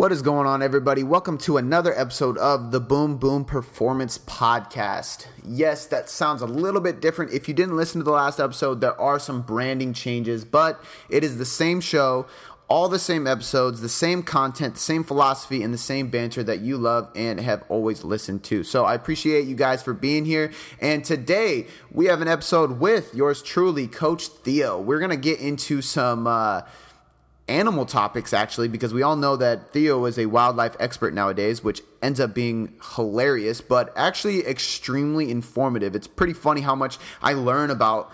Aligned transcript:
What 0.00 0.12
is 0.12 0.22
going 0.22 0.46
on, 0.46 0.62
everybody? 0.62 1.02
Welcome 1.02 1.36
to 1.40 1.58
another 1.58 1.92
episode 1.94 2.38
of 2.38 2.70
the 2.70 2.80
Boom 2.80 3.18
Boom 3.18 3.44
Performance 3.44 4.16
Podcast. 4.16 5.26
Yes, 5.46 5.84
that 5.88 6.08
sounds 6.08 6.40
a 6.40 6.46
little 6.46 6.80
bit 6.80 7.02
different. 7.02 7.34
If 7.34 7.48
you 7.48 7.52
didn't 7.52 7.76
listen 7.76 8.00
to 8.00 8.04
the 8.04 8.10
last 8.10 8.40
episode, 8.40 8.80
there 8.80 8.98
are 8.98 9.18
some 9.18 9.42
branding 9.42 9.92
changes, 9.92 10.42
but 10.42 10.82
it 11.10 11.22
is 11.22 11.36
the 11.36 11.44
same 11.44 11.82
show, 11.82 12.26
all 12.66 12.88
the 12.88 12.98
same 12.98 13.26
episodes, 13.26 13.82
the 13.82 13.90
same 13.90 14.22
content, 14.22 14.72
the 14.72 14.80
same 14.80 15.04
philosophy, 15.04 15.62
and 15.62 15.74
the 15.74 15.76
same 15.76 16.08
banter 16.08 16.42
that 16.44 16.60
you 16.60 16.78
love 16.78 17.10
and 17.14 17.38
have 17.38 17.62
always 17.68 18.02
listened 18.02 18.42
to. 18.44 18.64
So 18.64 18.86
I 18.86 18.94
appreciate 18.94 19.46
you 19.46 19.54
guys 19.54 19.82
for 19.82 19.92
being 19.92 20.24
here. 20.24 20.50
And 20.80 21.04
today 21.04 21.66
we 21.92 22.06
have 22.06 22.22
an 22.22 22.28
episode 22.28 22.80
with 22.80 23.14
yours 23.14 23.42
truly, 23.42 23.86
Coach 23.86 24.28
Theo. 24.28 24.80
We're 24.80 24.98
going 24.98 25.10
to 25.10 25.18
get 25.18 25.40
into 25.40 25.82
some. 25.82 26.26
Uh, 26.26 26.62
animal 27.50 27.84
topics 27.84 28.32
actually 28.32 28.68
because 28.68 28.94
we 28.94 29.02
all 29.02 29.16
know 29.16 29.36
that 29.36 29.72
Theo 29.72 30.04
is 30.04 30.18
a 30.18 30.26
wildlife 30.26 30.76
expert 30.78 31.12
nowadays, 31.12 31.62
which 31.62 31.82
ends 32.00 32.20
up 32.20 32.34
being 32.34 32.74
hilarious, 32.94 33.60
but 33.60 33.92
actually 33.96 34.46
extremely 34.46 35.30
informative. 35.30 35.94
It's 35.94 36.06
pretty 36.06 36.32
funny 36.32 36.60
how 36.60 36.74
much 36.74 36.98
I 37.20 37.32
learn 37.34 37.70
about 37.70 38.10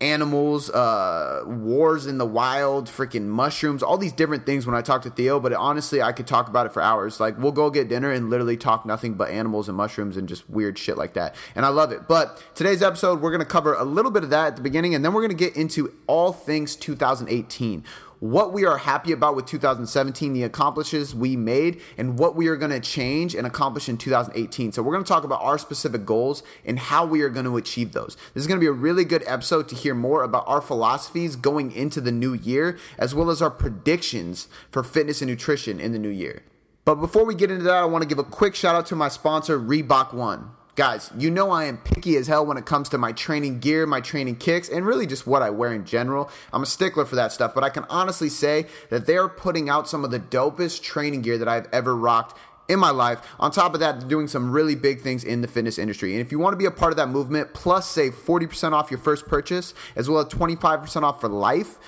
animals, 0.00 0.68
uh, 0.70 1.42
wars 1.46 2.06
in 2.06 2.18
the 2.18 2.26
wild, 2.26 2.86
freaking 2.86 3.26
mushrooms, 3.26 3.82
all 3.82 3.96
these 3.96 4.12
different 4.12 4.44
things 4.44 4.66
when 4.66 4.74
I 4.74 4.82
talk 4.82 5.02
to 5.02 5.10
Theo. 5.10 5.40
But 5.40 5.54
honestly, 5.54 6.02
I 6.02 6.12
could 6.12 6.26
talk 6.26 6.48
about 6.48 6.66
it 6.66 6.72
for 6.72 6.82
hours. 6.82 7.18
Like 7.18 7.38
we'll 7.38 7.52
go 7.52 7.70
get 7.70 7.88
dinner 7.88 8.10
and 8.10 8.28
literally 8.28 8.56
talk 8.56 8.84
nothing 8.84 9.14
but 9.14 9.30
animals 9.30 9.68
and 9.68 9.76
mushrooms 9.76 10.16
and 10.16 10.28
just 10.28 10.48
weird 10.50 10.78
shit 10.78 10.98
like 10.98 11.14
that. 11.14 11.34
And 11.54 11.64
I 11.64 11.68
love 11.68 11.92
it. 11.92 12.08
But 12.08 12.42
today's 12.54 12.82
episode, 12.82 13.22
we're 13.22 13.32
gonna 13.32 13.44
cover 13.46 13.74
a 13.74 13.84
little 13.84 14.10
bit 14.10 14.22
of 14.22 14.30
that 14.30 14.48
at 14.48 14.56
the 14.56 14.62
beginning, 14.62 14.94
and 14.94 15.04
then 15.04 15.14
we're 15.14 15.22
gonna 15.22 15.34
get 15.34 15.56
into 15.56 15.94
all 16.06 16.32
things 16.32 16.76
2018 16.76 17.84
what 18.20 18.52
we 18.52 18.64
are 18.64 18.78
happy 18.78 19.12
about 19.12 19.36
with 19.36 19.46
2017, 19.46 20.32
the 20.32 20.42
accomplishes 20.42 21.14
we 21.14 21.36
made, 21.36 21.80
and 21.98 22.18
what 22.18 22.34
we 22.34 22.48
are 22.48 22.56
going 22.56 22.70
to 22.70 22.80
change 22.80 23.34
and 23.34 23.46
accomplish 23.46 23.88
in 23.88 23.98
2018. 23.98 24.72
So, 24.72 24.82
we're 24.82 24.92
going 24.92 25.04
to 25.04 25.08
talk 25.08 25.24
about 25.24 25.42
our 25.42 25.58
specific 25.58 26.04
goals 26.04 26.42
and 26.64 26.78
how 26.78 27.04
we 27.04 27.22
are 27.22 27.28
going 27.28 27.46
to 27.46 27.56
achieve 27.56 27.92
those. 27.92 28.16
This 28.34 28.42
is 28.42 28.46
going 28.46 28.58
to 28.58 28.64
be 28.64 28.68
a 28.68 28.72
really 28.72 29.04
good 29.04 29.24
episode 29.26 29.68
to 29.68 29.74
hear 29.74 29.94
more 29.94 30.22
about 30.22 30.44
our 30.46 30.60
philosophies 30.60 31.36
going 31.36 31.72
into 31.72 32.00
the 32.00 32.12
new 32.12 32.34
year, 32.34 32.78
as 32.98 33.14
well 33.14 33.30
as 33.30 33.42
our 33.42 33.50
predictions 33.50 34.48
for 34.70 34.82
fitness 34.82 35.20
and 35.20 35.30
nutrition 35.30 35.80
in 35.80 35.92
the 35.92 35.98
new 35.98 36.08
year. 36.08 36.42
But 36.84 36.96
before 36.96 37.24
we 37.24 37.34
get 37.34 37.50
into 37.50 37.64
that, 37.64 37.74
I 37.74 37.84
want 37.84 38.02
to 38.02 38.08
give 38.08 38.20
a 38.20 38.24
quick 38.24 38.54
shout 38.54 38.76
out 38.76 38.86
to 38.86 38.96
my 38.96 39.08
sponsor, 39.08 39.58
Reebok 39.58 40.14
One. 40.14 40.55
Guys, 40.76 41.10
you 41.16 41.30
know 41.30 41.52
I 41.52 41.64
am 41.64 41.78
picky 41.78 42.18
as 42.18 42.26
hell 42.26 42.44
when 42.44 42.58
it 42.58 42.66
comes 42.66 42.90
to 42.90 42.98
my 42.98 43.12
training 43.12 43.60
gear, 43.60 43.86
my 43.86 44.02
training 44.02 44.36
kicks, 44.36 44.68
and 44.68 44.84
really 44.84 45.06
just 45.06 45.26
what 45.26 45.40
I 45.40 45.48
wear 45.48 45.72
in 45.72 45.86
general. 45.86 46.28
I'm 46.52 46.64
a 46.64 46.66
stickler 46.66 47.06
for 47.06 47.16
that 47.16 47.32
stuff, 47.32 47.54
but 47.54 47.64
I 47.64 47.70
can 47.70 47.86
honestly 47.88 48.28
say 48.28 48.66
that 48.90 49.06
they're 49.06 49.26
putting 49.26 49.70
out 49.70 49.88
some 49.88 50.04
of 50.04 50.10
the 50.10 50.20
dopest 50.20 50.82
training 50.82 51.22
gear 51.22 51.38
that 51.38 51.48
I've 51.48 51.66
ever 51.72 51.96
rocked 51.96 52.38
in 52.68 52.78
my 52.78 52.90
life. 52.90 53.22
On 53.40 53.50
top 53.50 53.72
of 53.72 53.80
that, 53.80 54.00
they're 54.00 54.08
doing 54.08 54.28
some 54.28 54.50
really 54.50 54.74
big 54.74 55.00
things 55.00 55.24
in 55.24 55.40
the 55.40 55.48
fitness 55.48 55.78
industry. 55.78 56.12
And 56.12 56.20
if 56.20 56.30
you 56.30 56.38
want 56.38 56.52
to 56.52 56.58
be 56.58 56.66
a 56.66 56.70
part 56.70 56.92
of 56.92 56.98
that 56.98 57.08
movement, 57.08 57.54
plus 57.54 57.88
save 57.88 58.14
40% 58.14 58.72
off 58.72 58.90
your 58.90 59.00
first 59.00 59.26
purchase, 59.26 59.72
as 59.96 60.10
well 60.10 60.18
as 60.18 60.26
25% 60.26 61.04
off 61.04 61.22
for 61.22 61.30
life, 61.30 61.78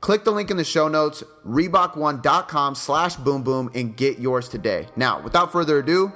click 0.00 0.24
the 0.24 0.30
link 0.30 0.50
in 0.50 0.56
the 0.56 0.64
show 0.64 0.88
notes, 0.88 1.22
reebok1.com 1.46 2.76
slash 2.76 3.16
boom 3.16 3.42
boom, 3.42 3.70
and 3.74 3.94
get 3.94 4.18
yours 4.18 4.48
today. 4.48 4.86
Now, 4.96 5.20
without 5.20 5.52
further 5.52 5.80
ado, 5.80 6.14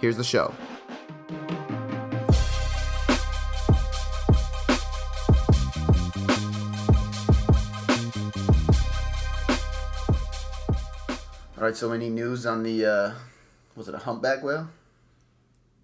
here's 0.00 0.16
the 0.16 0.24
show. 0.24 0.52
All 11.60 11.66
right, 11.66 11.76
so 11.76 11.92
any 11.92 12.08
news 12.08 12.46
on 12.46 12.62
the 12.62 12.86
uh 12.86 13.12
was 13.76 13.86
it 13.86 13.94
a 13.94 13.98
humpback 13.98 14.42
whale? 14.42 14.70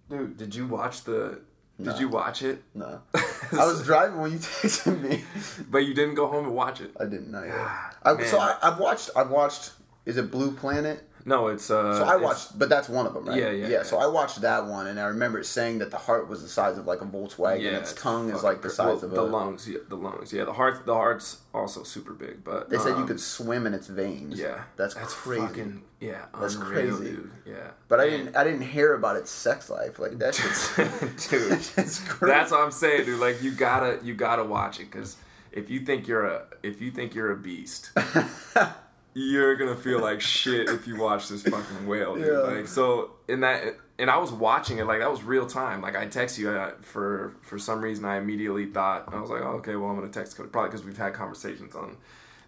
Dude, 0.09 0.39
did 0.39 0.55
you 0.55 0.67
watch 0.67 1.05
the? 1.05 1.43
Did 1.79 1.99
you 1.99 2.09
watch 2.09 2.41
it? 2.41 2.63
No. 2.75 3.03
I 3.15 3.67
was 3.67 3.85
driving 3.85 4.19
when 4.19 4.33
you 4.33 4.39
texted 4.39 4.99
me. 4.99 5.23
But 5.69 5.81
you 5.81 5.93
didn't 5.93 6.15
go 6.15 6.29
home 6.29 6.47
and 6.47 6.55
watch 6.55 6.81
it. 6.81 6.93
I 6.99 7.05
didn't 7.05 7.31
know. 7.31 7.47
God, 7.47 8.21
I, 8.21 8.25
so. 8.25 8.39
I, 8.39 8.57
I've 8.63 8.79
watched. 8.79 9.11
I've 9.15 9.29
watched. 9.29 9.73
Is 10.07 10.17
it 10.17 10.31
Blue 10.31 10.51
Planet? 10.51 11.07
No, 11.27 11.49
it's 11.49 11.71
uh. 11.71 11.99
So 11.99 12.05
I 12.05 12.15
watched, 12.15 12.57
but 12.57 12.69
that's 12.69 12.89
one 12.89 13.05
of 13.05 13.13
them, 13.13 13.27
right? 13.27 13.37
Yeah, 13.37 13.51
yeah, 13.51 13.67
yeah. 13.67 13.83
So 13.83 13.99
I 13.99 14.07
watched 14.07 14.41
that 14.43 14.67
one, 14.67 14.87
and 14.87 15.01
I 15.01 15.07
remember 15.07 15.41
it 15.41 15.45
saying 15.45 15.79
that 15.79 15.91
the 15.91 15.99
heart 15.99 16.29
was 16.29 16.41
the 16.41 16.49
size 16.49 16.79
of 16.79 16.87
like 16.87 17.01
a 17.01 17.05
Volkswagen. 17.05 17.63
Yeah, 17.63 17.79
its 17.79 17.91
it's 17.91 18.01
tongue 18.01 18.31
is 18.31 18.45
like 18.45 18.63
the 18.63 18.71
size 18.71 19.03
well, 19.03 19.05
of 19.05 19.11
the 19.11 19.21
a. 19.21 19.23
lungs. 19.23 19.69
Yeah, 19.69 19.79
the 19.89 19.97
lungs. 19.97 20.33
Yeah, 20.33 20.45
the 20.45 20.53
heart. 20.53 20.87
The 20.87 20.95
heart's 20.95 21.39
also 21.53 21.83
super 21.83 22.13
big, 22.13 22.45
but 22.45 22.71
They 22.71 22.79
said 22.79 22.91
you 22.91 22.95
um, 22.95 23.09
could 23.09 23.19
swim 23.19 23.67
in 23.67 23.75
its 23.75 23.89
veins. 23.89 24.39
Yeah, 24.39 24.63
that's, 24.77 24.95
that's 24.95 25.15
crazy. 25.15 25.47
Fucking, 25.47 25.83
yeah, 26.01 26.27
That's 26.39 26.55
unreal, 26.55 26.97
crazy. 26.97 27.17
dude. 27.17 27.31
Yeah, 27.45 27.71
but 27.89 27.99
I 27.99 28.09
didn't. 28.09 28.37
I 28.37 28.45
didn't 28.45 28.63
hear 28.63 28.95
about 28.95 29.17
its 29.17 29.31
sex 29.31 29.69
life. 29.69 29.99
Like 29.99 30.19
that 30.19 30.37
shit's. 30.37 30.77
dude. 31.29 31.51
that's 31.75 31.99
crazy. 32.01 32.33
That's 32.33 32.53
what 32.53 32.61
I'm 32.61 32.71
saying, 32.71 33.07
dude. 33.07 33.19
Like 33.19 33.43
you 33.43 33.51
gotta, 33.51 33.99
you 34.05 34.15
gotta 34.15 34.45
watch 34.45 34.79
it 34.79 34.93
because 34.93 35.17
if 35.51 35.71
you 35.71 35.81
think 35.81 36.07
you're 36.07 36.27
a, 36.27 36.45
if 36.63 36.81
you 36.81 36.93
think 36.93 37.15
you're 37.15 37.33
a 37.33 37.37
beast, 37.37 37.91
you're 39.19 39.57
gonna 39.57 39.75
feel 39.75 39.99
like 39.99 40.21
shit 40.21 40.69
if 40.69 40.87
you 40.87 41.01
watch 41.01 41.29
this 41.29 41.43
fucking 41.43 41.87
whale, 41.87 42.17
dude. 42.17 42.27
Yeah. 42.27 42.39
Like 42.41 42.69
so, 42.69 43.13
in 43.29 43.41
that, 43.41 43.63
and 43.99 44.11
I 44.11 44.19
was 44.19 44.31
watching 44.31 44.77
it 44.77 44.85
like 44.85 44.99
that 44.99 45.11
was 45.11 45.23
real 45.23 45.47
time. 45.47 45.81
Like 45.81 45.97
I 45.97 46.07
text 46.07 46.39
you 46.39 46.51
uh, 46.51 46.73
for 46.83 47.35
for 47.41 47.59
some 47.59 47.81
reason, 47.81 48.05
I 48.05 48.19
immediately 48.19 48.67
thought 48.67 49.13
I 49.13 49.19
was 49.19 49.31
like, 49.31 49.41
oh, 49.41 49.57
okay, 49.59 49.75
well 49.75 49.89
I'm 49.89 49.97
gonna 49.97 50.13
text 50.13 50.37
Cody 50.37 50.51
probably 50.51 50.69
because 50.69 50.85
we've 50.85 50.99
had 50.99 51.15
conversations 51.15 51.75
on 51.75 51.97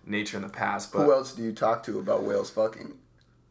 nature 0.05 0.37
in 0.37 0.43
the 0.43 0.51
past, 0.51 0.93
but 0.93 1.05
Who 1.05 1.13
else 1.13 1.33
do 1.33 1.43
you 1.43 1.53
talk 1.53 1.85
to 1.85 1.99
about 2.01 2.25
whales 2.25 2.51
fucking? 2.51 2.99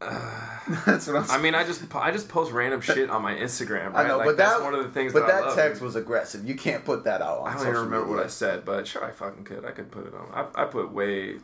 that's 0.00 1.08
what 1.08 1.16
I'm. 1.16 1.28
I 1.28 1.38
mean, 1.38 1.56
I 1.56 1.64
just 1.64 1.92
I 1.96 2.12
just 2.12 2.28
post 2.28 2.52
random 2.52 2.80
shit 2.80 3.10
on 3.10 3.20
my 3.20 3.34
Instagram. 3.34 3.94
Right? 3.94 4.04
I 4.04 4.08
know, 4.08 4.18
like, 4.18 4.26
but 4.26 4.36
that's 4.36 4.58
that 4.58 4.62
one 4.62 4.74
of 4.74 4.84
the 4.84 4.90
things. 4.90 5.12
But 5.12 5.26
that, 5.26 5.42
I 5.42 5.46
that 5.48 5.56
text 5.56 5.82
was 5.82 5.96
aggressive. 5.96 6.46
You 6.46 6.54
can't 6.54 6.84
put 6.84 7.02
that 7.02 7.20
out 7.20 7.40
on 7.40 7.48
I 7.48 7.52
don't 7.54 7.62
even 7.62 7.74
remember 7.74 8.02
media. 8.02 8.16
what 8.16 8.24
I 8.24 8.28
said, 8.28 8.64
but 8.64 8.86
sure, 8.86 9.04
I 9.04 9.10
fucking 9.10 9.42
could. 9.42 9.64
I 9.64 9.72
could 9.72 9.90
put 9.90 10.06
it 10.06 10.14
on. 10.14 10.28
I, 10.32 10.62
I 10.62 10.64
put 10.66 10.92
way. 10.92 11.38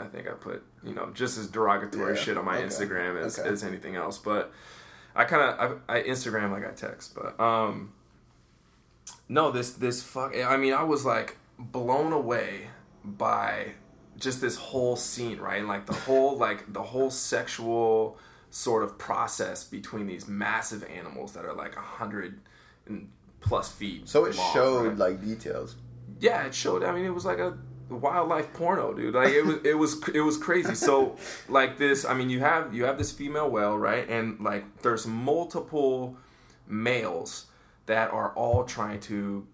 I 0.00 0.04
think 0.04 0.28
I 0.28 0.32
put 0.32 0.62
you 0.82 0.94
know 0.94 1.10
just 1.14 1.38
as 1.38 1.48
derogatory 1.48 2.14
Yeah, 2.14 2.20
shit 2.20 2.36
on 2.36 2.44
my 2.44 2.58
okay, 2.58 2.66
Instagram 2.66 3.22
as, 3.22 3.38
okay. 3.38 3.48
as 3.48 3.62
anything 3.62 3.96
else. 3.96 4.18
But 4.18 4.52
I 5.14 5.24
kind 5.24 5.42
of 5.42 5.80
I, 5.88 5.98
I 5.98 6.02
Instagram 6.02 6.50
like 6.50 6.66
I 6.66 6.72
text, 6.72 7.14
but 7.14 7.38
um. 7.40 7.92
No, 9.28 9.50
this 9.50 9.72
this 9.72 10.02
fuck. 10.02 10.36
I 10.36 10.56
mean, 10.56 10.74
I 10.74 10.82
was 10.82 11.04
like 11.04 11.38
blown 11.58 12.12
away 12.12 12.68
by 13.04 13.72
just 14.18 14.40
this 14.40 14.56
whole 14.56 14.96
scene, 14.96 15.38
right? 15.38 15.64
Like 15.64 15.86
the 15.86 15.94
whole 15.94 16.36
like 16.46 16.72
the 16.72 16.82
whole 16.82 17.10
sexual 17.10 18.18
sort 18.50 18.82
of 18.84 18.98
process 18.98 19.64
between 19.64 20.06
these 20.06 20.28
massive 20.28 20.84
animals 20.84 21.32
that 21.32 21.44
are 21.44 21.54
like 21.54 21.76
a 21.76 21.80
hundred 21.80 22.40
and 22.86 23.10
plus 23.40 23.70
feet. 23.70 24.08
So 24.08 24.24
it 24.26 24.36
long, 24.36 24.52
showed 24.52 24.86
right? 24.88 24.98
like 24.98 25.20
details. 25.22 25.76
yeah, 26.20 26.46
it 26.46 26.54
showed. 26.54 26.82
I 26.84 26.92
mean, 26.92 27.04
it 27.04 27.14
was 27.14 27.24
like 27.24 27.38
a 27.38 27.58
wildlife 27.88 28.52
porno, 28.54 28.92
dude. 28.94 29.14
Like 29.14 29.32
it 29.32 29.44
was, 29.44 29.56
it 29.64 29.74
was, 29.78 30.08
it 30.08 30.20
was 30.20 30.36
crazy. 30.38 30.74
So, 30.74 31.16
like 31.48 31.78
this, 31.78 32.04
I 32.04 32.14
mean, 32.14 32.30
you 32.30 32.40
have 32.40 32.74
you 32.74 32.84
have 32.84 32.98
this 32.98 33.12
female 33.12 33.50
whale, 33.50 33.76
right? 33.78 34.08
And 34.08 34.40
like, 34.40 34.64
there's 34.82 35.06
multiple 35.06 36.16
males 36.66 37.46
that 37.86 38.10
are 38.10 38.30
all 38.34 38.64
trying 38.64 39.00
to 39.00 39.46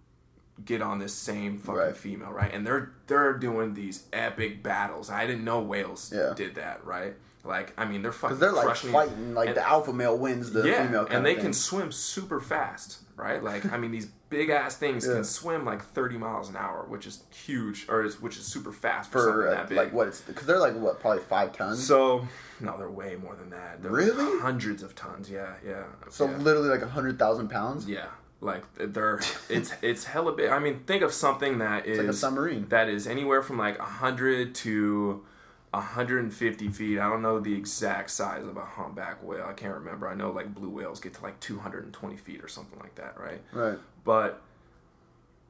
get 0.65 0.83
on 0.83 0.99
this 0.99 1.15
same 1.15 1.59
fucking 1.59 1.75
Right. 1.81 1.97
female, 1.97 2.31
right? 2.31 2.53
And 2.53 2.67
they're 2.67 2.93
they're 3.07 3.33
doing 3.39 3.75
these 3.75 4.05
epic 4.13 4.63
battles. 4.63 5.11
I 5.11 5.27
didn't 5.27 5.45
know 5.45 5.61
whales 5.61 6.13
Yeah. 6.15 6.35
did 6.37 6.55
that, 6.57 6.85
right? 6.85 7.15
Like, 7.43 7.73
I 7.79 7.87
mean, 7.87 8.03
they're 8.03 8.13
fucking 8.13 8.37
Because 8.37 8.41
they're 8.41 8.53
like 8.53 8.67
crushing- 8.67 8.93
fighting, 8.93 9.35
like 9.35 9.49
and- 9.49 9.57
the 9.57 9.67
alpha 9.67 9.93
male 9.95 10.17
wins 10.19 10.53
the 10.53 10.63
yeah, 10.69 10.87
female. 10.87 11.07
And 11.11 11.25
they 11.25 11.35
can 11.35 11.55
swim 11.55 11.91
super 11.91 12.39
fast, 12.39 12.99
right? 13.21 13.43
Like, 13.43 13.71
I 13.73 13.77
mean, 13.77 13.91
these 13.91 14.07
big 14.29 14.49
ass 14.51 14.77
things 14.77 15.07
Yeah. 15.07 15.15
can 15.15 15.25
swim 15.25 15.65
like 15.65 15.83
30 15.83 16.17
miles 16.19 16.49
an 16.49 16.57
hour, 16.57 16.85
which 16.89 17.07
is 17.07 17.23
huge, 17.33 17.87
or 17.89 18.03
is, 18.05 18.21
which 18.21 18.37
is 18.39 18.45
super 18.47 18.73
fast 18.73 19.11
for, 19.11 19.19
something 19.19 19.35
for 19.35 19.49
uh, 19.49 19.55
that 19.55 19.69
big. 19.69 19.79
like 19.79 19.93
what 19.93 20.09
it's 20.09 20.21
because 20.21 20.47
they're 20.47 20.59
like 20.59 20.75
what 20.75 21.01
probably 21.01 21.23
five 21.23 21.53
tons. 21.53 21.85
So, 21.87 22.27
no, 22.61 22.77
they're 22.79 22.91
way 22.91 23.17
more 23.17 23.35
than 23.37 23.51
that. 23.51 23.83
They're 23.83 23.91
Really? 23.93 24.41
Hundreds 24.41 24.83
of 24.83 24.95
tons. 24.95 25.31
Yeah, 25.31 25.55
yeah. 25.67 25.85
So 26.09 26.29
yeah. 26.29 26.37
literally 26.39 26.69
like 26.69 26.83
a 26.83 26.89
hundred 26.89 27.19
thousand 27.19 27.49
pounds. 27.49 27.87
Yeah, 27.89 28.07
like 28.41 28.63
they're 28.77 29.21
it's 29.49 29.73
it's 29.83 30.05
hella 30.05 30.33
big. 30.33 30.51
I 30.51 30.59
mean, 30.59 30.81
think 30.87 31.03
of 31.03 31.13
something 31.13 31.59
that 31.59 31.87
is 31.87 31.99
like 31.99 32.07
a 32.09 32.13
submarine. 32.13 32.67
that 32.69 32.89
is 32.89 33.07
anywhere 33.07 33.43
from 33.43 33.59
like 33.59 33.79
hundred 33.79 34.55
to 34.57 35.25
150 35.73 36.69
feet. 36.71 36.99
I 36.99 37.09
don't 37.09 37.23
know 37.23 37.39
the 37.39 37.55
exact 37.55 38.11
size 38.11 38.45
of 38.45 38.57
a 38.57 38.65
humpback 38.65 39.23
whale. 39.23 39.47
I 39.49 39.53
can't 39.53 39.75
remember. 39.75 40.09
I 40.09 40.15
know 40.15 40.31
like 40.31 40.55
blue 40.55 40.69
whales 40.71 41.01
get 41.01 41.15
to 41.15 41.23
like 41.23 41.39
220 41.41 42.17
feet 42.17 42.43
or 42.43 42.49
something 42.49 42.79
like 42.81 42.95
that, 42.97 43.19
right? 43.21 43.41
Right. 43.53 43.79
But 44.05 44.43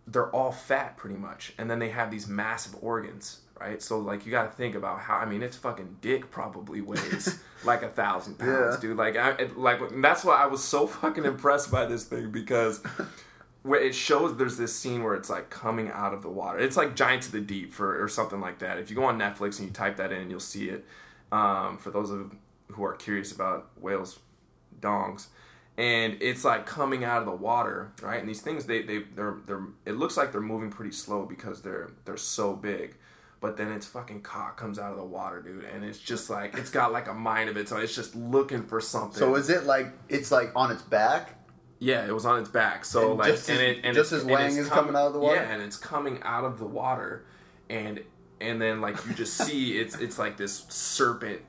they're 0.06 0.31
all 0.31 0.52
fat 0.52 0.96
pretty 0.96 1.17
much, 1.17 1.52
and 1.58 1.70
then 1.70 1.78
they 1.78 1.90
have 1.90 2.11
these 2.11 2.26
massive 2.26 2.76
organs. 2.82 3.40
Right, 3.61 3.82
so 3.82 3.99
like 3.99 4.25
you 4.25 4.31
got 4.31 4.50
to 4.50 4.56
think 4.56 4.75
about 4.75 5.00
how 5.00 5.17
I 5.17 5.26
mean 5.26 5.43
its 5.43 5.55
fucking 5.55 5.99
dick 6.00 6.31
probably 6.31 6.81
weighs 6.81 7.38
like 7.64 7.82
a 7.82 7.90
thousand 7.90 8.38
pounds, 8.38 8.76
Yeah. 8.76 8.81
dude. 8.81 8.96
Like 8.96 9.19
I 9.19 9.37
like 9.55 9.81
that's 10.00 10.25
why 10.25 10.37
I 10.43 10.46
was 10.46 10.64
so 10.64 10.87
fucking 10.87 11.26
impressed 11.26 11.70
by 11.70 11.84
this 11.84 12.05
thing 12.05 12.31
because 12.31 12.82
where 13.62 13.81
it 13.81 13.95
shows 13.95 14.37
there's 14.37 14.57
this 14.57 14.75
scene 14.75 15.03
where 15.03 15.15
it's 15.15 15.29
like 15.31 15.51
coming 15.51 15.91
out 15.91 16.15
of 16.15 16.23
the 16.23 16.31
water. 16.31 16.59
It's 16.59 16.77
like 16.77 16.97
Giant 16.97 17.25
to 17.25 17.33
the 17.33 17.41
Deep 17.41 17.73
for 17.73 18.03
or 18.03 18.09
something 18.09 18.41
like 18.41 18.61
that. 18.61 18.79
If 18.79 18.91
you 18.91 18.97
go 18.97 19.05
on 19.05 19.19
Netflix 19.19 19.59
and 19.59 19.69
you 19.69 19.75
type 19.75 19.97
that 19.97 20.12
in, 20.12 20.31
you'll 20.31 20.41
see 20.41 20.69
it. 20.69 20.85
Um, 21.33 21.79
for 21.79 21.91
those 21.91 22.11
of 22.11 22.35
who 22.69 22.85
are 22.85 22.95
curious 22.95 23.33
about 23.33 23.71
whales 23.81 24.19
dongs 24.81 25.27
and 25.77 26.19
it's 26.21 26.45
like 26.45 26.67
coming 26.67 27.05
out 27.05 27.21
of 27.21 27.27
the 27.27 27.35
water 27.35 27.93
right 28.03 28.21
and 28.21 28.29
these 28.29 28.41
things 28.41 28.67
they, 28.67 28.83
they 28.83 28.99
they're 29.15 29.39
they're 29.47 29.63
it 29.87 29.93
looks 29.93 30.17
like 30.17 30.33
they're 30.33 30.41
moving 30.41 30.71
pretty 30.71 30.93
slow 30.93 31.25
because 31.25 31.63
they're 31.63 31.91
they're 32.05 32.17
so 32.17 32.55
big 32.55 32.97
but 33.41 33.56
then 33.56 33.73
its 33.73 33.87
fucking 33.87 34.21
cock 34.21 34.56
comes 34.56 34.79
out 34.79 34.91
of 34.93 34.99
the 34.99 35.05
water 35.05 35.41
dude 35.41 35.65
and 35.65 35.85
it's 35.85 35.99
just 35.99 36.29
like 36.29 36.56
it's 36.56 36.71
got 36.71 36.93
like 36.93 37.09
a 37.09 37.15
mind 37.15 37.49
of 37.49 37.56
its 37.56 37.73
own 37.73 37.81
it's 37.81 37.95
just 37.95 38.15
looking 38.15 38.63
for 38.63 38.81
something 38.81 39.19
So 39.19 39.35
is 39.37 39.49
it 39.49 39.65
like 39.65 39.87
it's 40.09 40.31
like 40.31 40.53
on 40.55 40.71
its 40.71 40.83
back? 40.83 41.37
Yeah, 41.81 42.06
it 42.06 42.12
was 42.15 42.25
on 42.27 42.38
its 42.38 42.49
back. 42.49 42.85
So 42.85 43.11
And 43.11 43.19
like, 43.19 43.32
just 43.32 43.49
and 43.49 43.59
it 43.59 43.81
and 43.85 43.94
just 43.97 44.12
it- 44.12 44.17
as 44.17 44.25
Wang 44.25 44.56
is 44.56 44.69
com- 44.69 44.79
coming 44.85 44.94
out 44.97 45.09
of 45.09 45.12
the 45.15 45.19
water? 45.19 45.37
Yeah, 45.37 45.53
and 45.53 45.62
it's 45.62 45.77
coming 45.77 46.21
out 46.23 46.44
of 46.44 46.59
the 46.59 46.67
water, 46.67 47.25
and 47.69 48.00
and 48.41 48.61
then 48.62 48.81
like 48.81 48.97
you 49.06 49.15
just 49.15 49.35
see 49.47 49.79
it's 49.79 49.97
it's 49.99 50.19
like 50.19 50.37
this 50.37 50.65
serpent 50.69 51.41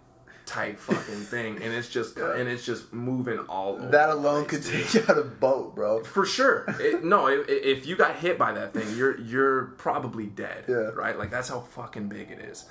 type 0.45 0.77
fucking 0.79 1.21
thing, 1.21 1.55
and 1.61 1.73
it's 1.73 1.87
just 1.87 2.17
and 2.17 2.49
it's 2.49 2.65
just 2.65 2.91
moving 2.91 3.39
all 3.47 3.73
over. 3.75 3.87
That 3.87 4.09
alone 4.09 4.45
could 4.45 4.63
take 4.63 4.93
you 4.93 5.01
out 5.07 5.17
a 5.17 5.23
boat, 5.23 5.75
bro. 5.75 6.03
For 6.03 6.25
sure. 6.25 6.65
It, 6.79 7.03
no, 7.05 7.27
i- 7.27 7.31
i- 7.33 7.45
if 7.47 7.85
you 7.85 7.95
got 7.95 8.15
hit 8.17 8.37
by 8.37 8.51
that 8.53 8.73
thing, 8.73 8.97
you're 8.97 9.17
you're 9.21 9.65
probably 9.77 10.25
dead. 10.25 10.65
Yeah. 10.67 10.75
Right? 10.95 11.17
Like 11.17 11.29
that's 11.31 11.47
how 11.49 11.59
fucking 11.61 12.07
big 12.09 12.31
it 12.31 12.39
is. 12.39 12.65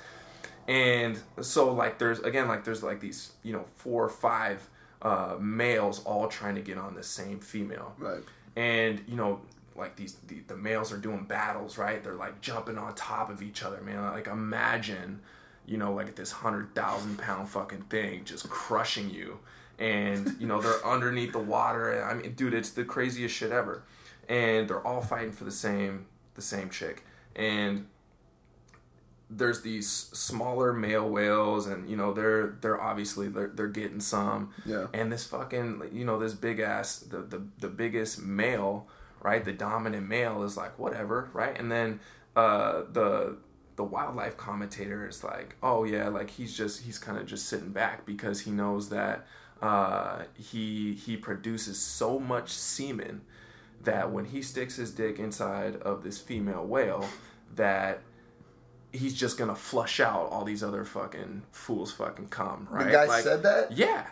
And 0.67 1.19
so 1.41 1.73
like 1.73 1.97
there's 1.97 2.19
again 2.19 2.47
like 2.47 2.63
there's 2.63 2.83
like 2.83 2.99
these, 2.99 3.31
you 3.43 3.53
know, 3.53 3.65
four 3.75 4.03
or 4.05 4.09
five 4.09 4.67
uh, 5.01 5.35
males 5.39 6.03
all 6.03 6.27
trying 6.27 6.55
to 6.55 6.61
get 6.61 6.77
on 6.77 6.95
the 6.95 7.03
same 7.03 7.39
female. 7.39 7.93
Right. 7.97 8.21
And 8.55 9.01
you 9.07 9.15
know, 9.15 9.41
like 9.75 9.95
these 9.95 10.15
the, 10.27 10.39
the 10.47 10.55
males 10.55 10.91
are 10.91 10.97
doing 10.97 11.23
battles, 11.23 11.77
right? 11.77 12.03
They're 12.03 12.13
like 12.15 12.41
jumping 12.41 12.77
on 12.77 12.93
top 12.95 13.29
of 13.29 13.41
each 13.41 13.63
other, 13.63 13.81
man. 13.81 14.01
Like 14.03 14.27
imagine, 14.27 15.21
you 15.65 15.77
know, 15.77 15.93
like 15.93 16.15
this 16.15 16.31
hundred 16.31 16.75
thousand 16.75 17.17
pound 17.17 17.49
fucking 17.49 17.83
thing 17.83 18.25
just 18.25 18.49
crushing 18.49 19.09
you. 19.09 19.39
And 19.79 20.35
you 20.39 20.47
know 20.47 20.61
they're 20.61 20.85
underneath 20.85 21.31
the 21.31 21.39
water. 21.39 22.03
I 22.03 22.13
mean, 22.13 22.33
dude, 22.33 22.53
it's 22.53 22.71
the 22.71 22.83
craziest 22.83 23.35
shit 23.35 23.51
ever. 23.51 23.83
And 24.29 24.67
they're 24.67 24.85
all 24.85 25.01
fighting 25.01 25.31
for 25.31 25.45
the 25.45 25.51
same 25.51 26.05
the 26.35 26.41
same 26.41 26.69
chick. 26.69 27.03
And 27.35 27.87
there's 29.33 29.61
these 29.61 29.87
smaller 29.89 30.73
male 30.73 31.09
whales, 31.09 31.67
and 31.67 31.89
you 31.89 31.95
know 31.95 32.13
they're 32.13 32.57
they're 32.61 32.81
obviously 32.81 33.27
they're 33.29 33.47
they're 33.47 33.67
getting 33.67 34.01
some. 34.01 34.51
Yeah. 34.65 34.87
And 34.93 35.11
this 35.11 35.25
fucking 35.25 35.83
you 35.91 36.05
know 36.05 36.19
this 36.19 36.33
big 36.33 36.59
ass 36.59 36.99
the 36.99 37.19
the 37.21 37.41
the 37.59 37.69
biggest 37.69 38.21
male 38.21 38.87
right 39.23 39.45
the 39.45 39.53
dominant 39.53 40.07
male 40.07 40.43
is 40.43 40.57
like 40.57 40.77
whatever 40.79 41.29
right 41.33 41.57
and 41.59 41.71
then 41.71 41.99
uh 42.35 42.81
the 42.91 43.37
the 43.75 43.83
wildlife 43.83 44.37
commentator 44.37 45.07
is 45.07 45.23
like 45.23 45.55
oh 45.63 45.83
yeah 45.83 46.07
like 46.07 46.29
he's 46.29 46.55
just 46.55 46.81
he's 46.83 46.97
kind 46.97 47.17
of 47.17 47.25
just 47.25 47.47
sitting 47.47 47.69
back 47.69 48.05
because 48.05 48.41
he 48.41 48.51
knows 48.51 48.89
that 48.89 49.25
uh 49.61 50.23
he 50.37 50.93
he 50.93 51.15
produces 51.15 51.79
so 51.79 52.19
much 52.19 52.49
semen 52.49 53.21
that 53.83 54.11
when 54.11 54.25
he 54.25 54.41
sticks 54.41 54.75
his 54.75 54.91
dick 54.91 55.19
inside 55.19 55.75
of 55.77 56.03
this 56.03 56.19
female 56.19 56.65
whale 56.65 57.05
that 57.55 58.01
he's 58.93 59.13
just 59.13 59.37
gonna 59.37 59.55
flush 59.55 59.99
out 59.99 60.29
all 60.31 60.43
these 60.43 60.63
other 60.63 60.83
fucking 60.85 61.43
fools 61.51 61.91
fucking 61.91 62.27
come 62.29 62.67
right 62.71 62.85
The 62.85 62.91
guy 62.91 63.05
Like- 63.05 63.23
said 63.23 63.43
that? 63.43 63.71
yeah 63.71 64.07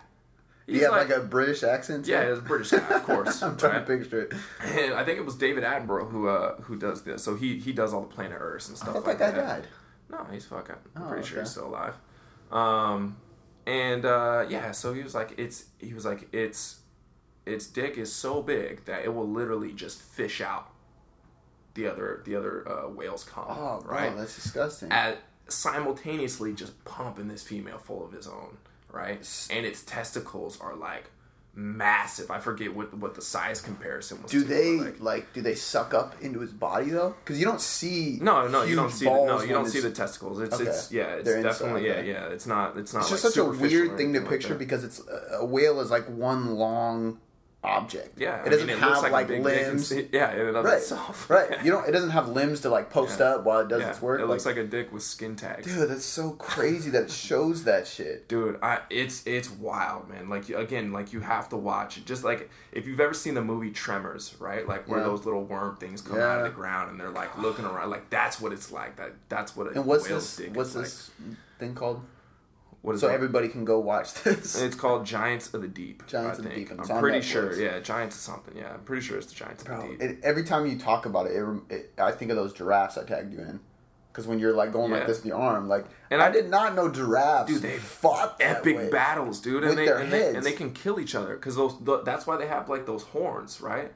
He 0.68 0.80
had 0.80 0.92
like, 0.92 1.10
a 1.10 1.20
British 1.22 1.64
accent? 1.64 2.06
yeah, 2.08 2.22
it's 2.22 2.40
a 2.40 2.44
British 2.44 2.72
guy, 2.72 2.78
of 2.96 3.04
course. 3.04 3.42
I'm 3.44 3.58
trying 3.58 3.74
right? 3.74 3.88
to 3.88 3.98
picture 3.98 4.22
it. 4.22 4.34
And 4.64 4.94
I 4.94 5.04
think 5.04 5.18
it 5.18 5.26
was 5.26 5.36
David 5.36 5.64
Attenborough 5.64 6.10
who 6.12 6.28
uh, 6.28 6.56
who 6.62 6.76
does 6.78 7.02
this. 7.04 7.24
So 7.24 7.36
he 7.36 7.58
he 7.60 7.74
does 7.74 7.94
all 7.94 8.02
the 8.02 8.14
Planet 8.14 8.38
Earth 8.40 8.68
and 8.68 8.76
I 8.78 8.80
stuff 8.80 8.94
thought 8.94 9.08
like 9.08 9.18
that 9.18 9.34
guy 9.36 9.42
that. 9.42 9.62
died. 9.64 9.68
No, 10.12 10.26
he's 10.32 10.46
fucking. 10.46 10.76
I'm 10.96 11.04
Oh, 11.04 11.08
pretty 11.10 11.28
sure 11.28 11.40
he's 11.42 11.50
still 11.52 11.68
alive. 11.68 11.96
Um, 12.52 13.18
and 13.66 14.06
uh, 14.06 14.46
yeah, 14.50 14.72
so 14.72 14.94
he 14.94 15.04
was 15.04 15.14
like, 15.16 15.34
it's 15.38 15.66
he 15.80 15.94
was 15.94 16.06
like, 16.06 16.28
it's 16.34 16.80
its 17.46 17.66
dick 17.68 17.98
is 17.98 18.14
so 18.14 18.42
big 18.44 18.86
that 18.86 19.04
it 19.06 19.14
will 19.14 19.28
literally 19.30 19.72
just 19.74 20.02
fish 20.02 20.40
out 20.42 20.70
the 21.82 21.92
other 21.92 22.22
the 22.26 22.36
other 22.36 22.68
uh, 22.68 22.90
whales 22.90 23.24
cum. 23.24 23.46
Oh, 23.50 23.82
bro, 23.84 23.96
right? 23.96 24.16
that's 24.18 24.36
disgusting. 24.36 24.92
at 24.92 25.18
simultaneously 25.48 26.54
just 26.54 26.84
pumping 26.86 27.28
this 27.28 27.44
female 27.44 27.78
full 27.78 28.06
of 28.06 28.12
his 28.12 28.28
own, 28.28 28.58
right? 28.92 29.20
And 29.52 29.66
its 29.66 29.84
testicles 29.84 30.60
are 30.62 30.76
like 30.76 31.06
massive. 31.56 32.30
I 32.32 32.40
forget 32.40 32.76
what 32.76 32.94
what 32.96 33.16
the 33.16 33.22
size 33.22 33.60
comparison 33.62 34.22
was. 34.22 34.32
do 34.32 34.42
to, 34.42 34.48
they 34.48 34.72
like, 34.78 35.00
like, 35.00 35.34
Do 35.34 35.42
they 35.42 35.56
suck 35.56 35.94
up 35.94 36.22
into 36.22 36.40
his 36.40 36.52
body 36.52 36.90
though? 36.90 37.16
Because 37.24 37.40
you 37.40 37.46
don't 37.46 37.62
see. 37.62 38.18
no, 38.22 38.48
no, 38.48 38.64
you 38.64 38.76
don't 38.76 38.92
see 38.92 39.06
the, 39.06 39.12
no, 39.12 39.42
you 39.42 39.50
don't 39.50 39.68
see 39.68 39.80
the 39.80 39.92
testicles. 39.92 40.40
It's 40.40 40.56
Okay. 40.56 40.70
it's 40.70 40.92
yeah, 40.92 41.16
it's 41.16 41.26
They're 41.26 41.38
inside, 41.38 41.50
definitely 41.50 41.90
okay. 41.90 42.08
yeah, 42.08 42.14
yeah. 42.28 42.28
It's 42.28 42.46
not 42.48 42.78
it's 42.78 42.94
not 42.94 43.02
It's 43.02 43.10
just 43.10 43.24
such 43.24 43.38
a 43.38 43.46
weird 43.46 43.98
thing 43.98 44.14
to 44.14 44.20
like 44.20 44.30
picture 44.30 44.50
that. 44.50 44.60
because 44.60 44.84
it's 44.84 45.02
a 45.32 45.46
whale 45.46 45.80
is 45.82 45.90
like 45.90 46.06
one 46.06 46.56
long 46.56 47.20
object. 47.62 48.18
yeah, 48.18 48.42
it 48.46 48.50
doesn't 48.50 48.70
I 48.70 48.74
mean, 48.74 48.82
have 48.82 48.90
looks 49.02 49.12
like, 49.12 49.28
big 49.28 49.44
limbs. 49.44 49.92
and- 49.92 50.08
yeah, 50.14 50.32
in 50.34 50.48
and 50.48 50.56
of 50.58 50.64
right, 50.66 50.78
itself. 50.78 51.30
right. 51.30 51.50
You 51.64 51.72
don't. 51.72 51.88
It 51.88 51.92
doesn't 51.92 52.12
have 52.12 52.30
limbs 52.30 52.62
to 52.62 52.70
like 52.70 52.90
post 52.90 53.20
Yeah. 53.20 53.26
up 53.36 53.44
while 53.44 53.60
it 53.60 53.68
does 53.68 53.82
Yeah, 53.82 53.90
its 53.90 54.02
work. 54.02 54.22
It 54.22 54.28
looks 54.28 54.46
like, 54.46 54.56
like 54.56 54.66
a 54.66 54.68
dick 54.68 54.94
with 54.94 55.04
skin 55.04 55.36
tags. 55.36 55.66
dude, 55.68 55.90
that's 55.90 56.06
so 56.06 56.32
crazy 56.32 56.90
that 56.92 57.04
it 57.04 57.12
shows 57.28 57.66
that 57.66 57.86
shit. 57.86 58.30
dude 58.30 58.58
i 58.64 58.80
it's 58.90 59.26
it's 59.28 59.50
wild 59.50 60.08
man 60.10 60.30
like 60.30 60.48
again 60.50 60.94
like 60.94 61.12
you 61.12 61.20
have 61.20 61.50
to 61.50 61.58
watch 61.58 61.98
it 61.98 62.06
just 62.06 62.24
like 62.24 62.50
if 62.72 62.88
you've 62.88 63.00
ever 63.02 63.14
seen 63.14 63.34
the 63.34 63.42
movie 63.42 63.72
tremors 63.72 64.36
right 64.40 64.68
like 64.68 64.88
where 64.88 65.00
Yeah. 65.00 65.06
those 65.06 65.26
little 65.26 65.44
worm 65.44 65.76
things 65.78 66.02
come 66.02 66.18
out 66.18 66.40
of 66.40 66.44
the 66.46 66.50
ground 66.52 66.92
and 66.92 67.00
they're 67.00 67.10
like 67.10 67.38
looking 67.38 67.66
around 67.66 67.90
like 67.90 68.10
that's 68.10 68.40
what 68.40 68.54
it's 68.54 68.72
like 68.72 68.96
that 68.98 69.12
that's 69.28 69.56
what 69.56 69.68
a 69.68 69.72
And 69.72 69.86
what's 69.86 70.08
whale's 70.08 70.36
this? 70.38 70.48
dick 70.48 70.56
What's 70.56 70.70
is 70.70 70.76
like. 70.76 70.86
this 70.86 71.12
thing 71.60 71.76
called? 71.76 72.02
What 72.82 72.96
is 72.96 73.02
So 73.02 73.08
everybody 73.08 73.48
can 73.50 73.66
go 73.66 73.80
watch 73.80 74.14
this. 74.24 74.60
it's 74.62 74.76
called 74.76 75.06
giants 75.06 75.54
of 75.54 75.62
the 75.62 75.68
deep 75.68 76.06
Giants 76.08 76.40
of 76.40 76.46
the. 76.46 76.52
Deep, 76.52 76.72
i'm 76.72 77.00
pretty 77.00 77.20
Netflix. 77.20 77.24
sure 77.24 77.60
yeah 77.60 77.80
giants 77.80 78.16
of 78.16 78.22
something 78.22 78.56
yeah 78.58 78.74
i'm 78.74 78.82
pretty 78.82 79.02
sure 79.02 79.18
it's 79.18 79.28
the 79.28 79.36
giants 79.36 79.64
of 79.64 79.70
the 79.70 79.88
deep 79.88 80.02
it, 80.02 80.18
every 80.24 80.44
time 80.44 80.66
you 80.66 80.78
talk 80.80 81.06
about 81.06 81.28
it, 81.28 81.32
it, 81.34 81.46
it, 81.70 81.92
I 81.98 82.12
think 82.12 82.32
of 82.32 82.38
those 82.38 82.54
giraffes 82.54 82.98
I 82.98 83.04
tagged 83.04 83.34
you 83.34 83.40
in. 83.40 83.60
Because 84.12 84.26
when 84.26 84.40
you're 84.40 84.54
like 84.56 84.74
going 84.74 84.92
Yeah. 84.92 84.98
like 84.98 85.08
this 85.08 85.22
in 85.22 85.28
your 85.28 85.38
arm, 85.38 85.70
like, 85.70 85.86
And 86.10 86.20
I, 86.20 86.28
I- 86.28 86.32
did 86.32 86.50
not 86.50 86.74
know 86.74 86.90
giraffes. 86.92 87.54
Dude, 87.54 87.62
they 87.62 87.78
fought 87.78 88.36
epic 88.40 88.90
battles, 88.92 89.40
dude, 89.40 89.64
and 89.64 89.78
they, 89.78 89.88
and 89.88 90.12
they 90.12 90.36
and 90.36 90.44
they 90.44 90.52
can 90.54 90.74
kill 90.74 91.00
each 91.00 91.14
other 91.14 91.36
because 91.36 91.56
those 91.56 91.76
th- 91.86 92.00
that's 92.06 92.26
why 92.26 92.36
they 92.36 92.48
have 92.48 92.68
like 92.70 92.88
those 92.88 93.04
horns, 93.04 93.62
right? 93.62 93.94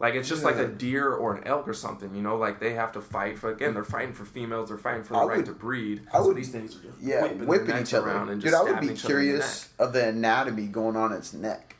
Like 0.00 0.14
it's 0.14 0.28
just 0.28 0.42
like 0.42 0.56
a 0.56 0.66
deer 0.66 1.12
or 1.12 1.36
an 1.36 1.44
elk 1.46 1.68
or 1.68 1.72
something, 1.74 2.14
you 2.14 2.20
know. 2.22 2.36
Like 2.36 2.58
they 2.60 2.74
have 2.74 2.92
to 2.92 3.00
fight 3.00 3.38
for 3.38 3.50
again. 3.50 3.74
They're 3.74 3.84
fighting 3.84 4.12
for 4.12 4.24
females. 4.24 4.68
They're 4.68 4.76
fighting 4.78 5.04
for 5.04 5.14
the 5.14 5.20
I 5.20 5.24
right 5.24 5.36
would- 5.38 5.46
to 5.46 5.52
breed. 5.52 6.02
I 6.12 6.18
so 6.18 6.26
would- 6.28 6.36
these 6.36 6.50
things 6.50 6.76
are 6.76 6.80
just 6.80 6.98
Yeah, 7.00 7.22
whipping, 7.22 7.46
whipping, 7.46 7.66
their 7.68 7.76
necks 7.76 7.90
each 7.90 7.94
other. 7.94 8.08
around 8.08 8.28
and 8.30 8.42
Dude, 8.42 8.54
I 8.54 8.62
would 8.62 8.80
be 8.80 8.86
each 8.88 9.04
other 9.04 9.20
in 9.20 9.26
the 9.26 9.30
curious 9.30 9.68
of 9.78 9.92
the 9.92 10.08
anatomy 10.08 10.66
going 10.66 10.96
on 10.96 11.12
its 11.12 11.32
neck. 11.32 11.76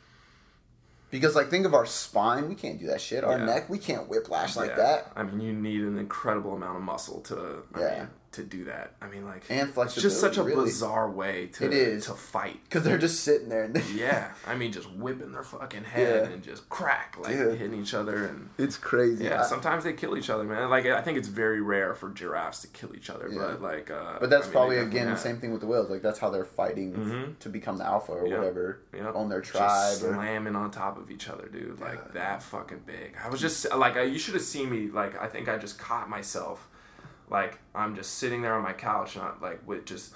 Because 1.11 1.35
like 1.35 1.49
think 1.49 1.65
of 1.65 1.73
our 1.73 1.85
spine, 1.85 2.49
we 2.49 2.55
can't 2.55 2.79
do 2.79 2.87
that 2.87 2.99
shit. 3.01 3.23
Our 3.23 3.37
Yeah. 3.37 3.45
neck, 3.45 3.69
we 3.69 3.77
can't 3.77 4.07
whiplash 4.09 4.55
neck. 4.55 4.69
like 4.69 4.77
Yeah. 4.77 4.83
that. 4.83 5.11
I 5.15 5.23
mean, 5.23 5.39
you 5.41 5.53
need 5.53 5.81
an 5.81 5.97
incredible 5.97 6.53
amount 6.55 6.77
of 6.77 6.83
muscle 6.83 7.21
to, 7.21 7.63
I 7.73 7.79
Yeah. 7.79 7.99
mean, 7.99 8.07
to 8.35 8.43
do 8.43 8.65
that. 8.65 8.93
I 9.01 9.07
mean, 9.07 9.25
like 9.25 9.43
And 9.49 9.71
it's 9.77 9.95
just 9.95 10.19
such 10.19 10.37
a 10.37 10.43
really. 10.43 10.65
bizarre 10.65 11.09
way 11.09 11.47
to 11.53 11.65
It 11.65 11.73
is. 11.73 12.05
to 12.05 12.13
fight. 12.13 12.59
Because 12.63 12.83
they're 12.83 12.97
just 12.97 13.23
sitting 13.23 13.49
there. 13.49 13.63
And 13.63 13.75
Yeah, 13.95 14.31
I 14.47 14.55
mean, 14.55 14.71
just 14.71 14.89
whipping 14.91 15.31
their 15.31 15.43
fucking 15.43 15.83
head 15.83 16.27
Yeah. 16.27 16.33
and 16.33 16.43
just 16.43 16.69
crack, 16.69 17.17
like 17.19 17.33
Yeah. 17.35 17.51
hitting 17.51 17.81
each 17.81 17.93
other 17.93 18.25
and. 18.25 18.49
It's 18.57 18.77
crazy. 18.77 19.25
Yeah, 19.25 19.41
I- 19.41 19.45
sometimes 19.45 19.83
they 19.83 19.93
kill 19.93 20.17
each 20.17 20.29
other, 20.29 20.43
man. 20.43 20.69
Like 20.69 20.85
I 20.85 21.01
think 21.01 21.17
it's 21.17 21.27
very 21.27 21.61
rare 21.61 21.93
for 21.95 22.09
giraffes 22.11 22.61
to 22.61 22.67
kill 22.67 22.95
each 22.95 23.09
other, 23.09 23.27
Yeah. 23.29 23.39
but 23.39 23.61
like. 23.61 23.91
Uh, 23.91 24.17
But 24.19 24.29
that's 24.29 24.43
I 24.43 24.47
mean, 24.47 24.53
probably 24.53 24.77
again 24.77 25.09
the 25.09 25.17
same 25.17 25.39
thing 25.39 25.51
with 25.51 25.61
the 25.61 25.67
whales. 25.67 25.89
Like 25.89 26.01
that's 26.01 26.19
how 26.19 26.29
they're 26.29 26.45
fighting 26.45 26.93
Mhm. 26.93 27.39
to 27.39 27.49
become 27.49 27.77
the 27.77 27.85
alpha 27.85 28.11
or 28.13 28.27
Yeah. 28.27 28.37
whatever 28.37 28.79
Yeah. 28.93 29.11
on 29.11 29.29
their 29.29 29.41
Just 29.41 29.53
tribe. 29.53 29.93
Or, 30.03 30.13
slamming 30.15 30.55
on 30.55 30.71
top 30.71 30.97
of 30.97 31.09
each 31.11 31.29
other, 31.29 31.47
dude. 31.47 31.79
Like 31.79 32.13
that 32.13 32.43
fucking 32.43 32.81
big. 32.85 33.15
I 33.23 33.29
was 33.29 33.39
just 33.41 33.73
like, 33.75 33.95
I, 33.97 34.03
you 34.03 34.19
should 34.19 34.33
have 34.33 34.43
seen 34.43 34.69
me. 34.69 34.89
Like 34.91 35.19
I 35.21 35.27
think 35.27 35.47
I 35.49 35.57
just 35.57 35.79
caught 35.79 36.09
myself. 36.09 36.67
Like 37.29 37.59
I'm 37.73 37.95
just 37.95 38.15
sitting 38.15 38.41
there 38.41 38.53
on 38.55 38.63
my 38.63 38.73
couch, 38.73 39.15
and 39.15 39.23
I, 39.25 39.31
like 39.41 39.61
with 39.67 39.85
just 39.85 40.13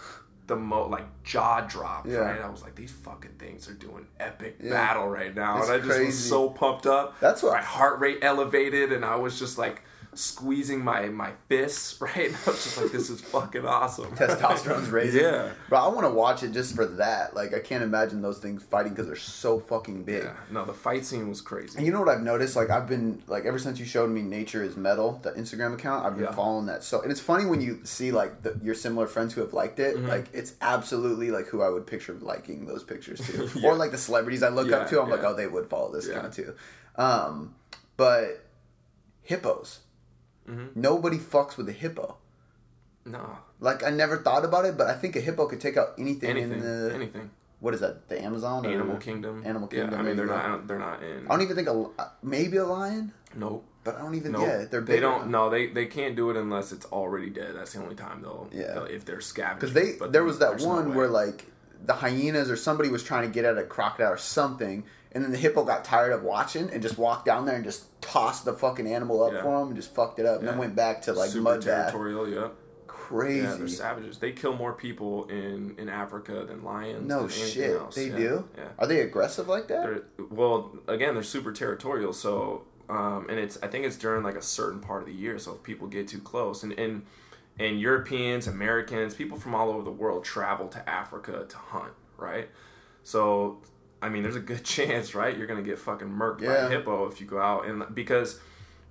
the 0.47 0.55
mo 0.55 0.87
like 0.87 1.05
jaw 1.23 1.61
drop. 1.61 2.07
Yeah. 2.07 2.17
Right. 2.17 2.41
I 2.41 2.49
was 2.49 2.63
like, 2.63 2.75
these 2.75 2.91
fucking 2.91 3.33
things 3.37 3.69
are 3.69 3.73
doing 3.73 4.07
epic 4.19 4.57
Yeah. 4.61 4.71
battle 4.71 5.07
right 5.07 5.33
now, 5.35 5.59
It's 5.59 5.69
and 5.69 5.81
I 5.83 5.85
just 5.85 5.99
was 6.05 6.17
so 6.29 6.49
pumped 6.49 6.85
up. 6.87 7.19
That's 7.19 7.43
what- 7.43 7.53
my 7.53 7.61
heart 7.61 7.99
rate 7.99 8.19
elevated, 8.21 8.91
and 8.91 9.03
I 9.05 9.15
was 9.15 9.37
just 9.39 9.57
like. 9.57 9.83
Squeezing 10.15 10.83
my 10.83 11.05
my 11.09 11.31
fists, 11.47 12.01
right? 12.01 12.31
I 12.45 12.49
was 12.49 12.63
just 12.63 12.77
like, 12.81 12.91
"This 12.91 13.09
is 13.11 13.21
fucking 13.21 13.63
awesome." 13.65 14.11
testosterone's 14.15 14.89
raising. 14.91 15.21
Yeah. 15.21 15.51
Bro, 15.69 15.79
I 15.79 15.87
want 15.89 16.01
to 16.07 16.09
watch 16.09 16.41
it 16.43 16.51
just 16.51 16.75
for 16.75 16.85
that. 16.85 17.35
Like, 17.35 17.53
I 17.53 17.59
can't 17.59 17.83
imagine 17.83 18.21
those 18.21 18.39
things 18.39 18.63
fighting 18.63 18.93
because 18.93 19.05
they're 19.07 19.15
so 19.15 19.59
fucking 19.59 20.03
big. 20.03 20.23
Yeah. 20.23 20.33
No, 20.51 20.65
the 20.65 20.73
fight 20.73 21.05
scene 21.05 21.29
was 21.29 21.41
crazy. 21.41 21.77
And 21.77 21.85
you 21.85 21.93
know 21.93 21.99
what 21.99 22.09
I've 22.09 22.23
noticed? 22.23 22.55
Like, 22.55 22.69
I've 22.71 22.87
been, 22.87 23.21
like, 23.27 23.45
ever 23.45 23.59
since 23.59 23.79
you 23.79 23.85
showed 23.85 24.09
me 24.09 24.21
Nature 24.23 24.63
is 24.63 24.75
Metal, 24.75 25.19
the 25.21 25.31
Instagram 25.33 25.75
account, 25.75 26.05
I've 26.05 26.15
been 26.15 26.25
Yeah. 26.25 26.31
following 26.31 26.65
that. 26.65 26.83
So, 26.83 27.01
and 27.01 27.11
it's 27.11 27.21
funny 27.21 27.45
when 27.45 27.61
you 27.61 27.81
see, 27.83 28.11
like, 28.11 28.41
the, 28.41 28.59
your 28.63 28.73
similar 28.75 29.05
friends 29.05 29.33
who 29.35 29.41
have 29.41 29.53
liked 29.53 29.79
it. 29.79 29.95
Mm-hmm. 29.95 30.07
Like, 30.07 30.25
it's 30.33 30.53
absolutely, 30.61 31.29
like, 31.29 31.45
who 31.45 31.61
I 31.61 31.69
would 31.69 31.85
picture 31.85 32.17
liking 32.19 32.65
those 32.65 32.83
pictures 32.83 33.19
too. 33.25 33.47
Yeah. 33.59 33.69
Or, 33.69 33.75
like, 33.75 33.91
the 33.91 33.97
celebrities 33.97 34.41
I 34.43 34.49
look 34.49 34.71
up 34.71 34.89
to, 34.89 35.01
I'm 35.01 35.09
like, 35.09 35.23
oh, 35.23 35.35
they 35.35 35.47
would 35.47 35.67
follow 35.69 35.91
this 35.93 36.07
kind 36.07 36.25
of 36.25 36.33
too. 36.35 36.55
Um, 36.95 37.53
but 37.95 38.43
hippos. 39.21 39.79
Mm-hmm. 40.49 40.79
Nobody 40.81 41.17
fucks 41.17 41.57
with 41.57 41.69
a 41.69 41.73
hippo. 41.73 42.17
No, 43.05 43.37
Like 43.59 43.83
I 43.83 43.89
never 43.89 44.17
thought 44.17 44.45
about 44.45 44.65
it, 44.65 44.77
but 44.77 44.87
I 44.87 44.93
think 44.93 45.15
a 45.15 45.19
hippo 45.21 45.47
could 45.47 45.61
take 45.61 45.77
out 45.77 45.89
anything, 45.97 46.29
anything, 46.29 46.51
in 46.53 46.59
the 46.59 46.93
anything. 46.93 47.29
what 47.59 47.73
is 47.73 47.79
that? 47.79 48.07
The 48.09 48.21
Amazon 48.21 48.65
or 48.65 48.69
Animal 48.71 48.97
Kingdom. 48.97 49.41
Animal 49.45 49.69
Yeah, 49.71 49.81
Kingdom. 49.81 49.99
I 49.99 50.03
mean, 50.03 50.17
they're 50.17 50.25
not. 50.27 50.67
They're 50.67 50.77
not 50.79 51.01
in. 51.01 51.25
I 51.25 51.29
don't 51.29 51.41
even 51.41 51.55
think 51.55 51.67
a 51.69 51.85
maybe 52.21 52.57
a 52.57 52.65
lion, 52.65 53.13
Nope. 53.35 53.65
but 53.83 53.95
I 53.95 54.01
don't 54.01 54.15
even. 54.15 54.33
Nope. 54.33 54.41
Yeah, 54.43 54.65
they're 54.69 54.81
they 54.81 54.99
don't. 54.99 55.29
No, 55.31 55.49
they 55.49 55.67
they 55.67 55.85
can't 55.87 56.15
do 56.15 56.29
it 56.29 56.37
unless 56.37 56.71
it's 56.71 56.85
already 56.87 57.29
dead. 57.29 57.55
That's 57.55 57.73
the 57.73 57.81
only 57.81 57.95
time 57.95 58.21
they'll. 58.21 58.49
Yeah. 58.51 58.73
they'll- 58.73 58.83
if 58.85 59.05
they're 59.05 59.21
scavengers. 59.21 59.71
because 59.71 59.73
they 59.73 59.97
But 59.97 60.11
there 60.13 60.23
was 60.23 60.37
that 60.39 60.49
there's 60.51 60.65
no 60.65 60.73
one 60.73 60.93
where 60.93 61.07
like 61.07 61.45
the 61.83 61.93
hyenas 61.93 62.51
or 62.51 62.57
somebody 62.57 62.89
was 62.89 63.03
trying 63.03 63.23
to 63.27 63.33
get 63.33 63.45
at 63.45 63.57
a 63.57 63.63
crocodile 63.63 64.11
or 64.13 64.17
something, 64.17 64.83
and 65.11 65.23
then 65.23 65.31
the 65.31 65.37
hippo 65.37 65.63
got 65.63 65.83
tired 65.83 66.11
of 66.11 66.23
watching 66.23 66.69
and 66.69 66.81
just 66.81 66.97
walked 66.97 67.25
down 67.25 67.45
there 67.45 67.55
and 67.55 67.63
just 67.63 67.85
tossed 68.01 68.45
the 68.45 68.53
fucking 68.53 68.87
animal 68.87 69.23
up 69.23 69.33
Yeah. 69.33 69.41
for 69.41 69.61
him 69.61 69.67
and 69.69 69.75
just 69.75 69.93
fucked 69.95 70.19
it 70.19 70.25
up, 70.25 70.39
and 70.39 70.47
then 70.47 70.57
went 70.57 70.75
back 70.75 71.01
to 71.03 71.13
like 71.13 71.29
super 71.31 71.43
mud 71.43 71.65
bath. 71.65 71.91
territorial. 71.91 72.29
Yeah. 72.29 72.47
Crazy. 72.87 73.41
Yeah, 73.41 73.55
they're 73.55 73.67
savages. 73.67 74.19
They 74.19 74.31
kill 74.33 74.53
more 74.55 74.73
people 74.73 75.25
in 75.29 75.75
in 75.79 75.89
Africa 75.89 76.45
than 76.47 76.63
lions. 76.63 77.07
no 77.07 77.21
than 77.21 77.29
shit, 77.29 77.75
else. 77.75 77.95
they 77.95 78.09
yeah. 78.09 78.15
do. 78.17 78.47
Yeah. 78.55 78.63
Are 78.77 78.85
they 78.85 78.99
aggressive 79.01 79.47
like 79.47 79.67
that? 79.69 79.83
They're, 79.83 80.01
well, 80.29 80.75
again, 80.87 81.15
they're 81.15 81.23
super 81.23 81.51
territorial. 81.51 82.13
So, 82.13 82.65
um, 82.87 83.25
and 83.29 83.39
it's 83.39 83.57
I 83.63 83.67
think 83.67 83.85
it's 83.85 83.97
during 83.97 84.21
like 84.23 84.35
a 84.35 84.43
certain 84.43 84.79
part 84.79 85.01
of 85.01 85.07
the 85.07 85.13
year. 85.13 85.39
So 85.39 85.53
if 85.55 85.63
people 85.63 85.87
get 85.87 86.07
too 86.07 86.19
close, 86.19 86.61
and 86.61 86.71
and 86.73 87.03
and 87.57 87.79
Europeans, 87.81 88.45
Americans, 88.47 89.15
people 89.15 89.39
from 89.39 89.55
all 89.55 89.69
over 89.71 89.81
the 89.81 89.91
world 89.91 90.23
travel 90.23 90.67
to 90.67 90.87
Africa 90.89 91.45
to 91.49 91.57
hunt, 91.57 91.93
right? 92.17 92.47
So, 93.03 93.57
I 94.01 94.09
mean, 94.09 94.23
there's 94.23 94.35
a 94.35 94.39
good 94.41 94.63
chance, 94.75 95.13
right? 95.15 95.35
You're 95.37 95.47
gonna 95.47 95.61
get 95.61 95.79
fucking 95.79 96.07
murked 96.09 96.39
by 96.39 96.53
a 96.53 96.69
hippo 96.69 97.07
if 97.07 97.19
you 97.21 97.27
go 97.27 97.39
out, 97.39 97.65
and 97.65 97.83
because. 97.93 98.39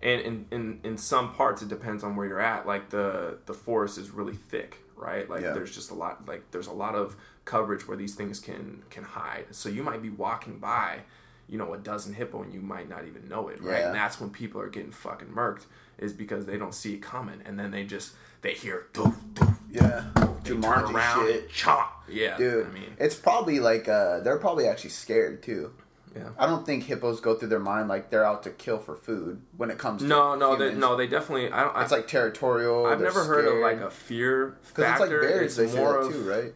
And 0.01 0.21
in, 0.21 0.47
in, 0.53 0.81
in 0.85 0.97
some 0.97 1.35
parts, 1.35 1.61
it 1.61 1.67
depends 1.69 2.05
on 2.05 2.15
where 2.15 2.25
you're 2.25 2.39
at. 2.41 2.69
Like 2.69 2.89
the 2.91 3.39
the 3.47 3.53
forest 3.53 3.99
is 3.99 4.11
really 4.11 4.37
thick, 4.37 4.79
right? 4.95 5.29
Like 5.29 5.43
Yeah. 5.43 5.55
there's 5.55 5.75
just 5.75 5.91
a 5.91 5.95
lot. 5.95 6.25
Like 6.29 6.49
there's 6.53 6.69
a 6.69 6.73
lot 6.73 6.95
of 6.95 7.17
coverage 7.45 7.89
where 7.89 7.97
these 7.97 8.15
things 8.15 8.39
can 8.39 8.85
can 8.91 9.03
hide. 9.03 9.47
So 9.51 9.69
you 9.69 9.83
might 9.83 10.01
be 10.01 10.11
walking 10.11 10.61
by, 10.61 11.01
you 11.49 11.59
know, 11.59 11.75
a 11.75 11.79
dozen 11.79 12.15
hippo 12.15 12.43
and 12.45 12.55
you 12.55 12.61
might 12.61 12.89
not 12.89 13.07
even 13.09 13.27
know 13.29 13.49
it, 13.49 13.61
right? 13.61 13.81
Yeah. 13.81 13.87
And 13.87 13.95
that's 13.97 14.21
when 14.21 14.31
people 14.31 14.61
are 14.61 14.69
getting 14.69 14.93
fucking 14.93 15.31
murked 15.35 15.65
is 15.99 16.13
because 16.13 16.47
they 16.47 16.57
don't 16.59 16.77
see 16.77 16.95
it 16.95 17.03
coming, 17.03 17.41
and 17.45 17.59
then 17.59 17.73
they 17.73 17.83
just 17.83 18.13
they 18.43 18.55
hear 18.55 18.87
doof, 18.93 19.15
doof, 19.35 19.57
yeah, 19.71 20.05
they 20.45 20.51
turn 20.51 20.63
around 20.95 21.27
shit. 21.27 21.51
chop. 21.51 22.05
Yeah, 22.09 22.37
Dude, 22.39 22.67
I 22.67 22.71
mean, 22.71 22.97
it's 22.99 23.15
probably 23.15 23.61
like 23.61 23.89
uh, 23.89 24.21
they're 24.21 24.39
probably 24.39 24.67
actually 24.67 24.91
scared 24.91 25.43
too. 25.43 25.73
yeah. 26.17 26.31
I 26.39 26.47
don't 26.47 26.65
think 26.65 26.85
hippos 26.85 27.21
go 27.21 27.35
through 27.35 27.49
their 27.51 27.59
mind 27.59 27.89
like 27.89 28.09
they're 28.11 28.25
out 28.25 28.43
to 28.45 28.51
kill 28.51 28.79
for 28.79 28.97
food 28.97 29.43
when 29.59 29.71
it 29.71 29.77
comes 29.77 30.01
to 30.03 30.09
No, 30.09 30.35
no, 30.35 30.57
they, 30.57 30.73
no. 30.75 30.97
They 30.97 31.07
definitely. 31.07 31.51
I 31.53 31.65
don't. 31.65 31.77
I, 31.77 31.83
It's 31.83 31.93
like 31.93 32.09
territorial. 32.09 32.87
I've 32.87 33.01
never 33.01 33.25
heard 33.25 33.47
of 33.47 33.59
like 33.59 33.81
a 33.81 33.91
fear 33.91 34.57
because 34.69 34.91
it's 34.93 35.01
like 35.01 35.11
bears. 35.11 35.43
It's 35.43 35.57
They 35.57 35.67
say 35.67 35.77
more 35.77 35.93
that 36.01 36.07
of 36.07 36.13
too, 36.13 36.31
right? 36.31 36.55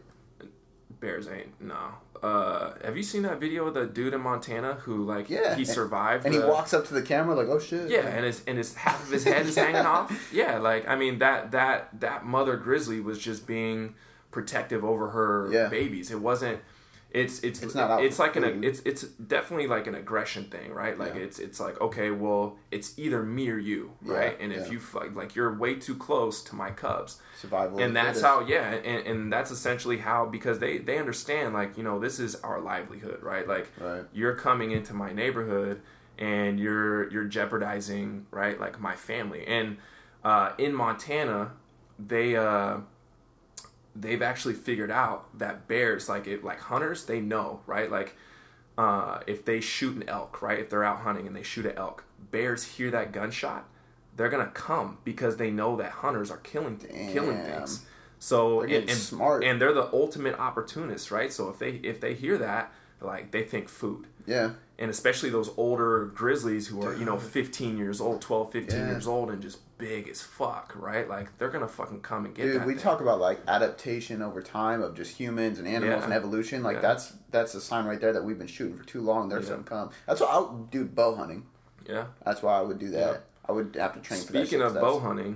bears 0.99 1.27
ain't 1.27 1.59
no. 1.61 1.75
Uh, 2.23 2.73
have 2.85 2.95
you 2.95 3.03
seen 3.03 3.23
that 3.23 3.39
video 3.39 3.67
of 3.67 3.73
the 3.73 3.85
dude 3.85 4.13
in 4.13 4.21
Montana 4.21 4.75
who 4.75 5.03
like 5.03 5.29
Yeah, 5.29 5.55
he 5.55 5.63
and- 5.63 5.67
survived 5.67 6.25
And 6.25 6.33
he 6.33 6.39
walks 6.39 6.73
up 6.73 6.87
to 6.87 6.93
the 6.93 7.01
camera 7.01 7.35
like, 7.35 7.47
"Oh 7.49 7.59
shit!" 7.59 7.89
Yeah, 7.89 8.07
and 8.07 8.23
his 8.25 8.41
and 8.47 8.57
his 8.57 8.73
half 8.75 9.03
of 9.03 9.11
his 9.11 9.25
head 9.25 9.45
is 9.45 9.55
hanging 9.57 9.75
off. 9.85 10.29
Yeah, 10.31 10.57
like 10.59 10.87
I 10.87 10.95
mean 10.95 11.19
that 11.19 11.51
that 11.51 11.89
that 11.99 12.25
mother 12.25 12.55
grizzly 12.55 13.01
was 13.01 13.19
just 13.19 13.45
being 13.45 13.95
protective 14.31 14.83
over 14.85 15.09
her 15.09 15.49
Yeah. 15.51 15.67
babies. 15.67 16.11
It 16.11 16.19
wasn't. 16.21 16.59
It's 17.13 17.41
it's 17.43 17.61
It's 17.61 17.75
not 17.75 18.03
it's 18.03 18.17
like 18.17 18.35
an 18.35 18.63
it's 18.63 18.79
it's 18.85 19.03
definitely 19.03 19.67
like 19.67 19.85
an 19.85 19.93
aggression 19.93 20.45
thing, 20.45 20.73
right? 20.73 20.97
Like 20.97 21.13
Yeah. 21.13 21.21
it's 21.21 21.37
it's 21.37 21.59
like 21.59 21.79
okay, 21.79 22.09
well, 22.09 22.57
it's 22.71 22.97
either 22.97 23.21
me 23.21 23.49
or 23.51 23.59
you, 23.59 23.91
right? 24.01 24.35
Yeah, 24.37 24.43
and 24.43 24.51
if 24.51 24.65
yeah. 24.65 24.71
you 24.73 24.79
fight, 24.79 25.13
like 25.15 25.35
you're 25.35 25.53
way 25.55 25.75
too 25.75 25.95
close 25.95 26.41
to 26.45 26.55
my 26.55 26.71
cubs, 26.71 27.21
survival. 27.39 27.79
and 27.79 27.95
that's 27.95 28.21
how 28.21 28.41
yeah 28.47 28.67
and, 28.71 29.05
and 29.07 29.31
that's 29.31 29.51
essentially 29.51 29.97
how 29.97 30.25
because 30.25 30.57
they 30.57 30.79
they 30.79 30.97
understand 30.97 31.53
like 31.53 31.77
you 31.77 31.83
know 31.83 31.99
this 31.99 32.19
is 32.19 32.33
our 32.37 32.59
livelihood 32.59 33.21
right 33.21 33.47
like 33.47 33.67
Right. 33.79 34.05
you're 34.11 34.35
coming 34.35 34.71
into 34.71 34.95
my 34.95 35.13
neighborhood 35.13 35.81
and 36.17 36.59
you're 36.59 37.09
you're 37.11 37.25
jeopardizing 37.25 38.25
right 38.31 38.59
like 38.59 38.79
my 38.79 38.95
family 38.95 39.45
and 39.45 39.77
uh, 40.23 40.53
in 40.57 40.73
montana 40.73 41.51
they 41.99 42.35
uh 42.35 42.77
they've 43.95 44.21
actually 44.21 44.53
figured 44.55 44.91
out 44.91 45.37
that 45.37 45.67
bears 45.67 46.09
like 46.09 46.27
it 46.27 46.43
like 46.43 46.59
hunters 46.59 47.05
they 47.05 47.19
know 47.19 47.61
right? 47.67 47.91
Like 47.91 48.15
uh, 48.77 49.19
if 49.27 49.45
they 49.45 49.61
shoot 49.61 49.95
an 49.95 50.09
elk 50.09 50.41
right? 50.41 50.59
If 50.59 50.69
they're 50.69 50.83
out 50.83 50.99
hunting 50.99 51.27
and 51.27 51.35
they 51.35 51.43
shoot 51.43 51.65
an 51.65 51.77
elk 51.77 52.03
bears 52.31 52.63
hear 52.63 52.89
that 52.91 53.11
gunshot 53.11 53.67
they're 54.15 54.29
gonna 54.29 54.47
come 54.53 54.97
because 55.03 55.37
they 55.37 55.51
know 55.51 55.75
that 55.77 55.91
hunters 55.91 56.29
are 56.31 56.37
killing 56.37 56.77
killing 57.11 57.41
things. 57.43 57.85
So 58.19 58.61
and, 58.61 58.71
and- 58.71 58.89
smart. 58.91 59.43
and 59.43 59.59
they're 59.61 59.73
the 59.73 59.91
ultimate 59.93 60.39
opportunists 60.39 61.11
right? 61.11 61.31
So 61.31 61.49
if 61.49 61.59
they 61.59 61.71
if 61.83 61.99
they 61.99 62.13
hear 62.13 62.37
that 62.37 62.71
like 63.01 63.31
they 63.31 63.43
think 63.43 63.67
food 63.69 64.07
Yeah, 64.25 64.51
and 64.79 64.89
especially 64.89 65.29
those 65.29 65.51
older 65.57 66.05
grizzlies 66.15 66.67
who 66.67 66.81
are 66.85 66.95
you 66.95 67.05
know 67.05 67.17
15 67.17 67.77
years 67.77 67.99
old 68.01 68.21
12 68.21 68.51
15 68.51 68.79
Yeah. 68.79 68.87
years 68.87 69.07
old 69.07 69.29
and 69.31 69.41
just 69.41 69.59
big 69.77 70.07
as 70.07 70.21
fuck 70.21 70.71
right 70.77 71.09
like 71.09 71.37
they're 71.37 71.49
gonna 71.49 71.67
fucking 71.67 71.99
come 72.01 72.25
and 72.25 72.33
get 72.33 72.43
dude. 72.43 72.65
We 72.65 72.73
thing. 72.73 72.81
talk 72.83 73.01
about 73.01 73.19
like 73.19 73.39
adaptation 73.49 74.21
over 74.21 74.41
time 74.41 74.81
of 74.81 74.95
just 74.95 75.17
humans 75.17 75.59
and 75.59 75.67
animals 75.67 75.99
Yeah. 75.99 76.03
and 76.05 76.13
evolution. 76.13 76.63
Like 76.63 76.75
Yeah. 76.77 76.81
that's 76.81 77.13
that's 77.31 77.53
a 77.55 77.61
sign 77.61 77.85
right 77.85 77.99
there 77.99 78.13
that 78.13 78.23
we've 78.23 78.37
been 78.37 78.47
shooting 78.47 78.77
for 78.77 78.85
too 78.85 79.01
long. 79.01 79.27
There's 79.29 79.45
Yeah. 79.45 79.55
some 79.55 79.63
come. 79.65 79.89
That's 80.07 80.21
why 80.21 80.27
I 80.27 80.39
would 80.39 80.69
do 80.71 80.85
bow 80.85 81.15
hunting. 81.15 81.45
yeah 81.85 82.05
That's 82.25 82.41
why 82.41 82.57
I 82.57 82.61
would 82.61 82.79
do 82.79 82.89
that. 82.91 83.25
I 83.47 83.51
would 83.51 83.75
have 83.75 83.93
to 83.95 83.99
train 83.99 84.21
for 84.21 84.31
that. 84.31 84.47
Speaking 84.47 84.61
of 84.61 84.73
bow 84.75 84.99
hunting, 84.99 85.35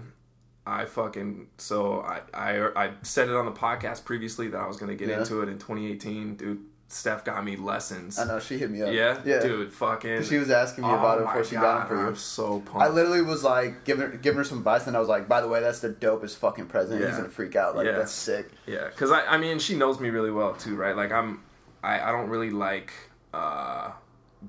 I 0.65 0.85
fucking 0.85 1.47
so 1.57 1.99
I, 2.01 2.21
I 2.33 2.85
I 2.85 2.91
said 3.01 3.27
it 3.27 3.35
on 3.35 3.45
the 3.45 3.51
podcast 3.51 4.05
previously 4.05 4.47
that 4.49 4.57
I 4.61 4.67
was 4.67 4.77
gonna 4.77 4.95
get 4.95 5.09
into 5.09 5.41
it 5.41 5.49
in 5.49 5.57
2018, 5.59 6.35
dude. 6.37 6.63
Steph 6.89 7.25
got 7.25 7.43
me 7.43 7.57
lessons. 7.57 8.17
I 8.17 8.25
know 8.25 8.39
she 8.39 8.57
hit 8.57 8.71
me 8.71 8.81
up. 8.81 8.93
Yeah, 8.93 9.19
yeah, 9.25 9.39
dude, 9.41 9.73
fucking. 9.73 10.23
She 10.23 10.37
was 10.37 10.49
asking 10.49 10.85
me 10.85 10.89
Oh 10.89 10.95
about 10.95 11.19
it 11.19 11.25
before 11.25 11.43
she 11.43 11.55
God, 11.55 11.61
got 11.61 11.79
them 11.79 11.87
for 11.97 12.01
you. 12.03 12.07
I'm 12.07 12.15
so 12.15 12.59
pumped. 12.61 12.81
I 12.81 12.87
literally 12.87 13.21
was 13.21 13.43
like 13.43 13.83
giving 13.83 14.09
her, 14.09 14.17
giving 14.17 14.37
her 14.37 14.43
some 14.45 14.59
advice, 14.59 14.87
and 14.87 14.95
I 14.95 14.99
was 14.99 15.09
like, 15.09 15.27
"By 15.27 15.41
the 15.41 15.49
way, 15.49 15.59
that's 15.59 15.81
the 15.81 15.89
dopest 15.89 16.37
fucking 16.37 16.67
present." 16.67 17.03
He's 17.03 17.15
gonna 17.15 17.27
freak 17.27 17.57
out. 17.57 17.75
Like 17.75 17.87
Yeah. 17.87 17.93
that's 17.97 18.13
sick. 18.13 18.49
Yeah, 18.65 18.87
because 18.87 19.11
I, 19.11 19.25
I 19.25 19.37
mean, 19.37 19.59
she 19.59 19.75
knows 19.75 19.99
me 19.99 20.09
really 20.09 20.31
well 20.31 20.53
too, 20.53 20.75
right? 20.77 20.95
Like 20.95 21.11
I'm, 21.11 21.43
I, 21.83 21.99
I 21.99 22.11
don't 22.13 22.29
really 22.29 22.51
like 22.51 22.93
uh, 23.33 23.91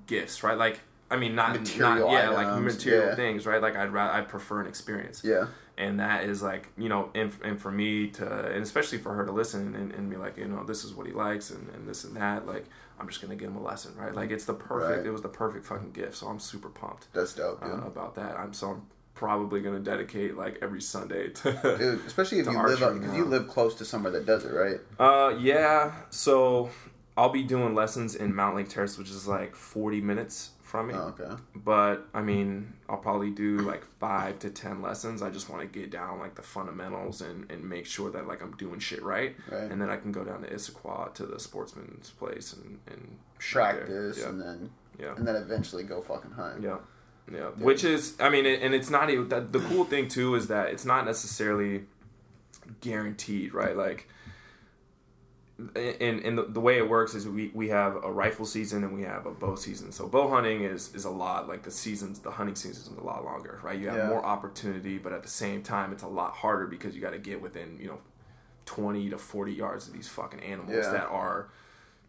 gifts, 0.06 0.44
right? 0.44 0.56
Like 0.56 0.80
I 1.10 1.16
mean, 1.16 1.34
not 1.34 1.58
Material 1.58 2.10
not 2.10 2.12
yeah, 2.12 2.28
like 2.30 2.62
material 2.62 3.06
yeah. 3.08 3.14
things, 3.16 3.46
right? 3.46 3.60
Like 3.60 3.74
I'd 3.76 3.92
rather 3.92 4.12
I 4.12 4.20
prefer 4.20 4.60
an 4.60 4.66
experience. 4.68 5.22
Yeah, 5.24 5.46
and 5.78 6.00
that 6.00 6.24
is 6.24 6.42
like 6.42 6.68
you 6.76 6.88
know 6.88 7.08
and, 7.14 7.32
and 7.42 7.58
for 7.62 7.70
me 7.70 8.08
to 8.08 8.26
and 8.52 8.62
especially 8.62 8.98
for 8.98 9.14
her 9.14 9.24
to 9.24 9.32
listen 9.32 9.74
and, 9.74 9.92
and 9.92 10.10
be 10.10 10.16
like 10.16 10.36
you 10.36 10.46
know 10.46 10.62
this 10.64 10.84
is 10.84 10.92
what 10.92 11.06
he 11.06 11.12
likes 11.12 11.50
and, 11.50 11.68
and 11.70 11.88
this 11.88 12.04
and 12.04 12.14
that 12.16 12.46
like 12.46 12.66
i'm 13.00 13.08
just 13.08 13.22
gonna 13.22 13.36
give 13.36 13.48
him 13.48 13.56
a 13.56 13.62
lesson 13.62 13.92
right 13.96 14.14
like 14.14 14.30
it's 14.30 14.44
the 14.44 14.52
perfect 14.54 14.98
Right. 14.98 15.06
it 15.06 15.10
was 15.10 15.22
the 15.22 15.28
perfect 15.28 15.64
fucking 15.64 15.92
gift 15.92 16.16
so 16.16 16.26
i'm 16.26 16.40
super 16.40 16.68
pumped 16.68 17.06
that's 17.14 17.32
dope, 17.34 17.62
dude. 17.62 17.70
uh, 17.72 17.86
about 17.86 18.14
that 18.16 18.36
i'm 18.38 18.52
so 18.52 18.70
i'm 18.72 18.82
probably 19.14 19.60
gonna 19.60 19.80
dedicate 19.80 20.36
like 20.36 20.58
every 20.62 20.80
sunday 20.80 21.28
to 21.30 21.52
dude, 21.78 22.04
especially 22.06 22.38
if 22.40 22.46
you 22.46 22.52
live 22.62 22.78
because 23.00 23.16
you 23.16 23.24
live 23.24 23.48
close 23.48 23.74
to 23.76 23.84
somewhere 23.84 24.12
that 24.12 24.26
does 24.26 24.44
it, 24.44 24.52
right? 24.52 24.78
uh 24.98 25.34
yeah 25.38 25.92
so 26.10 26.70
i'll 27.16 27.28
be 27.30 27.42
doing 27.42 27.74
lessons 27.74 28.14
in 28.14 28.32
Mountlake 28.32 28.68
Terrace 28.68 28.96
which 28.98 29.10
is 29.10 29.26
like 29.26 29.54
40 29.56 30.00
minutes 30.00 30.50
from 30.68 30.88
me 30.88 30.94
Oh, 30.94 31.14
okay. 31.18 31.34
but 31.54 32.06
I 32.12 32.20
mean, 32.20 32.74
I'll 32.88 32.98
probably 32.98 33.30
do 33.30 33.58
like 33.58 33.84
five 33.98 34.38
to 34.40 34.50
ten 34.50 34.82
lessons. 34.82 35.22
I 35.22 35.30
just 35.30 35.48
want 35.48 35.62
to 35.62 35.78
get 35.80 35.90
down 35.90 36.18
like 36.18 36.34
the 36.34 36.42
fundamentals 36.42 37.20
and, 37.22 37.50
and 37.50 37.64
make 37.68 37.86
sure 37.86 38.10
that 38.10 38.26
like 38.28 38.42
I'm 38.42 38.52
doing 38.56 38.78
shit 38.78 39.02
right, 39.02 39.34
Right. 39.50 39.70
and 39.70 39.80
then 39.80 39.88
I 39.90 39.96
can 39.96 40.12
go 40.12 40.24
down 40.24 40.42
to 40.42 40.48
Issaquah 40.48 41.14
to 41.14 41.26
the 41.26 41.40
sportsman's 41.40 42.10
place 42.10 42.52
and 42.52 42.78
and. 42.86 43.16
Practice 43.52 44.18
Yeah, 44.18 44.28
and 44.30 44.40
then 44.40 44.70
yeah, 44.98 45.14
and 45.16 45.26
then 45.26 45.36
eventually 45.36 45.84
go 45.84 46.00
fucking 46.02 46.32
hunt. 46.32 46.62
yeah, 46.62 46.78
yeah. 47.32 47.50
Which 47.68 47.84
is, 47.84 48.16
I 48.20 48.28
mean, 48.30 48.46
it, 48.46 48.60
and 48.62 48.74
it's 48.74 48.90
not 48.90 49.10
even 49.10 49.28
that. 49.28 49.52
The 49.52 49.60
cool 49.60 49.84
thing 49.84 50.08
too 50.08 50.34
is 50.34 50.48
that 50.48 50.70
it's 50.70 50.84
not 50.84 51.04
necessarily 51.06 51.84
guaranteed, 52.80 53.54
right? 53.54 53.76
Like. 53.76 54.08
And, 55.58 56.20
and 56.20 56.38
the, 56.38 56.44
the 56.44 56.60
way 56.60 56.78
it 56.78 56.88
works 56.88 57.14
is 57.16 57.26
we, 57.26 57.50
we 57.52 57.68
have 57.70 57.96
a 58.04 58.12
rifle 58.12 58.46
season 58.46 58.84
and 58.84 58.94
we 58.94 59.02
have 59.02 59.26
a 59.26 59.32
bow 59.32 59.56
season. 59.56 59.90
So 59.90 60.06
bow 60.06 60.28
hunting 60.28 60.62
is, 60.62 60.94
is 60.94 61.04
a 61.04 61.10
lot 61.10 61.48
like 61.48 61.64
the 61.64 61.70
seasons, 61.72 62.20
the 62.20 62.30
hunting 62.30 62.54
season 62.54 62.92
is 62.92 62.98
a 62.98 63.04
lot 63.04 63.24
longer, 63.24 63.58
right? 63.64 63.76
You 63.76 63.88
have 63.88 63.96
Yeah. 63.96 64.08
more 64.08 64.24
opportunity, 64.24 64.98
but 64.98 65.12
at 65.12 65.24
the 65.24 65.28
same 65.28 65.62
time, 65.64 65.90
it's 65.90 66.04
a 66.04 66.08
lot 66.08 66.32
harder 66.32 66.68
because 66.68 66.94
you 66.94 67.00
got 67.02 67.10
to 67.12 67.18
get 67.18 67.42
within 67.42 67.76
you 67.80 67.88
know 67.88 67.98
twenty 68.66 69.10
to 69.10 69.18
forty 69.18 69.52
yards 69.52 69.88
of 69.88 69.94
these 69.94 70.06
fucking 70.06 70.40
animals 70.40 70.76
Yeah. 70.76 70.92
that 70.92 71.06
are 71.08 71.48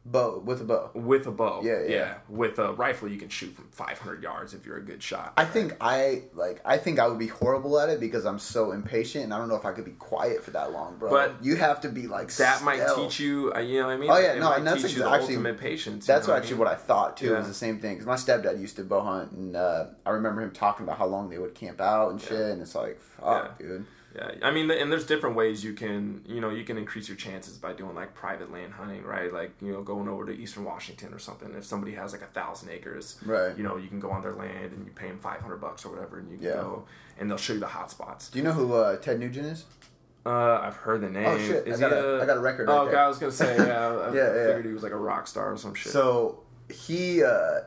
Bow 0.05 0.39
with 0.39 0.61
a 0.61 0.63
bow. 0.63 0.89
with 0.95 1.27
a 1.27 1.31
bow. 1.31 1.61
Yeah, 1.61 1.81
yeah. 1.85 2.13
With 2.29 2.57
a 2.57 2.71
rifle, 2.71 3.09
you 3.09 3.17
can 3.19 3.27
shoot 3.29 3.53
from 3.53 3.67
five 3.69 3.99
hundred 3.99 4.23
yards 4.23 4.53
if 4.53 4.65
you're 4.65 4.77
a 4.77 4.81
good 4.83 5.03
shot. 5.03 5.33
I 5.35 5.43
think 5.43 5.75
I 5.81 6.23
like. 6.33 6.61
I 6.65 6.77
think 6.77 6.99
I 6.99 7.07
would 7.07 7.19
be 7.19 7.27
horrible 7.27 7.77
at 7.79 7.89
it 7.89 7.99
because 7.99 8.25
I'm 8.25 8.39
so 8.39 8.71
impatient, 8.71 9.25
and 9.25 9.33
I 9.33 9.37
don't 9.37 9.49
know 9.49 9.57
if 9.57 9.65
I 9.65 9.73
could 9.73 9.83
be 9.85 9.91
quiet 9.91 10.41
for 10.43 10.51
that 10.51 10.71
long, 10.71 10.97
bro. 10.97 11.09
But 11.11 11.43
you 11.43 11.57
have 11.57 11.81
to 11.81 11.89
be 11.89 12.07
like 12.07 12.33
that 12.37 12.63
might 12.63 12.81
teach 12.95 13.19
you. 13.19 13.51
uh, 13.53 13.59
You 13.59 13.81
know 13.81 13.87
what 13.87 13.93
I 13.93 13.97
mean? 13.97 14.09
Oh, 14.09 14.17
yeah, 14.17 14.33
It 14.33 14.39
no, 14.39 14.53
and 14.53 14.65
that's 14.65 14.81
teach 14.81 14.93
you 14.93 15.01
exa- 15.01 15.09
the 15.09 15.11
actually- 15.11 15.35
ultimate 15.35 15.57
patience. 15.59 16.07
you 16.07 16.13
That's 16.13 16.27
know 16.29 16.33
actually 16.33 16.55
what 16.57 16.69
I 16.69 16.75
thought 16.75 17.17
too. 17.17 17.25
It 17.27 17.31
Yeah. 17.31 17.37
was 17.39 17.47
the 17.49 17.53
same 17.53 17.79
thing 17.79 17.95
because 17.99 18.07
my 18.07 18.15
stepdad 18.15 18.59
used 18.59 18.77
to 18.77 18.83
bow 18.85 19.01
hunt, 19.01 19.33
and 19.33 19.55
uh, 19.57 19.87
I 20.05 20.11
remember 20.11 20.41
him 20.41 20.51
talking 20.51 20.85
about 20.85 20.97
how 20.97 21.07
long 21.07 21.29
they 21.29 21.37
would 21.37 21.53
camp 21.55 21.81
out 21.81 22.11
and 22.11 22.21
shit. 22.21 22.31
And 22.39 22.61
it's 22.61 22.73
like, 22.73 22.99
fuck, 23.01 23.57
Yeah. 23.59 23.67
dude. 23.67 23.85
Yeah, 24.15 24.31
I 24.41 24.49
mean, 24.49 24.71
and 24.71 24.91
there's 24.91 25.05
different 25.05 25.35
ways 25.35 25.63
you 25.63 25.73
can, 25.73 26.23
you 26.25 26.41
know, 26.41 26.49
you 26.49 26.63
can 26.63 26.77
increase 26.79 27.07
your 27.07 27.15
chances 27.15 27.57
by 27.57 27.73
doing 27.73 27.93
like 27.93 28.15
private 28.15 28.51
land 28.51 28.73
hunting, 28.73 29.03
right? 29.03 29.31
Like, 29.31 29.51
you 29.61 29.71
know, 29.71 29.83
going 29.83 30.07
over 30.09 30.25
to 30.25 30.31
Eastern 30.31 30.63
Washington 30.65 31.13
or 31.13 31.19
something. 31.19 31.53
If 31.55 31.63
somebody 31.63 31.93
has 31.93 32.11
like 32.11 32.23
a 32.23 32.27
thousand 32.27 32.69
acres, 32.69 33.17
Right. 33.23 33.55
You 33.55 33.63
know, 33.63 33.77
you 33.77 33.87
can 33.87 33.99
go 33.99 34.09
on 34.09 34.23
their 34.23 34.33
land 34.33 34.73
and 34.73 34.83
you 34.85 34.91
pay 34.93 35.07
them 35.07 35.19
five 35.19 35.41
hundred 35.41 35.57
bucks 35.61 35.85
or 35.85 35.89
whatever, 35.89 36.17
and 36.17 36.31
you 36.31 36.37
can 36.37 36.47
Yeah. 36.47 36.53
go 36.53 36.85
and 37.19 37.29
they'll 37.29 37.37
show 37.37 37.53
you 37.53 37.59
the 37.59 37.67
hot 37.67 37.91
spots. 37.91 38.29
Do 38.29 38.39
you 38.39 38.43
know 38.45 38.51
who 38.53 38.73
uh, 38.73 38.95
Ted 38.97 39.19
Nugent 39.19 39.45
is? 39.45 39.65
Uh, 40.25 40.59
I've 40.61 40.75
heard 40.75 41.01
the 41.01 41.09
name. 41.09 41.25
Oh, 41.27 41.37
shit. 41.37 41.67
I 41.67 41.77
got 41.79 41.91
he 41.91 41.97
a- 41.97 42.23
I 42.23 42.25
got 42.25 42.37
a 42.37 42.41
record 42.41 42.67
Oh, 42.69 42.83
right 42.85 42.91
there. 42.91 42.99
I 43.03 43.07
was 43.07 43.19
gonna 43.19 43.31
say, 43.31 43.55
yeah, 43.57 43.63
I, 43.89 44.13
Yeah, 44.13 44.13
yeah. 44.13 44.45
figured 44.47 44.65
he 44.65 44.73
was 44.73 44.81
like 44.83 44.91
a 44.91 44.97
rock 44.97 45.27
star 45.27 45.53
or 45.53 45.57
some 45.57 45.75
shit. 45.75 45.91
So 45.93 46.39
he 46.67 47.23
uh, 47.23 47.59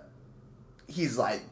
he's 0.88 1.16
like 1.18 1.42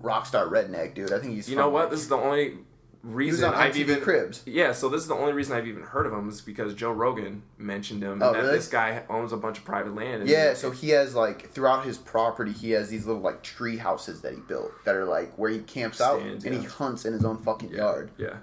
rock 0.00 0.24
star 0.26 0.46
redneck 0.46 0.94
dude. 0.94 1.12
I 1.12 1.18
think 1.18 1.34
he's 1.34 1.48
you 1.50 1.56
know 1.56 1.68
what? 1.68 1.90
This 1.90 2.00
is 2.00 2.08
the 2.08 2.16
only 2.16 2.58
reason 3.06 3.48
on 3.48 3.54
I've 3.54 3.76
even 3.76 4.00
Cribs. 4.00 4.42
Yeah, 4.46 4.72
so 4.72 4.88
this 4.88 5.02
is 5.02 5.08
the 5.08 5.14
only 5.14 5.32
reason 5.32 5.56
I've 5.56 5.66
even 5.66 5.82
heard 5.82 6.06
of 6.06 6.12
him 6.12 6.28
is 6.28 6.40
because 6.40 6.74
Joe 6.74 6.92
Rogan 6.92 7.42
mentioned 7.56 8.02
him. 8.02 8.22
Oh, 8.22 8.32
that 8.32 8.42
really? 8.42 8.56
This 8.56 8.68
guy 8.68 9.02
owns 9.08 9.32
a 9.32 9.36
bunch 9.36 9.58
of 9.58 9.64
private 9.64 9.94
land. 9.94 10.22
and- 10.22 10.30
Yeah, 10.30 10.54
so 10.54 10.70
he 10.70 10.90
has 10.90 11.14
like 11.14 11.50
throughout 11.50 11.84
his 11.84 11.98
property, 11.98 12.52
he 12.52 12.72
has 12.72 12.88
these 12.88 13.06
little 13.06 13.22
like 13.22 13.42
tree 13.42 13.76
houses 13.76 14.20
that 14.22 14.34
he 14.34 14.40
built 14.40 14.72
that 14.84 14.94
are 14.94 15.04
like 15.04 15.32
where 15.36 15.50
he 15.50 15.60
camps 15.60 16.00
out 16.00 16.20
Stands, 16.20 16.44
and 16.44 16.54
he 16.54 16.62
hunts 16.64 17.04
in 17.04 17.12
his 17.12 17.24
own 17.24 17.38
fucking 17.38 17.70
yeah, 17.70 17.76
yard. 17.78 18.10
Yeah. 18.18 18.36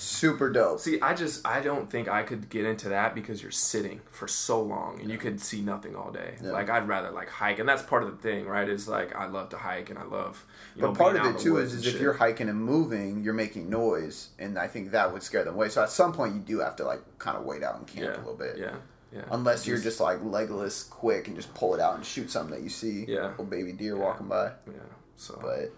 Super 0.00 0.50
dope. 0.50 0.80
See, 0.80 0.98
I 1.02 1.12
just 1.12 1.46
I 1.46 1.60
don't 1.60 1.90
think 1.90 2.08
I 2.08 2.22
could 2.22 2.48
get 2.48 2.64
into 2.64 2.88
that 2.88 3.14
because 3.14 3.42
you're 3.42 3.50
sitting 3.50 4.00
for 4.10 4.26
so 4.26 4.62
long 4.62 4.98
and 4.98 5.10
you 5.10 5.18
could 5.18 5.38
see 5.42 5.60
nothing 5.60 5.94
all 5.94 6.10
day. 6.10 6.36
Yeah. 6.42 6.52
Like 6.52 6.70
I'd 6.70 6.88
rather 6.88 7.10
like 7.10 7.28
hike, 7.28 7.58
and 7.58 7.68
that's 7.68 7.82
part 7.82 8.02
of 8.02 8.10
the 8.10 8.16
thing, 8.16 8.46
right? 8.46 8.66
Is 8.66 8.88
like 8.88 9.14
I 9.14 9.26
love 9.26 9.50
to 9.50 9.58
hike 9.58 9.90
and 9.90 9.98
I 9.98 10.04
love. 10.04 10.42
You 10.74 10.80
know, 10.82 10.92
But 10.92 10.98
part 10.98 11.16
of 11.16 11.26
it 11.26 11.38
too 11.38 11.58
is, 11.58 11.74
is 11.74 11.86
if 11.86 12.00
you're 12.00 12.14
hiking 12.14 12.48
and 12.48 12.58
moving, 12.58 13.22
you're 13.22 13.34
making 13.34 13.68
noise, 13.68 14.30
and 14.38 14.58
I 14.58 14.68
think 14.68 14.92
that 14.92 15.12
would 15.12 15.22
scare 15.22 15.44
them 15.44 15.54
away. 15.54 15.68
So 15.68 15.82
at 15.82 15.90
some 15.90 16.14
point, 16.14 16.34
you 16.34 16.40
do 16.40 16.60
have 16.60 16.76
to 16.76 16.84
like 16.84 17.02
kind 17.18 17.36
of 17.36 17.44
wait 17.44 17.62
out 17.62 17.76
and 17.76 17.86
camp 17.86 18.06
yeah, 18.06 18.16
a 18.16 18.20
little 18.20 18.36
bit. 18.36 18.56
Yeah. 18.58 18.76
Yeah. 19.12 19.24
Unless 19.30 19.66
you're 19.66 19.76
just 19.78 20.00
like 20.00 20.22
legless, 20.24 20.84
quick 20.84 21.26
and 21.26 21.36
just 21.36 21.52
pull 21.52 21.74
it 21.74 21.80
out 21.80 21.96
and 21.96 22.06
shoot 22.06 22.30
something 22.30 22.54
that 22.56 22.62
you 22.62 22.70
see. 22.70 23.04
Yeah. 23.06 23.30
Little 23.32 23.44
baby 23.44 23.72
deer 23.72 23.96
walking 23.98 24.28
by. 24.28 24.52
Yeah. 24.66 24.72
So. 25.16 25.38
But 25.42 25.72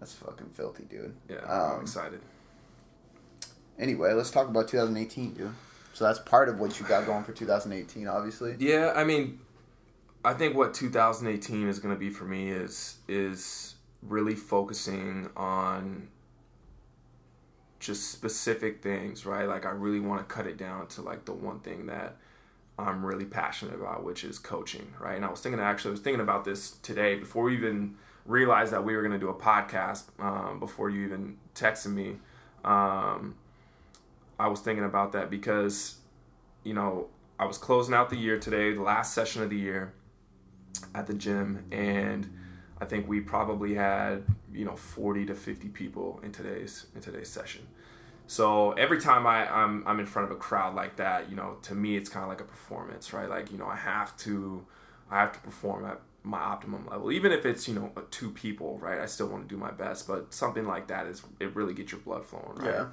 that's 0.00 0.12
fucking 0.12 0.50
filthy, 0.52 0.84
dude. 0.84 1.14
yeah, 1.30 1.36
Um, 1.38 1.76
I'm 1.76 1.80
excited. 1.82 2.20
Anyway, 3.78 4.12
let's 4.12 4.30
talk 4.30 4.48
about 4.48 4.68
2018, 4.68 5.34
dude. 5.34 5.54
So 5.92 6.04
that's 6.04 6.18
part 6.18 6.48
of 6.48 6.60
what 6.60 6.78
you 6.78 6.86
got 6.86 7.06
going 7.06 7.24
for 7.24 7.32
2018, 7.32 8.06
obviously. 8.06 8.56
Yeah, 8.58 8.92
I 8.94 9.04
mean, 9.04 9.40
I 10.24 10.34
think 10.34 10.56
what 10.56 10.74
2018 10.74 11.68
is 11.68 11.78
going 11.78 11.94
to 11.94 11.98
be 11.98 12.10
for 12.10 12.24
me 12.24 12.50
is 12.50 12.98
is 13.08 13.74
really 14.02 14.34
focusing 14.34 15.28
on 15.36 16.08
just 17.80 18.10
specific 18.10 18.82
things, 18.82 19.24
right? 19.24 19.48
Like 19.48 19.64
I 19.64 19.70
really 19.70 20.00
want 20.00 20.20
to 20.20 20.34
cut 20.34 20.46
it 20.46 20.56
down 20.56 20.86
to 20.88 21.02
like 21.02 21.24
the 21.24 21.32
one 21.32 21.60
thing 21.60 21.86
that 21.86 22.16
I'm 22.78 23.04
really 23.04 23.24
passionate 23.24 23.74
about, 23.74 24.04
which 24.04 24.24
is 24.24 24.38
coaching, 24.38 24.92
right? 25.00 25.16
And 25.16 25.24
I 25.24 25.30
was 25.30 25.40
thinking 25.40 25.60
actually, 25.60 25.90
I 25.90 25.92
was 25.92 26.00
thinking 26.00 26.20
about 26.20 26.44
this 26.44 26.72
today 26.82 27.16
before 27.16 27.44
we 27.44 27.56
even 27.56 27.96
realized 28.24 28.72
that 28.72 28.84
we 28.84 28.94
were 28.94 29.02
going 29.02 29.12
to 29.12 29.18
do 29.18 29.30
a 29.30 29.34
podcast. 29.34 30.04
Um, 30.20 30.60
before 30.60 30.90
you 30.90 31.04
even 31.04 31.38
texted 31.54 31.92
me, 31.92 32.16
um, 32.64 33.34
I 34.38 34.48
was 34.48 34.60
thinking 34.60 34.84
about 34.84 35.12
that 35.12 35.30
because 35.30 35.96
you 36.64 36.74
know, 36.74 37.08
I 37.38 37.46
was 37.46 37.56
closing 37.58 37.94
out 37.94 38.10
the 38.10 38.16
year 38.16 38.38
today, 38.38 38.72
the 38.72 38.82
last 38.82 39.14
session 39.14 39.42
of 39.42 39.50
the 39.50 39.56
year 39.56 39.92
at 40.94 41.06
the 41.06 41.14
gym, 41.14 41.64
and 41.70 42.28
I 42.80 42.84
think 42.84 43.08
we 43.08 43.20
probably 43.20 43.74
had 43.74 44.24
you 44.52 44.64
know 44.64 44.76
40 44.76 45.26
to 45.26 45.34
50 45.34 45.68
people 45.68 46.20
in 46.22 46.32
today's 46.32 46.86
in 46.94 47.00
today's 47.00 47.28
session. 47.28 47.66
So 48.26 48.72
every 48.72 49.00
time 49.00 49.26
I, 49.26 49.50
I'm 49.50 49.82
I'm 49.86 50.00
in 50.00 50.06
front 50.06 50.30
of 50.30 50.36
a 50.36 50.38
crowd 50.38 50.74
like 50.74 50.96
that, 50.96 51.30
you 51.30 51.36
know, 51.36 51.56
to 51.62 51.74
me 51.74 51.96
it's 51.96 52.10
kind 52.10 52.22
of 52.22 52.28
like 52.28 52.40
a 52.40 52.44
performance, 52.44 53.12
right? 53.12 53.28
Like 53.28 53.50
you 53.50 53.58
know, 53.58 53.66
I 53.66 53.76
have 53.76 54.16
to 54.18 54.64
I 55.10 55.20
have 55.20 55.32
to 55.32 55.40
perform 55.40 55.86
at 55.86 56.00
my 56.22 56.38
optimum 56.38 56.86
level, 56.90 57.10
even 57.10 57.32
if 57.32 57.46
it's 57.46 57.66
you 57.66 57.74
know 57.74 57.90
two 58.10 58.30
people, 58.30 58.78
right? 58.78 59.00
I 59.00 59.06
still 59.06 59.28
want 59.28 59.48
to 59.48 59.54
do 59.54 59.58
my 59.58 59.70
best, 59.70 60.06
but 60.06 60.34
something 60.34 60.66
like 60.66 60.88
that 60.88 61.06
is 61.06 61.22
it 61.40 61.54
really 61.56 61.72
gets 61.72 61.92
your 61.92 62.02
blood 62.02 62.24
flowing, 62.24 62.56
right? 62.56 62.74
Yeah. 62.74 62.86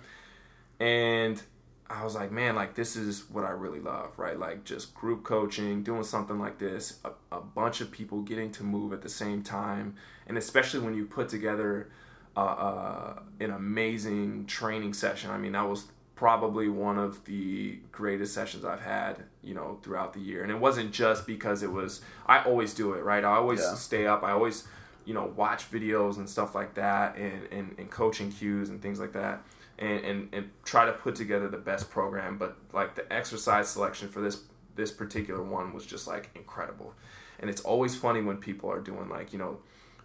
And 0.80 1.42
I 1.90 2.04
was 2.04 2.16
like, 2.16 2.32
man, 2.32 2.56
like 2.56 2.74
this 2.76 2.96
is 2.96 3.30
what 3.30 3.44
I 3.44 3.52
really 3.52 3.80
love, 3.80 4.18
right? 4.18 4.38
Like 4.38 4.64
just 4.64 4.96
group 4.96 5.24
coaching, 5.24 5.84
doing 5.84 6.04
something 6.04 6.40
like 6.40 6.58
this, 6.58 7.00
a, 7.06 7.12
a 7.32 7.42
bunch 7.42 7.80
of 7.80 7.92
people 7.92 8.22
getting 8.22 8.52
to 8.54 8.64
move 8.64 8.92
at 8.92 9.02
the 9.02 9.10
same 9.10 9.44
time, 9.44 9.96
and 10.28 10.38
especially 10.38 10.80
when 10.80 10.96
you 10.96 11.06
put 11.06 11.30
together 11.30 11.90
uh, 12.36 12.40
uh, 12.40 13.20
an 13.40 13.52
amazing 13.52 14.46
training 14.46 14.94
session. 14.94 15.30
I 15.30 15.38
mean, 15.38 15.54
that 15.54 15.70
was 15.70 15.86
probably 16.16 16.70
one 16.70 16.98
of 16.98 17.24
the 17.26 17.78
greatest 17.92 18.34
sessions 18.34 18.66
I've 18.66 18.82
had, 18.82 19.24
you 19.44 19.54
know, 19.54 19.80
throughout 19.84 20.14
the 20.14 20.22
year. 20.22 20.44
And 20.44 20.52
it 20.52 20.60
wasn't 20.60 20.92
just 20.92 21.28
because 21.28 21.62
it 21.62 21.72
was. 21.72 22.02
I 22.26 22.40
always 22.44 22.74
do 22.74 22.94
it, 22.94 23.04
right? 23.04 23.24
I 23.24 23.36
always 23.36 23.60
Yeah. 23.62 23.76
stay 23.76 24.08
up. 24.08 24.24
I 24.24 24.32
always, 24.32 24.68
you 25.06 25.14
know, 25.14 25.32
watch 25.36 25.70
videos 25.72 26.18
and 26.18 26.28
stuff 26.28 26.56
like 26.56 26.74
that, 26.76 27.16
and 27.16 27.48
and, 27.52 27.76
and 27.78 27.92
coaching 27.92 28.32
cues 28.32 28.70
and 28.70 28.82
things 28.82 29.00
like 29.00 29.14
that 29.14 29.44
and, 29.80 30.06
and 30.06 30.30
and 30.34 30.50
try 30.64 30.86
to 30.86 30.94
put 30.94 31.16
together 31.16 31.48
the 31.48 31.58
best 31.58 31.90
program. 31.90 32.38
But 32.38 32.58
like 32.74 32.96
the 32.96 33.12
exercise 33.12 33.70
selection 33.70 34.10
for 34.10 34.22
this 34.22 34.42
this 34.76 34.92
particular 34.92 35.42
one 35.44 35.74
was 35.74 35.86
just 35.86 36.08
like 36.08 36.30
incredible, 36.36 36.94
and 37.40 37.50
it's 37.50 37.62
always 37.62 37.96
funny 37.96 38.22
when 38.22 38.38
people 38.38 38.72
are 38.72 38.80
doing 38.80 39.10
like 39.10 39.34
you 39.34 39.40
know. 39.40 39.58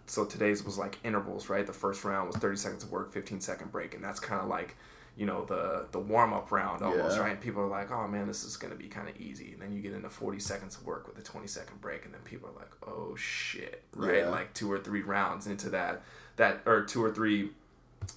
So 0.07 0.25
today's 0.25 0.63
was 0.65 0.77
like 0.77 0.97
intervals, 1.05 1.47
right? 1.47 1.65
The 1.65 1.71
first 1.71 2.03
round 2.03 2.27
was 2.27 2.35
30 2.35 2.57
seconds 2.57 2.83
of 2.83 2.91
work, 2.91 3.13
15 3.13 3.39
second 3.39 3.71
break, 3.71 3.93
and 3.93 4.03
that's 4.03 4.19
kind 4.19 4.41
of 4.41 4.49
like, 4.49 4.75
you 5.15 5.25
know, 5.25 5.45
the 5.45 5.85
the 5.91 5.99
warm 5.99 6.33
up 6.33 6.51
round 6.51 6.81
almost, 6.81 7.15
Yeah. 7.15 7.21
right? 7.23 7.31
And 7.33 7.39
people 7.39 7.61
are 7.61 7.67
like, 7.67 7.91
oh 7.91 8.07
man, 8.09 8.27
this 8.27 8.43
is 8.43 8.57
gonna 8.57 8.75
be 8.75 8.87
kind 8.89 9.07
of 9.07 9.15
easy, 9.21 9.53
and 9.53 9.61
then 9.61 9.71
you 9.71 9.79
get 9.81 9.93
into 9.93 10.09
40 10.09 10.39
seconds 10.39 10.75
of 10.75 10.85
work 10.85 11.07
with 11.07 11.17
a 11.17 11.21
20 11.21 11.47
second 11.47 11.79
break, 11.79 12.03
and 12.03 12.13
then 12.13 12.19
people 12.25 12.49
are 12.49 12.59
like, 12.59 12.71
oh 12.85 13.15
shit, 13.15 13.83
right? 13.95 14.17
Yeah. 14.17 14.29
Like 14.29 14.53
two 14.53 14.69
or 14.69 14.79
three 14.79 15.01
rounds 15.03 15.47
into 15.47 15.69
that 15.69 16.01
that 16.35 16.61
or 16.65 16.83
two 16.83 17.01
or 17.01 17.13
three 17.13 17.51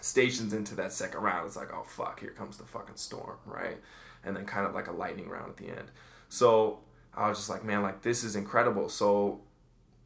stations 0.00 0.52
into 0.52 0.74
that 0.76 0.92
second 0.92 1.20
round, 1.20 1.46
it's 1.46 1.56
like, 1.56 1.72
oh 1.72 1.84
fuck, 1.86 2.20
here 2.20 2.30
comes 2.30 2.56
the 2.56 2.64
fucking 2.64 2.96
storm, 2.96 3.36
right? 3.46 3.78
And 4.24 4.36
then 4.36 4.44
kind 4.46 4.66
of 4.66 4.74
like 4.74 4.86
a 4.88 4.92
lightning 4.92 5.28
round 5.28 5.50
at 5.50 5.56
the 5.56 5.68
end. 5.68 5.90
So 6.28 6.80
I 7.14 7.28
was 7.28 7.38
just 7.38 7.50
like, 7.50 7.64
man, 7.64 7.82
like 7.82 8.02
this 8.02 8.24
is 8.24 8.36
incredible. 8.36 8.88
So 8.88 9.40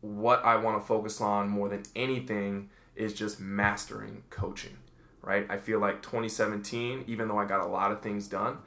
what 0.01 0.45
I 0.45 0.57
want 0.57 0.81
to 0.81 0.87
focus 0.87 1.21
on 1.21 1.49
more 1.49 1.69
than 1.69 1.83
anything 1.97 2.71
is 2.97 3.13
just 3.15 3.41
mastering 3.41 4.23
coaching, 4.31 4.77
right? 5.23 5.47
I 5.49 5.57
feel 5.59 5.79
like 5.79 6.03
2017, 6.03 7.05
even 7.07 7.29
though 7.29 7.39
I 7.39 7.45
got 7.47 7.61
a 7.61 7.67
lot 7.67 7.93
of 7.93 8.03
things 8.03 8.27
done, 8.27 8.59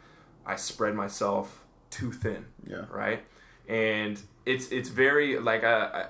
I 0.45 0.55
spread 0.55 0.95
myself 0.95 1.65
too 1.89 2.11
thin 2.11 2.45
Yeah. 2.65 2.85
right? 2.89 3.23
And 3.67 4.19
it's 4.45 4.69
it's 4.69 4.89
very 4.89 5.37
like 5.39 5.63
uh, 5.63 5.89
I, 5.93 6.05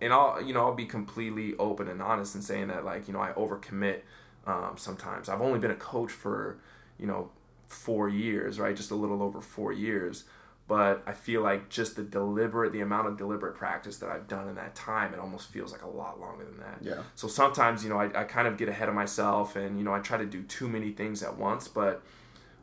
and 0.00 0.12
I'll 0.12 0.40
you 0.40 0.54
know 0.54 0.60
I'll 0.60 0.74
be 0.74 0.86
completely 0.86 1.54
open 1.58 1.88
and 1.88 2.00
honest 2.00 2.34
in 2.34 2.42
saying 2.42 2.68
that 2.68 2.84
like 2.84 3.08
you 3.08 3.14
know 3.14 3.20
I 3.20 3.32
overcommit 3.32 4.00
um, 4.46 4.74
sometimes. 4.76 5.28
I've 5.28 5.40
only 5.40 5.58
been 5.58 5.70
a 5.70 5.76
coach 5.76 6.10
for 6.10 6.58
you 6.98 7.06
know 7.06 7.30
four 7.66 8.08
years, 8.08 8.60
right? 8.60 8.76
Just 8.76 8.90
a 8.90 8.94
little 8.94 9.22
over 9.22 9.40
four 9.40 9.72
years. 9.72 10.24
But 10.68 11.02
I 11.06 11.12
feel 11.12 11.42
like 11.42 11.68
just 11.68 11.96
the 11.96 12.02
deliberate, 12.02 12.72
the 12.72 12.80
amount 12.80 13.08
of 13.08 13.18
deliberate 13.18 13.56
practice 13.56 13.98
that 13.98 14.08
I've 14.08 14.28
done 14.28 14.48
in 14.48 14.54
that 14.54 14.74
time, 14.74 15.12
it 15.12 15.18
almost 15.18 15.50
feels 15.50 15.72
like 15.72 15.82
a 15.82 15.88
lot 15.88 16.20
longer 16.20 16.44
than 16.44 16.58
that. 16.60 16.78
Yeah. 16.80 17.02
So 17.14 17.26
sometimes, 17.28 17.82
you 17.82 17.90
know, 17.90 17.98
I, 17.98 18.20
I 18.20 18.24
kind 18.24 18.46
of 18.46 18.56
get 18.56 18.68
ahead 18.68 18.88
of 18.88 18.94
myself 18.94 19.56
and, 19.56 19.76
you 19.76 19.84
know, 19.84 19.92
I 19.92 19.98
try 19.98 20.18
to 20.18 20.24
do 20.24 20.42
too 20.44 20.68
many 20.68 20.92
things 20.92 21.22
at 21.22 21.36
once. 21.36 21.66
But, 21.66 22.02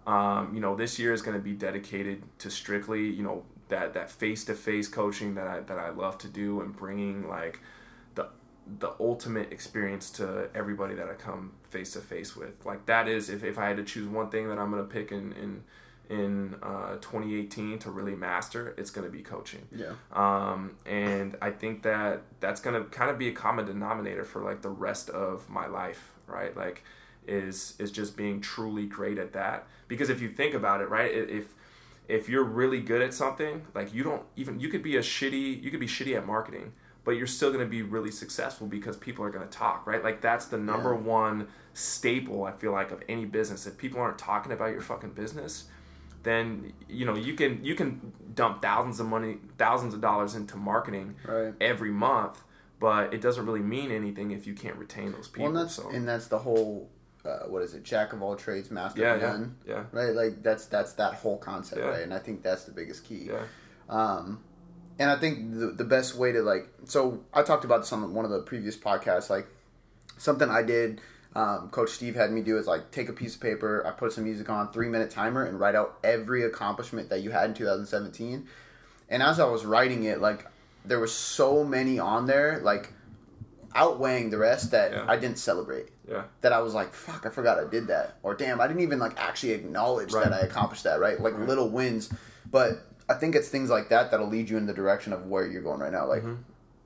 um, 0.08 0.52
you 0.56 0.62
know, 0.62 0.76
this 0.76 0.98
year 0.98 1.14
is 1.14 1.22
going 1.22 1.38
to 1.38 1.44
be 1.44 1.54
dedicated 1.54 2.24
to 2.40 2.50
strictly, 2.50 3.06
you 3.06 3.22
know, 3.22 3.44
that 3.68 3.94
that 3.94 4.10
face 4.10 4.44
to 4.46 4.56
face 4.56 4.88
coaching 4.88 5.36
that 5.36 5.48
I 5.48 5.60
that 5.60 5.78
I 5.78 5.90
love 5.90 6.18
to 6.20 6.28
do 6.28 6.62
and 6.62 6.76
bringing 6.76 7.28
like 7.28 7.60
the 8.78 8.94
ultimate 9.00 9.52
experience 9.52 10.10
to 10.12 10.50
everybody 10.54 10.94
that 10.96 11.10
I 11.10 11.14
come 11.14 11.54
face 11.70 11.94
to 11.94 12.00
face 12.00 12.36
with. 12.36 12.66
Like 12.66 12.86
that 12.86 13.08
is 13.08 13.30
if, 13.30 13.44
if 13.44 13.58
I 13.58 13.68
had 13.68 13.78
to 13.78 13.84
choose 13.84 14.08
one 14.08 14.30
thing 14.30 14.48
that 14.50 14.60
I'm 14.60 14.72
to 14.86 14.90
pick 14.90 15.12
in 15.12 15.34
in 15.34 15.64
in 16.10 16.56
uh, 16.64 16.96
2018 16.96 17.78
to 17.80 17.92
really 17.92 18.16
master, 18.16 18.74
it's 18.78 18.90
to 19.06 19.12
be 19.12 19.22
coaching. 19.22 19.68
Yeah. 19.72 19.94
Um, 20.12 20.76
and 20.88 21.38
I 21.40 21.52
think 21.52 21.84
that 21.84 22.24
that's 22.40 22.60
to 22.74 22.90
kind 22.90 23.12
of 23.12 23.20
be 23.20 23.28
a 23.28 23.32
common 23.32 23.66
denominator 23.66 24.24
for 24.24 24.44
like 24.44 24.62
the 24.62 24.70
rest 24.70 25.10
of 25.12 25.48
my 25.50 25.68
life, 25.68 26.14
right? 26.28 26.56
Like 26.58 26.84
is 27.28 27.76
is 27.80 27.92
just 27.92 28.18
being 28.18 28.42
truly 28.42 28.86
great 28.86 29.18
at 29.18 29.34
that. 29.34 29.68
Because 29.88 30.10
if 30.10 30.22
you 30.22 30.30
think 30.30 30.56
about 30.56 30.82
it, 30.82 30.90
right, 30.90 31.12
if 31.12 31.54
if 32.08 32.28
you're 32.28 32.44
really 32.44 32.82
good 32.82 33.02
at 33.02 33.14
something, 33.14 33.66
like 33.76 33.94
you 33.94 34.04
don't 34.04 34.24
even 34.36 34.60
you 34.60 34.70
could 34.70 34.84
be 34.84 34.98
a 34.98 35.02
shitty 35.02 35.62
you 35.62 35.70
could 35.70 35.80
be 35.80 35.88
shitty 35.88 36.18
at 36.18 36.26
marketing, 36.26 36.74
but 37.10 37.18
you're 37.18 37.26
still 37.26 37.50
going 37.52 37.66
to 37.66 37.70
be 37.70 37.82
really 37.82 38.12
successful 38.12 38.68
because 38.68 38.96
people 38.96 39.26
are 39.26 39.32
going 39.32 39.44
to 39.44 39.52
talk, 39.52 39.88
right? 39.88 40.04
Like 40.04 40.22
that's 40.22 40.46
the 40.46 40.60
number 40.60 40.94
Yeah. 40.94 41.00
one 41.00 41.48
staple 41.74 42.44
I 42.44 42.52
feel 42.52 42.72
like 42.72 42.92
of 42.92 43.02
any 43.10 43.26
business. 43.26 43.66
If 43.66 43.80
people 43.80 44.00
aren't 44.00 44.20
talking 44.20 44.52
about 44.52 44.70
your 44.74 44.82
fucking 44.82 45.14
business, 45.14 45.64
then 46.22 46.72
you 46.88 47.08
know 47.08 47.16
you 47.16 47.34
can 47.34 47.66
you 47.66 47.74
can 47.74 48.14
dump 48.36 48.62
thousands 48.62 49.00
of 49.00 49.08
money 49.08 49.38
thousands 49.58 49.96
of 49.96 50.02
dollars 50.02 50.36
into 50.36 50.56
marketing 50.56 51.16
Right. 51.26 51.56
every 51.60 51.90
month 51.90 52.44
but 52.80 53.12
it 53.12 53.22
doesn't 53.22 53.44
really 53.48 53.62
mean 53.78 53.90
anything 53.90 54.30
if 54.32 54.46
you 54.46 54.54
can't 54.54 54.76
retain 54.76 55.12
those 55.14 55.28
people 55.28 55.46
Well, 55.52 55.58
and 55.58 55.66
that's 55.66 55.76
so 55.78 55.90
and 55.90 56.08
that's 56.08 56.28
the 56.28 56.38
whole 56.38 56.92
uh, 57.26 57.40
what 57.48 57.64
is 57.64 57.74
it? 57.74 57.84
Jack 57.84 58.14
of 58.14 58.22
all 58.22 58.36
trades, 58.36 58.70
master 58.70 59.02
Yeah, 59.02 59.16
of 59.16 59.22
yeah, 59.22 59.30
none. 59.32 59.56
yeah. 59.68 59.84
Right. 59.92 60.14
Like 60.14 60.44
that's 60.44 60.68
that's 60.68 60.94
that 60.94 61.16
whole 61.16 61.38
concept, 61.40 61.82
Yeah. 61.82 61.88
right? 61.88 62.04
And 62.04 62.14
I 62.14 62.20
think 62.20 62.44
that's 62.44 62.66
the 62.66 62.72
biggest 62.72 63.04
key. 63.06 63.30
Yeah. 63.32 63.44
Um, 63.90 64.40
and 65.00 65.10
I 65.10 65.16
think 65.16 65.54
the, 65.58 65.68
the 65.68 65.84
best 65.86 66.16
way 66.16 66.32
to 66.34 66.42
like, 66.42 66.68
so 66.86 67.24
I 67.34 67.42
talked 67.42 67.66
about 67.66 67.80
this 67.82 67.92
on 67.94 68.14
one 68.14 68.26
of 68.26 68.32
the 68.32 68.42
previous 68.42 68.76
podcasts. 68.78 69.30
Like 69.30 69.48
something 70.18 70.50
I 70.50 70.62
did, 70.62 71.02
um, 71.36 71.70
Coach 71.70 71.92
Steve 71.92 72.16
had 72.16 72.32
me 72.32 72.42
do 72.42 72.58
is 72.58 72.68
like 72.68 72.92
take 72.92 73.08
a 73.10 73.14
piece 73.14 73.36
of 73.36 73.42
paper, 73.42 73.84
I 73.88 73.92
put 73.92 74.12
some 74.14 74.26
music 74.26 74.50
on, 74.50 74.72
three 74.72 74.90
minute 74.90 75.10
timer, 75.10 75.46
and 75.46 75.60
write 75.60 75.76
out 75.76 75.98
every 76.04 76.44
accomplishment 76.44 77.10
that 77.10 77.22
you 77.22 77.32
had 77.32 77.50
in 77.50 77.54
2017. 77.56 78.48
And 79.10 79.24
as 79.24 79.40
I 79.40 79.46
was 79.46 79.66
writing 79.66 80.04
it, 80.04 80.20
like 80.22 80.46
there 80.86 81.00
were 81.00 81.08
so 81.08 81.64
many 81.64 81.98
on 82.00 82.26
there, 82.26 82.60
like 82.64 82.92
outweighing 83.76 84.30
the 84.32 84.38
rest 84.38 84.72
that 84.72 84.92
Yeah. 84.92 85.06
I 85.08 85.16
didn't 85.18 85.38
celebrate 85.38 85.90
Yeah. 86.10 86.24
that 86.42 86.52
I 86.54 86.60
was 86.60 86.74
like, 86.74 86.94
fuck, 86.94 87.26
I 87.26 87.30
forgot 87.30 87.60
I 87.60 87.70
did 87.70 87.88
that. 87.88 88.16
Or 88.24 88.34
damn, 88.34 88.60
I 88.60 88.68
didn't 88.68 88.82
even 88.82 89.00
like 89.00 89.14
actually 89.20 89.52
acknowledge 89.54 90.12
Right. 90.14 90.24
that 90.26 90.34
I 90.34 90.40
accomplished 90.40 90.84
that, 90.86 91.00
right? 91.00 91.20
Like 91.22 91.38
little 91.38 91.70
wins. 91.70 92.12
But 92.52 92.80
I 93.10 93.16
think 93.16 93.36
it's 93.36 93.50
things 93.50 93.70
like 93.70 93.90
that 93.90 94.12
that'll 94.12 94.28
lead 94.28 94.50
you 94.50 94.58
in 94.58 94.66
the 94.68 94.74
direction 94.74 95.12
of 95.14 95.26
where 95.28 95.46
you're 95.48 95.62
going 95.64 95.80
right 95.80 95.92
now. 95.92 96.06
Like, 96.08 96.24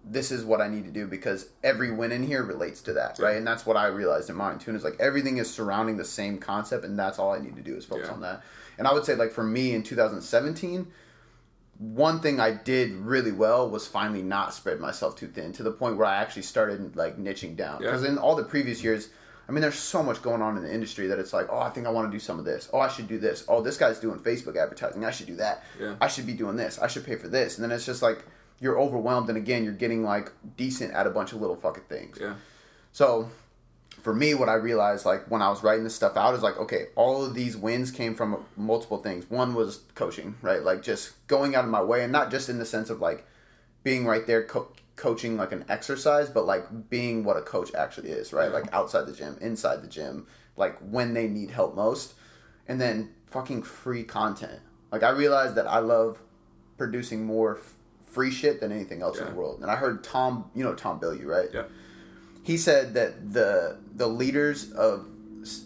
this 0.05 0.31
is 0.31 0.43
what 0.43 0.62
I 0.62 0.67
need 0.67 0.86
to 0.86 0.91
do 0.91 1.05
because 1.07 1.49
every 1.63 1.91
win 1.91 2.12
in 2.12 2.23
here 2.23 2.43
relates 2.43 2.81
to 2.83 2.93
that, 2.93 3.19
right? 3.19 3.38
And 3.38 3.45
that's 3.47 3.65
what 3.65 3.77
I 3.77 3.88
realized 3.88 4.29
in 4.29 4.36
mine 4.36 4.59
too. 4.59 4.73
Is 4.75 4.83
like 4.83 4.97
everything 4.99 5.38
is 5.38 5.49
surrounding 5.53 5.97
the 5.97 6.05
same 6.05 6.38
concept, 6.39 6.83
and 6.86 6.97
that's 6.97 7.19
all 7.19 7.31
I 7.33 7.39
need 7.39 7.55
to 7.55 7.62
do 7.62 7.75
is 7.75 7.86
focus 7.86 8.07
Yeah. 8.07 8.13
on 8.13 8.21
that. 8.21 8.41
And 8.77 8.88
I 8.88 8.93
would 8.93 9.05
say, 9.05 9.15
like, 9.15 9.31
for 9.31 9.43
me 9.43 9.73
in 9.73 9.83
2017, 9.83 10.88
one 11.77 12.19
thing 12.21 12.39
I 12.39 12.51
did 12.51 12.91
really 12.91 13.31
well 13.31 13.69
was 13.69 13.88
finally 13.88 14.21
not 14.21 14.53
spread 14.53 14.79
myself 14.79 15.15
too 15.15 15.27
thin 15.27 15.51
to 15.53 15.63
the 15.63 15.71
point 15.71 15.97
where 15.97 16.07
I 16.07 16.15
actually 16.17 16.43
started 16.43 16.95
like 16.95 17.17
niching 17.17 17.55
down. 17.55 17.81
Yeah. 17.81 17.88
Because 17.91 18.03
in 18.03 18.17
all 18.17 18.36
the 18.36 18.43
previous 18.43 18.83
years, 18.83 19.09
I 19.47 19.51
mean, 19.51 19.62
there's 19.62 19.77
so 19.77 20.01
much 20.01 20.21
going 20.21 20.41
on 20.41 20.56
in 20.56 20.63
the 20.63 20.73
industry 20.73 21.08
that 21.08 21.19
it's 21.19 21.34
like, 21.34 21.47
oh, 21.49 21.60
I 21.60 21.69
think 21.69 21.86
I 21.86 21.89
want 21.89 22.10
to 22.10 22.12
do 22.12 22.19
some 22.19 22.39
of 22.39 22.45
this. 22.45 22.69
Oh, 22.71 22.79
I 22.79 22.88
should 22.88 23.08
do 23.08 23.19
this. 23.19 23.43
Oh, 23.47 23.62
this 23.62 23.77
guy's 23.77 23.99
doing 23.99 24.19
Facebook 24.19 24.56
advertising. 24.56 25.03
I 25.03 25.12
should 25.12 25.27
do 25.27 25.36
that. 25.36 25.63
Yeah. 25.79 25.95
I 25.99 26.08
should 26.08 26.25
be 26.25 26.34
doing 26.34 26.56
this. 26.56 26.79
I 26.79 26.88
should 26.88 27.06
pay 27.06 27.17
for 27.17 27.27
this. 27.27 27.58
And 27.58 27.63
then 27.63 27.71
it's 27.71 27.86
just 27.86 28.01
like 28.01 28.23
you're 28.60 28.79
overwhelmed, 28.79 29.27
and 29.27 29.38
again, 29.38 29.65
you're 29.65 29.73
getting 29.73 30.03
like 30.03 30.32
decent 30.56 30.93
at 30.93 31.06
a 31.06 31.10
bunch 31.10 31.34
of 31.34 31.41
little 31.41 31.58
fucking 31.58 31.84
things. 31.89 32.17
Yeah. 32.21 32.36
So 32.93 33.29
for 34.01 34.13
me, 34.13 34.34
what 34.34 34.47
I 34.47 34.53
realized, 34.53 35.06
like 35.06 35.29
when 35.29 35.41
I 35.41 35.49
was 35.49 35.63
writing 35.63 35.84
this 35.84 35.95
stuff 35.95 36.15
out, 36.15 36.34
is 36.36 36.41
like, 36.41 36.58
okay, 36.58 36.86
all 36.95 37.25
of 37.25 37.34
these 37.34 37.58
wins 37.58 37.91
came 37.91 38.15
from 38.15 38.45
multiple 38.56 38.99
things. 38.99 39.29
One 39.29 39.53
was 39.53 39.82
coaching, 39.95 40.36
right? 40.41 40.62
Like 40.62 40.82
just 40.82 41.25
going 41.27 41.56
out 41.56 41.65
of 41.65 41.69
my 41.69 41.84
way, 41.84 42.03
and 42.03 42.12
not 42.12 42.32
just 42.32 42.47
in 42.47 42.60
the 42.60 42.65
sense 42.65 42.89
of 42.89 43.01
like 43.01 43.25
being 43.84 44.06
right 44.06 44.25
there 44.25 44.43
co- 44.43 44.71
coaching 44.95 45.38
like 45.38 45.51
an 45.51 45.65
exercise, 45.69 46.29
but 46.29 46.45
like 46.45 46.89
being 46.89 47.23
what 47.23 47.38
a 47.38 47.41
coach 47.41 47.73
actually 47.73 48.10
is, 48.10 48.32
right? 48.34 48.51
Like 48.51 48.71
outside 48.73 49.06
the 49.08 49.13
gym, 49.13 49.38
inside 49.41 49.82
the 49.82 49.88
gym, 49.88 50.27
like 50.56 50.77
when 50.79 51.13
they 51.13 51.27
need 51.27 51.49
help 51.51 51.75
most, 51.75 52.13
and 52.67 52.79
then 52.79 53.13
fucking 53.25 53.63
free 53.63 54.03
content. 54.03 54.60
Like 54.91 55.03
I 55.03 55.10
realized 55.10 55.56
that 55.56 55.67
I 55.67 55.79
love 55.79 56.19
producing 56.77 57.25
more 57.25 57.58
f- 57.58 57.73
free 58.06 58.29
shit 58.32 58.60
than 58.60 58.71
anything 58.71 59.01
else 59.01 59.17
in 59.19 59.25
the 59.25 59.32
world. 59.34 59.62
And 59.62 59.71
I 59.71 59.75
heard 59.75 60.03
Tom, 60.03 60.51
you 60.53 60.63
know 60.63 60.75
Tom 60.75 60.99
Bilyeu, 60.99 61.25
right? 61.25 61.49
Yeah. 61.53 61.63
he 62.43 62.58
said 62.58 62.93
that 62.93 63.34
the 63.34 63.77
the 63.95 64.08
leaders 64.08 64.71
of 64.73 65.08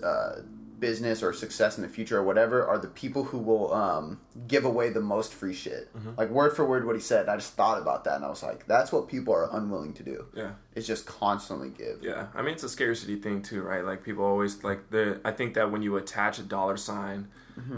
uh, 0.03 0.37
business 0.79 1.23
or 1.23 1.33
success 1.33 1.77
in 1.77 1.81
the 1.83 1.89
future 1.89 2.19
or 2.19 2.23
whatever 2.23 2.65
are 2.65 2.77
the 2.77 2.87
people 2.87 3.23
who 3.23 3.39
will 3.39 3.73
um, 3.73 4.19
give 4.47 4.63
away 4.63 4.89
the 4.89 5.01
most 5.01 5.33
free 5.33 5.53
shit. 5.53 5.89
Like 6.17 6.29
word 6.29 6.55
for 6.55 6.65
word, 6.65 6.85
what 6.85 6.95
he 6.95 7.01
said. 7.01 7.27
I 7.29 7.35
just 7.35 7.53
thought 7.53 7.81
about 7.81 8.03
that 8.03 8.17
and 8.17 8.25
I 8.25 8.29
was 8.29 8.43
like, 8.43 8.67
that's 8.67 8.91
what 8.91 9.07
people 9.07 9.33
are 9.33 9.49
unwilling 9.51 9.93
to 9.93 10.03
do. 10.03 10.25
Yeah. 10.35 10.51
It's 10.75 10.85
just 10.85 11.05
constantly 11.07 11.69
give. 11.69 12.03
Yeah, 12.03 12.27
I 12.35 12.41
mean 12.43 12.53
it's 12.53 12.63
a 12.63 12.69
scarcity 12.69 13.15
thing 13.15 13.41
too, 13.41 13.63
right? 13.63 13.83
Like 13.83 14.03
people 14.03 14.23
always 14.23 14.63
like 14.63 14.89
the. 14.91 15.19
I 15.25 15.31
think 15.31 15.55
that 15.55 15.71
when 15.71 15.81
you 15.81 15.97
attach 15.97 16.37
a 16.37 16.43
dollar 16.43 16.77
sign 16.77 17.27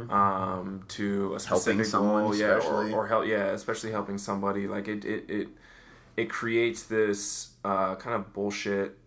um, 0.09 0.83
to 0.89 1.35
a 1.35 1.39
specific 1.39 1.81
Mm-hmm. 1.81 1.89
someone 1.89 2.23
goal, 2.25 2.35
yeah, 2.35 2.59
or, 2.59 2.91
or 2.91 3.07
help, 3.07 3.25
yeah, 3.25 3.45
especially 3.51 3.91
helping 3.91 4.17
somebody, 4.17 4.67
like 4.67 4.89
it, 4.89 5.05
it, 5.05 5.29
it, 5.29 5.47
it 6.17 6.29
creates 6.29 6.83
this 6.83 7.51
uh, 7.63 7.95
kind 7.95 8.15
of 8.15 8.33
bullshit, 8.33 8.97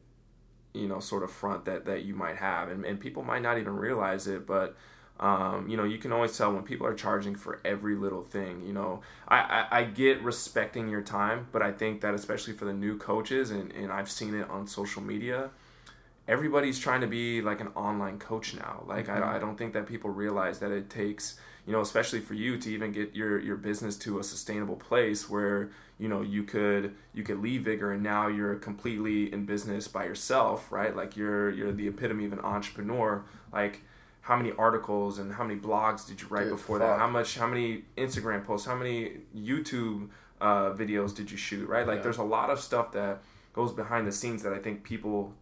you 0.75 0.89
know, 0.89 1.01
sort 1.01 1.23
of 1.23 1.31
front 1.31 1.65
that 1.67 1.85
that 1.87 2.05
you 2.05 2.15
might 2.15 2.37
have, 2.37 2.69
and 2.69 2.85
and 2.85 3.01
people 3.01 3.23
might 3.23 3.43
not 3.43 3.59
even 3.59 3.77
realize 3.77 4.27
it, 4.27 4.47
but. 4.47 4.77
Um, 5.21 5.69
you 5.69 5.77
know, 5.77 5.85
you 5.85 5.99
can 5.99 6.11
always 6.11 6.37
tell 6.37 6.53
when 6.53 6.65
people 6.65 6.85
are 6.85 6.95
charging 6.95 7.37
for 7.37 7.61
every 7.65 7.95
little 7.95 8.23
thing. 8.23 8.63
You 8.67 8.73
know, 8.73 9.03
I, 9.29 9.67
I, 9.71 9.79
I 9.79 9.85
get 9.85 10.21
respecting 10.23 10.89
your 10.89 11.03
time, 11.03 11.47
but 11.53 11.63
I 11.63 11.71
think 11.71 12.01
that 12.01 12.13
especially 12.15 12.55
for 12.55 12.65
the 12.65 12.73
new 12.73 12.99
coaches, 12.99 13.53
and, 13.53 13.71
and 13.73 13.93
I've 13.93 14.11
seen 14.11 14.35
it 14.35 14.51
on 14.51 14.67
social 14.67 15.01
media, 15.01 15.51
everybody's 16.27 16.79
trying 16.79 17.03
to 17.03 17.07
be 17.07 17.41
like 17.41 17.61
an 17.61 17.69
online 17.77 18.19
coach 18.19 18.55
now. 18.55 18.83
Like 18.87 19.09
I, 19.09 19.37
I 19.37 19.39
don't 19.39 19.57
think 19.57 19.75
that 19.75 19.87
people 19.87 20.11
realize 20.11 20.59
that 20.59 20.73
it 20.73 20.91
takes 20.91 21.39
you 21.67 21.73
know 21.73 21.81
especially 21.81 22.21
for 22.21 22.35
you 22.35 22.59
to 22.59 22.71
even 22.71 22.93
get 22.93 23.15
your 23.15 23.39
your 23.39 23.57
business 23.57 23.97
to 23.97 24.19
a 24.19 24.25
sustainable 24.25 24.77
place 24.77 25.29
where 25.31 25.71
you 25.99 26.09
know 26.09 26.23
you 26.23 26.43
could 26.43 26.95
you 27.15 27.23
could 27.23 27.41
leave 27.41 27.63
vigor 27.63 27.93
and 27.93 28.03
now 28.03 28.27
you're 28.27 28.57
completely 28.57 29.33
in 29.33 29.45
business 29.47 29.87
by 29.89 30.05
yourself 30.05 30.71
right 30.73 30.97
like 30.97 31.17
you're 31.17 31.51
you're 31.51 31.73
the 31.73 31.87
epitome 31.89 32.25
of 32.25 32.33
an 32.33 32.41
entrepreneur 32.41 33.25
like 33.53 33.81
how 34.23 34.37
many 34.37 34.53
articles 34.53 35.19
and 35.19 35.33
how 35.35 35.45
many 35.45 35.59
blogs 35.59 36.07
did 36.07 36.21
you 36.21 36.29
write 36.29 36.45
Dude, 36.45 36.53
before 36.53 36.79
fuck. 36.79 36.89
that 36.89 36.99
how 36.99 37.09
much 37.09 37.37
how 37.37 37.47
many 37.47 37.85
instagram 37.97 38.45
posts 38.45 38.67
how 38.67 38.75
many 38.75 39.13
youtube 39.37 40.09
uh, 40.41 40.73
videos 40.73 41.15
did 41.15 41.31
you 41.31 41.37
shoot 41.37 41.69
right 41.69 41.87
like 41.87 41.99
Yeah. 41.99 42.03
there's 42.03 42.19
a 42.19 42.25
lot 42.25 42.51
of 42.51 42.59
stuff 42.61 42.91
that 42.93 43.23
goes 43.53 43.71
behind 43.73 44.07
the 44.07 44.13
scenes 44.13 44.43
that 44.43 44.53
i 44.53 44.59
think 44.59 44.83
people 44.83 45.33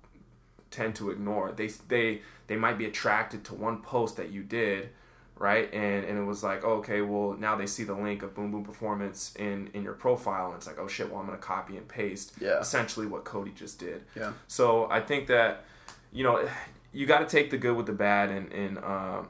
tend 0.71 0.95
to 0.95 1.11
ignore. 1.11 1.53
They 1.53 1.67
they 1.89 2.23
they 2.47 2.57
might 2.57 2.79
be 2.79 2.85
attracted 2.87 3.45
to 3.47 3.55
one 3.55 3.83
post 3.83 4.17
that 4.17 4.31
you 4.31 4.43
did, 4.43 4.91
right? 5.41 5.73
And 5.73 6.05
and 6.05 6.19
it 6.19 6.23
was 6.25 6.45
like, 6.45 6.63
oh, 6.65 6.75
okay, 6.75 7.01
well 7.01 7.35
now 7.37 7.57
they 7.57 7.67
see 7.67 7.83
the 7.83 7.95
link 7.95 8.23
of 8.23 8.35
Boom 8.35 8.53
Boom 8.53 8.63
Performance 8.63 9.35
in 9.37 9.71
in 9.75 9.83
your 9.83 9.95
profile, 9.95 10.49
and 10.49 10.57
it's 10.57 10.69
like, 10.69 10.79
oh 10.79 10.87
shit, 10.87 11.11
well 11.11 11.19
I'm 11.19 11.27
gonna 11.27 11.39
copy 11.39 11.77
and 11.77 11.89
paste 11.89 12.35
Yeah. 12.41 12.61
essentially 12.61 13.07
what 13.07 13.25
Cody 13.25 13.51
just 13.57 13.81
did. 13.81 14.03
Yeah. 14.15 14.35
So 14.47 14.89
I 14.89 15.01
think 15.01 15.27
that 15.27 15.65
you 16.13 16.23
know 16.23 16.49
you 16.93 17.07
got 17.07 17.21
to 17.21 17.27
take 17.27 17.51
the 17.51 17.57
good 17.57 17.77
with 17.77 17.87
the 17.87 17.93
bad 17.93 18.29
and 18.31 18.53
in 18.53 18.79
um, 18.79 19.29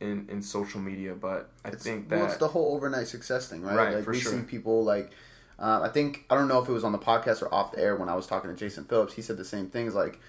in 0.00 0.26
in 0.30 0.40
social 0.42 0.80
media, 0.80 1.14
but 1.14 1.50
I 1.64 1.70
think 1.70 2.08
that 2.08 2.18
well, 2.18 2.26
it's 2.26 2.36
the 2.36 2.48
whole 2.48 2.74
overnight 2.76 3.08
success 3.08 3.48
thing, 3.48 3.62
right? 3.62 3.76
Right, 3.76 3.94
like 3.96 4.04
for 4.04 4.12
we 4.12 4.20
sure. 4.20 4.32
see 4.32 4.42
people 4.42 4.84
like 4.84 5.10
uh, 5.58 5.80
I 5.82 5.88
think 5.88 6.24
I 6.30 6.36
don't 6.36 6.48
know 6.48 6.62
if 6.62 6.68
it 6.68 6.72
was 6.72 6.84
on 6.84 6.92
the 6.92 6.98
podcast 6.98 7.42
or 7.42 7.52
off 7.52 7.72
the 7.72 7.80
air 7.80 7.96
when 7.96 8.08
I 8.08 8.14
was 8.14 8.26
talking 8.26 8.50
to 8.50 8.56
Jason 8.56 8.84
Phillips. 8.84 9.14
He 9.14 9.22
said 9.22 9.38
the 9.38 9.44
same 9.44 9.68
things. 9.70 9.94
Like 9.94 10.20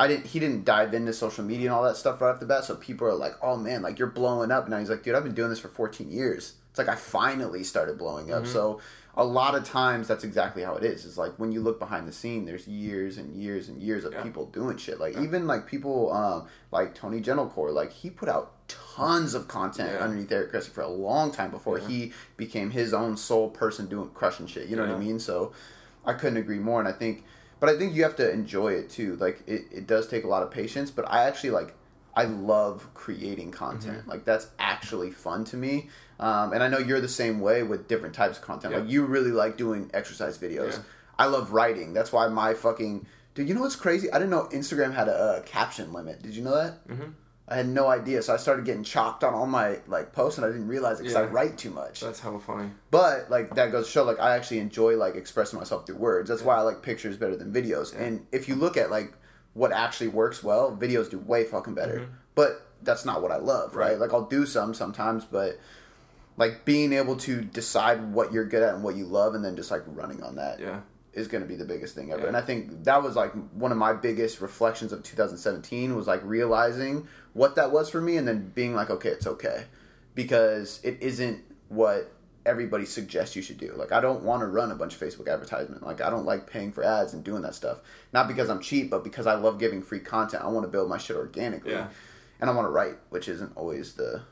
I 0.00 0.06
didn't. 0.06 0.26
He 0.26 0.38
didn't 0.38 0.64
dive 0.64 0.94
into 0.94 1.12
social 1.12 1.44
media 1.44 1.66
and 1.66 1.74
all 1.74 1.82
that 1.82 1.96
stuff 1.96 2.20
right 2.20 2.30
off 2.30 2.38
the 2.40 2.46
bat. 2.46 2.64
So 2.64 2.76
people 2.76 3.06
are 3.08 3.14
like, 3.14 3.34
"Oh 3.42 3.56
man, 3.56 3.82
like 3.82 3.98
you're 3.98 4.08
blowing 4.08 4.50
up." 4.52 4.68
Now 4.68 4.78
he's 4.78 4.90
like, 4.90 5.02
"Dude, 5.02 5.14
I've 5.16 5.24
been 5.24 5.34
doing 5.34 5.50
this 5.50 5.58
for 5.58 5.68
14 5.68 6.10
years." 6.10 6.54
It's 6.70 6.78
like 6.78 6.88
I 6.88 6.94
finally 6.94 7.64
started 7.64 7.98
blowing 7.98 8.32
up. 8.32 8.46
So 8.46 8.80
a 9.16 9.24
lot 9.24 9.56
of 9.56 9.64
times 9.64 10.06
that's 10.06 10.22
exactly 10.22 10.62
how 10.62 10.76
it 10.76 10.84
is. 10.84 11.04
It's 11.04 11.18
like 11.18 11.32
when 11.36 11.50
you 11.50 11.60
look 11.60 11.80
behind 11.80 12.06
the 12.06 12.12
scene, 12.12 12.44
there's 12.44 12.68
years 12.68 13.18
and 13.18 13.34
years 13.34 13.68
and 13.68 13.82
years 13.82 14.04
of 14.04 14.12
Yeah. 14.12 14.22
people 14.22 14.46
doing 14.46 14.76
shit. 14.76 15.00
Like 15.00 15.16
even 15.18 15.48
like 15.48 15.66
people 15.66 16.12
um, 16.12 16.46
like 16.70 16.94
Tony 16.94 17.20
Gentilcore, 17.20 17.72
like 17.74 17.90
he 17.92 18.10
put 18.10 18.28
out 18.28 18.52
tons 18.68 19.34
of 19.34 19.48
content 19.48 19.90
Yeah. 19.94 20.04
underneath 20.04 20.30
Eric 20.30 20.52
Cressey 20.52 20.70
for 20.70 20.82
a 20.82 20.88
long 20.88 21.32
time 21.32 21.50
before 21.50 21.80
Yeah. 21.80 21.88
he 21.88 22.12
became 22.36 22.70
his 22.70 22.94
own 22.94 23.16
sole 23.16 23.50
person 23.50 23.86
doing 23.86 24.10
crushing 24.14 24.46
shit. 24.46 24.68
You 24.68 24.76
know 24.76 24.82
what 24.86 24.94
I 24.94 24.98
mean? 24.98 25.18
So 25.18 25.52
I 26.04 26.12
couldn't 26.12 26.36
agree 26.36 26.60
more. 26.60 26.78
And 26.78 26.88
I 26.88 26.92
think, 26.92 27.24
but 27.60 27.68
I 27.68 27.76
think 27.76 27.94
you 27.94 28.02
have 28.02 28.16
to 28.16 28.30
enjoy 28.30 28.72
it 28.72 28.90
too. 28.90 29.16
Like 29.16 29.42
it, 29.46 29.66
it 29.70 29.86
does 29.86 30.08
take 30.08 30.24
a 30.24 30.28
lot 30.28 30.42
of 30.42 30.50
patience, 30.50 30.90
but 30.90 31.04
I 31.10 31.24
actually 31.24 31.50
like, 31.50 31.74
I 32.14 32.24
love 32.24 32.88
creating 32.94 33.50
content. 33.52 33.98
Mm-hmm. 33.98 34.10
Like 34.10 34.24
that's 34.24 34.48
actually 34.58 35.10
fun 35.10 35.44
to 35.46 35.56
me. 35.56 35.88
Um, 36.20 36.52
and 36.52 36.62
I 36.62 36.68
know 36.68 36.78
you're 36.78 37.00
the 37.00 37.08
same 37.08 37.40
way 37.40 37.62
with 37.62 37.86
different 37.86 38.14
types 38.14 38.38
of 38.38 38.44
content. 38.44 38.74
Like 38.74 38.88
you 38.90 39.04
really 39.04 39.30
like 39.30 39.56
doing 39.56 39.90
exercise 39.94 40.36
videos. 40.38 40.72
Yeah. 40.72 40.82
I 41.18 41.26
love 41.26 41.52
writing. 41.52 41.92
That's 41.92 42.12
why 42.12 42.26
my 42.28 42.54
fucking 42.54 43.06
dude. 43.34 43.48
You 43.48 43.54
know 43.54 43.60
what's 43.60 43.76
crazy? 43.76 44.10
I 44.12 44.18
didn't 44.18 44.30
know 44.30 44.48
Instagram 44.52 44.94
had 44.94 45.08
a, 45.08 45.12
uh 45.14 45.42
caption 45.42 45.92
limit. 45.92 46.22
Did 46.22 46.34
you 46.34 46.42
know 46.42 46.54
that? 46.54 46.86
Mhm. 46.88 47.12
I 47.50 47.56
had 47.56 47.68
no 47.68 47.88
idea. 47.88 48.22
So 48.22 48.34
I 48.34 48.36
started 48.36 48.64
getting 48.64 48.84
chopped 48.84 49.24
on 49.24 49.34
all 49.34 49.46
my 49.46 49.78
like 49.86 50.12
posts, 50.12 50.38
and 50.38 50.44
I 50.44 50.50
didn't 50.50 50.68
realize 50.68 51.00
it 51.00 51.04
because 51.04 51.16
I 51.16 51.24
write 51.24 51.56
too 51.56 51.70
much. 51.70 52.00
that's 52.00 52.20
hella 52.20 52.40
funny. 52.40 52.70
But 52.90 53.30
like 53.30 53.54
that 53.54 53.72
goes 53.72 53.86
to 53.86 53.92
show 53.92 54.04
like 54.04 54.20
I 54.20 54.36
actually 54.36 54.58
enjoy 54.58 54.96
like 54.96 55.14
expressing 55.14 55.58
myself 55.58 55.86
through 55.86 55.96
words. 55.96 56.28
That's 56.28 56.42
why 56.42 56.56
I 56.56 56.60
like 56.60 56.82
pictures 56.82 57.16
better 57.16 57.36
than 57.36 57.52
videos. 57.52 57.98
And 57.98 58.26
if 58.32 58.48
you 58.48 58.54
look 58.54 58.76
at 58.76 58.90
like 58.90 59.14
what 59.54 59.72
actually 59.72 60.08
works 60.08 60.44
well, 60.44 60.76
videos 60.76 61.10
do 61.10 61.18
way 61.18 61.44
fucking 61.44 61.74
better. 61.74 62.00
Mm-hmm. 62.00 62.12
But 62.34 62.66
that's 62.82 63.04
not 63.04 63.22
what 63.22 63.32
I 63.32 63.38
love, 63.38 63.74
right? 63.74 63.90
Right. 63.90 63.98
Like 63.98 64.12
I'll 64.12 64.26
do 64.26 64.46
some 64.46 64.74
sometimes, 64.74 65.24
but 65.24 65.58
like 66.36 66.64
being 66.64 66.92
able 66.92 67.16
to 67.16 67.40
decide 67.42 68.12
what 68.12 68.32
you're 68.32 68.44
good 68.44 68.62
at 68.62 68.74
and 68.74 68.84
what 68.84 68.94
you 68.94 69.04
love 69.04 69.34
and 69.34 69.44
then 69.44 69.56
just 69.56 69.70
like 69.70 69.82
running 69.86 70.22
on 70.22 70.36
that 70.36 70.60
Yeah. 70.60 70.80
Is 71.18 71.28
going 71.28 71.42
to 71.42 71.48
be 71.48 71.56
the 71.56 71.64
biggest 71.64 71.94
thing 71.94 72.12
ever. 72.12 72.22
Yeah. 72.22 72.28
And 72.28 72.36
I 72.36 72.40
think 72.40 72.84
that 72.84 73.02
was 73.02 73.16
like 73.16 73.32
one 73.52 73.72
of 73.72 73.78
my 73.78 73.92
biggest 73.92 74.40
reflections 74.40 74.92
of 74.92 75.02
2017 75.02 75.94
was 75.94 76.06
like 76.06 76.20
realizing 76.24 77.08
what 77.32 77.56
that 77.56 77.70
was 77.70 77.90
for 77.90 78.00
me 78.00 78.16
and 78.16 78.26
then 78.26 78.50
being 78.54 78.74
like, 78.74 78.90
okay, 78.90 79.10
it's 79.10 79.26
okay. 79.26 79.64
Because 80.14 80.80
it 80.82 80.98
isn't 81.00 81.42
what 81.68 82.12
everybody 82.46 82.86
suggests 82.86 83.36
you 83.36 83.42
should 83.42 83.58
do. 83.58 83.74
Like 83.76 83.92
I 83.92 84.00
don't 84.00 84.22
want 84.22 84.40
to 84.40 84.46
run 84.46 84.70
a 84.70 84.74
bunch 84.74 84.94
of 84.94 85.00
Facebook 85.00 85.28
advertisement. 85.32 85.82
Like 85.82 86.00
I 86.00 86.08
don't 86.08 86.24
like 86.24 86.50
paying 86.50 86.72
for 86.72 86.82
ads 86.82 87.12
and 87.12 87.22
doing 87.22 87.42
that 87.42 87.54
stuff. 87.54 87.78
Not 88.12 88.26
because 88.26 88.48
I'm 88.48 88.60
cheap, 88.60 88.90
but 88.90 89.04
because 89.04 89.26
I 89.26 89.34
love 89.34 89.58
giving 89.58 89.82
free 89.82 90.00
content. 90.00 90.42
I 90.42 90.48
want 90.48 90.64
to 90.64 90.70
build 90.70 90.88
my 90.88 90.98
shit 90.98 91.16
organically. 91.16 91.72
Yeah. 91.72 91.88
And 92.40 92.48
I 92.48 92.54
want 92.54 92.66
to 92.66 92.70
write, 92.70 92.96
which 93.10 93.28
isn't 93.28 93.56
always 93.56 93.94
the 93.94 94.22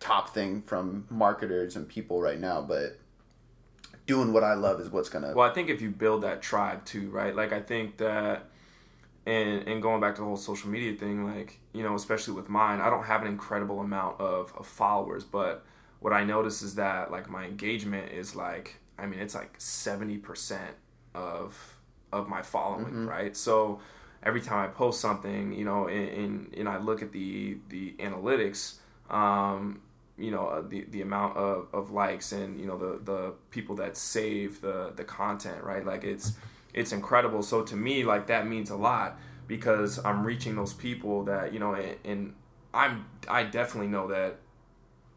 top 0.00 0.30
thing 0.34 0.62
from 0.62 1.06
marketers 1.10 1.76
and 1.76 1.86
people 1.86 2.20
right 2.20 2.40
now, 2.40 2.62
but 2.62 2.98
doing 4.06 4.32
what 4.32 4.42
I 4.44 4.54
love 4.54 4.80
is 4.80 4.90
what's 4.90 5.08
gonna 5.08 5.32
Well, 5.34 5.48
I 5.48 5.52
think 5.52 5.68
if 5.68 5.80
you 5.80 5.90
build 5.90 6.22
that 6.22 6.42
tribe 6.42 6.84
too, 6.84 7.10
right? 7.10 7.34
Like 7.34 7.52
I 7.52 7.60
think 7.60 7.96
that 7.98 8.46
and 9.26 9.68
and 9.68 9.82
going 9.82 10.00
back 10.00 10.14
to 10.16 10.20
the 10.22 10.26
whole 10.26 10.36
social 10.36 10.70
media 10.70 10.94
thing, 10.96 11.24
like, 11.24 11.60
you 11.72 11.82
know, 11.82 11.94
especially 11.94 12.34
with 12.34 12.48
mine, 12.48 12.80
I 12.80 12.90
don't 12.90 13.04
have 13.04 13.20
an 13.22 13.28
incredible 13.28 13.80
amount 13.80 14.20
of, 14.20 14.52
of 14.56 14.66
followers, 14.66 15.24
but 15.24 15.64
what 16.00 16.12
I 16.12 16.24
notice 16.24 16.62
is 16.62 16.76
that 16.76 17.10
like 17.10 17.28
my 17.28 17.44
engagement 17.44 18.12
is 18.12 18.34
like 18.34 18.76
I 18.98 19.06
mean 19.06 19.20
it's 19.20 19.34
like 19.34 19.54
seventy 19.58 20.16
percent 20.18 20.74
of 21.14 21.76
of 22.12 22.28
my 22.28 22.42
following, 22.42 22.86
Mm-hmm. 22.86 23.08
right? 23.08 23.36
So 23.36 23.80
every 24.22 24.40
time 24.40 24.58
I 24.64 24.66
post 24.68 25.00
something, 25.00 25.52
you 25.52 25.64
know, 25.64 25.86
and, 25.86 26.08
and, 26.08 26.54
and 26.56 26.68
I 26.68 26.78
look 26.78 27.02
at 27.02 27.12
the 27.12 27.58
the 27.68 27.92
analytics, 27.98 28.76
um, 29.10 29.80
you 30.20 30.30
know, 30.30 30.46
uh, 30.46 30.62
the 30.66 30.84
the 30.90 31.02
amount 31.02 31.36
of, 31.36 31.68
of 31.72 31.90
likes 31.90 32.32
and 32.32 32.60
you 32.60 32.66
know 32.66 32.76
the 32.76 33.00
the 33.02 33.34
people 33.50 33.76
that 33.76 33.96
save 33.96 34.60
the 34.60 34.92
the 34.94 35.04
content, 35.04 35.62
right? 35.64 35.84
Like 35.84 36.04
it's 36.04 36.32
it's 36.74 36.92
incredible. 36.92 37.42
So 37.42 37.62
to 37.62 37.76
me, 37.76 38.04
like 38.04 38.26
that 38.28 38.46
means 38.46 38.70
a 38.70 38.76
lot 38.76 39.18
because 39.46 40.04
I'm 40.04 40.24
reaching 40.24 40.54
those 40.54 40.72
people 40.72 41.24
that 41.24 41.52
you 41.52 41.58
know, 41.58 41.74
and, 41.74 41.96
and 42.04 42.34
I'm 42.72 43.06
I 43.28 43.44
definitely 43.44 43.88
know 43.88 44.08
that 44.08 44.36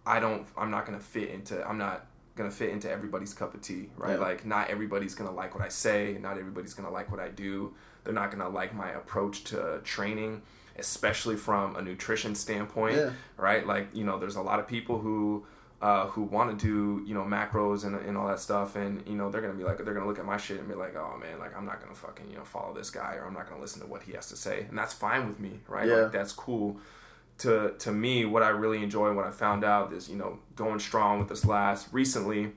I 0.05 0.19
don't 0.19 0.47
I'm 0.57 0.71
not 0.71 0.85
gonna 0.85 0.99
fit 0.99 1.29
into 1.29 1.65
I'm 1.67 1.77
not 1.77 2.07
gonna 2.35 2.51
fit 2.51 2.69
into 2.69 2.89
everybody's 2.89 3.33
cup 3.33 3.53
of 3.53 3.61
tea, 3.61 3.89
right? 3.97 4.13
Yeah. 4.13 4.25
Like 4.25 4.45
not 4.45 4.69
everybody's 4.69 5.15
gonna 5.15 5.31
like 5.31 5.53
what 5.53 5.63
I 5.63 5.69
say, 5.69 6.17
not 6.19 6.37
everybody's 6.37 6.73
gonna 6.73 6.91
like 6.91 7.11
what 7.11 7.19
I 7.19 7.29
do. 7.29 7.73
They're 8.03 8.13
not 8.13 8.31
gonna 8.31 8.49
like 8.49 8.73
my 8.73 8.91
approach 8.91 9.43
to 9.45 9.79
training, 9.83 10.41
especially 10.77 11.35
from 11.35 11.75
a 11.75 11.81
nutrition 11.81 12.35
standpoint, 12.35 12.95
Yeah. 12.97 13.11
right? 13.37 13.65
Like 13.65 13.87
you 13.93 14.03
know, 14.03 14.17
there's 14.19 14.35
a 14.35 14.41
lot 14.41 14.59
of 14.59 14.67
people 14.67 14.99
who. 14.99 15.45
Uh, 15.81 16.07
who 16.07 16.21
want 16.21 16.49
to 16.57 16.65
do 16.65 17.05
you 17.05 17.13
know 17.13 17.23
macros 17.25 17.83
and, 17.83 17.93
and 18.07 18.15
all 18.17 18.25
that 18.25 18.39
stuff 18.39 18.77
and 18.77 19.05
you 19.05 19.15
know 19.15 19.29
they're 19.29 19.41
gonna 19.41 19.53
be 19.53 19.65
like 19.65 19.75
they're 19.83 19.93
gonna 19.93 20.07
look 20.07 20.17
at 20.17 20.23
my 20.23 20.37
shit 20.37 20.57
and 20.57 20.65
be 20.69 20.73
like 20.73 20.95
oh 20.95 21.17
man 21.19 21.37
like 21.39 21.53
I'm 21.57 21.65
not 21.65 21.81
gonna 21.81 21.93
fucking 21.93 22.29
you 22.29 22.37
know 22.37 22.45
follow 22.45 22.73
this 22.73 22.89
guy 22.89 23.15
or 23.15 23.25
I'm 23.25 23.33
not 23.33 23.49
gonna 23.49 23.59
listen 23.59 23.81
to 23.81 23.87
what 23.87 24.01
he 24.03 24.13
has 24.13 24.27
to 24.29 24.37
say 24.37 24.65
and 24.69 24.77
that's 24.77 24.93
fine 24.93 25.27
with 25.27 25.41
me 25.41 25.59
right 25.67 25.85
Yeah. 25.85 25.95
like 26.03 26.13
that's 26.13 26.31
cool 26.31 26.77
to 27.39 27.73
to 27.79 27.91
me 27.91 28.23
what 28.23 28.43
I 28.43 28.47
really 28.47 28.81
enjoy 28.81 29.07
and 29.07 29.17
what 29.17 29.25
I 29.27 29.31
found 29.31 29.65
out 29.65 29.91
is 29.91 30.07
you 30.09 30.15
know 30.15 30.39
going 30.55 30.79
strong 30.79 31.19
with 31.19 31.27
this 31.27 31.43
last 31.43 31.89
recently 31.91 32.53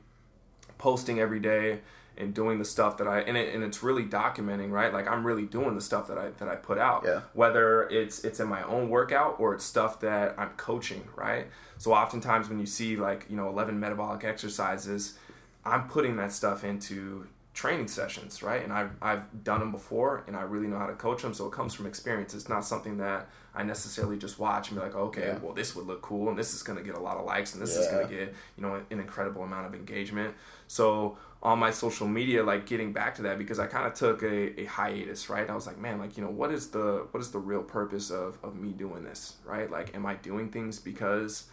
posting 0.79 1.18
every 1.18 1.40
day 1.40 1.81
and 2.18 2.33
doing 2.35 2.59
the 2.59 2.64
stuff 2.64 2.96
that 2.98 3.07
I 3.07 3.20
and, 3.20 3.37
it, 3.37 3.55
and 3.55 3.62
it's 3.62 3.83
really 3.83 4.05
documenting 4.05 4.70
right 4.70 4.92
like 4.92 5.07
I'm 5.09 5.26
really 5.26 5.44
doing 5.44 5.74
the 5.74 5.81
stuff 5.81 6.09
that 6.09 6.18
I 6.18 6.31
that 6.38 6.48
I 6.48 6.57
put 6.57 6.79
out 6.79 7.02
Yeah. 7.05 7.20
whether 7.35 7.88
it's 7.88 8.24
it's 8.24 8.40
in 8.40 8.48
my 8.48 8.62
own 8.62 8.88
workout 8.88 9.37
or 9.38 9.55
it's 9.55 9.64
stuff 9.64 10.00
that 10.00 10.35
I'm 10.38 10.50
coaching 10.57 11.07
right 11.14 11.46
so 11.79 11.92
oftentimes 11.92 12.48
when 12.48 12.59
you 12.59 12.66
see 12.66 12.96
like 12.96 13.26
you 13.29 13.37
know 13.37 13.48
11 13.48 13.79
metabolic 13.79 14.24
exercises 14.24 15.18
I'm 15.64 15.88
putting 15.88 16.16
that 16.16 16.33
stuff 16.33 16.62
into 16.62 17.26
training 17.52 17.88
sessions, 17.88 18.42
right? 18.42 18.62
And 18.62 18.70
I've, 18.70 18.90
I've 19.00 19.42
done 19.42 19.61
them 19.61 19.72
before 19.72 20.22
and 20.26 20.37
I 20.37 20.42
really 20.42 20.66
know 20.68 20.79
how 20.79 20.87
to 20.87 20.92
coach 20.92 21.22
them. 21.22 21.33
So 21.33 21.46
it 21.46 21.52
comes 21.52 21.72
from 21.72 21.87
experience. 21.87 22.35
It's 22.35 22.50
not 22.50 22.66
something 22.66 22.98
that 22.98 23.29
I 23.55 23.62
necessarily 23.62 24.18
just 24.18 24.38
watch 24.38 24.68
and 24.68 24.79
be 24.79 24.85
like, 24.85 24.94
okay, 24.94 25.29
Yeah. 25.29 25.38
well, 25.38 25.55
this 25.55 25.74
would 25.74 25.87
look 25.87 26.02
cool 26.02 26.29
and 26.29 26.38
this 26.38 26.52
is 26.52 26.62
going 26.62 26.79
to 26.79 26.85
get 26.85 26.94
a 26.96 27.00
lot 27.00 27.16
of 27.16 27.24
likes 27.24 27.55
and 27.55 27.62
this 27.62 27.74
is 27.74 27.87
going 27.88 28.07
to 28.07 28.14
get, 28.14 28.35
you 28.59 28.62
know, 28.62 28.74
an 28.74 29.00
incredible 29.00 29.42
amount 29.42 29.66
of 29.66 29.74
engagement. 29.74 30.35
So 30.68 31.16
on 31.46 31.61
my 31.61 31.70
social 31.70 32.09
media, 32.09 32.42
like 32.42 32.66
getting 32.66 32.92
back 32.92 33.14
to 33.14 33.22
that 33.22 33.38
because 33.38 33.61
I 33.61 33.68
kind 33.68 33.87
of 33.87 33.94
took 33.94 34.24
a, 34.24 34.61
a 34.61 34.64
hiatus, 34.64 35.30
right? 35.30 35.48
I 35.48 35.54
was 35.54 35.64
like, 35.64 35.78
man, 35.78 36.00
like, 36.00 36.16
you 36.16 36.24
know, 36.24 36.28
what 36.28 36.50
is 36.50 36.70
the, 36.70 37.06
what 37.12 37.20
is 37.20 37.30
the 37.30 37.38
real 37.38 37.62
purpose 37.62 38.11
of, 38.11 38.37
of 38.42 38.56
me 38.56 38.70
doing 38.70 39.04
this, 39.04 39.37
right? 39.44 39.70
Like, 39.70 39.94
am 39.94 40.04
I 40.06 40.14
doing 40.14 40.48
things 40.48 40.80
because 40.80 41.44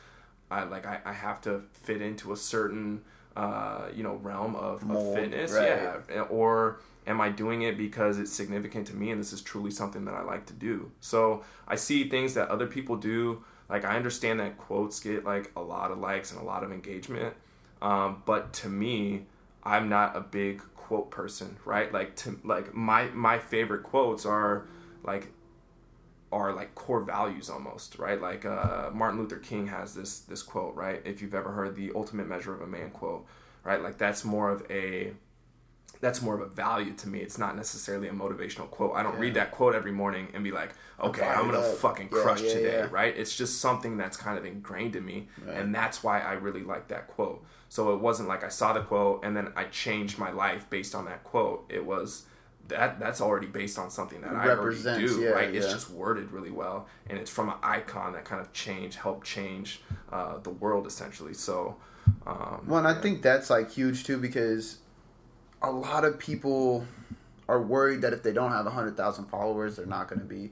I 0.49 0.63
like 0.63 0.87
I, 0.87 0.99
I 1.05 1.13
have 1.13 1.41
to 1.41 1.61
fit 1.73 2.01
into 2.01 2.33
a 2.33 2.37
certain 2.37 3.01
uh, 3.35 3.87
you 3.93 4.03
know 4.03 4.15
realm 4.15 4.55
of, 4.55 4.89
of 4.89 5.13
fitness, 5.13 5.51
right. 5.51 5.67
yeah, 6.09 6.21
or 6.23 6.79
am 7.07 7.21
I 7.21 7.29
doing 7.29 7.63
it 7.63 7.77
because 7.77 8.19
it's 8.19 8.31
significant 8.31 8.87
to 8.87 8.95
me 8.95 9.11
and 9.11 9.19
this 9.19 9.31
is 9.31 9.41
truly 9.41 9.71
something 9.71 10.05
that 10.05 10.15
I 10.15 10.23
like 10.23 10.47
to 10.47 10.53
do? 10.53 10.91
So 11.01 11.43
I 11.67 11.75
see 11.75 12.09
things 12.09 12.33
that 12.33 12.49
other 12.49 12.67
people 12.67 12.95
do. 12.95 13.43
Like 13.69 13.85
I 13.85 13.95
understand 13.95 14.39
that 14.39 14.57
quotes 14.57 14.99
get 14.99 15.23
like 15.23 15.51
a 15.55 15.61
lot 15.61 15.91
of 15.91 15.97
likes 15.97 16.31
and 16.31 16.41
a 16.41 16.43
lot 16.43 16.63
of 16.63 16.71
engagement, 16.71 17.35
um, 17.81 18.21
but 18.25 18.53
to 18.53 18.69
me, 18.69 19.25
I'm 19.63 19.89
not 19.89 20.15
a 20.15 20.21
big 20.21 20.61
quote 20.75 21.09
person, 21.11 21.57
right? 21.65 21.91
Like 21.91 22.15
to 22.17 22.39
like 22.43 22.73
my 22.73 23.05
my 23.05 23.39
favorite 23.39 23.83
quotes 23.83 24.25
are 24.25 24.67
like 25.03 25.29
are 26.31 26.53
like 26.53 26.75
core 26.75 27.01
values 27.01 27.49
almost, 27.49 27.97
right? 27.99 28.19
Like 28.19 28.45
uh, 28.45 28.89
Martin 28.93 29.19
Luther 29.19 29.37
King 29.37 29.67
has 29.67 29.93
this 29.93 30.19
this 30.21 30.41
quote, 30.41 30.75
right? 30.75 31.01
If 31.05 31.21
you've 31.21 31.35
ever 31.35 31.51
heard 31.51 31.75
the 31.75 31.91
ultimate 31.95 32.27
measure 32.27 32.53
of 32.53 32.61
a 32.61 32.67
man 32.67 32.89
quote, 32.89 33.25
right? 33.63 33.81
Like 33.81 33.97
that's 33.97 34.25
more 34.25 34.49
of 34.49 34.65
a 34.69 35.13
that's 36.01 36.21
more 36.21 36.35
of 36.35 36.41
a 36.41 36.47
value 36.47 36.93
to 36.93 37.07
me. 37.07 37.19
It's 37.19 37.37
not 37.37 37.55
necessarily 37.55 38.09
a 38.09 38.11
motivational 38.11 38.69
quote. 38.69 38.93
I 38.93 39.03
don't 39.03 39.17
read 39.17 39.35
that 39.35 39.51
quote 39.51 39.73
every 39.73 39.93
morning 39.93 40.27
and 40.33 40.43
be 40.43 40.51
like, 40.51 40.71
okay, 41.01 41.25
I'm 41.25 41.45
gonna 41.45 41.59
up. 41.59 41.77
fucking 41.77 42.09
Yeah, 42.11 42.21
crush 42.21 42.41
yeah, 42.41 42.53
today, 42.53 42.77
yeah. 42.79 42.87
right? 42.91 43.15
It's 43.15 43.35
just 43.35 43.61
something 43.61 43.95
that's 43.95 44.17
kind 44.17 44.37
of 44.37 44.45
ingrained 44.45 44.95
in 44.97 45.05
me, 45.05 45.29
and 45.49 45.73
that's 45.73 46.03
why 46.03 46.19
I 46.19 46.33
really 46.33 46.63
like 46.63 46.89
that 46.89 47.07
quote. 47.07 47.45
So 47.73 47.91
it 47.91 48.01
wasn't 48.01 48.29
like 48.29 48.43
I 48.43 48.49
saw 48.49 48.71
the 48.73 48.81
quote 48.81 49.25
and 49.25 49.35
then 49.35 49.51
I 49.55 49.63
changed 49.63 50.19
my 50.19 50.29
life 50.29 50.69
based 50.69 50.93
on 50.93 51.05
that 51.05 51.23
quote. 51.23 51.65
It 51.69 51.83
was 51.83 52.27
that 52.67 52.99
that's 52.99 53.19
already 53.19 53.47
based 53.47 53.79
on 53.79 53.89
something 53.89 54.21
that 54.21 54.31
I 54.31 54.47
already 54.49 54.83
do, 54.83 55.21
yeah, 55.21 55.29
right? 55.29 55.55
It's 55.55 55.73
just 55.73 55.89
worded 55.89 56.31
really 56.31 56.51
well, 56.51 56.87
and 57.09 57.17
it's 57.17 57.31
from 57.31 57.49
an 57.49 57.55
icon 57.63 58.13
that 58.13 58.25
kind 58.25 58.39
of 58.39 58.53
changed, 58.53 58.99
helped 58.99 59.25
change 59.25 59.81
uh, 60.11 60.37
the 60.37 60.51
world 60.51 60.85
essentially. 60.85 61.33
So, 61.33 61.75
um, 62.27 62.63
Well, 62.67 62.77
and 62.77 62.87
I 62.87 62.93
think 62.93 63.23
that's 63.23 63.49
like 63.49 63.71
huge 63.71 64.03
too 64.03 64.19
because 64.19 64.77
a 65.63 65.71
lot 65.71 66.05
of 66.05 66.19
people 66.19 66.85
are 67.49 67.59
worried 67.59 68.01
that 68.01 68.13
if 68.13 68.21
they 68.21 68.33
don't 68.33 68.51
have 68.51 68.67
a 68.67 68.69
hundred 68.69 68.95
thousand 68.95 69.25
followers, 69.25 69.77
they're 69.77 69.87
not 69.87 70.09
going 70.09 70.19
to 70.19 70.27
be. 70.27 70.51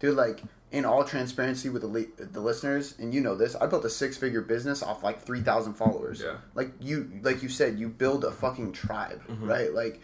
Dude, 0.00 0.16
like 0.16 0.42
in 0.72 0.84
all 0.84 1.04
transparency 1.04 1.68
with 1.68 1.82
the 1.82 1.88
li- 1.88 2.08
the 2.18 2.40
listeners, 2.40 2.94
and 2.98 3.12
you 3.14 3.20
know 3.20 3.34
this, 3.34 3.54
I 3.54 3.66
built 3.66 3.84
a 3.84 3.90
six 3.90 4.16
figure 4.16 4.40
business 4.40 4.82
off 4.82 5.02
like 5.04 5.20
three 5.22 5.40
thousand 5.42 5.74
followers. 5.74 6.22
Yeah. 6.24 6.36
Like 6.54 6.72
you, 6.80 7.20
like 7.22 7.42
you 7.42 7.48
said, 7.48 7.78
you 7.78 7.88
build 7.88 8.24
a 8.24 8.32
fucking 8.32 8.72
tribe, 8.72 9.22
Mm-hmm. 9.28 9.46
right? 9.48 9.72
Like. 9.72 10.00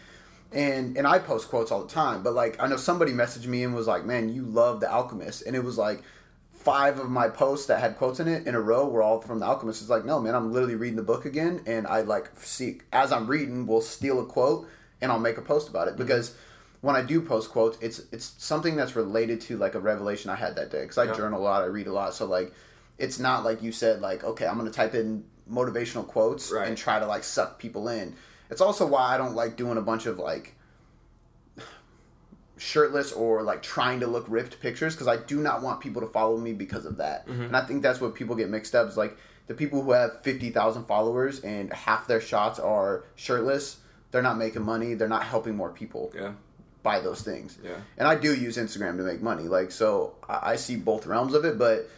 And 0.50 0.96
and 0.96 1.06
I 1.06 1.18
post 1.18 1.50
quotes 1.50 1.70
all 1.70 1.82
the 1.82 1.92
time, 1.92 2.22
but 2.22 2.32
like 2.32 2.56
I 2.58 2.68
know 2.68 2.78
somebody 2.78 3.12
messaged 3.12 3.44
me 3.44 3.64
and 3.64 3.74
was 3.74 3.86
like, 3.86 4.06
"Man, 4.06 4.30
you 4.30 4.40
love 4.46 4.80
the 4.80 4.90
Alchemist," 4.90 5.42
and 5.46 5.54
it 5.54 5.62
was 5.62 5.76
like 5.76 6.02
five 6.52 6.98
of 6.98 7.10
my 7.10 7.28
posts 7.28 7.66
that 7.66 7.80
had 7.80 7.98
quotes 7.98 8.18
in 8.18 8.28
it 8.28 8.46
in 8.46 8.54
a 8.54 8.60
row 8.60 8.88
were 8.88 9.02
all 9.02 9.20
from 9.20 9.40
the 9.40 9.44
Alchemist. 9.44 9.82
It's 9.82 9.90
like, 9.90 10.06
no, 10.06 10.18
man, 10.18 10.34
I'm 10.34 10.50
literally 10.50 10.74
reading 10.74 10.96
the 10.96 11.02
book 11.02 11.26
again, 11.26 11.60
and 11.66 11.86
I 11.86 12.00
like 12.00 12.30
see 12.40 12.80
as 12.94 13.12
I'm 13.12 13.26
reading, 13.26 13.66
we'll 13.66 13.82
steal 13.82 14.20
a 14.20 14.24
quote 14.24 14.66
and 15.02 15.12
I'll 15.12 15.18
make 15.20 15.36
a 15.36 15.42
post 15.42 15.68
about 15.68 15.86
it 15.86 15.90
Mm-hmm. 15.96 16.02
because 16.04 16.34
when 16.80 16.94
I 16.96 17.02
do 17.02 17.20
post 17.20 17.50
quotes, 17.50 17.76
it's 17.80 18.02
it's 18.12 18.34
something 18.38 18.76
that's 18.76 18.94
related 18.96 19.40
to 19.42 19.56
like 19.56 19.74
a 19.74 19.80
revelation 19.80 20.30
I 20.30 20.36
had 20.36 20.56
that 20.56 20.70
day 20.70 20.82
because 20.82 20.98
I 20.98 21.04
Yeah. 21.04 21.14
journal 21.14 21.40
a 21.40 21.44
lot, 21.44 21.62
I 21.62 21.66
read 21.66 21.86
a 21.86 21.92
lot, 21.92 22.14
so 22.14 22.26
like 22.26 22.52
it's 22.98 23.18
not 23.18 23.44
like 23.44 23.62
you 23.62 23.72
said 23.72 24.00
like 24.00 24.24
okay, 24.24 24.46
I'm 24.46 24.56
gonna 24.58 24.70
type 24.70 24.94
in 24.94 25.24
motivational 25.50 26.06
quotes 26.06 26.50
Right. 26.52 26.68
and 26.68 26.76
try 26.76 26.98
to 26.98 27.06
like 27.06 27.24
suck 27.24 27.58
people 27.58 27.88
in. 27.88 28.14
It's 28.50 28.60
also 28.60 28.86
why 28.86 29.14
I 29.14 29.18
don't 29.18 29.34
like 29.34 29.56
doing 29.56 29.76
a 29.78 29.82
bunch 29.82 30.06
of 30.06 30.18
like 30.18 30.54
shirtless 32.56 33.12
or 33.12 33.42
like 33.42 33.62
trying 33.62 34.00
to 34.00 34.06
look 34.06 34.24
ripped 34.28 34.60
pictures 34.60 34.94
because 34.94 35.06
I 35.08 35.16
do 35.16 35.40
not 35.40 35.62
want 35.62 35.80
people 35.80 36.02
to 36.02 36.08
follow 36.08 36.36
me 36.36 36.52
because 36.52 36.84
of 36.86 36.96
that. 36.98 37.26
Mm-hmm. 37.26 37.42
And 37.42 37.56
I 37.56 37.64
think 37.64 37.82
that's 37.82 38.00
what 38.00 38.14
people 38.14 38.34
get 38.36 38.48
mixed 38.50 38.74
up 38.74 38.88
is 38.88 38.96
like 38.96 39.16
the 39.46 39.54
people 39.54 39.82
who 39.82 39.92
have 39.92 40.20
50,000 40.22 40.84
followers 40.84 41.40
and 41.40 41.72
half 41.72 42.06
their 42.06 42.20
shots 42.20 42.58
are 42.58 43.04
shirtless, 43.14 43.78
they're 44.10 44.22
not 44.22 44.36
making 44.38 44.62
money, 44.62 44.94
they're 44.94 45.08
not 45.08 45.22
helping 45.24 45.56
more 45.56 45.70
people 45.70 46.12
yeah, 46.14 46.32
buy 46.82 47.00
those 47.00 47.22
things. 47.22 47.58
Yeah. 47.62 47.76
And 47.96 48.08
I 48.08 48.14
do 48.14 48.34
use 48.34 48.56
Instagram 48.56 48.96
to 48.96 49.02
make 49.02 49.22
money. 49.22 49.44
Like 49.44 49.70
so 49.70 50.14
I 50.28 50.52
I 50.52 50.56
see 50.56 50.76
both 50.76 51.06
realms 51.06 51.34
of 51.34 51.44
it, 51.44 51.58
but 51.58 51.88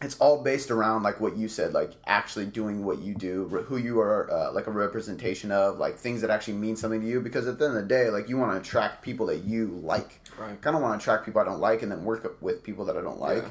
it's 0.00 0.16
all 0.18 0.42
based 0.42 0.70
around 0.70 1.02
like 1.02 1.20
what 1.20 1.36
you 1.36 1.48
said, 1.48 1.72
like 1.72 1.90
actually 2.06 2.46
doing 2.46 2.84
what 2.84 3.00
you 3.00 3.14
do, 3.14 3.44
re- 3.44 3.62
who 3.64 3.76
you 3.76 3.98
are, 4.00 4.30
uh, 4.30 4.52
like 4.52 4.68
a 4.68 4.70
representation 4.70 5.50
of, 5.50 5.78
like 5.78 5.96
things 5.96 6.20
that 6.20 6.30
actually 6.30 6.54
mean 6.54 6.76
something 6.76 7.00
to 7.00 7.06
you. 7.06 7.20
Because 7.20 7.48
at 7.48 7.58
the 7.58 7.64
end 7.66 7.76
of 7.76 7.82
the 7.82 7.88
day, 7.88 8.08
like 8.08 8.28
you 8.28 8.36
want 8.36 8.52
to 8.52 8.58
attract 8.58 9.02
people 9.02 9.26
that 9.26 9.38
you 9.44 9.80
like. 9.82 10.20
Right. 10.38 10.60
Kind 10.60 10.76
of 10.76 10.82
want 10.82 11.00
to 11.00 11.02
attract 11.02 11.26
people 11.26 11.40
I 11.40 11.44
don't 11.44 11.60
like, 11.60 11.82
and 11.82 11.90
then 11.90 12.04
work 12.04 12.40
with 12.40 12.62
people 12.62 12.84
that 12.84 12.96
I 12.96 13.02
don't 13.02 13.18
like. 13.18 13.42
Yeah. 13.42 13.48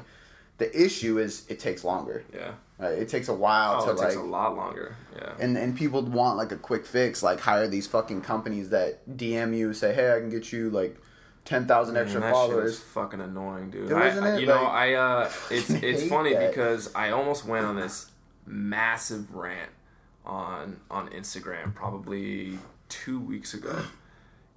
The 0.58 0.84
issue 0.84 1.18
is 1.18 1.44
it 1.48 1.58
takes 1.60 1.84
longer. 1.84 2.24
yeah. 2.34 2.52
Right? 2.78 2.92
It 2.98 3.08
takes 3.08 3.28
a 3.28 3.34
while 3.34 3.80
Oh, 3.82 3.86
to 3.86 3.92
it 3.92 4.04
takes 4.04 4.14
a 4.16 4.20
lot 4.22 4.54
longer. 4.56 4.94
Yeah. 5.16 5.32
and 5.40 5.56
and 5.56 5.76
people 5.76 6.02
want 6.02 6.36
like 6.36 6.52
a 6.52 6.56
quick 6.56 6.86
fix, 6.86 7.22
like 7.22 7.40
hire 7.40 7.66
these 7.68 7.86
fucking 7.88 8.20
companies 8.22 8.70
that 8.70 9.08
DM 9.16 9.56
you, 9.56 9.72
say, 9.72 9.92
"Hey, 9.94 10.14
I 10.14 10.20
can 10.20 10.30
get 10.30 10.52
you 10.52 10.70
like 10.70 10.96
ten 11.44 11.66
thousand 11.66 11.96
extra 11.96 12.20
Man, 12.20 12.30
that 12.30 12.36
shit 12.36 12.50
followers." 12.50 12.72
is 12.74 12.80
fucking 12.80 13.20
annoying, 13.20 13.70
dude. 13.70 13.92
I, 13.92 14.34
it? 14.34 14.40
you 14.40 14.46
know, 14.46 14.64
I 14.64 14.92
uh, 14.94 15.30
it's 15.50 15.70
it's 15.70 16.06
funny 16.08 16.34
that. 16.34 16.50
because 16.50 16.92
I 16.94 17.10
almost 17.10 17.44
went 17.46 17.66
on 17.66 17.74
this 17.76 18.10
massive 18.46 19.34
rant 19.34 19.70
on 20.24 20.80
on 20.90 21.08
Instagram 21.10 21.74
probably 21.74 22.58
two 22.88 23.18
weeks 23.18 23.54
ago, 23.54 23.76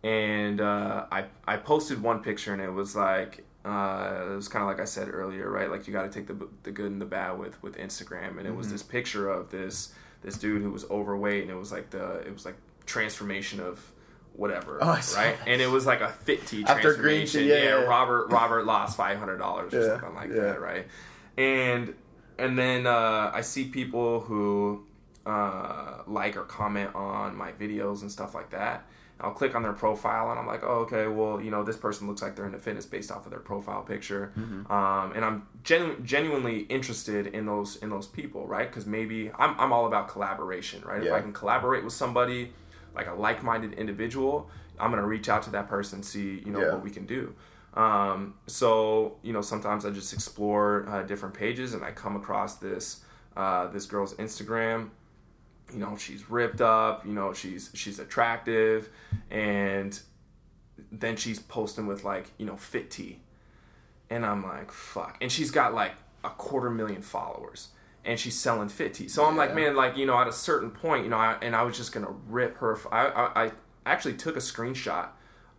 and 0.03 0.61
uh, 0.61 1.05
I 1.11 1.25
I 1.47 1.57
posted 1.57 2.01
one 2.01 2.21
picture 2.21 2.53
and 2.53 2.61
it 2.61 2.71
was 2.71 2.95
like 2.95 3.45
uh, 3.63 4.27
it 4.31 4.35
was 4.35 4.47
kind 4.47 4.63
of 4.63 4.67
like 4.69 4.79
I 4.79 4.85
said 4.85 5.09
earlier, 5.13 5.49
right? 5.49 5.69
Like 5.69 5.87
you 5.87 5.93
got 5.93 6.03
to 6.03 6.09
take 6.09 6.27
the 6.27 6.47
the 6.63 6.71
good 6.71 6.91
and 6.91 7.01
the 7.01 7.05
bad 7.05 7.37
with 7.39 7.61
with 7.61 7.77
Instagram, 7.77 8.37
and 8.37 8.47
it 8.47 8.55
was 8.55 8.71
this 8.71 8.83
picture 8.83 9.29
of 9.29 9.51
this 9.51 9.93
this 10.23 10.37
dude 10.37 10.61
who 10.61 10.71
was 10.71 10.89
overweight, 10.89 11.43
and 11.43 11.51
it 11.51 11.55
was 11.55 11.71
like 11.71 11.89
the 11.91 12.19
it 12.21 12.33
was 12.33 12.45
like 12.45 12.55
transformation 12.85 13.59
of 13.59 13.91
whatever, 14.33 14.79
Oh, 14.81 14.99
right? 15.15 15.35
And 15.45 15.61
it 15.61 15.69
was 15.69 15.85
like 15.85 16.01
a 16.01 16.09
fit 16.09 16.45
tea 16.47 16.63
After 16.65 16.93
green 16.95 17.19
transformation. 17.27 17.41
tea, 17.41 17.49
yeah, 17.49 17.55
yeah, 17.57 17.79
yeah. 17.81 17.85
Robert 17.85 18.31
Robert 18.31 18.65
lost 18.65 18.97
five 18.97 19.17
hundred 19.19 19.37
dollars 19.37 19.73
or 19.73 19.81
Yeah, 19.81 19.87
something 19.99 20.15
like 20.15 20.33
that, 20.33 20.59
right? 20.61 20.87
And 21.37 21.93
and 22.39 22.57
then 22.57 22.87
uh, 22.87 23.31
I 23.33 23.41
see 23.41 23.65
people 23.65 24.21
who 24.21 24.85
uh, 25.25 25.99
like 26.07 26.35
or 26.37 26.43
comment 26.43 26.95
on 26.95 27.35
my 27.35 27.51
videos 27.51 28.01
and 28.01 28.11
stuff 28.11 28.33
like 28.33 28.49
that. 28.51 28.85
I'll 29.21 29.31
click 29.33 29.55
on 29.55 29.63
their 29.63 29.73
profile 29.73 30.31
and 30.31 30.39
I'm 30.39 30.47
like, 30.47 30.63
oh, 30.63 30.79
okay, 30.85 31.07
well, 31.07 31.39
you 31.41 31.51
know, 31.51 31.63
this 31.63 31.77
person 31.77 32.07
looks 32.07 32.21
like 32.21 32.35
they're 32.35 32.45
into 32.45 32.57
fitness 32.59 32.85
based 32.85 33.11
off 33.11 33.25
of 33.25 33.31
their 33.31 33.39
profile 33.39 33.81
picture, 33.83 34.31
um, 34.69 35.11
and 35.15 35.23
I'm 35.23 35.47
genu- 35.63 35.99
genuinely 36.01 36.61
interested 36.61 37.27
in 37.27 37.45
those 37.45 37.77
in 37.77 37.89
those 37.89 38.07
people, 38.07 38.47
right? 38.47 38.67
Because 38.69 38.85
maybe 38.85 39.31
I'm 39.37 39.59
I'm 39.59 39.71
all 39.71 39.85
about 39.85 40.07
collaboration, 40.09 40.81
right? 40.85 41.01
If 41.03 41.11
I 41.13 41.21
can 41.21 41.33
collaborate 41.33 41.83
with 41.83 41.93
somebody, 41.93 42.51
like 42.95 43.07
a 43.07 43.13
like-minded 43.13 43.73
individual, 43.73 44.49
I'm 44.79 44.89
gonna 44.89 45.05
reach 45.05 45.29
out 45.29 45.43
to 45.43 45.49
that 45.51 45.67
person, 45.69 46.03
see 46.03 46.41
you 46.45 46.51
know 46.51 46.61
Yeah. 46.61 46.73
what 46.73 46.83
we 46.83 46.89
can 46.89 47.05
do. 47.05 47.33
Um, 47.73 48.33
so 48.47 49.17
you 49.21 49.31
know, 49.33 49.41
sometimes 49.41 49.85
I 49.85 49.91
just 49.91 50.13
explore 50.13 50.87
uh, 50.89 51.03
different 51.03 51.33
pages 51.35 51.73
and 51.73 51.83
I 51.83 51.91
come 51.91 52.15
across 52.15 52.55
this 52.55 53.03
uh, 53.37 53.67
this 53.67 53.85
girl's 53.85 54.13
Instagram 54.15 54.89
you 55.73 55.79
know 55.79 55.97
she's 55.97 56.29
ripped 56.29 56.61
up 56.61 57.05
you 57.05 57.13
know 57.13 57.33
she's 57.33 57.69
she's 57.73 57.99
attractive 57.99 58.89
and 59.29 59.99
then 60.91 61.15
she's 61.15 61.39
posting 61.39 61.87
with 61.87 62.03
like 62.03 62.27
you 62.37 62.45
know 62.45 62.57
fit 62.57 62.91
tea 62.91 63.19
and 64.09 64.25
i'm 64.25 64.43
like 64.43 64.71
fuck. 64.71 65.17
And 65.21 65.31
she's 65.31 65.51
got 65.51 65.73
like 65.73 65.93
a 66.23 66.29
quarter 66.29 66.69
million 66.69 67.01
followers 67.01 67.69
and 68.03 68.19
she's 68.19 68.37
selling 68.39 68.69
fit 68.69 68.93
tea 68.93 69.07
so 69.07 69.25
i'm 69.25 69.37
like 69.37 69.55
man 69.55 69.75
like 69.75 69.97
you 69.97 70.05
know 70.05 70.17
at 70.17 70.27
a 70.27 70.33
certain 70.33 70.71
point 70.71 71.03
you 71.03 71.09
know 71.09 71.17
I, 71.17 71.37
and 71.41 71.55
i 71.55 71.63
was 71.63 71.77
just 71.77 71.91
gonna 71.91 72.13
rip 72.27 72.57
her 72.57 72.77
I, 72.91 73.07
I 73.07 73.45
i 73.45 73.51
actually 73.85 74.15
took 74.15 74.35
a 74.35 74.39
screenshot 74.39 75.09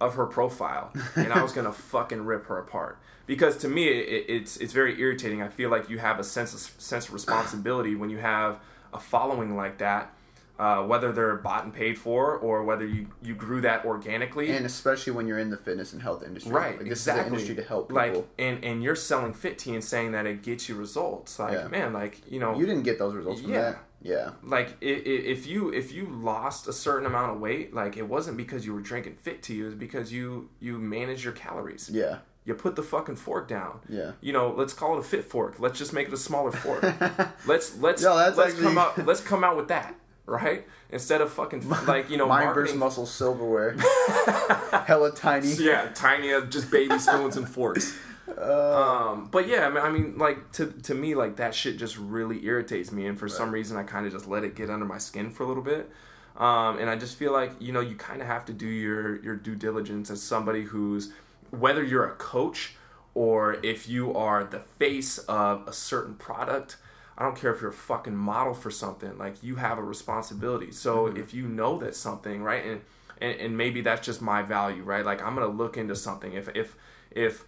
of 0.00 0.14
her 0.14 0.26
profile 0.26 0.92
and 1.14 1.32
i 1.32 1.42
was 1.42 1.52
gonna 1.56 1.72
fucking 1.72 2.24
rip 2.24 2.46
her 2.46 2.58
apart. 2.58 2.98
Because 3.26 3.56
to 3.58 3.68
me 3.68 3.86
it, 3.88 4.26
it's 4.28 4.56
it's 4.56 4.72
very 4.72 5.00
irritating. 5.00 5.42
I 5.42 5.48
feel 5.48 5.70
like 5.70 5.88
you 5.88 5.98
have 5.98 6.18
a 6.18 6.24
sense 6.24 6.52
of 6.52 6.60
sense 6.82 7.08
of 7.08 7.14
responsibility 7.14 7.94
when 7.94 8.10
you 8.10 8.18
have 8.18 8.58
a 8.92 8.98
following 8.98 9.56
like 9.56 9.78
that 9.78 10.12
uh, 10.58 10.82
whether 10.84 11.10
they're 11.12 11.36
bought 11.36 11.64
and 11.64 11.72
paid 11.74 11.98
for 11.98 12.36
or 12.36 12.62
whether 12.62 12.86
you, 12.86 13.06
you 13.22 13.34
grew 13.34 13.60
that 13.62 13.84
organically 13.84 14.50
and 14.54 14.64
especially 14.66 15.12
when 15.12 15.26
you're 15.26 15.38
in 15.38 15.50
the 15.50 15.56
fitness 15.56 15.92
and 15.92 16.02
health 16.02 16.22
industry, 16.22 16.52
right 16.52 16.76
Like, 16.76 16.88
this 16.88 17.00
exactly 17.00 17.22
is 17.22 17.26
an 17.26 17.32
industry 17.32 17.54
to 17.56 17.62
help 17.64 17.88
people. 17.88 17.96
like 18.02 18.24
and 18.38 18.62
and 18.64 18.82
you're 18.82 18.94
selling 18.94 19.32
fit 19.32 19.58
tea 19.58 19.74
and 19.74 19.82
saying 19.82 20.12
that 20.12 20.26
it 20.26 20.42
gets 20.42 20.68
you 20.68 20.74
results 20.76 21.38
like 21.38 21.54
Yeah. 21.54 21.68
man 21.68 21.92
like 21.92 22.20
you 22.30 22.38
know 22.38 22.56
you 22.56 22.66
didn't 22.66 22.82
get 22.84 22.98
those 22.98 23.14
results 23.14 23.40
from 23.40 23.50
Yeah. 23.52 23.60
that. 23.62 23.78
Yeah. 24.04 24.30
like 24.42 24.76
if 24.80 25.46
you 25.46 25.72
if 25.72 25.90
you 25.92 26.06
lost 26.06 26.68
a 26.68 26.72
certain 26.72 27.06
amount 27.06 27.32
of 27.32 27.40
weight 27.40 27.72
like 27.72 27.96
it 27.96 28.06
wasn't 28.08 28.36
because 28.36 28.66
you 28.66 28.74
were 28.74 28.80
drinking 28.82 29.14
fit 29.22 29.42
tea 29.42 29.60
it 29.60 29.64
was 29.64 29.74
because 29.74 30.12
you 30.12 30.48
you 30.60 30.78
manage 30.78 31.24
your 31.24 31.32
calories 31.32 31.88
Yeah. 31.92 32.18
You 32.44 32.54
put 32.54 32.74
the 32.76 32.82
fucking 32.82 33.16
fork 33.16 33.46
down 33.48 33.80
Yeah. 33.88 34.12
you 34.20 34.32
know 34.32 34.52
let's 34.56 34.72
call 34.74 34.96
it 34.96 35.00
a 35.00 35.02
fit 35.02 35.24
fork 35.24 35.60
let's 35.60 35.78
just 35.78 35.92
make 35.92 36.08
it 36.08 36.12
a 36.14 36.16
smaller 36.16 36.50
fork 36.52 36.82
let's 37.46 37.76
let's 37.78 38.02
Yo, 38.02 38.14
let's 38.14 38.38
actually- 38.38 38.62
come 38.64 38.78
out 38.78 39.06
let's 39.06 39.20
come 39.20 39.44
out 39.44 39.56
with 39.56 39.68
that 39.68 39.94
right 40.26 40.66
instead 40.90 41.20
of 41.20 41.32
fucking 41.32 41.68
like 41.86 42.10
you 42.10 42.16
know 42.16 42.26
Mind 42.28 42.54
versus 42.54 42.76
muscle 42.76 43.06
silverware. 43.06 43.76
Hella 44.86 45.12
tiny. 45.12 45.52
yeah, 45.54 45.88
tiny 45.94 46.28
just 46.48 46.70
baby 46.70 46.98
spoons 46.98 47.36
and 47.36 47.48
forks. 47.48 47.96
um, 48.38 49.28
but 49.30 49.48
yeah, 49.48 49.66
I 49.66 49.70
mean, 49.70 49.78
I 49.84 49.90
mean, 49.90 50.18
like 50.18 50.52
to 50.52 50.66
to 50.84 50.94
me, 50.94 51.14
like 51.14 51.36
that 51.36 51.54
shit 51.54 51.76
just 51.76 51.96
really 51.98 52.44
irritates 52.46 52.92
me, 52.92 53.06
and 53.06 53.18
for 53.18 53.28
some 53.28 53.50
reason, 53.52 53.76
I 53.76 53.82
kind 53.82 54.06
of 54.06 54.12
just 54.12 54.26
let 54.28 54.44
it 54.44 54.54
get 54.54 54.70
under 54.70 54.84
my 54.86 54.98
skin 54.98 55.30
for 55.30 55.42
a 55.42 55.46
little 55.46 55.62
bit. 55.62 55.90
Um, 56.36 56.78
and 56.78 56.88
I 56.88 56.96
just 56.96 57.16
feel 57.18 57.32
like 57.32 57.52
you 57.60 57.72
know 57.72 57.80
you 57.80 57.94
kind 57.96 58.22
of 58.22 58.26
have 58.28 58.44
to 58.46 58.52
do 58.52 58.66
your 58.66 59.22
your 59.22 59.36
due 59.36 59.54
diligence 59.56 60.10
as 60.10 60.22
somebody 60.22 60.62
who's 60.62 61.12
whether 61.52 61.84
you're 61.84 62.06
a 62.06 62.14
coach 62.16 62.74
or 63.14 63.58
if 63.62 63.88
you 63.88 64.12
are 64.14 64.42
the 64.44 64.60
face 64.60 65.18
of 65.18 65.66
a 65.68 65.72
certain 65.72 66.14
product. 66.14 66.76
I 67.16 67.24
don't 67.24 67.36
care 67.36 67.54
if 67.54 67.60
you're 67.60 67.70
a 67.70 67.74
fucking 67.74 68.16
model 68.16 68.54
for 68.54 68.70
something. 68.70 69.18
Like 69.18 69.42
you 69.42 69.56
have 69.56 69.78
a 69.78 69.82
responsibility. 69.82 70.72
So 70.72 71.06
if 71.06 71.34
you 71.34 71.46
know 71.46 71.78
that 71.78 71.94
something, 71.94 72.42
right, 72.42 72.64
and, 72.64 72.80
and 73.20 73.38
and 73.38 73.56
maybe 73.56 73.82
that's 73.82 74.04
just 74.04 74.22
my 74.22 74.42
value, 74.42 74.82
right? 74.82 75.04
Like 75.04 75.22
I'm 75.22 75.34
gonna 75.34 75.46
look 75.46 75.76
into 75.76 75.94
something. 75.94 76.32
If 76.32 76.48
if 76.56 76.74
if 77.10 77.44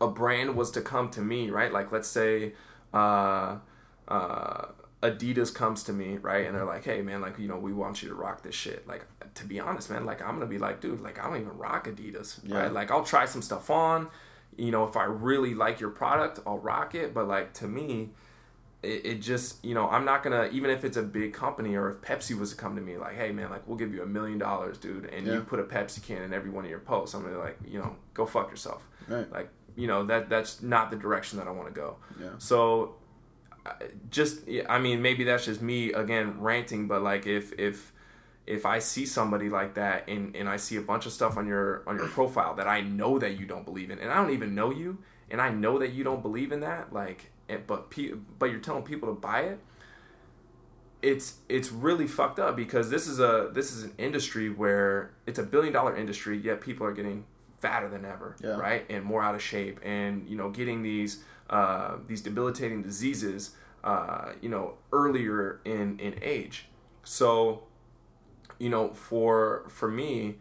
a 0.00 0.08
brand 0.08 0.56
was 0.56 0.70
to 0.72 0.80
come 0.80 1.10
to 1.10 1.20
me, 1.20 1.50
right? 1.50 1.70
Like 1.70 1.92
let's 1.92 2.08
say 2.08 2.54
uh, 2.94 3.58
uh, 4.08 4.66
Adidas 5.02 5.54
comes 5.54 5.82
to 5.84 5.92
me, 5.92 6.18
right? 6.18 6.46
And 6.46 6.54
they're 6.54 6.64
like, 6.64 6.84
hey 6.84 7.00
man, 7.02 7.20
like 7.20 7.38
you 7.38 7.48
know, 7.48 7.56
we 7.56 7.72
want 7.72 8.02
you 8.02 8.08
to 8.10 8.14
rock 8.14 8.42
this 8.42 8.54
shit. 8.54 8.86
Like 8.86 9.04
to 9.34 9.44
be 9.46 9.58
honest, 9.58 9.88
man, 9.90 10.04
like 10.04 10.20
I'm 10.22 10.34
gonna 10.34 10.46
be 10.46 10.58
like, 10.58 10.80
dude, 10.80 11.00
like 11.00 11.18
I 11.18 11.24
don't 11.28 11.36
even 11.40 11.56
rock 11.56 11.86
Adidas, 11.88 12.40
Yeah. 12.44 12.58
right? 12.62 12.72
Like 12.72 12.90
I'll 12.90 13.04
try 13.04 13.24
some 13.24 13.42
stuff 13.42 13.70
on. 13.70 14.08
You 14.56 14.70
know, 14.72 14.84
if 14.84 14.96
I 14.96 15.04
really 15.04 15.54
like 15.54 15.80
your 15.80 15.90
product, 15.90 16.40
I'll 16.46 16.58
rock 16.58 16.94
it. 16.94 17.14
But 17.14 17.28
like 17.28 17.54
to 17.54 17.68
me, 17.68 18.10
it, 18.82 19.04
it 19.06 19.14
just 19.20 19.62
you 19.62 19.74
know 19.74 19.86
i'm 19.90 20.06
not 20.06 20.22
gonna 20.22 20.48
even 20.52 20.70
if 20.70 20.86
it's 20.86 20.96
a 20.96 21.02
big 21.02 21.34
company 21.34 21.74
or 21.74 21.90
if 21.90 22.00
pepsi 22.00 22.34
was 22.38 22.48
to 22.48 22.56
come 22.56 22.74
to 22.76 22.80
me 22.80 22.96
like 22.96 23.14
hey 23.14 23.30
man 23.30 23.50
like 23.50 23.60
we'll 23.68 23.76
give 23.76 23.92
you 23.92 24.02
a 24.02 24.06
million 24.06 24.38
dollars 24.38 24.78
dude 24.78 25.04
and 25.04 25.26
Yeah. 25.26 25.34
you 25.34 25.40
put 25.42 25.60
a 25.60 25.64
pepsi 25.64 26.02
can 26.02 26.22
in 26.22 26.32
every 26.32 26.48
one 26.48 26.64
of 26.64 26.70
your 26.70 26.78
posts 26.80 27.14
i'm 27.14 27.20
gonna 27.20 27.34
be 27.34 27.40
like 27.42 27.58
you 27.68 27.78
know 27.78 27.94
go 28.14 28.24
fuck 28.24 28.48
yourself 28.48 28.82
Right. 29.06 29.30
like 29.30 29.50
you 29.76 29.86
know 29.86 30.04
that 30.06 30.30
that's 30.30 30.62
not 30.62 30.90
the 30.90 30.96
direction 30.96 31.38
that 31.40 31.46
i 31.46 31.50
want 31.50 31.68
to 31.68 31.74
go 31.78 31.96
Yeah. 32.18 32.28
so 32.38 32.94
just 34.10 34.40
i 34.68 34.78
mean 34.78 35.02
maybe 35.02 35.24
that's 35.24 35.44
just 35.44 35.60
me 35.62 35.92
again 35.92 36.40
ranting 36.40 36.86
but 36.88 37.02
like 37.02 37.26
if 37.26 37.52
if 37.58 37.92
if 38.46 38.64
i 38.64 38.78
see 38.78 39.04
somebody 39.04 39.48
like 39.48 39.74
that 39.74 40.08
and 40.08 40.34
and 40.34 40.48
i 40.48 40.56
see 40.56 40.76
a 40.76 40.80
bunch 40.80 41.04
of 41.06 41.12
stuff 41.12 41.36
on 41.36 41.46
your 41.46 41.82
on 41.86 41.96
your 41.96 42.08
profile 42.08 42.54
that 42.54 42.66
i 42.66 42.80
know 42.80 43.18
that 43.18 43.38
you 43.38 43.44
don't 43.46 43.64
believe 43.64 43.90
in 43.90 43.98
and 43.98 44.10
i 44.10 44.14
don't 44.14 44.32
even 44.32 44.54
know 44.54 44.70
you 44.70 44.98
and 45.30 45.40
i 45.42 45.50
know 45.50 45.78
that 45.78 45.92
you 45.92 46.02
don't 46.02 46.22
believe 46.22 46.52
in 46.52 46.60
that 46.60 46.92
like 46.92 47.30
and, 47.48 47.66
but 47.66 47.90
pe- 47.90 48.12
but 48.38 48.46
you're 48.50 48.60
telling 48.60 48.82
people 48.82 49.08
to 49.08 49.14
buy 49.20 49.40
it 49.42 49.58
it's 51.02 51.36
it's 51.48 51.72
really 51.72 52.06
fucked 52.06 52.38
up 52.38 52.54
because 52.56 52.90
this 52.90 53.06
is 53.06 53.20
a 53.20 53.50
this 53.54 53.72
is 53.72 53.84
an 53.84 53.92
industry 53.98 54.50
where 54.50 55.10
it's 55.26 55.38
a 55.38 55.42
billion 55.42 55.72
dollar 55.72 55.96
industry 55.96 56.36
yet 56.38 56.60
people 56.60 56.86
are 56.86 56.92
getting 56.92 57.24
fatter 57.58 57.88
than 57.88 58.04
ever 58.04 58.36
Yeah. 58.42 58.50
right 58.56 58.84
and 58.90 59.04
more 59.04 59.22
out 59.22 59.34
of 59.34 59.42
shape 59.42 59.80
and 59.82 60.28
you 60.28 60.36
know 60.36 60.50
getting 60.50 60.82
these 60.82 61.22
uh, 61.50 61.96
these 62.06 62.22
debilitating 62.22 62.82
diseases 62.82 63.50
uh, 63.84 64.32
you 64.40 64.48
know 64.48 64.74
earlier 64.92 65.60
in 65.64 65.98
in 65.98 66.14
age 66.22 66.66
so 67.04 67.64
you 68.58 68.68
know 68.68 68.92
for 68.94 69.64
for 69.68 69.88
me 69.90 70.36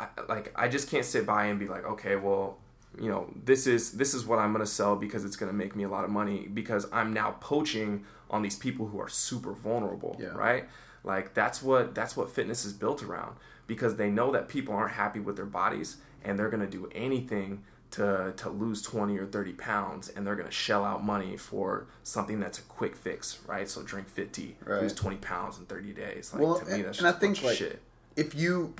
I, 0.00 0.06
like 0.28 0.52
i 0.56 0.68
just 0.68 0.90
can't 0.90 1.04
sit 1.04 1.26
by 1.26 1.46
and 1.46 1.58
be 1.58 1.66
like 1.66 1.84
okay 1.84 2.16
well 2.16 2.58
you 3.00 3.10
know 3.10 3.30
this 3.44 3.66
is 3.66 3.92
this 3.92 4.14
is 4.14 4.24
what 4.24 4.38
i'm 4.38 4.52
to 4.64 4.70
sell 4.70 4.96
because 4.96 5.24
it's 5.24 5.36
to 5.50 5.56
make 5.56 5.76
me 5.76 5.84
a 5.84 5.88
lot 5.88 6.04
of 6.04 6.10
money 6.10 6.48
because 6.52 6.86
i'm 6.92 7.12
now 7.12 7.36
poaching 7.40 8.04
on 8.30 8.42
these 8.42 8.56
people 8.56 8.86
who 8.86 8.98
are 9.00 9.08
super 9.08 9.52
vulnerable 9.52 10.16
Yeah. 10.18 10.28
right 10.28 10.64
like 11.04 11.34
that's 11.34 11.62
what 11.62 11.94
that's 11.94 12.16
what 12.16 12.30
fitness 12.30 12.64
is 12.64 12.72
built 12.72 13.02
around 13.02 13.36
because 13.66 13.96
they 13.96 14.08
know 14.10 14.32
that 14.32 14.48
people 14.48 14.74
aren't 14.74 14.92
happy 14.92 15.20
with 15.20 15.36
their 15.36 15.46
bodies 15.46 15.98
and 16.24 16.38
they're 16.38 16.48
to 16.68 16.70
do 16.78 16.88
anything 16.94 17.62
to 17.92 18.32
to 18.36 18.50
lose 18.50 18.82
20 18.82 19.16
or 19.18 19.26
30 19.26 19.52
pounds 19.54 20.08
and 20.10 20.26
they're 20.26 20.36
going 20.36 20.46
to 20.48 20.52
shell 20.54 20.84
out 20.84 21.02
money 21.04 21.36
for 21.36 21.86
something 22.02 22.38
that's 22.38 22.58
a 22.58 22.62
quick 22.62 22.94
fix 22.94 23.38
right 23.46 23.68
so 23.68 23.82
drink 23.82 24.08
fit 24.08 24.32
tea 24.32 24.56
Right. 24.64 24.82
lose 24.82 24.92
20 24.92 25.16
pounds 25.16 25.58
in 25.58 25.64
30 25.64 25.92
days 25.94 26.32
like 26.32 26.42
Well, 26.42 26.58
to 26.58 26.66
me 26.66 26.72
and- 26.72 26.84
that's 26.84 26.98
and 26.98 27.06
I 27.06 27.10
just 27.12 27.16
a 27.16 27.20
think, 27.20 27.34
bunch 27.36 27.38
of 27.38 27.44
like, 27.44 27.56
shit 27.58 27.82
if 28.16 28.34
you 28.34 28.74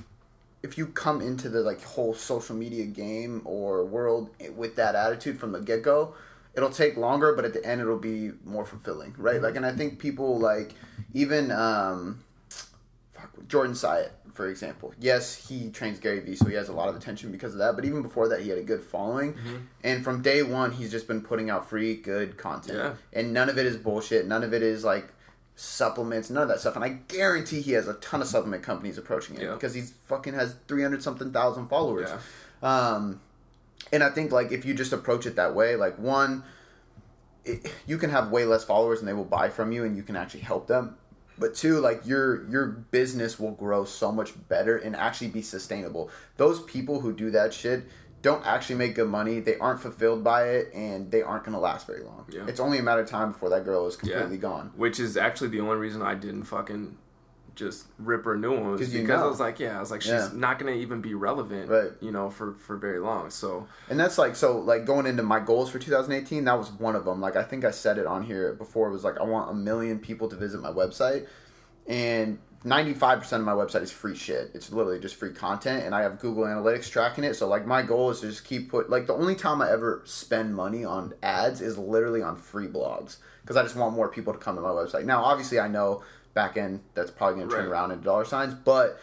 if 0.62 0.76
you 0.76 0.86
come 0.88 1.20
into 1.22 1.48
the 1.48 1.60
like 1.60 1.82
whole 1.82 2.12
social 2.12 2.54
media 2.56 2.84
game 2.84 3.40
or 3.44 3.84
world 3.84 4.28
with 4.56 4.74
that 4.76 4.94
attitude 4.96 5.38
from 5.38 5.52
the 5.52 5.60
get 5.60 5.82
go, 5.82 6.14
it'll 6.54 6.68
take 6.68 6.96
longer, 6.96 7.32
but 7.32 7.44
at 7.44 7.52
the 7.52 7.64
end 7.64 7.80
it'll 7.80 7.96
be 7.96 8.32
more 8.44 8.64
fulfilling, 8.64 9.14
right? 9.16 9.40
Like, 9.40 9.54
and 9.54 9.64
I 9.64 9.70
think 9.72 10.00
people 10.00 10.36
like 10.40 10.74
even 11.14 11.52
um, 11.52 12.24
fuck, 13.12 13.30
Jordan 13.46 13.74
Syatt, 13.76 14.10
for 14.38 14.48
example. 14.48 14.94
Yes, 15.00 15.34
he 15.48 15.68
trains 15.70 15.98
Gary 15.98 16.20
Vee, 16.20 16.36
so 16.36 16.46
he 16.46 16.54
has 16.54 16.68
a 16.68 16.72
lot 16.72 16.88
of 16.88 16.94
attention 16.94 17.32
because 17.32 17.54
of 17.54 17.58
that. 17.58 17.74
But 17.74 17.84
even 17.84 18.02
before 18.02 18.28
that, 18.28 18.40
he 18.40 18.48
had 18.50 18.56
a 18.58 18.62
good 18.62 18.84
following, 18.84 19.36
and 19.82 20.04
from 20.04 20.22
day 20.22 20.44
one, 20.44 20.70
he's 20.70 20.92
just 20.92 21.08
been 21.08 21.20
putting 21.22 21.50
out 21.50 21.68
free, 21.68 21.96
good 21.96 22.38
content, 22.38 22.78
Yeah. 22.78 22.92
and 23.12 23.32
none 23.34 23.48
of 23.48 23.58
it 23.58 23.66
is 23.66 23.76
bullshit. 23.76 24.28
None 24.28 24.44
of 24.44 24.54
it 24.54 24.62
is 24.62 24.84
like 24.84 25.08
supplements, 25.56 26.30
none 26.30 26.44
of 26.44 26.48
that 26.50 26.60
stuff. 26.60 26.76
And 26.76 26.84
I 26.84 26.90
guarantee 27.08 27.60
he 27.60 27.72
has 27.72 27.88
a 27.88 27.94
ton 27.94 28.22
of 28.22 28.28
supplement 28.28 28.62
companies 28.62 28.96
approaching 28.96 29.34
him 29.34 29.42
Yeah. 29.42 29.54
because 29.54 29.74
he's 29.74 29.90
fucking 30.06 30.34
has 30.34 30.54
three 30.68 30.82
hundred 30.84 31.02
something 31.02 31.32
thousand 31.32 31.66
followers. 31.66 32.08
Yeah. 32.08 32.90
Um, 32.94 33.20
and 33.90 34.04
I 34.04 34.10
think 34.10 34.30
like 34.30 34.52
if 34.52 34.64
you 34.64 34.72
just 34.72 34.92
approach 34.92 35.26
it 35.26 35.34
that 35.34 35.52
way, 35.56 35.74
like 35.74 35.98
one, 35.98 36.44
it, 37.44 37.72
you 37.88 37.98
can 37.98 38.10
have 38.10 38.30
way 38.30 38.44
less 38.44 38.62
followers 38.62 39.00
and 39.00 39.08
they 39.08 39.14
will 39.14 39.24
buy 39.24 39.48
from 39.48 39.72
you, 39.72 39.82
and 39.82 39.96
you 39.96 40.04
can 40.04 40.14
actually 40.14 40.42
help 40.42 40.68
them. 40.68 40.96
But 41.38 41.54
two 41.54 41.78
like 41.80 42.04
your 42.06 42.48
your 42.48 42.66
business 42.66 43.38
will 43.38 43.52
grow 43.52 43.84
so 43.84 44.10
much 44.12 44.32
better 44.48 44.76
and 44.76 44.94
actually 44.96 45.28
be 45.28 45.42
sustainable 45.42 46.10
those 46.36 46.62
people 46.62 47.00
who 47.00 47.12
do 47.12 47.30
that 47.30 47.52
shit 47.54 47.84
don't 48.20 48.44
actually 48.44 48.74
make 48.74 48.94
good 48.96 49.08
money 49.08 49.38
they 49.40 49.56
aren't 49.58 49.80
fulfilled 49.80 50.24
by 50.24 50.48
it 50.48 50.72
and 50.74 51.10
they 51.10 51.22
aren't 51.22 51.44
going 51.44 51.52
to 51.54 51.60
last 51.60 51.86
very 51.86 52.02
long 52.02 52.24
Yeah. 52.30 52.46
it's 52.48 52.58
only 52.60 52.78
a 52.78 52.82
matter 52.82 53.02
of 53.02 53.08
time 53.08 53.32
before 53.32 53.50
that 53.50 53.64
girl 53.64 53.86
is 53.86 53.96
Yeah. 54.02 54.14
completely 54.14 54.38
gone 54.38 54.72
Which 54.76 54.98
is 54.98 55.16
actually 55.16 55.48
the 55.50 55.60
only 55.60 55.76
reason 55.76 56.02
I 56.02 56.14
didn't 56.14 56.44
fucking 56.44 56.96
just 57.58 57.86
rip 57.98 58.24
her 58.24 58.36
new 58.36 58.52
ones 58.52 58.78
was 58.78 58.88
'Cause 58.88 58.94
you 58.94 59.02
because 59.02 59.20
I 59.20 59.26
was 59.26 59.40
like, 59.40 59.58
yeah, 59.58 59.76
I 59.76 59.80
was 59.80 59.90
like, 59.90 60.00
she's 60.00 60.12
Yeah. 60.12 60.30
not 60.32 60.58
gonna 60.58 60.70
even 60.72 61.00
be 61.00 61.14
relevant, 61.14 61.68
Right. 61.68 61.90
You 62.00 62.12
know, 62.12 62.30
for 62.30 62.54
for 62.54 62.76
very 62.76 63.00
long. 63.00 63.30
So 63.30 63.66
and 63.90 63.98
that's 63.98 64.16
like 64.16 64.36
so 64.36 64.58
like 64.58 64.86
going 64.86 65.06
into 65.06 65.22
my 65.22 65.40
goals 65.40 65.68
for 65.70 65.78
2018 65.78 66.44
that 66.44 66.56
was 66.56 66.70
one 66.72 66.94
of 66.96 67.04
them 67.04 67.20
like 67.20 67.36
i 67.36 67.42
think 67.42 67.64
i 67.64 67.70
said 67.70 67.98
it 67.98 68.06
on 68.06 68.22
here 68.22 68.52
before 68.54 68.88
it 68.88 68.92
was 68.92 69.02
like 69.04 69.18
i 69.18 69.22
want 69.24 69.50
a 69.50 69.54
million 69.54 69.98
people 69.98 70.28
to 70.28 70.36
visit 70.36 70.60
my 70.62 70.70
website 70.70 71.26
and 71.86 72.38
95% 72.64 73.32
of 73.34 73.42
my 73.42 73.52
website 73.52 73.82
is 73.82 73.92
free 73.92 74.16
shit 74.16 74.50
it's 74.54 74.72
literally 74.72 74.98
just 74.98 75.14
free 75.14 75.32
content 75.32 75.84
and 75.84 75.94
i 75.94 76.02
have 76.02 76.18
google 76.18 76.44
analytics 76.44 76.90
tracking 76.90 77.22
it 77.24 77.34
so 77.34 77.46
like 77.48 77.66
my 77.66 77.82
goal 77.82 78.10
is 78.10 78.20
to 78.20 78.28
just 78.28 78.44
keep 78.44 78.70
put 78.70 78.90
like 78.90 79.06
the 79.06 79.14
only 79.14 79.34
time 79.36 79.62
i 79.62 79.70
ever 79.70 80.02
spend 80.04 80.54
money 80.54 80.84
on 80.84 81.14
ads 81.22 81.60
is 81.60 81.78
literally 81.78 82.20
on 82.20 82.36
free 82.36 82.66
blogs 82.66 83.18
because 83.42 83.56
i 83.56 83.62
just 83.62 83.76
want 83.76 83.94
more 83.94 84.08
people 84.08 84.32
to 84.32 84.38
come 84.38 84.56
to 84.56 84.60
my 84.60 84.68
website 84.70 85.04
now 85.04 85.22
obviously 85.22 85.60
i 85.60 85.68
know 85.68 86.02
back 86.34 86.56
end 86.56 86.80
that's 86.94 87.10
probably 87.10 87.36
going 87.36 87.48
to 87.48 87.54
turn 87.54 87.64
Right. 87.64 87.72
around 87.72 87.90
into 87.92 88.04
dollar 88.04 88.24
signs 88.24 88.54
but 88.54 89.00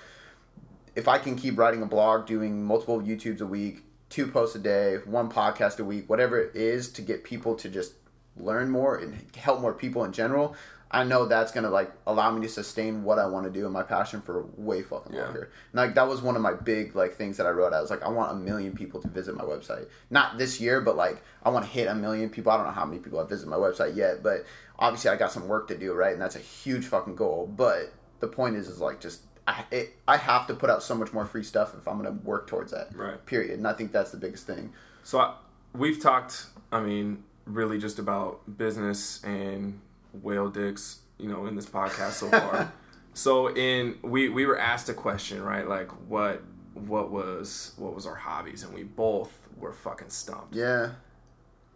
if 0.95 1.07
I 1.09 1.17
can 1.17 1.35
keep 1.35 1.57
writing 1.57 1.81
a 1.81 1.85
blog, 1.85 2.25
doing 2.25 2.63
multiple 2.63 3.01
YouTubes 3.01 3.41
a 3.41 3.45
week, 3.45 3.83
two 4.09 4.27
posts 4.27 4.55
a 4.55 4.59
day, 4.59 4.95
one 5.03 5.29
podcast 5.29 5.77
a 5.79 5.83
week, 5.83 6.09
whatever 6.09 6.39
it 6.39 6.55
is 6.55 6.89
to 6.93 7.01
get 7.01 7.25
people 7.25 7.53
to 7.55 7.67
just 7.67 7.95
learn 8.37 8.69
more 8.69 8.95
and 8.97 9.13
help 9.35 9.59
more 9.59 9.73
people 9.73 10.05
in 10.05 10.13
general, 10.13 10.55
I 10.91 11.03
know 11.03 11.25
that's 11.25 11.51
gonna 11.51 11.69
like 11.69 11.91
allow 12.07 12.31
me 12.31 12.41
to 12.45 12.49
sustain 12.49 13.03
what 13.03 13.19
I 13.19 13.25
want 13.25 13.45
to 13.45 13.51
do 13.51 13.65
and 13.65 13.73
my 13.73 13.83
passion 13.83 14.21
for 14.21 14.45
way 14.55 14.81
fucking 14.81 15.13
Yeah. 15.13 15.23
longer. 15.25 15.49
And 15.71 15.73
like 15.73 15.95
that 15.95 16.07
was 16.07 16.21
one 16.21 16.35
of 16.35 16.41
my 16.41 16.53
big 16.53 16.95
like 16.95 17.15
things 17.15 17.37
that 17.37 17.45
I 17.45 17.49
wrote. 17.49 17.73
I 17.73 17.81
was 17.81 17.89
like, 17.89 18.03
I 18.03 18.09
want 18.09 18.31
a 18.31 18.35
million 18.35 18.73
people 18.73 19.01
to 19.01 19.07
visit 19.07 19.35
my 19.35 19.43
website. 19.43 19.87
Not 20.09 20.37
this 20.37 20.61
year, 20.61 20.81
but 20.81 20.95
like 20.95 21.21
I 21.43 21.49
want 21.49 21.65
to 21.65 21.71
hit 21.71 21.87
a 21.87 21.95
million 21.95 22.29
people. 22.29 22.51
I 22.51 22.57
don't 22.57 22.65
know 22.67 22.71
how 22.71 22.85
many 22.85 22.99
people 22.99 23.19
have 23.19 23.27
visited 23.29 23.49
my 23.49 23.57
website 23.57 23.95
yet, 23.95 24.23
but 24.23 24.45
obviously 24.79 25.09
I 25.09 25.15
got 25.15 25.31
some 25.31 25.47
work 25.47 25.67
to 25.69 25.77
do, 25.77 25.93
right? 25.93 26.13
And 26.13 26.21
that's 26.21 26.35
a 26.35 26.39
huge 26.39 26.85
fucking 26.85 27.15
goal. 27.15 27.51
But 27.53 27.91
the 28.19 28.27
point 28.27 28.55
is, 28.55 28.67
is 28.69 28.79
like 28.79 29.01
just 29.01 29.21
I 29.47 29.65
it, 29.71 29.95
I 30.07 30.17
have 30.17 30.47
to 30.47 30.53
put 30.53 30.69
out 30.69 30.81
so 30.81 30.95
much 30.95 31.11
more 31.13 31.25
free 31.25 31.43
stuff 31.43 31.75
if 31.77 31.87
I'm 31.87 31.97
gonna 31.97 32.11
work 32.23 32.47
towards 32.47 32.71
that. 32.71 32.95
Right. 32.95 33.23
Period. 33.25 33.57
And 33.57 33.67
I 33.67 33.73
think 33.73 33.91
that's 33.91 34.11
the 34.11 34.17
biggest 34.17 34.47
thing. 34.47 34.71
So 35.03 35.19
I, 35.19 35.35
we've 35.73 35.99
talked. 36.01 36.45
I 36.71 36.79
mean, 36.79 37.23
really 37.45 37.77
just 37.77 37.99
about 37.99 38.57
business 38.57 39.23
and 39.23 39.79
whale 40.21 40.49
dicks. 40.49 40.99
You 41.17 41.29
know, 41.29 41.45
in 41.45 41.55
this 41.55 41.65
podcast 41.65 42.11
so 42.11 42.29
far. 42.29 42.73
so 43.13 43.47
in 43.55 43.97
we 44.01 44.27
we 44.29 44.45
were 44.45 44.59
asked 44.59 44.89
a 44.89 44.93
question, 44.93 45.41
right? 45.41 45.67
Like 45.67 45.89
what 46.09 46.43
what 46.73 47.09
was 47.11 47.71
what 47.77 47.95
was 47.95 48.05
our 48.05 48.15
hobbies, 48.15 48.63
and 48.63 48.73
we 48.73 48.83
both 48.83 49.31
were 49.57 49.71
fucking 49.71 50.09
stumped. 50.09 50.53
Yeah. 50.53 50.91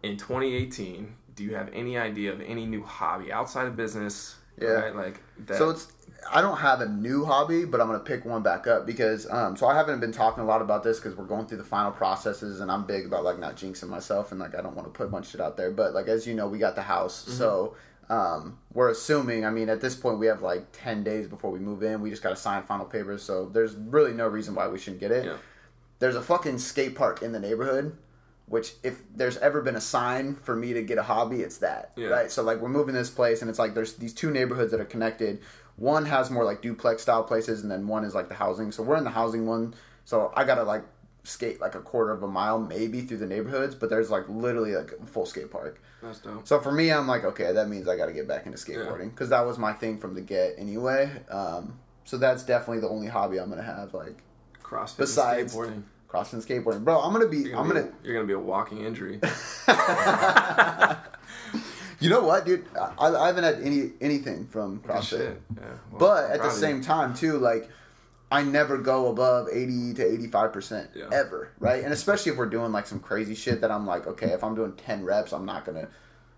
In 0.02 0.16
2018, 0.16 1.14
do 1.34 1.44
you 1.44 1.54
have 1.54 1.70
any 1.72 1.96
idea 1.96 2.32
of 2.32 2.40
any 2.42 2.66
new 2.66 2.82
hobby 2.82 3.32
outside 3.32 3.66
of 3.66 3.76
business? 3.76 4.36
Yeah. 4.60 4.68
Right? 4.68 4.94
Like 4.94 5.22
that. 5.46 5.56
So 5.56 5.70
it's 5.70 5.90
I 6.30 6.42
don't 6.42 6.58
have 6.58 6.82
a 6.82 6.88
new 6.88 7.24
hobby, 7.24 7.64
but 7.64 7.80
I'm 7.80 7.86
gonna 7.86 7.98
pick 8.00 8.26
one 8.26 8.42
back 8.42 8.66
up 8.66 8.84
because 8.84 9.26
um 9.30 9.56
so 9.56 9.66
I 9.66 9.74
haven't 9.74 10.00
been 10.00 10.12
talking 10.12 10.42
a 10.42 10.46
lot 10.46 10.60
about 10.60 10.82
this 10.82 10.98
because 11.00 11.16
we're 11.16 11.24
going 11.24 11.46
through 11.46 11.58
the 11.58 11.64
final 11.64 11.92
processes 11.92 12.60
and 12.60 12.70
I'm 12.70 12.84
big 12.84 13.06
about 13.06 13.24
like 13.24 13.38
not 13.38 13.56
jinxing 13.56 13.88
myself 13.88 14.32
and 14.32 14.38
like 14.40 14.54
I 14.54 14.60
don't 14.60 14.76
want 14.76 14.86
to 14.86 14.92
put 14.92 15.06
a 15.06 15.08
bunch 15.10 15.26
of 15.26 15.30
shit 15.32 15.40
out 15.40 15.56
there. 15.56 15.70
But 15.70 15.94
like 15.94 16.08
as 16.08 16.26
you 16.26 16.34
know, 16.34 16.46
we 16.46 16.58
got 16.58 16.74
the 16.74 16.82
house, 16.82 17.22
Mm-hmm. 17.24 17.38
so 17.38 17.74
um 18.10 18.58
we're 18.74 18.90
assuming. 18.90 19.44
I 19.46 19.50
mean, 19.50 19.68
at 19.70 19.80
this 19.80 19.94
point, 19.94 20.18
we 20.18 20.26
have 20.26 20.42
like 20.42 20.66
ten 20.72 21.02
days 21.02 21.26
before 21.28 21.50
we 21.50 21.58
move 21.58 21.82
in. 21.82 22.00
We 22.02 22.10
just 22.10 22.22
got 22.22 22.30
to 22.30 22.36
sign 22.36 22.62
final 22.64 22.84
papers, 22.86 23.22
so 23.22 23.46
there's 23.46 23.74
really 23.74 24.12
no 24.12 24.26
reason 24.28 24.54
why 24.54 24.68
we 24.68 24.78
shouldn't 24.78 25.00
get 25.00 25.10
it. 25.12 25.24
Yeah. 25.24 25.36
There's 26.00 26.16
a 26.16 26.22
fucking 26.22 26.58
skate 26.58 26.94
park 26.94 27.22
in 27.22 27.32
the 27.32 27.40
neighborhood. 27.40 27.96
Which, 28.46 28.72
if 28.82 29.00
there's 29.14 29.36
ever 29.38 29.62
been 29.62 29.76
a 29.76 29.80
sign 29.80 30.34
for 30.34 30.56
me 30.56 30.72
to 30.72 30.82
get 30.82 30.98
a 30.98 31.04
hobby, 31.04 31.40
it's 31.40 31.58
that, 31.58 31.92
Yeah. 31.94 32.08
right? 32.08 32.32
So 32.32 32.42
like 32.42 32.60
we're 32.60 32.68
moving 32.68 32.96
this 32.96 33.08
place, 33.08 33.42
and 33.42 33.48
it's 33.48 33.60
like 33.60 33.74
there's 33.74 33.94
these 33.94 34.12
two 34.12 34.32
neighborhoods 34.32 34.72
that 34.72 34.80
are 34.80 34.84
connected. 34.84 35.40
One 35.76 36.04
has 36.06 36.30
more 36.32 36.44
like 36.44 36.60
duplex 36.60 37.02
style 37.02 37.22
places, 37.22 37.62
and 37.62 37.70
then 37.70 37.86
one 37.86 38.02
is 38.04 38.12
like 38.12 38.28
the 38.28 38.34
housing. 38.34 38.72
So 38.72 38.82
we're 38.82 38.96
in 38.96 39.04
the 39.04 39.10
housing 39.10 39.46
one. 39.46 39.74
So 40.04 40.32
I 40.34 40.42
gotta 40.42 40.64
like 40.64 40.82
skate 41.22 41.60
like 41.60 41.74
a 41.74 41.80
quarter 41.80 42.12
of 42.12 42.22
a 42.22 42.28
mile 42.28 42.58
maybe 42.58 43.02
through 43.02 43.18
the 43.18 43.26
neighborhoods, 43.26 43.74
but 43.74 43.90
there's 43.90 44.10
like 44.10 44.28
literally 44.28 44.74
like 44.74 44.92
a 45.00 45.06
full 45.06 45.26
skate 45.26 45.50
park. 45.50 45.80
That's 46.02 46.18
dope. 46.20 46.46
So 46.46 46.60
for 46.60 46.72
me, 46.72 46.90
I'm 46.90 47.06
like, 47.06 47.24
okay, 47.24 47.52
that 47.52 47.68
means 47.68 47.88
I 47.88 47.96
got 47.96 48.06
to 48.06 48.12
get 48.12 48.26
back 48.26 48.46
into 48.46 48.58
skateboarding 48.58 49.10
because 49.10 49.28
that 49.28 49.44
was 49.46 49.58
my 49.58 49.72
thing 49.72 49.98
from 49.98 50.14
the 50.14 50.20
get 50.22 50.54
anyway. 50.58 51.10
Um, 51.30 51.78
so 52.04 52.16
that's 52.16 52.42
definitely 52.42 52.80
the 52.80 52.88
only 52.88 53.06
hobby 53.08 53.38
I'm 53.38 53.50
gonna 53.50 53.62
have, 53.62 53.92
like 53.94 54.16
CrossFit. 54.62 54.96
Besides- 54.98 55.54
skateboarding. 55.54 55.82
CrossFit 56.08 56.32
and 56.32 56.42
skateboarding. 56.42 56.82
Bro, 56.82 57.00
I'm 57.02 57.12
gonna 57.12 57.28
be, 57.28 57.36
You're 57.38 57.56
I'm 57.56 57.68
gonna, 57.68 57.82
gonna, 57.82 57.92
be, 57.92 58.08
you're 58.08 58.14
gonna 58.14 58.26
be 58.26 58.32
a 58.32 58.38
walking 58.40 58.84
injury. 58.84 59.20
you 62.00 62.10
know 62.10 62.22
what, 62.22 62.44
dude? 62.46 62.64
I, 62.98 63.14
I 63.14 63.26
haven't 63.28 63.44
had 63.44 63.60
any 63.62 63.92
anything 64.00 64.48
from 64.48 64.80
CrossFit. 64.80 65.02
Shit. 65.08 65.42
Yeah. 65.56 65.62
Well, 65.92 66.00
But 66.00 66.30
at 66.32 66.42
the 66.42 66.50
same 66.50 66.80
time, 66.80 67.14
too, 67.14 67.38
like 67.38 67.68
I 68.30 68.42
never 68.42 68.78
go 68.78 69.08
above 69.08 69.48
eighty 69.52 69.92
to 69.94 70.04
eighty 70.04 70.28
five 70.28 70.52
percent 70.52 70.90
Yeah. 70.94 71.08
ever, 71.12 71.52
right? 71.58 71.82
And 71.82 71.92
especially 71.92 72.32
if 72.32 72.38
we're 72.38 72.46
doing 72.48 72.72
like 72.72 72.86
some 72.86 73.00
crazy 73.00 73.34
shit 73.34 73.60
that 73.62 73.70
I'm 73.70 73.86
like, 73.86 74.06
okay, 74.06 74.28
if 74.28 74.44
I'm 74.44 74.54
doing 74.54 74.72
ten 74.74 75.04
reps, 75.04 75.32
I'm 75.32 75.44
not 75.46 75.64
gonna 75.64 75.88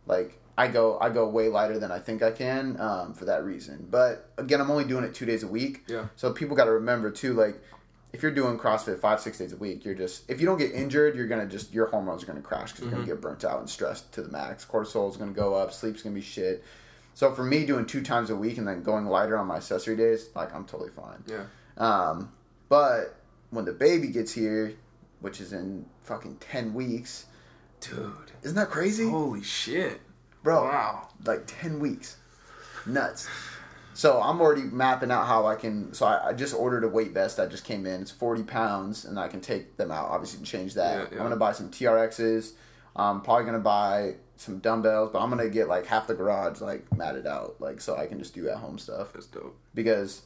like. 0.07 0.39
I 0.59 0.69
go 0.69 0.99
I 1.01 1.09
go 1.09 1.27
way 1.29 1.49
lighter 1.49 1.79
than 1.79 1.91
I 1.91 1.99
think 1.99 2.23
I 2.23 2.31
can 2.31 2.79
um, 2.79 3.15
for 3.15 3.25
that 3.25 3.43
reason. 3.43 3.89
But 3.91 4.29
again, 4.37 4.61
I'm 4.61 4.71
only 4.71 4.85
doing 4.85 5.03
it 5.03 5.15
two 5.15 5.25
days 5.25 5.43
a 5.43 5.47
week. 5.49 5.85
Yeah. 5.89 6.09
So 6.17 6.31
people 6.31 6.55
got 6.55 6.67
to 6.67 6.73
remember 6.73 7.11
too, 7.11 7.33
like 7.33 7.59
if 8.13 8.23
you're 8.23 8.33
doing 8.35 8.59
CrossFit 8.59 9.01
five 9.01 9.19
six 9.19 9.39
days 9.39 9.55
a 9.55 9.57
week, 9.57 9.83
you're 9.87 9.95
just 9.95 10.31
if 10.31 10.41
you 10.41 10.47
don't 10.47 10.59
get 10.59 10.73
injured, 10.73 11.17
you're 11.17 11.27
gonna 11.27 11.47
just 11.47 11.73
your 11.73 11.87
hormones 11.87 12.23
are 12.23 12.27
gonna 12.27 12.43
crash 12.43 12.73
because 12.73 12.85
you're 12.85 12.93
gonna 12.93 13.07
get 13.07 13.23
burnt 13.23 13.45
out 13.47 13.61
and 13.61 13.69
stressed 13.69 14.13
to 14.13 14.21
the 14.23 14.29
max. 14.31 14.67
Cortisol 14.67 15.11
is 15.11 15.17
gonna 15.17 15.33
go 15.33 15.55
up, 15.55 15.73
sleep's 15.73 16.03
gonna 16.03 16.15
be 16.15 16.21
shit. 16.21 16.63
So 17.15 17.33
for 17.33 17.45
me, 17.45 17.65
doing 17.65 17.87
two 17.87 18.03
times 18.03 18.29
a 18.29 18.37
week 18.37 18.59
and 18.59 18.69
then 18.69 18.83
going 18.83 19.07
lighter 19.07 19.39
on 19.39 19.47
my 19.47 19.57
accessory 19.57 19.97
days, 19.97 20.29
like 20.35 20.55
I'm 20.55 20.67
totally 20.67 20.91
fine. 20.91 21.25
Yeah. 21.27 21.45
Um, 21.77 22.33
but 22.69 23.17
when 23.51 23.65
the 23.65 23.73
baby 23.73 24.09
gets 24.09 24.33
here, 24.33 24.75
which 25.21 25.41
is 25.41 25.53
in 25.53 25.85
fucking 26.03 26.37
ten 26.41 26.75
weeks, 26.75 27.27
Dude. 27.81 28.13
isn't 28.43 28.57
that 28.57 28.71
crazy, 28.71 29.09
Holy 29.09 29.43
shit. 29.43 30.01
bro? 30.43 30.65
Wow. 30.65 31.09
Like 31.25 31.43
ten 31.47 31.79
weeks, 31.81 32.17
nuts. 32.87 33.29
So 33.95 34.23
I'm 34.23 34.41
already 34.41 34.63
mapping 34.63 35.11
out 35.11 35.27
how 35.27 35.47
I 35.47 35.55
can. 35.55 35.93
So 35.93 36.07
I, 36.07 36.29
I 36.29 36.33
just 36.33 36.55
ordered 36.55 36.83
a 36.85 36.89
weight 36.89 37.11
vest 37.13 37.37
that 37.37 37.51
just 37.51 37.65
came 37.65 37.85
in. 37.85 38.01
It's 38.01 38.11
40 38.11 38.43
pounds, 38.45 39.05
and 39.05 39.19
I 39.19 39.29
can 39.29 39.41
take 39.41 39.77
them 39.77 39.91
out. 39.91 40.09
Obviously, 40.09 40.39
and 40.39 40.47
change 40.47 40.75
that. 40.75 40.97
Yeah, 40.97 41.05
yeah. 41.13 41.17
I'm 41.19 41.25
gonna 41.25 41.37
buy 41.37 41.53
some 41.53 41.71
TRXs. 41.71 42.53
I'm 42.97 43.21
probably 43.21 43.45
gonna 43.45 43.59
buy 43.59 44.15
some 44.37 44.59
dumbbells, 44.59 45.11
but 45.13 45.21
I'm 45.21 45.29
gonna 45.31 45.49
get 45.51 45.69
like 45.69 45.87
half 45.87 46.07
the 46.07 46.15
garage 46.15 46.61
like 46.61 46.85
matted 46.97 47.27
out, 47.27 47.57
like 47.61 47.81
so 47.81 47.97
I 47.97 48.07
can 48.07 48.19
just 48.19 48.35
do 48.35 48.49
at 48.49 48.57
home 48.57 48.79
stuff 48.79 49.13
That's 49.13 49.27
dope. 49.27 49.57
because 49.75 50.23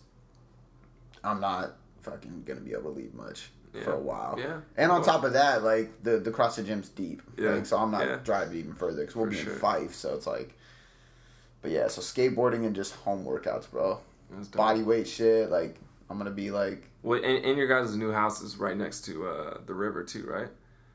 I'm 1.24 1.40
not 1.40 1.72
fucking 2.02 2.44
gonna 2.46 2.60
be 2.60 2.72
able 2.72 2.82
to 2.92 2.98
leave 3.00 3.14
much 3.14 3.50
for 3.84 3.92
a 3.92 3.98
while. 3.98 4.36
Yeah. 4.38 4.60
And 4.76 4.90
on 4.90 5.00
Well- 5.00 5.06
top 5.06 5.24
of 5.24 5.32
that, 5.34 5.62
like 5.62 6.02
the 6.02 6.18
cross 6.30 6.56
the 6.56 6.62
CrossFit 6.62 6.66
gym's 6.66 6.88
deep. 6.88 7.20
Yeah. 7.36 7.50
Like, 7.50 7.66
so 7.66 7.76
I'm 7.78 7.90
not 7.90 8.06
Yeah. 8.06 8.16
driving 8.24 8.56
even 8.58 8.72
further 8.74 9.00
because 9.02 9.14
we'll 9.16 9.26
For 9.26 9.30
be 9.32 9.36
sure. 9.36 9.52
in 9.52 9.58
Fife. 9.58 9.94
So 9.94 10.14
it's 10.14 10.26
like, 10.26 10.54
but 11.62 11.70
yeah, 11.70 11.88
so 11.88 12.00
skateboarding 12.00 12.64
and 12.64 12.74
just 12.74 12.94
home 12.94 13.24
workouts, 13.24 13.70
bro. 13.70 14.00
Body 14.54 14.82
weight 14.82 15.06
shit. 15.08 15.50
Like 15.50 15.76
I'm 16.08 16.16
gonna 16.18 16.30
be 16.30 16.50
like, 16.50 16.88
Well, 17.02 17.22
and, 17.22 17.44
and 17.44 17.58
your 17.58 17.66
guys' 17.68 17.94
new 17.96 18.12
house 18.12 18.40
is 18.42 18.56
right 18.56 18.76
next 18.76 19.04
to 19.06 19.26
uh, 19.28 19.58
the 19.66 19.74
river 19.74 20.02
too, 20.04 20.24
right? 20.26 20.48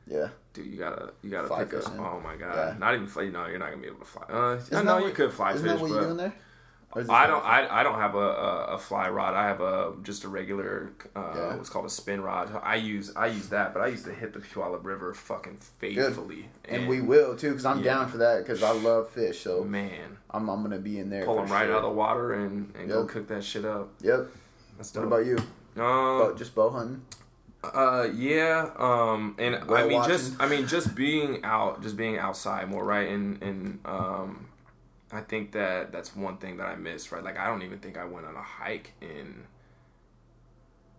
yeah. 0.08 0.30
Dude, 0.54 0.66
you 0.66 0.78
gotta 0.78 1.14
you 1.22 1.30
gotta 1.30 1.48
Fly 1.48 1.64
pick 1.66 1.86
up. 1.86 1.92
Oh 2.00 2.20
my 2.20 2.36
god, 2.36 2.56
Yeah. 2.56 2.76
not 2.80 2.94
even 2.96 3.08
fly. 3.08 3.28
No, 3.30 3.46
you're 3.48 3.60
not 3.60 3.70
gonna 3.70 3.82
be 3.82 3.88
able 3.88 4.00
to 4.00 4.06
fly. 4.06 4.24
Uh, 4.30 4.84
know 4.84 4.98
you 4.98 5.14
could 5.14 5.32
fly 5.32 5.54
Isn't 5.54 5.64
fish, 5.66 5.74
that 5.76 5.82
what 5.82 5.90
you're 5.92 6.02
doing 6.04 6.18
there? 6.18 6.34
Or 6.94 7.02
is 7.02 7.08
it 7.08 7.12
I 7.12 7.26
don't. 7.28 7.44
I, 7.46 7.80
I 7.80 7.84
don't 7.84 8.00
have 8.00 8.16
a, 8.16 8.18
a, 8.18 8.66
a 8.74 8.78
fly 8.78 9.10
rod. 9.10 9.34
I 9.34 9.48
have 9.48 9.62
a 9.62 9.94
just 10.04 10.24
a 10.24 10.28
regular 10.28 10.92
uh, 11.16 11.32
Yeah. 11.36 11.56
what's 11.56 11.70
called 11.70 11.86
a 11.86 11.90
spin 11.90 12.22
rod. 12.22 12.52
I 12.64 12.76
use 12.76 13.14
I 13.16 13.28
use 13.28 13.50
that, 13.50 13.74
but 13.74 13.82
I 13.82 13.88
used 13.88 14.06
to 14.06 14.14
hit 14.14 14.34
the 14.34 14.40
Puyallup 14.40 14.84
River 14.84 15.14
fucking 15.14 15.58
faithfully. 15.80 16.50
And 16.66 16.88
we 16.88 17.02
will 17.02 17.36
too, 17.38 17.50
because 17.50 17.66
I'm 17.66 17.80
Yeah. 17.80 17.94
down 17.94 18.10
for 18.10 18.18
that, 18.18 18.40
because 18.44 18.62
I 18.64 18.72
love 18.72 19.10
fish. 19.10 19.42
So 19.42 19.64
man 19.64 20.18
I'm, 20.32 20.50
I'm 20.50 20.62
gonna 20.64 20.80
be 20.80 21.00
in 21.00 21.10
there. 21.10 21.26
pull 21.26 21.36
them 21.36 21.48
right 21.52 21.66
sure. 21.66 21.74
out 21.76 21.78
of 21.78 21.84
the 21.84 21.90
water 21.90 22.34
and, 22.34 22.74
and 22.76 22.88
go 22.90 23.02
Yep. 23.02 23.10
cook 23.10 23.28
that 23.30 23.44
shit 23.44 23.66
up. 23.66 23.90
Yep. 24.02 24.28
That's 24.78 24.94
What 24.96 25.04
about 25.06 25.26
you? 25.26 25.38
Um, 25.38 26.20
Bow, 26.20 26.34
just 26.38 26.54
bow 26.56 26.70
hunting. 26.70 27.02
Uh, 27.64 28.08
yeah. 28.16 28.70
Um, 28.78 29.36
and 29.38 29.56
I 29.56 29.64
Whale 29.66 29.88
mean, 29.88 30.04
just. 30.08 30.34
I 30.42 30.48
mean, 30.48 30.66
just 30.68 30.96
being 30.96 31.44
out, 31.44 31.82
just 31.84 31.96
being 31.96 32.18
outside 32.18 32.68
more, 32.70 32.84
right? 32.84 33.08
And 33.08 33.42
and 33.44 33.80
um, 33.86 34.48
I 35.14 35.22
think 35.22 35.52
that 35.54 35.92
that's 35.92 36.16
one 36.16 36.38
thing 36.38 36.58
that 36.58 36.68
I 36.68 36.76
missed, 36.76 37.12
right? 37.12 37.24
Like 37.24 37.38
I 37.38 37.48
don't 37.48 37.62
even 37.64 37.80
think 37.80 37.98
I 37.98 38.06
went 38.06 38.26
on 38.26 38.36
a 38.36 38.42
hike 38.42 38.94
in 39.02 39.44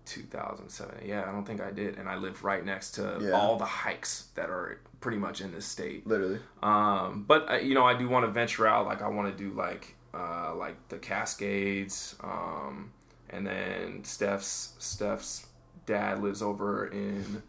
2007. 0.05 1.03
Yeah, 1.07 1.23
I 1.29 1.33
don't 1.33 1.45
think 1.45 1.61
I 1.61 1.71
did, 1.71 1.97
and 1.99 2.09
I 2.09 2.17
live 2.17 2.45
right 2.45 2.65
next 2.65 2.93
to 2.93 3.19
Yeah. 3.21 3.31
all 3.33 3.57
the 3.57 3.65
hikes 3.65 4.29
that 4.35 4.51
are 4.51 4.81
pretty 5.01 5.19
much 5.19 5.41
in 5.41 5.53
this 5.53 5.65
state. 5.67 6.07
Literally. 6.07 6.41
Um, 6.63 7.25
but 7.27 7.51
uh, 7.51 7.55
you 7.57 7.75
know, 7.75 7.85
I 7.85 7.95
do 7.97 8.09
want 8.09 8.25
to 8.27 8.31
venture 8.31 8.67
out. 8.67 8.87
Like 8.87 9.03
I 9.03 9.09
want 9.09 9.37
to 9.37 9.43
do 9.45 9.55
like 9.55 9.95
uh, 10.15 10.55
like 10.57 10.77
the 10.89 10.99
Cascades, 10.99 12.17
um, 12.23 12.93
and 13.31 13.47
then 13.47 14.05
Steph's 14.05 14.75
Steph's 14.79 15.47
dad 15.87 16.23
lives 16.23 16.43
over 16.43 16.87
in 16.87 17.43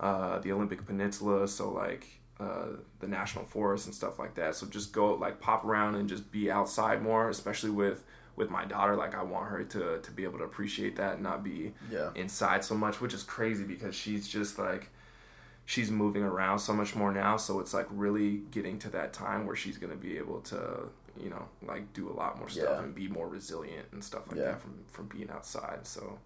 uh, 0.00 0.38
the 0.40 0.52
Olympic 0.52 0.84
Peninsula, 0.86 1.46
so 1.48 1.70
like 1.70 2.19
uh, 2.40 2.66
the 3.00 3.06
national 3.06 3.44
forest 3.44 3.84
and 3.86 3.94
stuff 3.94 4.18
like 4.18 4.34
that. 4.34 4.54
So 4.54 4.66
just 4.66 4.92
go 4.92 5.14
like 5.14 5.40
pop 5.40 5.64
around 5.64 5.94
and 5.96 6.08
just 6.08 6.32
be 6.32 6.50
outside 6.50 7.02
more, 7.02 7.28
especially 7.28 7.70
with 7.70 8.04
with 8.36 8.48
my 8.48 8.64
daughter. 8.64 8.96
Like 8.96 9.14
I 9.14 9.22
want 9.22 9.50
her 9.50 9.62
to 9.64 9.98
to 10.00 10.10
be 10.12 10.24
able 10.24 10.38
to 10.38 10.44
appreciate 10.44 10.96
that 10.96 11.14
and 11.14 11.22
not 11.22 11.44
be 11.44 11.72
Yeah. 11.90 12.10
inside 12.14 12.64
so 12.64 12.74
much, 12.74 13.00
which 13.00 13.12
is 13.14 13.22
crazy 13.22 13.64
because 13.64 13.94
she's 13.94 14.26
just 14.26 14.58
like 14.58 14.88
she's 15.66 15.90
moving 15.90 16.22
around 16.22 16.58
so 16.60 16.72
much 16.72 16.96
more 16.96 17.12
now. 17.12 17.36
So 17.36 17.60
it's 17.60 17.74
like 17.74 17.86
really 17.90 18.38
getting 18.50 18.78
to 18.80 18.88
that 18.90 19.12
time 19.12 19.46
where 19.46 19.54
she's 19.56 19.76
gonna 19.78 19.96
be 19.96 20.16
able 20.16 20.40
to 20.42 20.88
you 21.18 21.28
know 21.28 21.44
like 21.66 21.92
do 21.92 22.08
a 22.08 22.14
lot 22.14 22.38
more 22.38 22.48
stuff 22.48 22.68
Yeah. 22.70 22.82
and 22.82 22.94
be 22.94 23.08
more 23.08 23.28
resilient 23.28 23.86
and 23.92 24.02
stuff 24.02 24.22
like 24.28 24.38
Yeah. 24.38 24.46
that 24.52 24.62
from 24.62 24.74
from 24.88 25.06
being 25.08 25.28
outside. 25.30 25.86
So. 25.86 26.18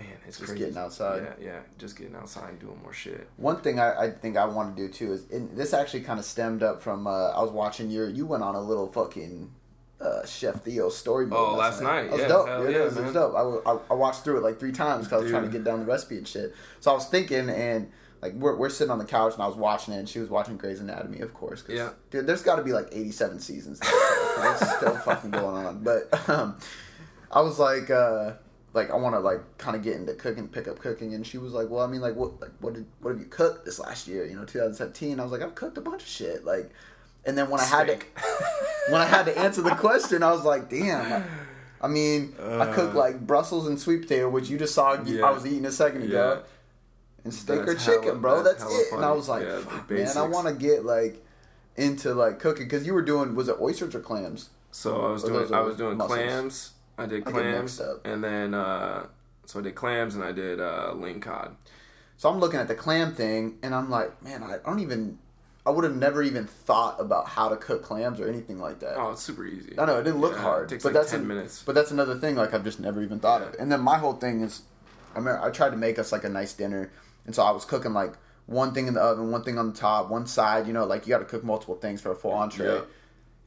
Man, 0.00 0.08
it's 0.26 0.38
Just 0.38 0.50
crazy. 0.50 0.64
getting 0.64 0.78
outside. 0.78 1.22
Yeah, 1.40 1.46
yeah, 1.52 1.58
just 1.78 1.96
getting 1.96 2.14
outside 2.16 2.48
and 2.50 2.58
doing 2.58 2.78
more 2.82 2.92
shit. 2.92 3.28
One 3.36 3.56
thing 3.60 3.78
I, 3.78 4.04
I 4.06 4.10
think 4.10 4.36
I 4.36 4.44
want 4.46 4.76
to 4.76 4.86
do 4.86 4.92
too 4.92 5.12
is 5.12 5.30
and 5.30 5.56
this 5.56 5.72
actually 5.74 6.00
kind 6.00 6.18
of 6.18 6.24
stemmed 6.24 6.62
up 6.62 6.80
from 6.82 7.06
uh, 7.06 7.28
I 7.30 7.40
was 7.42 7.50
watching 7.50 7.90
your 7.90 8.08
you 8.08 8.26
went 8.26 8.42
on 8.42 8.54
a 8.54 8.60
little 8.60 8.86
fucking 8.88 9.50
uh, 10.00 10.24
Chef 10.26 10.62
Theo 10.64 10.88
story. 10.88 11.26
mode 11.26 11.38
Oh, 11.38 11.54
last 11.56 11.82
night. 11.82 12.06
It 12.06 12.12
was 12.12 12.20
Yeah, 12.22 12.28
dope. 12.28 12.48
hell 12.48 12.62
dude. 12.62 12.72
yeah, 12.74 12.80
it 12.80 12.84
was, 12.86 12.96
it 12.96 13.04
was 13.04 13.12
dope. 13.12 13.34
I, 13.34 13.70
I, 13.70 13.78
I 13.90 13.94
watched 13.94 14.24
through 14.24 14.38
it 14.38 14.42
like 14.42 14.58
three 14.58 14.72
times 14.72 15.04
because 15.06 15.20
I 15.20 15.22
was 15.22 15.30
trying 15.30 15.44
to 15.44 15.50
get 15.50 15.62
down 15.64 15.80
the 15.80 15.84
recipe 15.86 16.16
and 16.18 16.26
shit. 16.26 16.54
So 16.80 16.90
I 16.90 16.94
was 16.94 17.06
thinking 17.06 17.48
and. 17.50 17.90
Like 18.22 18.34
we're, 18.34 18.54
we're 18.54 18.68
sitting 18.68 18.90
on 18.90 18.98
the 18.98 19.06
couch 19.06 19.32
and 19.32 19.42
I 19.42 19.46
was 19.46 19.56
watching 19.56 19.94
it 19.94 19.98
and 19.98 20.06
she 20.06 20.18
was 20.18 20.28
watching 20.28 20.58
Grey's 20.58 20.80
Anatomy 20.80 21.20
of 21.20 21.32
course 21.32 21.62
'cause, 21.62 21.74
Yeah. 21.74 21.88
dude 22.10 22.26
there's 22.26 22.42
got 22.42 22.56
to 22.56 22.62
be 22.62 22.74
like 22.74 22.88
87 22.92 23.40
seasons 23.40 23.80
That's 23.80 24.76
still 24.76 24.94
fucking 24.98 25.30
going 25.30 25.64
on 25.64 25.82
but 25.82 26.28
um, 26.28 26.58
I 27.32 27.40
was 27.40 27.58
like 27.58 27.88
uh, 27.88 28.32
like 28.72 28.90
I 28.90 28.96
want 28.96 29.14
to 29.14 29.20
like 29.20 29.40
kind 29.58 29.74
of 29.76 29.82
get 29.82 29.96
into 29.96 30.14
cooking, 30.14 30.48
pick 30.48 30.68
up 30.68 30.78
cooking, 30.78 31.14
and 31.14 31.26
she 31.26 31.38
was 31.38 31.52
like, 31.52 31.68
"Well, 31.68 31.82
I 31.82 31.86
mean, 31.88 32.00
like 32.00 32.14
what, 32.16 32.40
like 32.40 32.52
what 32.60 32.74
did 32.74 32.86
what 33.00 33.10
have 33.10 33.18
you 33.20 33.26
cooked 33.26 33.64
this 33.64 33.78
last 33.78 34.06
year? 34.08 34.24
You 34.24 34.36
know, 34.36 34.44
2017." 34.44 35.18
I 35.18 35.22
was 35.22 35.32
like, 35.32 35.42
"I've 35.42 35.54
cooked 35.54 35.76
a 35.78 35.80
bunch 35.80 36.02
of 36.02 36.08
shit." 36.08 36.44
Like, 36.44 36.70
and 37.24 37.36
then 37.36 37.50
when 37.50 37.60
I 37.60 37.64
had 37.64 37.86
to 37.88 37.98
when 38.92 39.00
I 39.00 39.06
had 39.06 39.24
to 39.26 39.36
answer 39.38 39.62
the 39.62 39.74
question, 39.74 40.22
I 40.22 40.30
was 40.32 40.44
like, 40.44 40.68
"Damn." 40.70 41.12
I, 41.12 41.24
I 41.82 41.88
mean, 41.88 42.34
I 42.38 42.66
cooked 42.72 42.94
uh. 42.94 42.98
like 42.98 43.26
Brussels 43.26 43.66
and 43.66 43.80
sweet 43.80 44.02
potato, 44.02 44.28
which 44.28 44.50
you 44.50 44.58
just 44.58 44.74
saw 44.74 45.02
Yeah. 45.02 45.24
I 45.24 45.30
was 45.30 45.46
eating 45.46 45.64
a 45.64 45.72
second 45.72 46.02
ago, 46.02 46.42
and 47.24 47.32
steak 47.32 47.60
or 47.66 47.74
chicken, 47.74 48.02
hella- 48.04 48.18
bro. 48.18 48.42
that's 48.42 48.62
That's, 48.62 48.74
it. 48.78 48.92
And 48.92 49.04
I 49.04 49.12
was 49.12 49.28
like, 49.28 49.42
Yeah, 49.44 49.58
"Fuck, 49.60 49.90
man, 49.90 50.16
I 50.16 50.22
want 50.22 50.46
to 50.46 50.52
get 50.54 50.84
like 50.84 51.24
into 51.76 52.12
like 52.14 52.38
cooking 52.38 52.66
because 52.66 52.86
you 52.86 52.92
were 52.92 53.02
doing 53.02 53.34
was 53.34 53.48
it 53.48 53.56
oysters 53.60 53.94
or 53.94 54.00
clams? 54.00 54.50
So 54.72 55.06
I 55.06 55.10
was 55.12 55.24
Or 55.24 55.28
doing 55.30 55.54
I 55.54 55.60
was 55.60 55.76
doing 55.76 55.96
mussels. 55.96 56.16
clams. 56.18 56.72
I 57.00 57.06
did 57.06 57.26
I 57.26 57.30
clams, 57.30 57.80
up. 57.80 58.06
and 58.06 58.22
then 58.22 58.54
uh, 58.54 59.06
so 59.46 59.60
I 59.60 59.62
did 59.62 59.74
clams 59.74 60.14
and 60.14 60.24
I 60.24 60.32
did 60.32 60.60
uh, 60.60 60.92
ling 60.94 61.20
cod. 61.20 61.56
So 62.16 62.28
I'm 62.28 62.38
looking 62.38 62.60
at 62.60 62.68
the 62.68 62.74
clam 62.74 63.14
thing, 63.14 63.58
and 63.62 63.74
I'm 63.74 63.88
like, 63.90 64.22
man, 64.22 64.42
I 64.42 64.58
don't 64.64 64.80
even. 64.80 65.18
I 65.66 65.70
would 65.70 65.84
have 65.84 65.94
never 65.94 66.22
even 66.22 66.46
thought 66.46 66.98
about 66.98 67.28
how 67.28 67.50
to 67.50 67.56
cook 67.56 67.82
clams 67.82 68.18
or 68.18 68.26
anything 68.28 68.58
like 68.58 68.80
that. 68.80 68.96
Oh, 68.96 69.10
it's 69.10 69.22
super 69.22 69.44
easy. 69.46 69.78
I 69.78 69.84
know 69.84 69.98
it 69.98 70.04
didn't 70.04 70.20
look 70.22 70.32
Yeah, 70.32 70.40
hard, 70.42 70.64
It 70.64 70.68
takes 70.70 70.82
but 70.84 70.94
like 70.94 71.02
that's 71.02 71.10
ten 71.10 71.20
an- 71.20 71.28
minutes. 71.28 71.62
But 71.64 71.74
that's 71.74 71.90
another 71.90 72.16
thing. 72.16 72.34
Like 72.36 72.54
I've 72.54 72.64
just 72.64 72.80
never 72.80 73.02
even 73.02 73.20
thought 73.20 73.42
of. 73.42 73.54
Yeah. 73.54 73.62
And 73.62 73.70
then 73.72 73.80
my 73.80 73.98
whole 73.98 74.14
thing 74.14 74.40
is, 74.42 74.62
I 75.14 75.18
remember 75.18 75.42
I 75.42 75.50
tried 75.50 75.70
to 75.70 75.76
make 75.76 75.98
us 75.98 76.12
like 76.12 76.24
a 76.24 76.28
nice 76.30 76.54
dinner, 76.54 76.90
and 77.26 77.34
so 77.34 77.42
I 77.42 77.50
was 77.50 77.64
cooking 77.66 77.92
like 77.92 78.14
one 78.46 78.72
thing 78.72 78.86
in 78.88 78.94
the 78.94 79.00
oven, 79.02 79.30
one 79.30 79.42
thing 79.44 79.58
on 79.58 79.70
the 79.72 79.78
top, 79.78 80.10
one 80.10 80.26
side. 80.26 80.66
You 80.66 80.72
know, 80.72 80.84
like 80.86 81.06
you 81.06 81.10
got 81.10 81.18
to 81.18 81.24
cook 81.26 81.44
multiple 81.44 81.76
things 81.76 82.00
for 82.00 82.10
a 82.10 82.16
full 82.16 82.32
entree. 82.32 82.66
Yeah. 82.66 82.80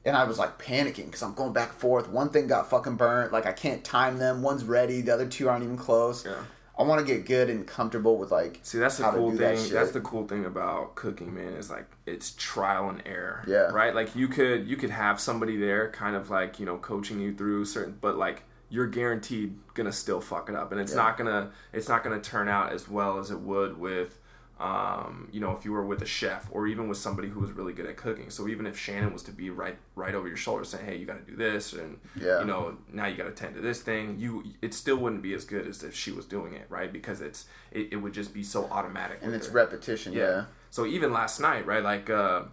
And 0.05 0.17
I 0.17 0.25
was 0.25 0.37
like 0.37 0.61
panicking 0.61 1.05
because 1.05 1.21
I'm 1.23 1.33
going 1.33 1.53
back 1.53 1.69
and 1.69 1.77
forth. 1.77 2.09
One 2.09 2.29
thing 2.29 2.47
got 2.47 2.69
fucking 2.69 2.95
burnt. 2.95 3.31
Like 3.31 3.45
I 3.45 3.53
can't 3.53 3.83
time 3.83 4.17
them. 4.17 4.41
One's 4.41 4.63
ready. 4.65 5.01
The 5.01 5.13
other 5.13 5.25
two 5.27 5.47
aren't 5.47 5.63
even 5.63 5.77
close. 5.77 6.25
Yeah. 6.25 6.35
I 6.77 6.81
want 6.83 7.05
to 7.05 7.13
get 7.13 7.25
good 7.27 7.49
and 7.51 7.67
comfortable 7.67 8.17
with 8.17 8.31
like. 8.31 8.59
See, 8.63 8.79
that's 8.79 8.97
the 8.97 9.03
cool 9.11 9.31
do 9.31 9.37
that 9.37 9.57
thing. 9.57 9.71
That's 9.73 9.91
the 9.91 10.01
cool 10.01 10.27
thing 10.27 10.43
about 10.45 10.95
cooking, 10.95 11.33
man. 11.35 11.53
Is 11.53 11.69
like 11.69 11.85
it's 12.05 12.31
trial 12.31 12.89
and 12.89 13.01
error. 13.05 13.43
Yeah. 13.47 13.69
Right. 13.71 13.93
Like 13.93 14.15
you 14.15 14.27
could 14.27 14.67
you 14.67 14.75
could 14.75 14.89
have 14.89 15.19
somebody 15.21 15.55
there, 15.55 15.89
kind 15.91 16.15
of 16.15 16.29
like 16.29 16.59
you 16.59 16.65
know 16.65 16.77
coaching 16.77 17.19
you 17.21 17.33
through 17.35 17.65
certain, 17.65 17.97
but 18.01 18.17
like 18.17 18.43
you're 18.69 18.87
guaranteed 18.87 19.55
gonna 19.75 19.91
still 19.91 20.19
fuck 20.19 20.49
it 20.49 20.55
up, 20.55 20.71
and 20.71 20.81
it's 20.81 20.93
Yeah. 20.93 20.97
not 21.03 21.17
gonna 21.17 21.51
it's 21.73 21.87
not 21.87 22.03
gonna 22.03 22.19
turn 22.19 22.49
out 22.49 22.73
as 22.73 22.89
well 22.89 23.19
as 23.19 23.29
it 23.29 23.39
would 23.39 23.77
with. 23.77 24.17
Um, 24.63 25.27
you 25.33 25.41
know, 25.41 25.51
if 25.51 25.65
you 25.65 25.73
were 25.73 25.85
with 25.85 26.01
a 26.01 26.05
chef 26.05 26.47
or 26.51 26.67
even 26.67 26.87
with 26.87 26.97
somebody 26.97 27.27
who 27.27 27.41
was 27.41 27.51
really 27.51 27.73
good 27.73 27.85
at 27.85 27.97
cooking. 27.97 28.29
So 28.29 28.47
even 28.47 28.65
if 28.65 28.77
Shannon 28.79 29.11
was 29.11 29.21
to 29.23 29.31
be 29.31 29.49
right 29.49 29.77
right 29.95 30.15
over 30.15 30.25
your 30.27 30.37
shoulder 30.37 30.63
saying, 30.63 30.85
"Hey, 30.85 30.95
you 30.95 31.05
got 31.05 31.19
to 31.25 31.29
do 31.31 31.35
this," 31.35 31.73
and 31.73 31.99
Yeah. 32.15 32.39
you 32.39 32.45
know, 32.45 32.77
now 32.91 33.07
you 33.07 33.17
got 33.17 33.25
to 33.25 33.31
tend 33.31 33.55
to 33.55 33.61
this 33.61 33.81
thing, 33.81 34.17
you 34.19 34.43
it 34.61 34.73
still 34.73 34.95
wouldn't 34.97 35.21
be 35.21 35.33
as 35.33 35.43
good 35.43 35.67
as 35.67 35.83
if 35.83 35.93
she 35.93 36.11
was 36.11 36.25
doing 36.25 36.53
it, 36.53 36.65
right? 36.69 36.93
Because 36.93 37.19
it's 37.19 37.45
it, 37.71 37.89
it 37.91 37.95
would 37.97 38.13
just 38.13 38.33
be 38.33 38.41
so 38.43 38.65
automatic. 38.71 39.19
and 39.21 39.33
it's 39.35 39.47
her. 39.47 39.53
repetition. 39.53 40.13
Yeah. 40.13 40.45
So 40.69 40.85
even 40.85 41.11
last 41.11 41.41
night, 41.41 41.65
right? 41.65 41.83
Like 41.83 42.09
uh 42.09 42.43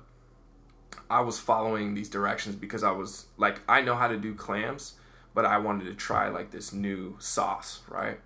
I 1.09 1.21
was 1.21 1.39
following 1.39 1.95
these 1.95 2.09
directions 2.09 2.57
because 2.57 2.83
I 2.83 2.91
was 2.91 3.27
like 3.37 3.61
I 3.69 3.83
know 3.83 3.95
how 3.95 4.09
to 4.09 4.17
do 4.17 4.35
clams, 4.35 4.95
but 5.35 5.45
I 5.45 5.59
wanted 5.59 5.85
to 5.85 5.95
try 5.95 6.29
like 6.29 6.51
this 6.51 6.73
new 6.73 7.17
sauce, 7.21 7.83
right? 7.89 8.19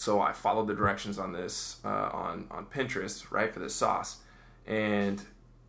So 0.00 0.18
I 0.22 0.32
followed 0.32 0.66
the 0.66 0.74
directions 0.74 1.18
on 1.18 1.34
this 1.34 1.78
uh, 1.84 2.08
on 2.10 2.46
on 2.50 2.64
Pinterest, 2.64 3.30
right, 3.30 3.52
for 3.52 3.60
this 3.60 3.74
sauce, 3.74 4.20
and 4.66 5.22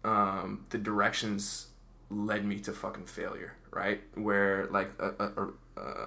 um, 0.06 0.64
the 0.70 0.78
directions 0.78 1.68
led 2.10 2.46
me 2.46 2.58
to 2.62 2.72
fucking 2.72 3.08
failure, 3.08 3.58
right? 3.72 4.00
Where 4.16 4.68
like 4.68 4.90
uh, 5.02 5.12
uh, 5.20 5.48
uh, 5.76 6.06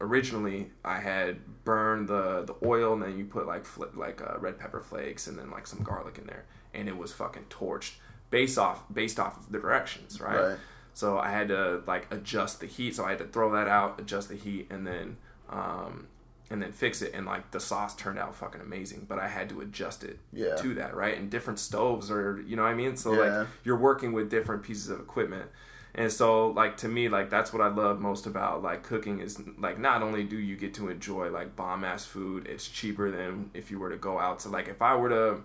originally 0.00 0.70
I 0.84 1.00
had 1.00 1.64
burned 1.64 2.06
the 2.06 2.44
the 2.44 2.54
oil, 2.64 2.92
and 2.92 3.02
then 3.02 3.18
you 3.18 3.24
put 3.24 3.48
like 3.48 3.64
fl- 3.64 3.86
like 3.94 4.22
uh, 4.22 4.38
red 4.38 4.60
pepper 4.60 4.80
flakes, 4.80 5.26
and 5.26 5.36
then 5.36 5.50
like 5.50 5.66
some 5.66 5.82
garlic 5.82 6.18
in 6.18 6.26
there, 6.28 6.44
and 6.72 6.88
it 6.88 6.96
was 6.96 7.12
fucking 7.12 7.46
torched 7.50 7.94
based 8.30 8.58
off 8.58 8.84
based 8.94 9.18
off 9.18 9.38
of 9.38 9.50
the 9.50 9.58
directions, 9.58 10.20
right? 10.20 10.50
Right. 10.50 10.58
So 10.94 11.18
I 11.18 11.32
had 11.32 11.48
to 11.48 11.82
like 11.84 12.06
adjust 12.14 12.60
the 12.60 12.66
heat. 12.66 12.94
So 12.94 13.04
I 13.04 13.10
had 13.10 13.18
to 13.18 13.26
throw 13.26 13.50
that 13.54 13.66
out, 13.66 13.98
adjust 13.98 14.28
the 14.28 14.36
heat, 14.36 14.68
and 14.70 14.86
then 14.86 15.16
um, 15.50 16.06
and 16.50 16.62
then 16.62 16.72
fix 16.72 17.02
it. 17.02 17.12
And 17.14 17.26
like 17.26 17.50
the 17.50 17.60
sauce 17.60 17.94
turned 17.96 18.18
out 18.18 18.34
fucking 18.36 18.60
amazing, 18.60 19.06
but 19.08 19.18
I 19.18 19.28
had 19.28 19.48
to 19.50 19.60
adjust 19.60 20.04
it 20.04 20.18
Yeah. 20.32 20.54
to 20.56 20.74
that, 20.74 20.94
right? 20.94 21.16
And 21.18 21.30
different 21.30 21.58
stoves 21.58 22.10
or 22.10 22.40
you 22.46 22.54
know 22.56 22.62
what 22.62 22.70
I 22.70 22.74
mean? 22.74 22.96
So 22.96 23.12
Yeah. 23.14 23.38
like 23.40 23.48
you're 23.64 23.76
working 23.76 24.12
with 24.12 24.30
different 24.30 24.62
pieces 24.62 24.88
of 24.88 25.00
equipment. 25.00 25.50
And 25.94 26.12
so 26.12 26.48
like 26.48 26.76
to 26.78 26.88
me 26.88 27.08
like 27.08 27.30
that's 27.30 27.52
what 27.52 27.62
I 27.62 27.68
love 27.68 28.00
most 28.00 28.26
about 28.26 28.62
like 28.62 28.82
cooking 28.82 29.20
is 29.20 29.40
like 29.58 29.78
not 29.78 30.02
only 30.02 30.24
do 30.24 30.36
you 30.36 30.54
get 30.56 30.74
to 30.74 30.88
enjoy 30.88 31.30
like 31.30 31.56
bomb 31.56 31.84
ass 31.84 32.04
food, 32.04 32.46
it's 32.46 32.68
cheaper 32.68 33.10
than 33.10 33.50
if 33.54 33.70
you 33.70 33.78
were 33.78 33.90
to 33.90 33.96
go 33.96 34.18
out 34.18 34.38
to 34.40 34.48
like 34.48 34.68
if 34.68 34.82
I 34.82 34.94
were 34.94 35.08
to 35.08 35.40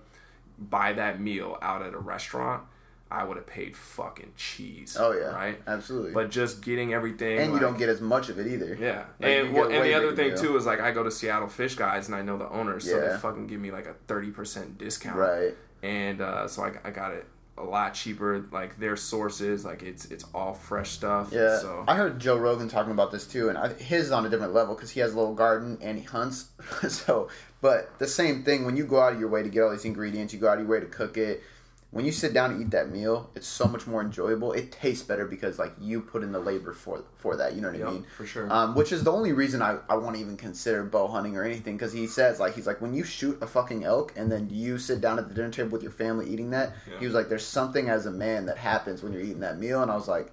buy 0.60 0.94
that 0.94 1.20
meal 1.20 1.58
out 1.62 1.82
at 1.82 1.94
a 1.94 1.98
restaurant, 2.00 2.64
I 3.12 3.24
would 3.24 3.38
have 3.38 3.46
paid 3.48 3.76
fucking 3.76 4.34
cheese. 4.38 4.96
Oh 5.00 5.12
yeah. 5.12 5.26
Right? 5.34 5.62
Absolutely. 5.68 6.12
But 6.14 6.32
just 6.32 6.62
getting 6.64 6.94
everything 6.94 7.40
and 7.40 7.54
you 7.54 7.60
don't 7.60 7.78
get 7.78 7.90
as 7.90 8.00
much 8.02 8.30
of 8.30 8.40
it 8.40 8.48
either. 8.48 8.78
yeah, 8.80 9.06
Like, 9.20 9.30
and 9.30 9.54
well, 9.54 9.70
and 9.70 9.84
the 9.86 9.94
other 9.94 10.16
thing 10.16 10.30
deal. 10.30 10.38
too 10.44 10.58
is 10.58 10.66
like 10.66 10.80
I 10.80 10.92
go 10.92 11.04
to 11.04 11.12
Seattle 11.12 11.50
Fish 11.50 11.76
Guys 11.76 12.08
and 12.08 12.16
I 12.16 12.22
know 12.22 12.38
the 12.38 12.50
owners, 12.50 12.90
so 12.90 12.98
Yeah. 12.98 13.10
they 13.14 13.18
fucking 13.18 13.48
give 13.48 13.60
me 13.60 13.72
like 13.72 13.86
a 13.86 13.94
thirty 14.08 14.32
percent 14.32 14.78
discount, 14.78 15.18
Right. 15.18 15.54
And 15.84 16.22
uh, 16.22 16.48
so 16.48 16.64
I, 16.64 16.74
I 16.84 16.92
got 16.92 17.12
it 17.14 17.26
a 17.58 17.64
lot 17.64 17.94
cheaper. 17.94 18.46
Like 18.52 18.80
their 18.80 18.96
sources, 18.96 19.66
like 19.66 19.84
it's 19.84 20.06
it's 20.06 20.24
all 20.34 20.54
fresh 20.54 20.92
stuff. 20.92 21.30
Yeah, 21.32 21.60
So 21.60 21.84
I 21.88 21.96
heard 21.96 22.20
Joe 22.20 22.38
Rogan 22.38 22.70
talking 22.70 22.92
about 22.92 23.12
this 23.12 23.28
too, 23.28 23.50
and 23.50 23.58
I, 23.58 23.74
his 23.74 24.06
is 24.06 24.12
on 24.12 24.26
a 24.26 24.30
different 24.30 24.54
level 24.54 24.74
because 24.76 24.92
he 24.92 25.00
has 25.02 25.14
a 25.14 25.18
little 25.18 25.34
garden 25.36 25.78
and 25.82 25.98
he 25.98 26.04
hunts. 26.04 26.50
so, 26.88 27.30
but 27.62 27.98
the 28.00 28.08
same 28.08 28.44
thing 28.44 28.64
when 28.66 28.78
you 28.78 28.86
go 28.86 29.00
out 29.02 29.14
of 29.14 29.20
your 29.20 29.30
way 29.30 29.44
to 29.44 29.50
get 29.50 29.62
all 29.64 29.72
these 29.72 29.86
ingredients, 29.86 30.34
you 30.34 30.40
go 30.40 30.48
out 30.50 30.60
of 30.60 30.62
your 30.62 30.70
way 30.72 30.80
to 30.80 30.86
cook 30.86 31.18
it. 31.18 31.44
When 31.92 32.06
you 32.06 32.14
sit 32.14 32.34
down 32.34 32.56
to 32.56 32.62
eat 32.62 32.72
that 32.72 32.90
meal, 32.90 33.30
it's 33.36 33.46
so 33.48 33.66
much 33.66 33.86
more 33.86 34.02
enjoyable. 34.02 34.54
It 34.54 34.72
tastes 34.72 35.04
better 35.04 35.26
because 35.26 35.60
like 35.60 35.74
you 35.80 36.00
put 36.00 36.24
in 36.24 36.32
the 36.32 36.40
labor 36.40 36.72
for 36.72 37.04
for 37.18 37.36
that. 37.36 37.54
You 37.54 37.60
know 37.62 37.68
what 37.70 37.78
Yep, 37.80 37.88
I 37.88 37.92
mean? 37.92 38.06
for 38.16 38.26
sure. 38.26 38.52
Um, 38.52 38.76
which 38.76 38.94
is 38.94 39.04
the 39.04 39.12
only 39.12 39.34
reason 39.34 39.62
I, 39.62 39.78
I 39.90 39.96
won't 39.98 40.16
even 40.16 40.38
consider 40.38 40.84
bow 40.86 41.08
hunting 41.10 41.36
or 41.36 41.44
anything 41.44 41.76
because 41.76 41.92
he 41.92 42.08
says 42.08 42.40
like 42.40 42.56
he's 42.56 42.66
like 42.66 42.80
when 42.80 42.94
you 42.94 43.04
shoot 43.04 43.38
a 43.42 43.48
fucking 43.48 43.84
elk 43.84 44.14
and 44.16 44.32
then 44.32 44.48
you 44.50 44.78
sit 44.78 45.02
down 45.02 45.20
at 45.20 45.28
the 45.28 45.34
dinner 45.34 45.50
table 45.52 45.70
with 45.72 45.84
your 45.84 45.92
family 45.92 46.30
eating 46.30 46.52
that 46.52 46.74
Yeah. 46.90 47.00
he 47.00 47.06
was 47.06 47.14
like 47.14 47.28
there's 47.28 47.46
something 47.46 47.90
as 47.90 48.06
a 48.06 48.12
man 48.12 48.46
that 48.46 48.58
happens 48.58 49.04
when 49.04 49.12
you're 49.12 49.22
eating 49.22 49.42
that 49.42 49.60
meal 49.60 49.82
and 49.82 49.92
I 49.92 49.96
was 49.96 50.08
like 50.08 50.32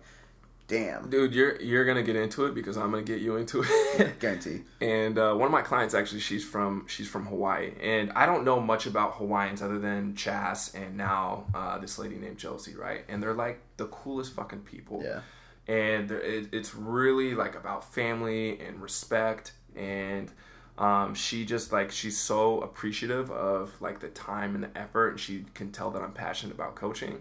damn. 0.68 1.10
Dude, 1.10 1.34
you're 1.34 1.60
you're 1.60 1.84
gonna 1.84 2.02
get 2.02 2.14
into 2.14 2.44
it 2.46 2.54
because 2.54 2.76
I'm 2.76 2.90
gonna 2.90 3.02
get 3.02 3.20
you 3.20 3.36
into 3.36 3.64
it. 3.66 4.18
guarantee 4.20 4.62
and 4.80 5.18
uh, 5.18 5.34
one 5.34 5.46
of 5.46 5.52
my 5.52 5.62
clients 5.62 5.94
actually 5.94 6.20
she's 6.20 6.44
from 6.44 6.86
she's 6.86 7.08
from 7.08 7.26
hawaii. 7.26 7.72
And 7.82 8.12
i 8.12 8.26
don't 8.26 8.44
know 8.44 8.60
much 8.60 8.86
about 8.86 9.14
hawaiians 9.14 9.60
other 9.62 9.78
than 9.78 10.14
chas 10.14 10.72
and 10.74 10.96
now 10.96 11.46
uh, 11.54 11.78
this 11.78 11.98
lady 11.98 12.16
named 12.16 12.38
josie 12.38 12.76
right? 12.76 13.04
And 13.08 13.20
they're 13.22 13.34
like 13.34 13.60
the 13.78 13.86
coolest 13.86 14.34
fucking 14.34 14.60
people. 14.60 15.02
Yeah. 15.04 15.20
and 15.66 16.10
it, 16.10 16.48
it's 16.52 16.74
really 16.74 17.34
like 17.34 17.54
about 17.56 17.82
family 17.92 18.60
and 18.60 18.80
respect. 18.80 19.52
And 19.76 20.30
um, 20.78 21.14
she 21.14 21.44
just 21.44 21.72
like 21.72 21.90
she's 21.90 22.16
so 22.18 22.60
appreciative 22.60 23.30
of 23.30 23.74
like 23.80 24.00
the 24.00 24.08
time 24.08 24.54
and 24.54 24.62
the 24.64 24.78
effort. 24.78 25.08
And 25.10 25.20
she 25.20 25.44
can 25.54 25.72
tell 25.72 25.90
that 25.92 26.02
i'm 26.02 26.12
passionate 26.12 26.54
about 26.54 26.74
coaching 26.76 27.18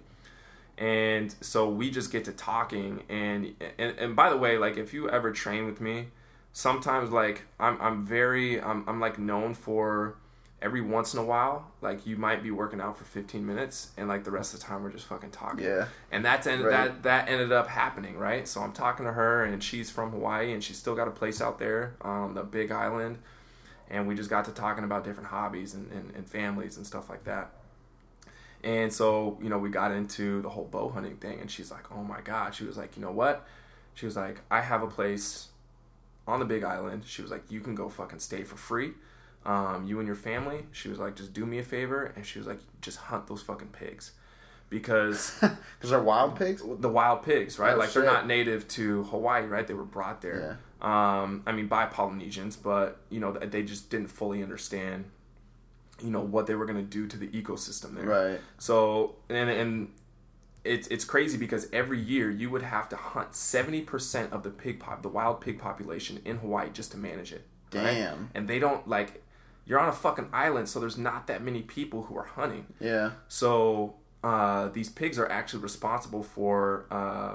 and 0.78 1.34
so 1.42 1.70
we 1.70 1.90
just 1.90 2.12
get 2.12 2.26
to 2.26 2.32
talking. 2.32 3.04
And, 3.10 3.56
and 3.78 3.98
and 3.98 4.16
by 4.16 4.30
the 4.30 4.38
way 4.38 4.58
like 4.58 4.78
if 4.78 4.94
you 4.94 5.10
ever 5.10 5.32
train 5.32 5.66
with 5.66 5.82
me 5.82 6.08
sometimes 6.54 7.12
like 7.12 7.44
i'm, 7.60 7.80
I'm 7.80 8.04
very 8.04 8.60
I'm, 8.62 8.84
I'm 8.88 9.00
like 9.00 9.20
known 9.20 9.54
for 9.54 10.16
every 10.60 10.82
once 10.82 11.14
in 11.14 11.20
a 11.20 11.24
while 11.24 11.70
like 11.82 12.08
you 12.08 12.18
might 12.18 12.42
be 12.42 12.50
working 12.50 12.82
out 12.82 12.98
for 12.98 13.04
15 13.04 13.46
minutes 13.46 13.92
and 13.96 14.08
like 14.08 14.24
the 14.24 14.32
rest 14.32 14.56
of 14.56 14.60
the 14.60 14.66
time 14.66 14.82
we're 14.82 14.90
just 14.92 15.06
fucking 15.06 15.30
talking. 15.30 15.64
Yeah. 15.66 15.86
and 16.12 16.26
that's 16.26 16.48
en- 16.48 16.64
Right. 16.64 16.72
that 16.72 17.04
that 17.04 17.30
ended 17.30 17.52
up 17.52 17.68
happening 17.68 18.18
right? 18.18 18.48
So 18.48 18.62
i'm 18.62 18.72
talking 18.72 19.06
to 19.06 19.12
her 19.14 19.44
and 19.46 19.64
she's 19.64 19.92
from 19.92 20.10
hawaii 20.12 20.54
and 20.54 20.64
she's 20.64 20.78
still 20.78 20.96
got 20.96 21.08
a 21.08 21.12
place 21.12 21.42
out 21.42 21.60
there 21.60 21.96
on 22.02 22.34
the 22.34 22.44
big 22.44 22.72
island. 22.72 23.20
And 23.90 24.06
we 24.08 24.16
just 24.16 24.30
got 24.30 24.44
to 24.46 24.52
talking 24.52 24.84
about 24.84 25.06
different 25.06 25.30
hobbies 25.30 25.74
and, 25.74 25.90
and, 25.94 26.12
and 26.16 26.28
families 26.28 26.76
and 26.78 26.86
stuff 26.86 27.08
like 27.10 27.24
that 27.26 27.52
and 28.68 28.92
so, 28.92 29.38
you 29.42 29.50
know, 29.50 29.58
we 29.58 29.70
got 29.70 29.92
into 29.92 30.42
the 30.42 30.50
whole 30.50 30.66
bow 30.66 30.90
hunting 30.90 31.16
thing, 31.18 31.40
and 31.40 31.50
she's 31.50 31.72
like, 31.72 31.86
"Oh 31.92 32.04
my 32.04 32.20
god!" 32.22 32.54
She 32.54 32.66
was 32.66 32.76
like, 32.78 32.98
"You 32.98 33.02
know 33.02 33.12
what?" 33.12 33.48
She 33.94 34.06
was 34.06 34.16
like, 34.18 34.42
"I 34.52 34.60
have 34.62 34.84
a 34.84 34.88
place 34.88 35.48
on 36.28 36.40
the 36.40 36.46
Big 36.46 36.64
Island." 36.64 37.04
She 37.06 37.22
was 37.22 37.32
like, 37.32 37.50
"You 37.50 37.62
can 37.62 37.76
go 37.76 37.88
fucking 37.88 38.20
stay 38.20 38.44
for 38.44 38.58
free, 38.58 38.92
um, 39.46 39.86
you 39.88 40.00
and 40.00 40.08
your 40.08 40.18
family." 40.18 40.66
She 40.72 40.90
was 40.90 41.00
like, 41.00 41.16
"Just 41.16 41.32
do 41.34 41.46
me 41.46 41.60
a 41.60 41.64
favor," 41.64 42.12
and 42.16 42.26
she 42.26 42.40
was 42.40 42.48
like, 42.48 42.60
"Just 42.82 42.98
hunt 42.98 43.28
those 43.28 43.42
fucking 43.42 43.70
pigs." 43.70 44.12
Because 44.70 45.32
Because 45.40 45.92
they're 45.92 46.04
wild 46.04 46.36
pigs. 46.36 46.62
the 46.80 46.90
wild 46.90 47.24
pigs, 47.24 47.58
right? 47.58 47.74
Oh, 47.76 47.78
like 47.78 47.94
they're 47.94 48.04
not 48.04 48.28
native 48.28 48.68
to 48.70 49.04
Hawaii, 49.06 49.46
right? 49.46 49.66
They 49.66 49.74
were 49.74 49.86
brought 49.86 50.22
there. 50.22 50.60
Um, 50.82 51.42
I 51.46 51.54
mean, 51.54 51.68
by 51.68 51.86
Polynesians, 51.86 52.58
but 52.58 53.00
you 53.10 53.20
know, 53.22 53.32
they 53.32 53.64
just 53.64 53.90
didn't 53.90 54.10
fully 54.10 54.44
understand, 54.44 55.06
you 56.02 56.12
know, 56.12 56.22
what 56.22 56.48
they 56.48 56.56
were 56.56 56.66
going 56.66 56.78
to 56.78 56.84
do 56.84 57.08
to 57.08 57.18
the 57.18 57.28
ecosystem 57.28 57.96
there. 57.96 58.06
Right. 58.06 58.42
So 58.58 59.16
and 59.30 59.50
and 59.50 59.92
it's 60.64 60.88
it's 60.88 61.06
crazy 61.06 61.38
because 61.38 61.68
every 61.72 62.00
year 62.00 62.30
you 62.30 62.50
would 62.50 62.62
have 62.62 62.90
to 62.90 62.96
hunt 62.96 63.36
seventy 63.36 63.82
percent 63.82 64.34
of 64.34 64.44
the 64.44 64.50
pig 64.50 64.80
pop, 64.80 65.02
the 65.02 65.10
wild 65.10 65.42
pig 65.42 65.60
population 65.60 66.22
in 66.26 66.38
Hawaii 66.38 66.70
just 66.72 66.92
to 66.92 66.98
manage 66.98 67.32
it. 67.32 67.46
right? 67.74 67.84
Damn. 67.94 68.30
And 68.36 68.48
they 68.48 68.60
don't 68.60 68.88
like. 68.88 69.24
You're 69.66 69.80
on 69.80 69.90
a 69.90 69.94
fucking 69.94 70.30
island, 70.32 70.70
so 70.70 70.80
there's 70.80 70.98
not 70.98 71.28
that 71.28 71.42
many 71.44 71.62
people 71.62 72.04
who 72.04 72.18
are 72.18 72.24
hunting. 72.24 72.68
Yeah. 72.80 73.12
So 73.28 73.96
uh, 74.24 74.70
these 74.70 74.90
pigs 74.90 75.20
are 75.20 75.30
actually 75.30 75.62
responsible 75.62 76.24
for 76.24 76.86
uh, 76.90 77.34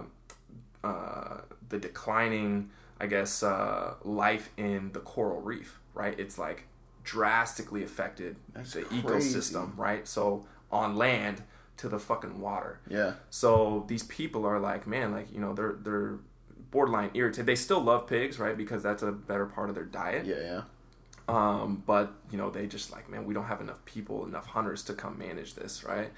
uh, 0.82 1.40
the 1.68 1.78
declining, 1.78 2.70
I 2.98 3.06
guess, 3.06 3.42
uh, 3.42 3.94
life 4.02 4.48
in 4.56 4.92
the 4.92 5.00
coral 5.00 5.42
reef. 5.42 5.78
Right? 5.94 6.18
It's 6.18 6.38
like 6.38 6.64
drastically 7.04 7.82
affected 7.82 8.36
That's 8.52 8.74
the 8.74 8.82
crazy. 8.82 9.02
ecosystem. 9.02 9.76
Right? 9.76 10.06
So 10.06 10.46
on 10.70 10.96
land 10.96 11.42
to 11.78 11.88
the 11.88 11.98
fucking 11.98 12.40
water. 12.40 12.80
Yeah. 12.88 13.14
So 13.30 13.84
these 13.88 14.02
people 14.04 14.46
are 14.46 14.58
like, 14.60 14.86
man, 14.86 15.12
like 15.12 15.32
you 15.32 15.40
know, 15.40 15.52
they're 15.54 15.76
they're 15.80 16.18
borderline 16.70 17.10
irritated. 17.14 17.46
They 17.46 17.54
still 17.54 17.80
love 17.80 18.06
pigs, 18.06 18.38
right? 18.38 18.56
Because 18.56 18.82
that's 18.82 19.02
a 19.02 19.12
better 19.12 19.46
part 19.46 19.68
of 19.68 19.74
their 19.74 19.84
diet. 19.84 20.26
Yeah. 20.26 20.36
Yeah. 20.40 20.62
Um, 21.28 21.82
but 21.86 22.12
you 22.30 22.38
know, 22.38 22.50
they 22.50 22.66
just 22.66 22.90
like, 22.92 23.08
man, 23.08 23.24
we 23.24 23.34
don't 23.34 23.44
have 23.44 23.60
enough 23.60 23.84
people, 23.84 24.26
enough 24.26 24.46
hunters 24.46 24.82
to 24.84 24.94
come 24.94 25.18
manage 25.18 25.54
this, 25.54 25.84
right? 25.84 26.10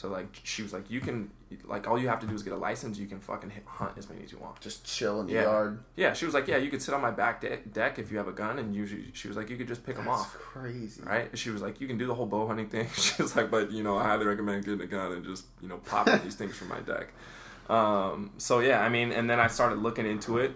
So 0.00 0.08
like, 0.08 0.40
she 0.44 0.62
was 0.62 0.72
like, 0.72 0.90
you 0.90 0.98
can, 1.00 1.30
like, 1.64 1.86
all 1.86 1.98
you 1.98 2.08
have 2.08 2.20
to 2.20 2.26
do 2.26 2.34
is 2.34 2.42
get 2.42 2.54
a 2.54 2.56
license. 2.56 2.96
You 2.98 3.06
can 3.06 3.20
fucking 3.20 3.50
hit, 3.50 3.64
hunt 3.66 3.92
as 3.98 4.08
many 4.08 4.24
as 4.24 4.32
you 4.32 4.38
want. 4.38 4.58
Just 4.60 4.82
chill 4.86 5.20
in 5.20 5.26
the 5.26 5.34
Yeah. 5.34 5.42
yard. 5.42 5.84
Yeah, 5.94 6.14
she 6.14 6.24
was 6.24 6.32
like, 6.32 6.48
yeah, 6.48 6.56
you 6.56 6.70
could 6.70 6.80
sit 6.80 6.94
on 6.94 7.02
my 7.02 7.10
back 7.10 7.42
de- 7.42 7.58
deck 7.58 7.98
if 7.98 8.10
you 8.10 8.16
have 8.16 8.26
a 8.26 8.32
gun, 8.32 8.58
and 8.58 8.74
usually 8.74 9.10
she 9.12 9.28
was 9.28 9.36
like, 9.36 9.50
you 9.50 9.58
could 9.58 9.68
just 9.68 9.84
pick 9.84 9.96
them 9.96 10.08
off, 10.08 10.32
crazy. 10.32 11.02
right? 11.02 11.36
She 11.36 11.50
was 11.50 11.60
like, 11.60 11.82
you 11.82 11.86
can 11.86 11.98
do 11.98 12.06
the 12.06 12.14
whole 12.14 12.24
bow 12.24 12.46
hunting 12.46 12.68
thing. 12.70 12.88
she 12.96 13.20
was 13.20 13.36
like, 13.36 13.50
but 13.50 13.70
you 13.72 13.82
know, 13.82 13.98
I 13.98 14.04
highly 14.04 14.24
recommend 14.24 14.64
getting 14.64 14.80
a 14.80 14.86
gun 14.86 15.12
and 15.12 15.22
just 15.22 15.44
you 15.60 15.68
know 15.68 15.76
popping 15.76 16.20
these 16.24 16.34
things 16.34 16.56
from 16.56 16.68
my 16.68 16.80
deck. 16.80 17.08
Um, 17.68 18.30
so 18.38 18.60
yeah, 18.60 18.80
I 18.80 18.88
mean, 18.88 19.12
and 19.12 19.28
then 19.28 19.38
I 19.38 19.48
started 19.48 19.80
looking 19.80 20.06
into 20.06 20.38
it. 20.38 20.52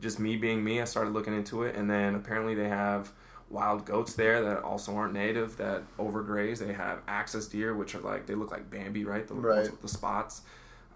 Just 0.00 0.18
me 0.18 0.36
being 0.36 0.62
me, 0.62 0.80
I 0.80 0.84
started 0.84 1.12
looking 1.12 1.34
into 1.36 1.62
it, 1.62 1.76
and 1.76 1.88
then 1.90 2.14
apparently 2.16 2.54
they 2.54 2.68
have 2.68 3.12
wild 3.50 3.84
goats 3.86 4.14
there 4.14 4.42
that 4.42 4.62
also 4.62 4.94
aren't 4.94 5.14
native 5.14 5.56
that 5.56 5.82
overgraze. 5.98 6.58
They 6.58 6.72
have 6.74 7.00
axis 7.08 7.46
deer, 7.46 7.74
which 7.74 7.94
are 7.94 8.00
like 8.00 8.26
they 8.26 8.34
look 8.34 8.50
like 8.50 8.70
Bambi, 8.70 9.04
right? 9.04 9.26
The 9.26 9.34
ones 9.34 9.70
with 9.70 9.82
the 9.82 9.88
spots. 9.88 10.42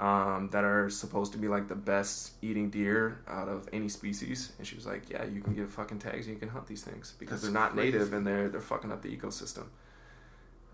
Um, 0.01 0.49
that 0.51 0.65
are 0.65 0.91
supposed 0.91 1.31
to 1.33 1.39
be 1.39 1.47
like 1.47 1.69
the 1.69 1.77
best 1.77 2.33
eating 2.43 2.71
deer 2.71 3.19
out 3.29 3.49
of 3.49 3.69
any 3.73 3.89
species. 3.89 4.51
And 4.59 4.67
she 4.67 4.75
was 4.75 4.85
like, 4.85 5.09
"Yeah, 5.09 5.25
you 5.27 5.41
can 5.43 5.55
get 5.55 5.69
fucking 5.69 6.01
tags 6.01 6.27
and 6.27 6.35
you 6.35 6.41
can 6.41 6.49
hunt 6.49 6.67
these 6.67 6.83
things 6.83 7.13
because 7.21 7.43
That's 7.43 7.53
they're 7.53 7.63
not 7.63 7.75
crazy. 7.75 7.93
native 7.93 8.13
and 8.13 8.27
they're 8.27 8.49
they're 8.49 8.61
fucking 8.61 8.91
up 8.91 9.03
the 9.03 9.15
ecosystem." 9.17 9.67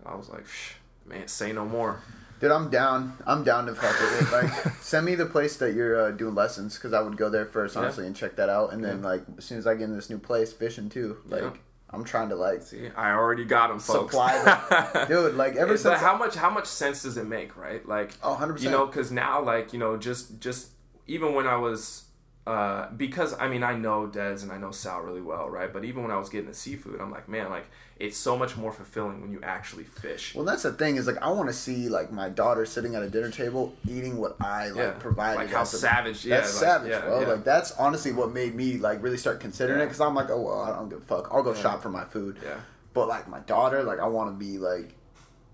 I 0.05 0.15
was 0.15 0.29
like, 0.29 0.45
"Psh, 0.47 0.73
"Man, 1.05 1.27
say 1.27 1.51
no 1.51 1.65
more." 1.65 2.01
Dude, 2.39 2.49
I'm 2.51 2.69
down. 2.69 3.17
I'm 3.27 3.43
down 3.43 3.65
to 3.67 3.75
fuck 3.75 3.99
with 3.99 4.21
it. 4.21 4.31
Like, 4.31 4.73
send 4.81 5.05
me 5.05 5.13
the 5.15 5.25
place 5.25 5.57
that 5.57 5.73
you're 5.73 6.07
uh, 6.07 6.11
doing 6.11 6.33
lessons 6.33 6.75
because 6.75 6.93
I 6.93 7.01
would 7.01 7.17
go 7.17 7.29
there 7.29 7.45
first, 7.45 7.75
Yeah. 7.75 7.81
honestly, 7.81 8.07
and 8.07 8.15
check 8.15 8.37
that 8.37 8.47
out. 8.49 8.71
And 8.73 8.83
then, 8.83 9.01
like, 9.03 9.23
as 9.37 9.43
soon 9.45 9.57
as 9.57 9.67
I 9.67 9.75
get 9.75 9.83
in 9.83 9.95
this 9.95 10.09
new 10.09 10.17
place, 10.19 10.53
fishing 10.53 10.89
too. 10.89 11.17
Like, 11.27 11.41
Yeah. 11.43 11.51
I'm 11.91 12.03
trying 12.03 12.29
to 12.29 12.35
like, 12.35 12.61
See, 12.61 12.87
I 12.95 13.11
already 13.11 13.45
got 13.45 13.69
them, 13.69 13.79
folks. 13.79 14.11
Supply 14.13 15.05
dude. 15.07 15.35
Like, 15.35 15.55
ever 15.55 15.73
But 15.73 15.79
since 15.79 15.99
how 15.99 16.15
much 16.17 16.35
how 16.35 16.49
much 16.49 16.67
sense 16.67 17.03
does 17.03 17.17
it 17.17 17.27
make, 17.27 17.57
right? 17.57 17.87
Like, 17.87 18.11
Oh, 18.21 18.31
100. 18.31 18.61
you 18.61 18.69
know, 18.69 18.85
because 18.85 19.11
now, 19.11 19.41
like, 19.41 19.73
you 19.73 19.79
know, 19.79 19.97
just 19.97 20.39
just 20.39 20.69
even 21.07 21.33
when 21.33 21.47
I 21.47 21.55
was, 21.55 22.03
uh, 22.49 22.89
because 22.97 23.35
I 23.39 23.47
mean, 23.47 23.61
I 23.63 23.75
know 23.75 24.07
Dez 24.07 24.41
and 24.43 24.51
I 24.51 24.57
know 24.57 24.71
Sal 24.71 25.01
really 25.01 25.21
well, 25.21 25.47
right? 25.49 25.71
But 25.71 25.85
even 25.85 26.01
when 26.01 26.11
I 26.11 26.17
was 26.17 26.29
getting 26.29 26.47
the 26.47 26.53
seafood, 26.55 26.99
I'm 26.99 27.11
like, 27.11 27.29
man, 27.29 27.49
like, 27.51 27.67
it's 27.97 28.17
so 28.17 28.35
much 28.37 28.57
more 28.57 28.71
fulfilling 28.71 29.21
when 29.21 29.31
you 29.31 29.39
actually 29.43 29.83
fish. 29.83 30.33
Well, 30.33 30.45
that's 30.45 30.63
the 30.63 30.71
thing 30.73 30.95
is 30.95 31.05
like 31.05 31.21
I 31.21 31.29
want 31.29 31.47
to 31.49 31.53
see 31.53 31.89
like 31.89 32.11
my 32.11 32.29
daughter 32.29 32.65
sitting 32.65 32.95
at 32.95 33.03
a 33.03 33.09
dinner 33.09 33.29
table 33.29 33.73
eating 33.87 34.17
what 34.17 34.35
I 34.41 34.69
like 34.69 34.77
Yeah. 34.77 34.91
provided. 34.91 35.39
Like 35.41 35.51
how 35.51 35.63
savage, 35.63 36.25
yeah, 36.25 36.37
That's 36.37 36.55
like, 36.55 36.63
savage, 36.63 36.89
yeah, 36.91 37.01
bro. 37.01 37.21
yeah. 37.21 37.27
Like 37.27 37.43
that's 37.43 37.71
honestly 37.73 38.13
what 38.13 38.31
made 38.33 38.55
me 38.55 38.77
like 38.77 39.03
really 39.03 39.17
start 39.17 39.39
considering 39.39 39.79
it 39.81 39.85
because 39.85 40.01
I'm 40.01 40.15
like, 40.15 40.29
oh 40.31 40.41
well, 40.41 40.61
I 40.61 40.69
don't 40.75 40.89
give 40.89 40.99
a 40.99 41.05
fuck. 41.05 41.29
I'll 41.31 41.43
go 41.43 41.53
shop 41.53 41.83
for 41.83 41.89
my 41.89 42.05
food. 42.05 42.37
Yeah. 42.43 42.55
But 42.93 43.07
like 43.09 43.27
my 43.27 43.41
daughter, 43.41 43.83
like 43.83 43.99
I 43.99 44.07
want 44.07 44.31
to 44.33 44.35
be 44.43 44.57
like 44.57 44.95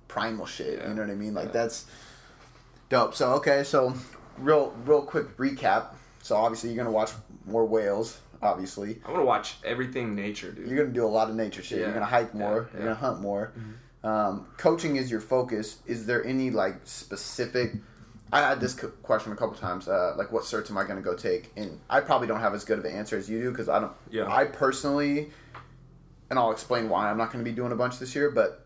primal 0.08 0.46
shit. 0.46 0.82
You 0.88 0.94
know 0.94 1.02
what 1.02 1.10
I 1.12 1.16
mean? 1.16 1.34
Like 1.34 1.52
that's 1.52 1.86
dope. 2.90 3.16
So 3.16 3.34
okay, 3.34 3.64
so 3.64 3.94
real 4.38 4.74
real 4.86 5.02
quick 5.02 5.36
recap. 5.38 5.88
So 6.26 6.36
obviously 6.36 6.72
you're 6.72 6.78
gonna 6.84 6.90
watch 6.96 7.12
more 7.46 7.68
whales. 7.68 8.20
Obviously, 8.42 9.00
I 9.06 9.12
want 9.12 9.22
to 9.22 9.26
watch 9.26 9.58
everything 9.64 10.16
nature, 10.16 10.52
dude. 10.52 10.68
you're 10.68 10.76
gonna 10.76 10.92
do 10.92 11.06
a 11.06 11.08
lot 11.08 11.30
of 11.30 11.36
nature 11.36 11.62
shit. 11.62 11.78
Yeah. 11.78 11.86
You're 11.86 11.94
gonna 11.94 12.08
hike 12.08 12.34
more. 12.34 12.56
Yeah. 12.56 12.62
Mm-hmm. 12.62 12.78
You're 12.78 12.86
gonna 12.88 12.96
hunt 12.96 13.22
more. 13.22 13.54
Um, 14.04 14.48
coaching 14.58 14.96
is 14.96 15.12
your 15.12 15.20
focus. 15.22 15.82
Is 15.86 16.08
there 16.08 16.26
any 16.26 16.50
like 16.50 16.78
specific? 16.84 17.74
I 18.34 18.40
had 18.40 18.60
this 18.60 18.74
question 19.04 19.34
a 19.34 19.36
couple 19.36 19.56
times. 19.56 19.88
Uh, 19.88 20.16
like, 20.18 20.32
what 20.32 20.46
certs 20.46 20.72
am 20.72 20.80
I 20.80 20.84
gonna 20.84 21.02
go 21.02 21.16
take? 21.16 21.52
And 21.58 21.80
I 21.92 22.00
probably 22.02 22.28
don't 22.28 22.40
have 22.40 22.56
as 22.56 22.66
good 22.66 22.80
of 22.80 22.86
an 22.86 22.92
answer 22.92 23.18
as 23.18 23.30
you 23.30 23.40
do 23.40 23.52
because 23.52 23.70
I 23.70 23.80
don't. 23.80 23.94
Yeah. 24.10 24.28
I 24.28 24.46
personally, 24.46 25.30
and 26.32 26.40
I'll 26.40 26.52
explain 26.52 26.90
why 26.90 27.12
I'm 27.12 27.20
not 27.20 27.32
gonna 27.32 27.44
be 27.44 27.52
doing 27.52 27.72
a 27.72 27.76
bunch 27.76 28.00
this 28.00 28.16
year. 28.16 28.32
But 28.32 28.66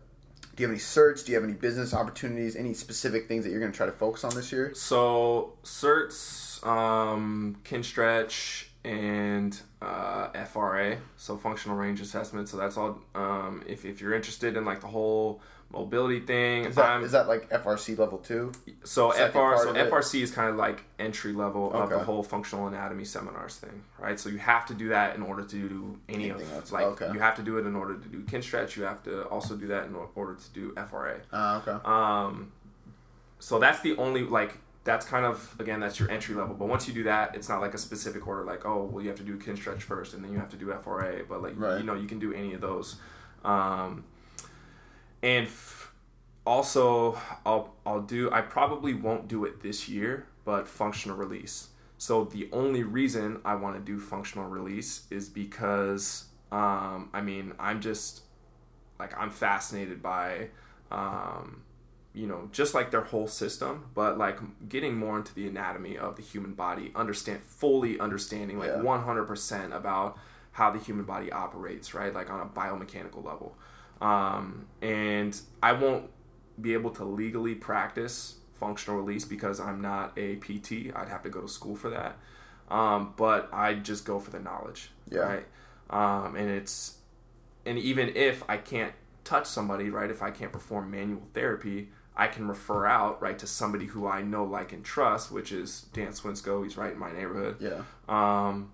do 0.56 0.62
you 0.62 0.66
have 0.66 0.74
any 0.74 0.80
certs? 0.80 1.26
Do 1.26 1.32
you 1.32 1.36
have 1.36 1.44
any 1.44 1.58
business 1.58 1.92
opportunities? 1.92 2.56
Any 2.56 2.72
specific 2.72 3.28
things 3.28 3.44
that 3.44 3.50
you're 3.50 3.60
gonna 3.60 3.70
try 3.72 3.84
to 3.84 3.92
focus 3.92 4.24
on 4.24 4.34
this 4.34 4.50
year? 4.50 4.72
So 4.74 5.52
certs, 5.62 6.49
um, 6.64 7.56
Kinstretch, 7.64 8.66
and 8.84 9.60
uh, 9.82 10.28
FRA, 10.46 10.96
so 11.16 11.36
functional 11.36 11.76
range 11.76 12.00
assessment. 12.00 12.48
So 12.48 12.56
that's 12.56 12.76
all. 12.76 12.98
Um, 13.14 13.62
if 13.66 13.84
if 13.84 14.00
you're 14.00 14.14
interested 14.14 14.56
in 14.56 14.64
like 14.64 14.80
the 14.80 14.86
whole 14.86 15.40
mobility 15.72 16.18
thing, 16.18 16.64
Is 16.64 16.74
that, 16.74 17.00
that 17.12 17.28
like 17.28 17.48
FRC 17.50 17.96
level 17.96 18.18
two? 18.18 18.50
so 18.82 19.12
second 19.12 19.30
FR 19.32 19.56
so? 19.62 19.72
FRC 19.74 20.20
is 20.22 20.32
kind 20.32 20.50
of 20.50 20.56
like 20.56 20.82
entry 20.98 21.32
level 21.32 21.72
of 21.72 21.90
the 21.90 21.98
whole 22.00 22.24
functional 22.24 22.66
anatomy 22.66 23.04
seminars 23.04 23.54
thing, 23.56 23.84
right? 23.98 24.18
So 24.18 24.30
you 24.30 24.38
have 24.38 24.66
to 24.66 24.74
do 24.74 24.88
that 24.88 25.14
in 25.14 25.22
order 25.22 25.44
to 25.44 25.48
do 25.68 25.96
any 26.08 26.30
Anything 26.30 26.46
of 26.48 26.52
else. 26.54 26.72
like 26.72 26.86
Okay. 26.86 27.12
you 27.12 27.20
have 27.20 27.36
to 27.36 27.42
do 27.42 27.58
it 27.58 27.66
in 27.66 27.76
order 27.76 27.94
to 27.96 28.08
do 28.08 28.20
Kinstretch. 28.22 28.76
You 28.76 28.82
have 28.82 29.02
to 29.04 29.24
also 29.28 29.54
do 29.56 29.68
that 29.68 29.84
in 29.86 29.94
order 30.16 30.34
to 30.34 30.50
do 30.52 30.74
FRA. 30.90 31.20
Uh, 31.32 31.60
okay. 31.64 31.78
Um, 31.84 32.50
so 33.38 33.60
that's 33.60 33.80
the 33.80 33.96
only 33.96 34.22
like 34.24 34.58
that's 34.84 35.04
kind 35.06 35.26
of 35.26 35.54
again 35.58 35.80
that's 35.80 35.98
your 36.00 36.10
entry 36.10 36.34
level. 36.34 36.54
But 36.54 36.68
once 36.68 36.88
you 36.88 36.94
do 36.94 37.02
that, 37.04 37.34
it's 37.34 37.48
not 37.48 37.60
like 37.60 37.74
a 37.74 37.78
specific 37.78 38.26
order. 38.26 38.44
Like 38.44 38.64
oh 38.64 38.84
well, 38.84 39.02
you 39.02 39.08
have 39.08 39.18
to 39.18 39.24
do 39.24 39.36
Kinstretch 39.38 39.82
first, 39.82 40.14
and 40.14 40.24
then 40.24 40.32
you 40.32 40.38
have 40.38 40.50
to 40.50 40.56
do 40.56 40.72
FRA. 40.72 41.22
But 41.28 41.42
like 41.42 41.54
Right. 41.56 41.78
you 41.78 41.84
know 41.84 41.94
you 41.94 42.08
can 42.08 42.18
do 42.18 42.32
any 42.32 42.54
of 42.54 42.60
those. 42.60 42.96
Um, 43.44 44.04
and 45.22 45.46
f- 45.46 45.92
also 46.46 47.18
I'll 47.44 47.74
I'll 47.84 48.00
do 48.02 48.30
I 48.32 48.40
probably 48.40 48.94
won't 48.94 49.28
do 49.28 49.44
it 49.44 49.62
this 49.62 49.88
year, 49.88 50.26
but 50.44 50.66
functional 50.66 51.16
release. 51.16 51.68
So 51.98 52.24
the 52.24 52.48
only 52.52 52.82
reason 52.82 53.40
I 53.44 53.56
want 53.56 53.76
to 53.76 53.80
do 53.82 54.00
functional 54.00 54.48
release 54.48 55.06
is 55.10 55.28
because 55.28 56.24
um, 56.50 57.10
I 57.12 57.20
mean 57.20 57.52
I'm 57.58 57.80
just 57.82 58.22
like 58.98 59.12
I'm 59.18 59.30
fascinated 59.30 60.02
by 60.02 60.48
um, 60.90 61.62
you 62.12 62.26
know 62.26 62.48
just 62.52 62.74
like 62.74 62.90
their 62.90 63.02
whole 63.02 63.26
system, 63.28 63.84
but 63.94 64.18
like 64.18 64.38
getting 64.68 64.96
more 64.96 65.16
into 65.18 65.34
the 65.34 65.46
anatomy 65.46 65.96
of 65.96 66.16
the 66.16 66.22
human 66.22 66.54
body, 66.54 66.90
understand 66.94 67.40
fully 67.42 67.98
understanding 68.00 68.58
like 68.58 68.68
Yeah. 68.70 68.82
100% 68.82 69.74
about 69.74 70.18
how 70.52 70.70
the 70.70 70.78
human 70.80 71.04
body 71.04 71.30
operates, 71.30 71.94
right? 71.94 72.12
Like 72.12 72.28
on 72.30 72.40
a 72.40 72.46
biomechanical 72.46 73.24
level. 73.24 73.56
Um, 74.00 74.66
and 74.82 75.38
I 75.62 75.72
won't 75.72 76.10
be 76.60 76.72
able 76.72 76.90
to 76.90 77.04
legally 77.04 77.54
practice 77.54 78.36
functional 78.58 79.00
release 79.00 79.24
because 79.24 79.60
I'm 79.60 79.80
not 79.80 80.12
a 80.18 80.36
PT. 80.36 80.92
I'd 80.94 81.08
have 81.08 81.22
to 81.22 81.30
go 81.30 81.40
to 81.40 81.48
school 81.48 81.76
for 81.76 81.90
that. 81.90 82.16
Um, 82.70 83.14
but 83.16 83.48
I 83.52 83.74
just 83.74 84.04
go 84.04 84.18
for 84.20 84.30
the 84.30 84.40
knowledge, 84.40 84.90
Yeah. 85.08 85.20
right? 85.20 85.46
Um, 85.90 86.36
and 86.36 86.50
it's 86.50 86.96
and 87.66 87.78
even 87.78 88.16
if 88.16 88.42
I 88.48 88.56
can't 88.56 88.94
touch 89.24 89.46
somebody, 89.46 89.90
right? 89.90 90.10
If 90.10 90.22
I 90.22 90.30
can't 90.30 90.52
perform 90.52 90.90
manual 90.90 91.22
therapy, 91.34 91.90
I 92.16 92.26
can 92.26 92.48
refer 92.48 92.86
out 92.86 93.22
right 93.22 93.38
to 93.38 93.46
somebody 93.46 93.86
who 93.86 94.06
I 94.06 94.22
know, 94.22 94.44
like, 94.44 94.72
and 94.72 94.84
trust, 94.84 95.30
which 95.32 95.52
is 95.52 95.86
Dan 95.92 96.08
Swinsko. 96.08 96.62
He's 96.64 96.76
right 96.76 96.92
in 96.92 96.98
my 96.98 97.12
neighborhood. 97.12 97.56
Yeah. 97.60 97.82
Um, 98.08 98.72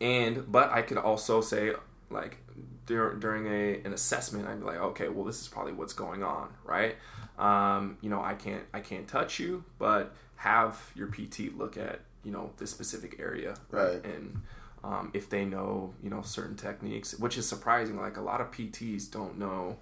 and 0.00 0.50
but 0.50 0.70
I 0.72 0.82
could 0.82 0.98
also 0.98 1.40
say 1.40 1.72
like 2.10 2.38
dur- 2.86 3.14
during 3.14 3.46
a 3.46 3.80
an 3.84 3.92
assessment, 3.92 4.46
I'd 4.48 4.60
be 4.60 4.64
like, 4.66 4.78
okay, 4.78 5.08
well, 5.08 5.24
this 5.24 5.40
is 5.40 5.48
probably 5.48 5.72
what's 5.72 5.92
going 5.92 6.22
on, 6.22 6.48
right? 6.64 6.96
Um, 7.38 7.98
you 8.00 8.10
know, 8.10 8.20
I 8.22 8.34
can't 8.34 8.62
I 8.72 8.80
can't 8.80 9.06
touch 9.06 9.38
you, 9.38 9.64
but 9.78 10.14
have 10.36 10.90
your 10.94 11.08
PT 11.08 11.56
look 11.56 11.76
at 11.76 12.00
you 12.24 12.32
know 12.32 12.50
this 12.58 12.70
specific 12.70 13.16
area, 13.20 13.54
Right. 13.70 14.04
And 14.04 14.40
um, 14.84 15.10
if 15.12 15.28
they 15.28 15.44
know 15.44 15.94
you 16.02 16.10
know 16.10 16.22
certain 16.22 16.56
techniques, 16.56 17.16
which 17.18 17.36
is 17.38 17.48
surprising, 17.48 18.00
like 18.00 18.16
a 18.16 18.20
lot 18.22 18.40
of 18.40 18.50
PTs 18.50 19.10
don't 19.10 19.38
know 19.38 19.76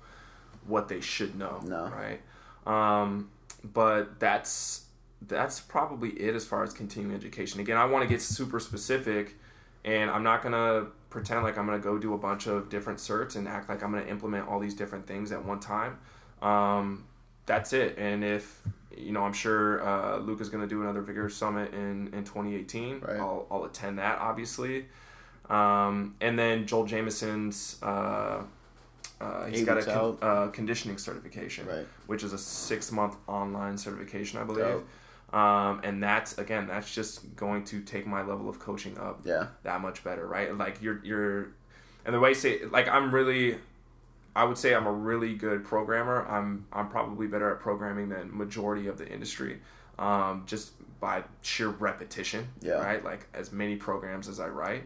what 0.67 0.89
they 0.89 1.01
should 1.01 1.37
know, 1.39 1.61
No. 1.65 1.85
right? 1.95 2.21
Um, 2.67 3.31
but 3.63 4.21
that's 4.21 4.87
that's 5.23 5.61
probably 5.61 6.11
it 6.11 6.35
as 6.35 6.45
far 6.45 6.63
as 6.63 6.73
continuing 6.73 7.17
education. 7.17 7.61
Again, 7.61 7.77
I 7.77 7.87
want 7.87 8.03
to 8.03 8.09
get 8.09 8.21
super 8.21 8.61
specific, 8.61 9.37
and 9.85 10.11
I'm 10.11 10.23
not 10.23 10.43
gonna 10.43 10.87
pretend 11.11 11.43
like 11.43 11.57
I'm 11.57 11.67
gonna 11.67 11.79
go 11.79 11.99
do 11.99 12.15
a 12.15 12.19
bunch 12.19 12.47
of 12.47 12.69
different 12.69 12.99
certs 12.99 13.37
and 13.37 13.49
act 13.49 13.69
like 13.69 13.83
I'm 13.83 13.93
gonna 13.93 14.07
implement 14.07 14.49
all 14.49 14.61
these 14.61 14.75
different 14.75 15.07
things 15.07 15.33
at 15.33 15.45
one 15.45 15.61
time. 15.61 15.99
Um, 16.43 17.07
that's 17.47 17.73
it. 17.73 17.97
And 17.99 18.25
if 18.25 18.63
you 18.97 19.13
know, 19.13 19.23
I'm 19.23 19.33
sure 19.33 19.87
uh, 19.87 20.21
is 20.41 20.49
gonna 20.49 20.67
do 20.67 20.83
another 20.83 21.01
Vigor 21.01 21.29
Summit 21.29 21.73
in 21.73 22.09
in 22.13 22.25
2018. 22.25 23.01
Right. 23.01 23.17
I'll 23.19 23.47
I'll 23.51 23.65
attend 23.65 23.99
that 23.99 24.19
obviously. 24.19 24.87
Um, 25.49 26.17
and 26.21 26.39
then 26.39 26.67
Joel 26.67 26.87
Jamieson's. 26.87 27.81
Uh, 27.83 28.43
uh, 29.21 29.47
he's 29.47 29.61
Eight 29.63 29.67
got 29.67 29.79
a 29.79 29.83
con- 29.85 30.19
uh, 30.21 30.49
conditioning 30.49 30.99
certification, 30.99 31.67
Right. 31.67 31.87
which 32.07 32.23
is 32.23 32.33
a 32.33 32.39
six 32.39 32.93
month 32.93 33.17
online 33.27 33.79
certification, 33.79 34.39
I 34.41 34.45
believe. 34.45 34.83
Um, 35.33 35.81
and 35.83 36.03
that's 36.03 36.39
again, 36.39 36.67
that's 36.69 36.93
just 36.95 37.35
going 37.35 37.65
to 37.65 37.81
take 37.81 38.07
my 38.07 38.23
level 38.23 38.49
of 38.49 38.59
coaching 38.61 38.97
up 38.99 39.21
Yeah. 39.25 39.49
that 39.65 39.81
much 39.81 40.05
better, 40.05 40.27
right? 40.27 40.57
Like 40.57 40.81
you're 40.83 41.01
you're, 41.05 41.49
and 42.05 42.15
the 42.15 42.21
way 42.21 42.31
I 42.31 42.33
say 42.35 42.65
like 42.67 42.89
I'm 42.89 43.13
really, 43.13 43.59
I 44.37 44.45
would 44.45 44.59
say 44.59 44.75
I'm 44.75 44.87
a 44.87 44.93
really 44.93 45.35
good 45.35 45.65
programmer. 45.65 46.27
I'm 46.29 46.67
I'm 46.73 46.89
probably 46.89 47.27
better 47.27 47.51
at 47.53 47.61
programming 47.61 48.09
than 48.11 48.37
majority 48.37 48.87
of 48.87 48.99
the 48.99 49.09
industry, 49.09 49.61
um, 49.99 50.45
just 50.47 50.73
by 51.01 51.25
sheer 51.43 51.69
repetition, 51.69 52.49
Yeah. 52.61 52.75
right? 52.75 53.05
Like 53.05 53.27
as 53.35 53.51
many 53.51 53.77
programs 53.77 54.29
as 54.29 54.39
I 54.41 54.49
write, 54.49 54.85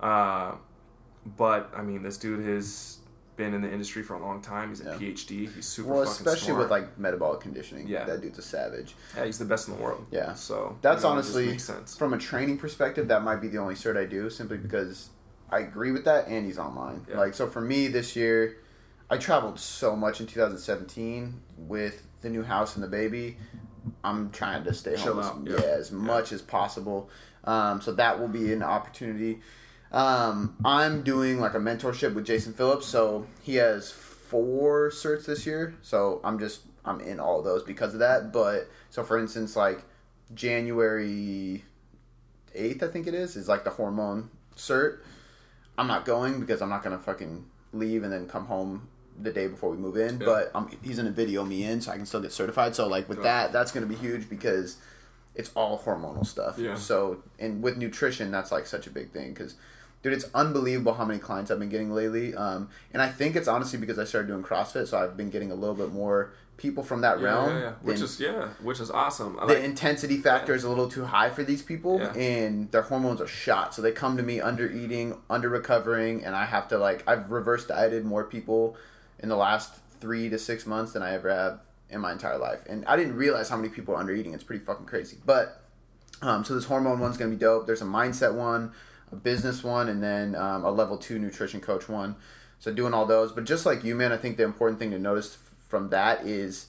uh, 0.00 0.52
but 1.36 1.70
I 1.76 1.82
mean 1.82 2.02
this 2.02 2.16
dude 2.18 2.44
has 2.44 2.98
been 3.36 3.54
in 3.54 3.60
the 3.62 3.70
industry 3.70 4.02
for 4.02 4.14
a 4.14 4.20
long 4.20 4.40
time. 4.40 4.70
He's 4.70 4.80
a 4.80 4.84
Yeah. 4.84 4.94
PhD. 4.94 5.52
He's 5.54 5.66
super 5.66 5.90
Well, 5.90 6.02
especially 6.02 6.46
smart. 6.48 6.58
with 6.62 6.70
like 6.70 6.98
metabolic 6.98 7.40
conditioning. 7.40 7.86
Yeah. 7.86 8.04
That 8.04 8.20
dude's 8.22 8.38
a 8.38 8.42
savage. 8.42 8.94
yeah, 9.16 9.24
he's 9.26 9.38
the 9.38 9.44
best 9.44 9.68
in 9.68 9.76
the 9.76 9.82
world. 9.82 10.06
Yeah. 10.10 10.34
so 10.34 10.76
That's 10.82 11.02
you 11.02 11.08
know, 11.08 11.12
honestly 11.14 11.58
from 11.98 12.14
a 12.14 12.18
training 12.18 12.58
perspective, 12.58 13.08
that 13.08 13.22
might 13.22 13.36
be 13.40 13.48
the 13.48 13.58
only 13.58 13.74
cert 13.74 13.96
I 13.96 14.04
do, 14.06 14.30
simply 14.30 14.56
because 14.56 15.10
I 15.50 15.60
agree 15.60 15.92
with 15.92 16.04
that, 16.06 16.26
and 16.28 16.44
he's 16.46 16.58
online. 16.58 17.06
Yeah. 17.08 17.18
Like 17.18 17.34
so, 17.34 17.46
for 17.46 17.60
me 17.60 17.86
this 17.88 18.16
year, 18.16 18.56
I 19.10 19.16
traveled 19.18 19.60
so 19.60 19.94
much 19.94 20.20
in 20.20 20.26
2017 20.26 21.40
with 21.56 22.06
the 22.22 22.28
new 22.30 22.42
house 22.42 22.74
and 22.74 22.82
the 22.82 22.88
baby. 22.88 23.36
I'm 24.02 24.30
trying 24.30 24.64
to 24.64 24.74
stay 24.74 24.96
Chill 24.96 25.20
home, 25.22 25.46
as, 25.46 25.52
yeah. 25.60 25.66
as 25.68 25.92
much 25.92 26.32
as 26.32 26.42
possible. 26.42 27.08
Um, 27.44 27.80
so 27.80 27.92
that 27.92 28.18
will 28.18 28.26
be 28.28 28.52
an 28.52 28.62
opportunity. 28.64 29.40
Um, 29.96 30.54
I'm 30.62 31.02
doing 31.02 31.40
like 31.40 31.54
a 31.54 31.58
mentorship 31.58 32.12
with 32.12 32.26
Jason 32.26 32.52
Phillips, 32.52 32.84
so 32.84 33.26
he 33.42 33.54
has 33.54 33.90
four 33.90 34.90
certs 34.90 35.24
this 35.24 35.46
year. 35.46 35.74
So 35.80 36.20
I'm 36.22 36.38
just 36.38 36.60
I'm 36.84 37.00
in 37.00 37.18
all 37.18 37.40
those 37.40 37.62
because 37.62 37.94
of 37.94 38.00
that. 38.00 38.30
But 38.30 38.68
so 38.90 39.02
for 39.02 39.18
instance, 39.18 39.56
like 39.56 39.82
January 40.34 41.64
eighth, 42.54 42.82
I 42.82 42.88
think 42.88 43.06
it 43.06 43.14
is, 43.14 43.36
is 43.36 43.48
like 43.48 43.64
the 43.64 43.70
hormone 43.70 44.28
cert. 44.54 44.98
I'm 45.78 45.86
not 45.86 46.04
going 46.04 46.40
because 46.40 46.60
I'm 46.60 46.68
not 46.68 46.82
gonna 46.82 46.98
fucking 46.98 47.46
leave 47.72 48.02
and 48.02 48.12
then 48.12 48.28
come 48.28 48.44
home 48.44 48.88
the 49.18 49.32
day 49.32 49.46
before 49.46 49.70
we 49.70 49.78
move 49.78 49.96
in. 49.96 50.20
Yeah. 50.20 50.26
But 50.26 50.50
I'm, 50.54 50.68
he's 50.82 50.98
gonna 50.98 51.10
video 51.10 51.42
me 51.42 51.64
in, 51.64 51.80
so 51.80 51.90
I 51.90 51.96
can 51.96 52.04
still 52.04 52.20
get 52.20 52.32
certified. 52.32 52.74
So 52.74 52.86
like 52.86 53.08
with 53.08 53.22
that, 53.22 53.50
that's 53.50 53.72
gonna 53.72 53.86
be 53.86 53.94
huge 53.94 54.28
because 54.28 54.76
it's 55.34 55.50
all 55.54 55.78
hormonal 55.78 56.26
stuff. 56.26 56.58
Yeah. 56.58 56.74
So 56.74 57.22
and 57.38 57.62
with 57.62 57.78
nutrition, 57.78 58.30
that's 58.30 58.52
like 58.52 58.66
such 58.66 58.86
a 58.86 58.90
big 58.90 59.10
thing 59.10 59.32
because. 59.32 59.54
Dude, 60.06 60.12
it's 60.12 60.30
unbelievable 60.36 60.94
how 60.94 61.04
many 61.04 61.18
clients 61.18 61.50
I've 61.50 61.58
been 61.58 61.68
getting 61.68 61.92
lately, 61.92 62.32
um, 62.32 62.68
and 62.92 63.02
I 63.02 63.08
think 63.08 63.34
it's 63.34 63.48
honestly 63.48 63.76
because 63.80 63.98
I 63.98 64.04
started 64.04 64.28
doing 64.28 64.44
CrossFit, 64.44 64.86
so 64.86 64.96
I've 64.96 65.16
been 65.16 65.30
getting 65.30 65.50
a 65.50 65.54
little 65.56 65.74
bit 65.74 65.92
more 65.92 66.30
people 66.58 66.84
from 66.84 67.00
that 67.00 67.18
Yeah, 67.18 67.24
realm. 67.24 67.50
yeah, 67.56 67.60
yeah. 67.60 67.72
which 67.82 68.00
is 68.00 68.20
yeah, 68.20 68.50
which 68.62 68.78
is 68.78 68.88
awesome. 68.88 69.36
I 69.40 69.46
the 69.48 69.54
like- 69.54 69.64
intensity 69.64 70.18
factor 70.18 70.54
is 70.54 70.62
a 70.62 70.68
little 70.68 70.88
too 70.88 71.06
high 71.06 71.28
for 71.30 71.42
these 71.42 71.60
people 71.60 72.00
and 72.16 72.70
their 72.70 72.82
hormones 72.82 73.20
are 73.20 73.26
shot 73.26 73.74
so 73.74 73.82
they 73.82 73.90
come 73.90 74.16
to 74.16 74.22
me 74.22 74.40
under 74.40 74.70
eating 74.70 75.18
under 75.28 75.48
recovering 75.48 76.24
and 76.24 76.36
i 76.36 76.44
have 76.44 76.68
to 76.68 76.78
like 76.78 77.02
i've 77.08 77.28
reverse 77.32 77.66
dieted 77.66 78.04
more 78.04 78.22
people 78.22 78.76
in 79.18 79.28
the 79.28 79.34
last 79.36 79.74
three 80.00 80.28
to 80.30 80.38
six 80.38 80.64
months 80.66 80.92
than 80.92 81.02
i 81.02 81.12
ever 81.14 81.28
have 81.34 81.58
in 81.90 82.00
my 82.00 82.12
entire 82.12 82.38
life 82.38 82.60
and 82.68 82.86
i 82.86 82.94
didn't 82.96 83.16
realize 83.16 83.48
how 83.50 83.56
many 83.56 83.68
people 83.68 83.92
are 83.94 83.98
under 83.98 84.14
eating 84.14 84.32
it's 84.32 84.44
pretty 84.44 84.64
fucking 84.64 84.86
crazy 84.86 85.18
but 85.26 85.62
um, 86.22 86.42
so 86.44 86.54
this 86.54 86.64
hormone 86.64 87.00
one's 87.00 87.18
going 87.18 87.30
to 87.30 87.36
be 87.36 87.40
dope 87.40 87.66
there's 87.66 87.82
a 87.82 87.84
mindset 87.84 88.32
one 88.34 88.72
a 89.12 89.16
business 89.16 89.62
one 89.62 89.88
and 89.88 90.02
then 90.02 90.34
um, 90.34 90.64
a 90.64 90.70
level 90.70 90.96
two 90.96 91.18
nutrition 91.18 91.60
coach 91.60 91.88
one 91.88 92.16
so 92.58 92.72
doing 92.72 92.94
all 92.94 93.06
those 93.06 93.32
but 93.32 93.44
just 93.44 93.64
like 93.66 93.84
you 93.84 93.94
man 93.94 94.12
i 94.12 94.16
think 94.16 94.36
the 94.36 94.42
important 94.42 94.78
thing 94.78 94.90
to 94.90 94.98
notice 94.98 95.38
from 95.68 95.90
that 95.90 96.26
is 96.26 96.66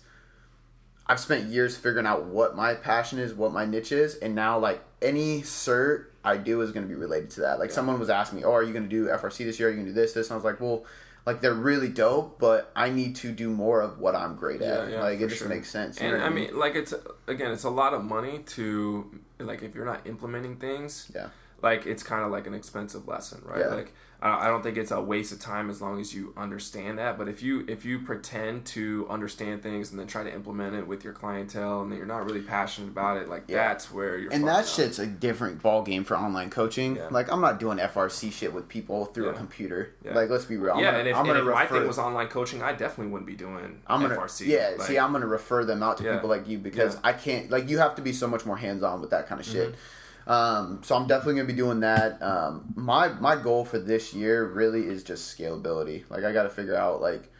I've 1.09 1.19
spent 1.19 1.45
years 1.45 1.77
figuring 1.77 2.05
out 2.05 2.25
what 2.25 2.55
my 2.55 2.73
passion 2.73 3.17
is, 3.17 3.33
what 3.33 3.53
my 3.53 3.65
niche 3.65 3.93
is, 3.93 4.15
and 4.15 4.35
now 4.35 4.59
like 4.59 4.83
any 5.01 5.41
cert 5.41 6.07
I 6.23 6.35
do 6.35 6.61
is 6.61 6.71
going 6.71 6.85
to 6.85 6.89
be 6.89 6.99
related 6.99 7.29
to 7.31 7.41
that. 7.41 7.59
Like 7.59 7.71
someone 7.71 7.97
was 7.97 8.09
asking 8.09 8.39
me, 8.39 8.43
"Oh, 8.43 8.53
are 8.53 8.63
you 8.63 8.73
going 8.73 8.83
to 8.83 8.89
do 8.89 9.07
FRC 9.07 9.45
this 9.45 9.59
year? 9.59 9.69
Are 9.69 9.71
you 9.71 9.77
going 9.77 9.87
to 9.87 9.93
do 9.93 9.99
this, 9.99 10.13
this?" 10.13 10.27
And 10.27 10.33
I 10.33 10.35
was 10.35 10.43
like, 10.43 10.59
"Well, 10.59 10.83
like 11.25 11.39
they're 11.39 11.53
really 11.53 11.87
dope, 11.87 12.39
but 12.39 12.71
I 12.75 12.89
need 12.89 13.15
to 13.17 13.31
do 13.31 13.49
more 13.49 13.79
of 13.79 13.99
what 13.99 14.15
I'm 14.15 14.35
great 14.35 14.61
at. 14.61 14.89
Yeah, 14.89 14.95
yeah, 14.95 15.01
like 15.01 15.21
it 15.21 15.29
just 15.29 15.39
sure. 15.39 15.47
makes 15.47 15.69
sense." 15.69 15.97
And 15.99 16.21
I 16.21 16.27
mean, 16.27 16.57
like 16.57 16.75
it's 16.75 16.93
again, 17.27 17.51
it's 17.51 17.63
a 17.63 17.69
lot 17.69 17.93
of 17.93 18.03
money 18.03 18.39
to 18.39 19.09
like 19.39 19.63
if 19.63 19.75
you're 19.75 19.85
not 19.85 20.05
implementing 20.05 20.57
things. 20.57 21.09
Yeah. 21.15 21.29
Like 21.61 21.85
it's 21.85 22.03
kind 22.03 22.23
of 22.23 22.31
like 22.31 22.47
an 22.47 22.53
expensive 22.53 23.07
lesson, 23.07 23.41
right? 23.45 23.59
Yeah. 23.59 23.67
Like 23.73 23.93
I 24.19 24.47
don't 24.47 24.63
think 24.63 24.77
it's 24.77 24.89
a 24.89 24.99
waste 24.99 25.31
of 25.31 25.39
time 25.39 25.69
as 25.69 25.79
long 25.79 25.99
as 25.99 26.11
you 26.11 26.33
understand 26.35 26.97
that. 26.97 27.19
But 27.19 27.27
if 27.27 27.43
you 27.43 27.63
if 27.67 27.85
you 27.85 27.99
pretend 27.99 28.65
to 28.67 29.05
understand 29.11 29.61
things 29.61 29.91
and 29.91 29.99
then 29.99 30.07
try 30.07 30.23
to 30.23 30.33
implement 30.33 30.75
it 30.75 30.87
with 30.87 31.03
your 31.03 31.13
clientele 31.13 31.81
and 31.81 31.91
then 31.91 31.97
you're 31.99 32.07
not 32.07 32.25
really 32.25 32.41
passionate 32.41 32.87
about 32.87 33.17
it, 33.17 33.29
like 33.29 33.43
Yeah. 33.47 33.67
that's 33.67 33.91
where 33.91 34.17
you're. 34.17 34.31
and 34.33 34.47
that 34.47 34.65
shit's 34.67 34.97
a 34.97 35.05
different 35.05 35.61
ball 35.61 35.83
game 35.83 36.03
for 36.03 36.17
online 36.17 36.49
coaching. 36.49 36.95
Yeah. 36.95 37.09
Like 37.11 37.31
I'm 37.31 37.41
not 37.41 37.59
doing 37.59 37.77
FRC 37.77 38.31
shit 38.31 38.53
with 38.53 38.67
people 38.67 39.05
through 39.05 39.29
a 39.29 39.33
computer. 39.33 39.93
Yeah. 40.03 40.15
Like 40.15 40.29
let's 40.31 40.45
be 40.45 40.57
real. 40.57 40.73
I'm 40.73 40.79
yeah, 40.79 40.85
gonna, 40.87 40.97
and 40.99 41.07
if, 41.09 41.15
I'm 41.15 41.29
and 41.29 41.37
if 41.39 41.45
my 41.45 41.65
thing 41.67 41.85
was 41.85 41.99
online 41.99 42.27
coaching, 42.27 42.63
I 42.63 42.71
definitely 42.73 43.11
wouldn't 43.11 43.27
be 43.27 43.35
doing 43.35 43.81
I'm 43.85 44.01
gonna, 44.01 44.15
FRC. 44.15 44.47
yeah. 44.47 44.71
Like, 44.79 44.87
see, 44.87 44.97
I'm 44.97 45.11
gonna 45.11 45.27
refer 45.27 45.63
them 45.63 45.83
out 45.83 45.97
to 45.97 46.03
Yeah. 46.03 46.15
people 46.15 46.29
like 46.29 46.47
you 46.47 46.57
because 46.57 46.95
Yeah. 46.95 47.01
I 47.03 47.13
can't. 47.13 47.51
Like, 47.51 47.69
you 47.69 47.77
have 47.77 47.93
to 47.95 48.01
be 48.01 48.13
so 48.13 48.27
much 48.27 48.47
more 48.47 48.57
hands 48.57 48.81
on 48.81 48.99
with 48.99 49.11
that 49.11 49.27
kind 49.27 49.39
of 49.39 49.45
shit. 49.45 49.69
Mm-hmm. 49.73 49.79
Um, 50.27 50.81
so 50.83 50.95
I'm 50.95 51.07
definitely 51.07 51.35
gonna 51.35 51.47
be 51.47 51.53
doing 51.53 51.79
that. 51.79 52.21
Um, 52.21 52.73
my 52.75 53.07
my 53.07 53.35
goal 53.35 53.65
for 53.65 53.79
this 53.79 54.13
year 54.13 54.45
really 54.45 54.85
is 54.85 55.03
just 55.03 55.35
scalability. 55.35 56.03
Like, 56.09 56.23
I 56.23 56.31
got 56.33 56.43
to 56.43 56.49
figure 56.49 56.75
out 56.75 57.01
like. 57.01 57.31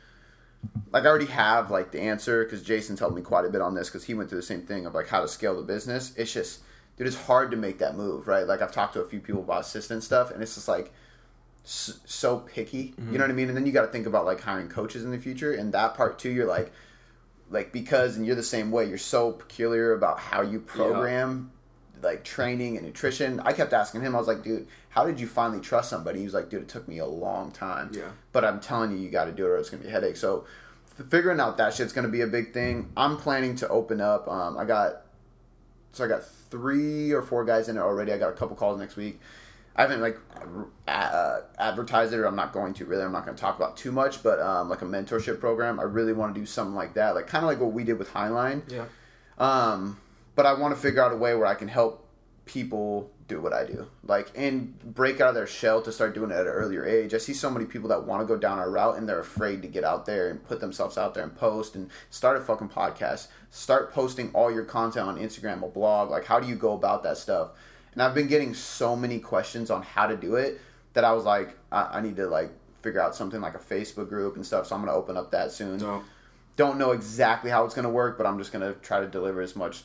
Like 0.92 1.04
I 1.04 1.08
already 1.08 1.28
have 1.28 1.70
like 1.70 1.92
the 1.92 2.02
answer 2.02 2.44
because 2.44 2.64
Jason's 2.64 3.00
helped 3.00 3.16
me 3.16 3.22
quite 3.22 3.46
a 3.46 3.50
bit 3.50 3.62
on 3.62 3.76
this 3.76 3.90
because 3.90 4.04
he 4.04 4.16
went 4.16 4.30
through 4.30 4.40
the 4.40 4.46
same 4.46 4.64
thing 4.64 4.86
of 4.86 4.96
like 4.96 5.08
how 5.08 5.22
to 5.22 5.28
scale 5.28 5.56
the 5.56 5.62
business. 5.62 6.14
It's 6.18 6.34
just, 6.34 6.62
dude, 6.98 7.08
it's 7.08 7.16
hard 7.16 7.52
to 7.52 7.58
make 7.58 7.78
that 7.78 7.96
move, 7.96 8.28
right? 8.28 8.46
Like 8.46 8.62
I've 8.62 8.72
talked 8.72 8.94
to 8.94 9.02
a 9.02 9.08
few 9.08 9.20
people 9.20 9.42
about 9.42 9.62
assistant 9.62 10.04
stuff, 10.04 10.32
and 10.32 10.42
it's 10.42 10.56
just 10.56 10.68
like, 10.68 10.92
so 11.64 12.40
picky. 12.40 12.96
You 13.12 13.18
know 13.18 13.24
what 13.24 13.30
I 13.30 13.34
mean? 13.34 13.50
And 13.50 13.56
then 13.56 13.66
you 13.66 13.72
got 13.72 13.84
to 13.84 13.92
think 13.92 14.08
about 14.08 14.26
like 14.26 14.42
hiring 14.42 14.68
coaches 14.68 15.06
in 15.06 15.12
the 15.12 15.20
future, 15.20 15.54
and 15.54 15.72
that 15.74 15.94
part 15.96 16.18
too. 16.18 16.32
You're 16.32 16.48
like, 16.48 16.72
like 17.50 17.72
because 17.72 18.18
and 18.18 18.26
you're 18.26 18.36
the 18.36 18.44
same 18.44 18.72
way. 18.72 18.86
You're 18.86 18.98
so 18.98 19.34
peculiar 19.34 19.94
about 19.94 20.20
how 20.20 20.42
you 20.42 20.60
program, 20.60 21.52
like 22.02 22.24
training 22.24 22.78
and 22.78 22.86
nutrition. 22.86 23.40
I 23.42 23.54
kept 23.54 23.74
asking 23.74 24.02
him. 24.02 24.16
I 24.16 24.20
was 24.20 24.28
like, 24.28 24.44
dude, 24.44 24.68
how 24.90 25.06
did 25.06 25.20
you 25.20 25.28
finally 25.28 25.60
trust 25.60 25.90
somebody? 25.90 26.20
He 26.20 26.26
was 26.26 26.34
like, 26.34 26.50
dude, 26.50 26.64
it 26.64 26.68
took 26.70 26.88
me 26.88 26.98
a 27.00 27.06
long 27.06 27.52
time. 27.52 27.92
Yeah. 27.94 28.10
But 28.32 28.46
I'm 28.46 28.60
telling 28.60 28.92
you, 28.92 28.98
you 28.98 29.10
got 29.10 29.26
to 29.26 29.32
do 29.32 29.46
it, 29.46 29.50
or 29.50 29.58
it's 29.58 29.70
gonna 29.70 29.84
be 29.84 29.90
a 29.90 29.92
headache. 29.92 30.18
So. 30.18 30.46
Figuring 31.12 31.40
out 31.40 31.58
that 31.58 31.76
shit's 31.76 31.94
gonna 31.94 32.08
be 32.08 32.22
a 32.22 32.28
big 32.28 32.54
thing. 32.54 32.92
I'm 32.98 33.18
planning 33.18 33.56
to 33.58 33.70
open 33.70 34.02
up. 34.02 34.28
Um, 34.28 34.58
I 34.58 34.66
got 34.66 35.04
so 35.98 36.06
I 36.06 36.08
got 36.08 36.24
three 36.24 37.12
or 37.12 37.22
four 37.22 37.44
guys 37.44 37.70
in 37.70 37.78
it 37.78 37.80
already. 37.80 38.14
I 38.14 38.18
got 38.18 38.30
a 38.30 38.34
couple 38.34 38.56
calls 38.56 38.80
next 38.80 38.96
week. 38.96 39.20
I 39.76 39.82
haven't 39.82 40.02
like 40.02 40.18
uh, 40.88 41.42
advertised 41.58 42.14
it, 42.14 42.18
or 42.18 42.26
I'm 42.26 42.36
not 42.36 42.54
going 42.54 42.74
to 42.76 42.86
really. 42.86 43.04
I'm 43.04 43.12
not 43.12 43.26
going 43.26 43.36
to 43.36 43.42
talk 43.42 43.58
about 43.58 43.78
too 43.78 43.92
much, 43.92 44.24
but 44.24 44.40
um, 44.40 44.70
like 44.70 44.82
a 44.82 44.86
mentorship 44.86 45.40
program. 45.40 45.80
I 45.80 45.84
really 45.84 46.14
want 46.14 46.34
to 46.34 46.40
do 46.40 46.46
something 46.46 46.76
like 46.76 46.94
that, 46.96 47.16
like 47.16 47.28
kind 47.28 47.44
of 47.44 47.50
like 47.50 47.60
what 47.60 47.74
we 47.74 47.84
did 47.84 48.00
with 48.00 48.10
Highline. 48.10 48.62
Yeah. 48.72 48.86
Um, 49.38 50.00
but 50.38 50.46
I 50.46 50.54
want 50.54 50.74
to 50.76 50.80
figure 50.80 51.04
out 51.04 51.12
a 51.12 51.18
way 51.18 51.34
where 51.34 51.48
I 51.48 51.56
can 51.56 51.68
help 51.68 52.08
people 52.46 53.12
do 53.28 53.42
what 53.42 53.52
I 53.54 53.66
do, 53.66 53.88
like 54.04 54.32
and 54.36 54.80
break 54.96 55.20
out 55.20 55.30
of 55.30 55.36
their 55.36 55.48
shell 55.48 55.82
to 55.82 55.92
start 55.92 56.14
doing 56.14 56.30
it 56.30 56.36
at 56.36 56.42
an 56.42 56.54
earlier 56.54 56.86
age. 56.86 57.14
I 57.14 57.18
see 57.18 57.34
so 57.34 57.50
many 57.50 57.66
people 57.66 57.90
that 57.90 58.06
want 58.06 58.22
to 58.22 58.26
go 58.26 58.38
down 58.38 58.60
our 58.60 58.70
route 58.70 58.98
and 58.98 59.10
they're 59.10 59.20
afraid 59.20 59.64
to 59.64 59.68
get 59.68 59.84
out 59.84 60.06
there 60.06 60.30
and 60.30 60.42
put 60.42 60.62
themselves 60.62 60.98
out 60.98 61.16
there 61.16 61.24
and 61.24 61.36
post 61.36 61.76
and 61.76 61.90
start 62.12 62.38
a 62.38 62.42
fucking 62.42 62.70
podcast, 62.70 63.28
start 63.50 63.92
posting 63.92 64.30
all 64.30 64.50
your 64.50 64.64
content 64.64 65.08
on 65.08 65.18
Instagram, 65.18 65.64
a 65.64 65.68
blog. 65.68 66.12
Like, 66.12 66.26
how 66.26 66.40
do 66.40 66.48
you 66.48 66.56
go 66.56 66.74
about 66.74 67.02
that 67.04 67.18
stuff? 67.18 67.50
And 67.94 68.02
I've 68.02 68.14
been 68.14 68.28
getting 68.28 68.54
so 68.54 68.96
many 68.96 69.20
questions 69.20 69.72
on 69.72 69.82
how 69.82 70.06
to 70.06 70.16
do 70.16 70.36
it 70.36 70.62
that 70.94 71.04
I 71.04 71.14
was 71.14 71.26
like, 71.26 71.58
I, 71.72 71.98
I 71.98 72.02
need 72.02 72.16
to 72.18 72.28
like 72.28 72.52
figure 72.82 73.02
out 73.02 73.16
something 73.16 73.42
like 73.42 73.56
a 73.56 73.60
Facebook 73.60 74.08
group 74.08 74.36
and 74.36 74.46
stuff. 74.46 74.68
So 74.68 74.76
I'm 74.76 74.82
gonna 74.86 74.96
open 74.96 75.18
up 75.18 75.32
that 75.32 75.52
soon. 75.52 75.80
No. 75.80 76.04
Don't 76.56 76.78
know 76.78 76.92
exactly 76.92 77.50
how 77.50 77.66
it's 77.66 77.74
gonna 77.74 77.90
work, 77.90 78.18
but 78.18 78.26
I'm 78.28 78.38
just 78.38 78.54
gonna 78.54 78.74
try 78.76 79.02
to 79.02 79.08
deliver 79.08 79.42
as 79.42 79.56
much 79.56 79.84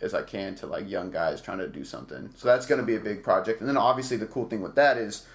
as 0.00 0.14
I 0.14 0.22
can 0.22 0.54
to 0.56 0.66
like 0.66 0.88
young 0.88 1.10
guys 1.10 1.40
trying 1.40 1.58
to 1.58 1.68
do 1.68 1.84
something. 1.84 2.30
So 2.36 2.48
that's 2.48 2.66
going 2.66 2.80
to 2.80 2.86
be 2.86 2.96
a 2.96 3.00
big 3.00 3.22
project. 3.22 3.60
And 3.60 3.68
then 3.68 3.76
obviously 3.76 4.16
the 4.16 4.26
cool 4.26 4.48
thing 4.48 4.62
with 4.62 4.74
that 4.76 4.96
is 4.96 5.26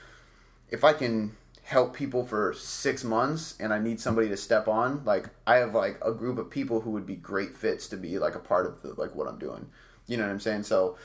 if 0.70 0.84
I 0.84 0.93
can 0.93 1.36
help 1.64 1.95
people 1.95 2.26
for 2.26 2.53
6 2.53 3.03
months 3.03 3.55
and 3.59 3.74
I 3.74 3.80
need 3.80 3.99
somebody 3.99 4.30
to 4.30 4.38
step 4.38 4.68
on, 4.68 5.03
like 5.05 5.30
I 5.47 5.57
have 5.57 5.74
like 5.74 5.99
a 6.03 6.11
group 6.11 6.38
of 6.38 6.49
people 6.49 6.82
who 6.82 6.91
would 6.91 7.05
be 7.05 7.16
great 7.16 7.55
fits 7.55 7.88
to 7.89 7.97
be 7.97 8.20
like 8.20 8.36
a 8.36 8.39
part 8.39 8.66
of 8.66 8.82
the, 8.82 8.99
like 8.99 9.16
what 9.16 9.28
I'm 9.28 9.39
doing. 9.39 9.68
You 10.07 10.18
know 10.18 10.24
what 10.24 10.32
I'm 10.32 10.39
saying? 10.39 10.64
So 10.64 10.97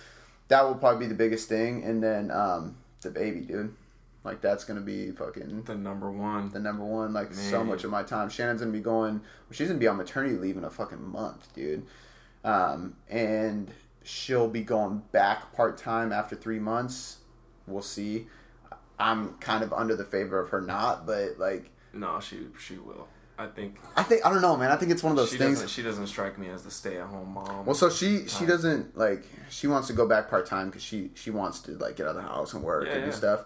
that 0.49 0.65
will 0.65 0.75
probably 0.75 1.07
be 1.07 1.09
the 1.09 1.15
biggest 1.15 1.49
thing 1.49 1.85
and 1.85 2.03
then 2.03 2.31
um 2.31 2.77
the 3.03 3.11
baby, 3.11 3.41
dude. 3.41 3.75
Like 4.25 4.41
that's 4.41 4.65
gonna 4.65 4.81
be 4.81 5.13
fucking 5.13 5.63
the 5.63 5.75
number 5.75 6.11
one. 6.11 6.51
the 6.51 6.59
number 6.59 6.85
one. 6.85 7.13
Like 7.13 7.33
so 7.33 7.63
much 7.63 7.85
of 7.85 7.91
my 7.91 8.03
time. 8.03 8.29
Shannon's 8.29 8.61
gonna 8.61 8.73
be 8.73 8.81
going. 8.81 9.21
She's 9.53 9.69
gonna 9.69 9.79
be 9.79 9.87
on 9.87 9.97
maternity 9.97 10.37
leave 10.37 10.57
in 10.57 10.65
a 10.65 10.71
fucking 10.71 11.03
month, 11.03 11.53
dude. 11.55 11.87
Um, 12.49 12.97
and 13.09 13.71
she'll 14.03 14.49
be 14.49 14.63
going 14.63 15.03
back 15.13 15.55
part 15.55 15.77
time 15.77 16.13
after 16.13 16.35
three 16.35 16.59
months. 16.59 17.19
We'll 17.67 17.83
see. 17.83 18.27
I'm 18.99 19.35
kind 19.35 19.63
of 19.63 19.73
under 19.73 19.95
the 19.95 20.05
favor 20.05 20.41
of 20.41 20.49
her 20.51 20.61
not, 20.61 21.07
but 21.07 21.39
like 21.39 21.71
No, 21.93 22.21
she 22.21 22.47
she 22.59 22.77
will. 22.79 23.07
I 23.39 23.47
think 23.47 23.77
I 23.97 24.03
think 24.03 24.25
I 24.27 24.31
don't 24.31 24.41
know, 24.43 24.57
man. 24.57 24.71
I 24.71 24.77
think 24.77 24.91
it's 24.91 25.03
one 25.03 25.13
of 25.13 25.17
those 25.17 25.31
she 25.31 25.37
things. 25.37 25.57
doesn't. 25.57 25.69
She 25.69 25.83
doesn't 25.83 26.07
strike 26.09 26.39
me 26.39 26.49
as 26.49 26.63
the 26.65 26.71
stay-at-home 26.71 27.35
mom. 27.35 27.67
Well, 27.67 27.75
so 27.75 27.91
she 27.91 28.27
she 28.27 28.47
doesn't 28.47 28.97
like 28.97 29.25
she 29.51 29.67
wants 29.67 29.87
to 29.89 29.93
go 29.93 30.09
back 30.09 30.29
part 30.29 30.47
time 30.47 30.69
because 30.69 30.83
she 30.83 31.11
she 31.15 31.31
wants 31.31 31.61
to 31.61 31.73
like 31.73 31.97
get 31.97 32.07
out 32.07 32.17
of 32.17 32.23
the 32.23 32.23
house 32.23 32.55
and 32.55 32.63
work 32.65 32.87
Yeah, 32.87 32.95
and 32.95 33.05
do 33.05 33.13
stuff. 33.13 33.45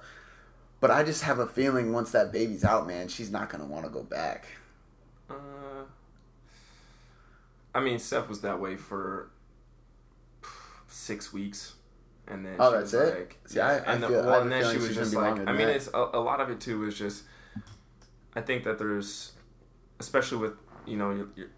But 0.80 0.90
I 0.90 1.02
just 1.04 1.22
have 1.24 1.40
a 1.40 1.46
feeling 1.46 1.92
once 1.92 2.12
that 2.12 2.32
baby's 2.32 2.64
out, 2.64 2.86
man, 2.86 3.08
she's 3.08 3.30
not 3.30 3.50
gonna 3.50 3.66
want 3.66 3.84
to 3.84 3.90
go 3.90 4.02
back. 4.02 4.46
Uh, 5.28 5.34
I 7.74 7.80
mean, 7.80 7.98
Steph 7.98 8.28
was 8.28 8.40
that 8.42 8.60
way 8.60 8.76
for 8.76 9.30
six 10.88 11.32
weeks, 11.32 11.74
and 12.28 12.44
then 12.44 12.56
Oh, 12.58 12.70
she 12.70 12.78
that's 12.78 12.92
was 12.92 12.94
it? 13.10 13.18
like, 13.18 13.38
See, 13.46 13.60
I- 13.60 13.76
I 13.76 13.92
and 13.94 14.04
feel- 14.04 14.20
I 14.20 14.26
well, 14.26 14.42
and 14.42 14.52
then 14.52 14.70
she 14.72 14.78
was 14.78 14.94
just 14.94 15.14
like, 15.14 15.34
I 15.48 15.52
mean, 15.52 15.66
that. 15.68 15.76
it's 15.76 15.88
a, 15.88 16.10
a 16.12 16.20
lot 16.20 16.40
of 16.40 16.50
it 16.50 16.60
too 16.60 16.84
is 16.84 16.96
just, 16.96 17.24
I 18.36 18.40
think 18.40 18.64
that 18.64 18.78
there's, 18.78 19.32
especially 20.00 20.38
with 20.38 20.54
you 20.86 20.96
know, 20.96 21.10
you're, 21.12 21.28
you're, 21.36 21.48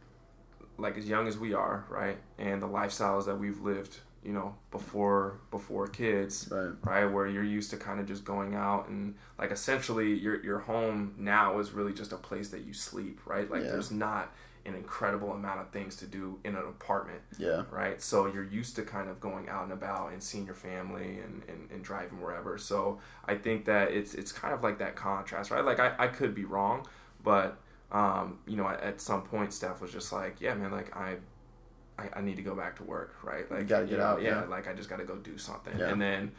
like 0.77 0.99
as 0.99 1.09
young 1.09 1.27
as 1.27 1.39
we 1.39 1.55
are, 1.55 1.85
right, 1.89 2.19
and 2.39 2.61
the 2.63 2.69
lifestyles 2.69 3.25
that 3.27 3.39
we've 3.39 3.61
lived, 3.61 3.97
you 4.23 4.33
know, 4.33 4.55
before 4.71 5.39
before 5.51 5.87
kids, 5.87 6.49
Right. 6.51 6.73
right? 6.83 7.05
Where 7.07 7.27
you're 7.27 7.43
used 7.45 7.71
to 7.71 7.77
kind 7.77 8.01
of 8.01 8.07
just 8.07 8.25
going 8.25 8.55
out 8.55 8.89
and 8.89 9.15
like 9.39 9.51
essentially 9.51 10.15
your 10.15 10.43
your 10.45 10.59
home 10.61 11.15
now 11.19 11.59
is 11.59 11.73
really 11.73 11.93
just 11.93 12.13
a 12.13 12.17
place 12.17 12.49
that 12.51 12.63
you 12.63 12.73
sleep, 12.75 13.21
right? 13.27 13.51
Like 13.51 13.63
Yeah. 13.65 13.71
there's 13.71 13.91
not 13.91 14.33
an 14.67 14.75
incredible 14.75 15.33
amount 15.33 15.61
of 15.61 15.69
things 15.71 15.95
to 15.97 16.07
do 16.07 16.39
in 16.45 16.55
an 16.55 16.63
apartment, 16.63 17.21
Yeah. 17.39 17.65
right? 17.71 18.01
So 18.01 18.27
you're 18.27 18.45
used 18.45 18.77
to 18.77 18.83
kind 18.83 19.09
of 19.11 19.21
going 19.21 19.49
out 19.49 19.65
and 19.65 19.73
about 19.73 20.13
and 20.13 20.23
seeing 20.23 20.47
your 20.47 20.55
family 20.55 21.19
and, 21.19 21.43
and, 21.49 21.71
and 21.71 21.85
driving 21.85 22.21
wherever. 22.21 22.57
So 22.57 22.99
I 23.27 23.35
think 23.35 23.67
that 23.67 23.91
it's 23.93 24.15
it's 24.15 24.33
kind 24.33 24.55
of 24.55 24.63
like 24.63 24.79
that 24.79 24.97
contrast, 24.97 25.51
right? 25.51 25.65
Like 25.65 25.81
I, 25.81 25.95
I 25.99 26.07
could 26.09 26.35
be 26.35 26.45
wrong, 26.45 26.87
but 27.23 27.59
um, 27.93 28.39
you 28.47 28.57
know, 28.57 28.67
at, 28.69 29.01
some 29.01 29.23
point 29.23 29.53
Steph 29.53 29.81
was 29.81 29.93
just 29.93 30.13
like, 30.13 30.41
Yeah, 30.41 30.55
man, 30.55 30.71
like 30.71 30.97
I 30.97 31.17
I, 31.99 32.09
I 32.17 32.21
need 32.23 32.37
to 32.37 32.43
go 32.43 32.55
back 32.55 32.77
to 32.77 32.85
work, 32.85 33.15
right? 33.23 33.49
Like 33.51 33.69
gotta 33.69 33.87
get 33.87 33.99
know, 33.99 34.05
out, 34.05 34.23
yeah, 34.23 34.41
yeah. 34.41 34.45
like 34.47 34.67
I 34.67 34.73
just 34.73 34.89
gotta 34.89 35.05
go 35.05 35.17
do 35.17 35.37
something. 35.39 35.79
Yeah. 35.79 35.91
And 35.91 36.01
then 36.01 36.33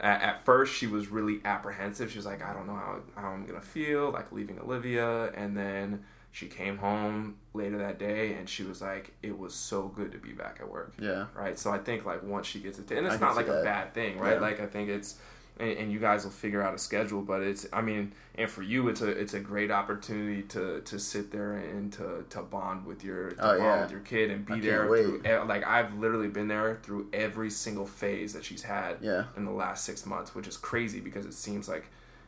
at, 0.00 0.22
at 0.22 0.44
first 0.44 0.74
she 0.74 0.86
was 0.86 1.08
really 1.08 1.40
apprehensive. 1.44 2.10
She 2.10 2.18
was 2.18 2.26
like, 2.26 2.42
I 2.44 2.52
don't 2.52 2.66
know 2.66 2.74
how, 2.74 3.00
how 3.16 3.28
I'm 3.28 3.46
gonna 3.46 3.60
feel, 3.60 4.10
like 4.10 4.32
leaving 4.32 4.58
Olivia. 4.58 5.30
And 5.32 5.56
then 5.56 6.04
she 6.32 6.46
came 6.46 6.78
home 6.78 7.36
later 7.54 7.78
that 7.78 7.98
day 7.98 8.34
and 8.34 8.48
she 8.48 8.62
was 8.62 8.80
like, 8.80 9.12
it 9.22 9.36
was 9.36 9.52
so 9.54 9.88
good 9.88 10.12
to 10.12 10.18
be 10.18 10.32
back 10.32 10.58
at 10.60 10.70
work. 10.70 10.94
Yeah. 11.00 11.26
Right. 11.34 11.58
So 11.58 11.70
I 11.70 11.78
think 11.78 12.04
like 12.06 12.22
once 12.22 12.46
she 12.46 12.60
gets 12.60 12.78
it, 12.78 12.90
and 12.92 13.06
it's 13.06 13.16
can 13.16 13.26
not 13.26 13.36
like 13.36 13.48
a 13.48 13.52
that. 13.52 13.64
bad 13.64 13.94
thing, 13.94 14.18
right? 14.18 14.34
Yeah. 14.34 14.40
Like 14.40 14.60
I 14.60 14.66
think 14.66 14.88
it's, 14.90 15.16
and, 15.58 15.70
and 15.76 15.92
you 15.92 15.98
guys 15.98 16.22
will 16.24 16.30
figure 16.30 16.62
out 16.62 16.72
a 16.72 16.78
schedule, 16.78 17.20
but 17.20 17.42
it's, 17.42 17.66
I 17.72 17.82
mean, 17.82 18.12
and 18.36 18.48
for 18.48 18.62
you, 18.62 18.88
it's 18.88 19.02
a, 19.02 19.08
it's 19.08 19.34
a 19.34 19.40
great 19.40 19.70
opportunity 19.72 20.42
to, 20.42 20.80
to 20.82 20.98
sit 21.00 21.32
there 21.32 21.56
and 21.56 21.92
to, 21.94 22.24
to 22.30 22.42
bond 22.42 22.86
with 22.86 23.02
your, 23.04 23.30
to 23.32 23.36
Oh, 23.44 23.48
bond 23.58 23.62
yeah. 23.62 23.82
with 23.82 23.90
your 23.90 24.00
kid 24.00 24.30
and 24.30 24.46
be 24.46 24.54
I 24.54 24.60
there 24.60 24.86
through, 24.86 25.22
like 25.46 25.66
I've 25.66 25.92
literally 25.98 26.28
been 26.28 26.46
there 26.48 26.78
through 26.84 27.08
every 27.12 27.50
single 27.50 27.86
phase 27.86 28.32
that 28.34 28.44
she's 28.44 28.62
had 28.62 28.98
Yeah. 29.02 29.24
in 29.36 29.44
the 29.44 29.50
last 29.50 29.84
six 29.84 30.06
months, 30.06 30.34
which 30.34 30.46
is 30.46 30.56
crazy 30.56 31.00
because 31.00 31.26
it 31.26 31.34
seems 31.34 31.68
like 31.68 31.86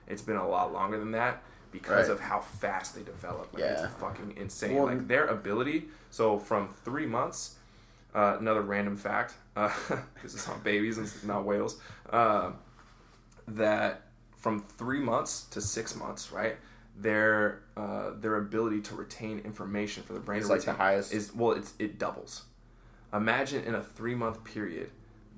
it's 0.09 0.23
been 0.23 0.37
a 0.37 0.47
lot 0.49 0.73
longer 0.73 0.99
than 0.99 1.13
that 1.13 1.43
because 1.73 2.09
Right. 2.09 2.13
of 2.15 2.21
how 2.21 2.41
fast 2.41 2.95
they 2.95 3.03
develop. 3.03 3.53
Like 3.53 3.63
Yeah. 3.63 3.85
it's 3.85 3.95
fucking 3.95 4.35
insane. 4.37 4.77
Well, 4.77 4.87
like 4.87 5.09
their 5.09 5.27
ability. 5.27 5.89
So 6.11 6.39
from 6.39 6.73
three 6.85 7.07
months, 7.07 7.57
uh, 8.15 8.37
another 8.39 8.61
random 8.63 8.97
fact, 8.97 9.35
because 9.55 10.35
it's 10.35 10.49
on 10.49 10.61
babies 10.61 10.99
and 10.99 11.07
it's 11.07 11.25
not 11.25 11.45
whales, 11.45 11.81
uh, 12.11 12.53
that 13.49 14.03
from 14.37 14.61
three 14.61 15.01
months 15.01 15.45
to 15.51 15.61
six 15.61 15.97
months, 15.97 16.31
right? 16.33 16.57
Their 16.97 17.63
uh, 17.77 18.11
their 18.11 18.37
ability 18.37 18.81
to 18.83 18.95
retain 18.95 19.39
information 19.41 20.03
for 20.03 20.13
the 20.13 20.21
brain 20.21 20.43
to 20.43 20.49
like 20.49 20.63
the 20.63 20.75
highest- 20.75 21.13
is 21.15 21.35
well, 21.35 21.53
it's 21.53 21.73
it 21.79 21.99
doubles. 21.99 22.45
Imagine 23.15 23.65
in 23.65 23.75
a 23.75 23.83
three 23.83 24.15
month 24.15 24.45
period 24.45 24.91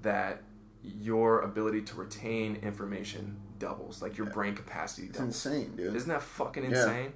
that 0.02 0.42
your 0.82 1.40
ability 1.40 1.80
to 1.82 1.94
retain 1.96 2.56
information 2.56 3.40
doubles, 3.64 4.02
like 4.02 4.16
your 4.18 4.26
brain 4.26 4.54
capacity 4.54 5.06
It's 5.08 5.18
insane, 5.18 5.72
dude. 5.76 5.94
Isn't 5.96 6.08
that 6.10 6.22
fucking 6.22 6.64
Yeah. 6.64 6.70
insane? 6.70 7.12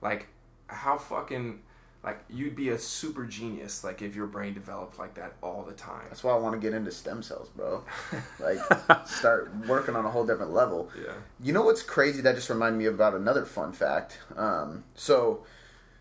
Like, 0.00 0.26
how 0.66 0.98
fucking 0.98 1.60
like 2.02 2.18
you'd 2.28 2.56
be 2.56 2.70
a 2.70 2.78
super 2.78 3.24
genius 3.24 3.84
like 3.84 4.02
if 4.02 4.16
your 4.16 4.26
brain 4.26 4.52
developed 4.54 4.98
like 4.98 5.14
that 5.14 5.34
all 5.40 5.62
the 5.62 5.72
time. 5.74 6.02
That's 6.08 6.24
why 6.24 6.32
I 6.32 6.36
want 6.36 6.54
to 6.56 6.60
get 6.60 6.74
into 6.74 6.90
stem 6.90 7.22
cells, 7.22 7.48
bro. 7.50 7.84
Like, 8.40 8.58
start 9.06 9.52
working 9.68 9.94
on 9.94 10.04
a 10.04 10.10
whole 10.10 10.26
different 10.26 10.52
level. 10.52 10.90
Yeah. 11.00 11.12
You 11.40 11.52
know 11.52 11.62
what's 11.62 11.82
crazy? 11.82 12.20
That 12.20 12.34
just 12.34 12.50
reminded 12.50 12.78
me 12.78 12.86
about 12.86 13.14
another 13.14 13.44
fun 13.44 13.72
fact. 13.72 14.18
Um, 14.36 14.82
so, 14.96 15.44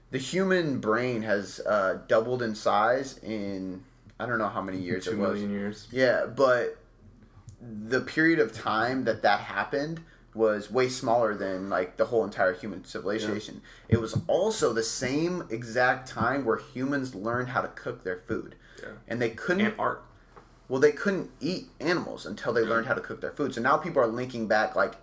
the 0.10 0.18
human 0.18 0.80
brain 0.80 1.22
has 1.22 1.60
uh, 1.68 2.00
doubled 2.08 2.42
in 2.42 2.56
size 2.56 3.20
in 3.20 3.84
I 4.20 4.26
don't 4.26 4.40
know 4.40 4.50
how 4.50 4.62
many 4.64 4.80
years 4.90 5.06
Two 5.06 5.12
it 5.12 5.18
was. 5.20 5.30
million 5.34 5.52
years. 5.52 5.88
Yeah, 5.92 6.26
but 6.26 6.78
the 7.62 8.02
period 8.02 8.40
of 8.40 8.54
time 8.54 9.04
that 9.06 9.22
that 9.22 9.42
happened 9.42 10.02
was 10.34 10.72
way 10.72 10.88
smaller 10.88 11.36
than 11.36 11.70
like 11.70 11.98
the 11.98 12.06
whole 12.06 12.24
entire 12.24 12.54
human 12.54 12.84
civilization. 12.86 13.62
It 13.90 14.00
was 14.00 14.18
also 14.28 14.72
the 14.74 14.84
same 14.84 15.44
exact 15.50 16.08
time 16.08 16.46
where 16.46 16.58
humans 16.58 17.14
learned 17.14 17.50
how 17.50 17.62
to 17.62 17.68
cook 17.68 18.04
their 18.04 18.22
food. 18.28 18.56
Yeah. 18.82 18.90
And 19.08 19.22
they 19.22 19.32
couldn't 19.32 19.66
And 19.66 19.76
art. 19.78 20.04
well, 20.70 20.80
they 20.80 20.94
couldn't 20.94 21.32
eat 21.42 21.66
animals 21.82 22.26
until 22.26 22.54
they 22.54 22.62
learned 22.62 22.88
how 22.88 22.94
to 22.94 23.02
cook 23.02 23.20
their 23.20 23.32
food. 23.34 23.54
So 23.54 23.62
now 23.62 23.76
people 23.78 24.02
are 24.02 24.08
linking 24.08 24.48
back 24.48 24.74
like 24.76 24.94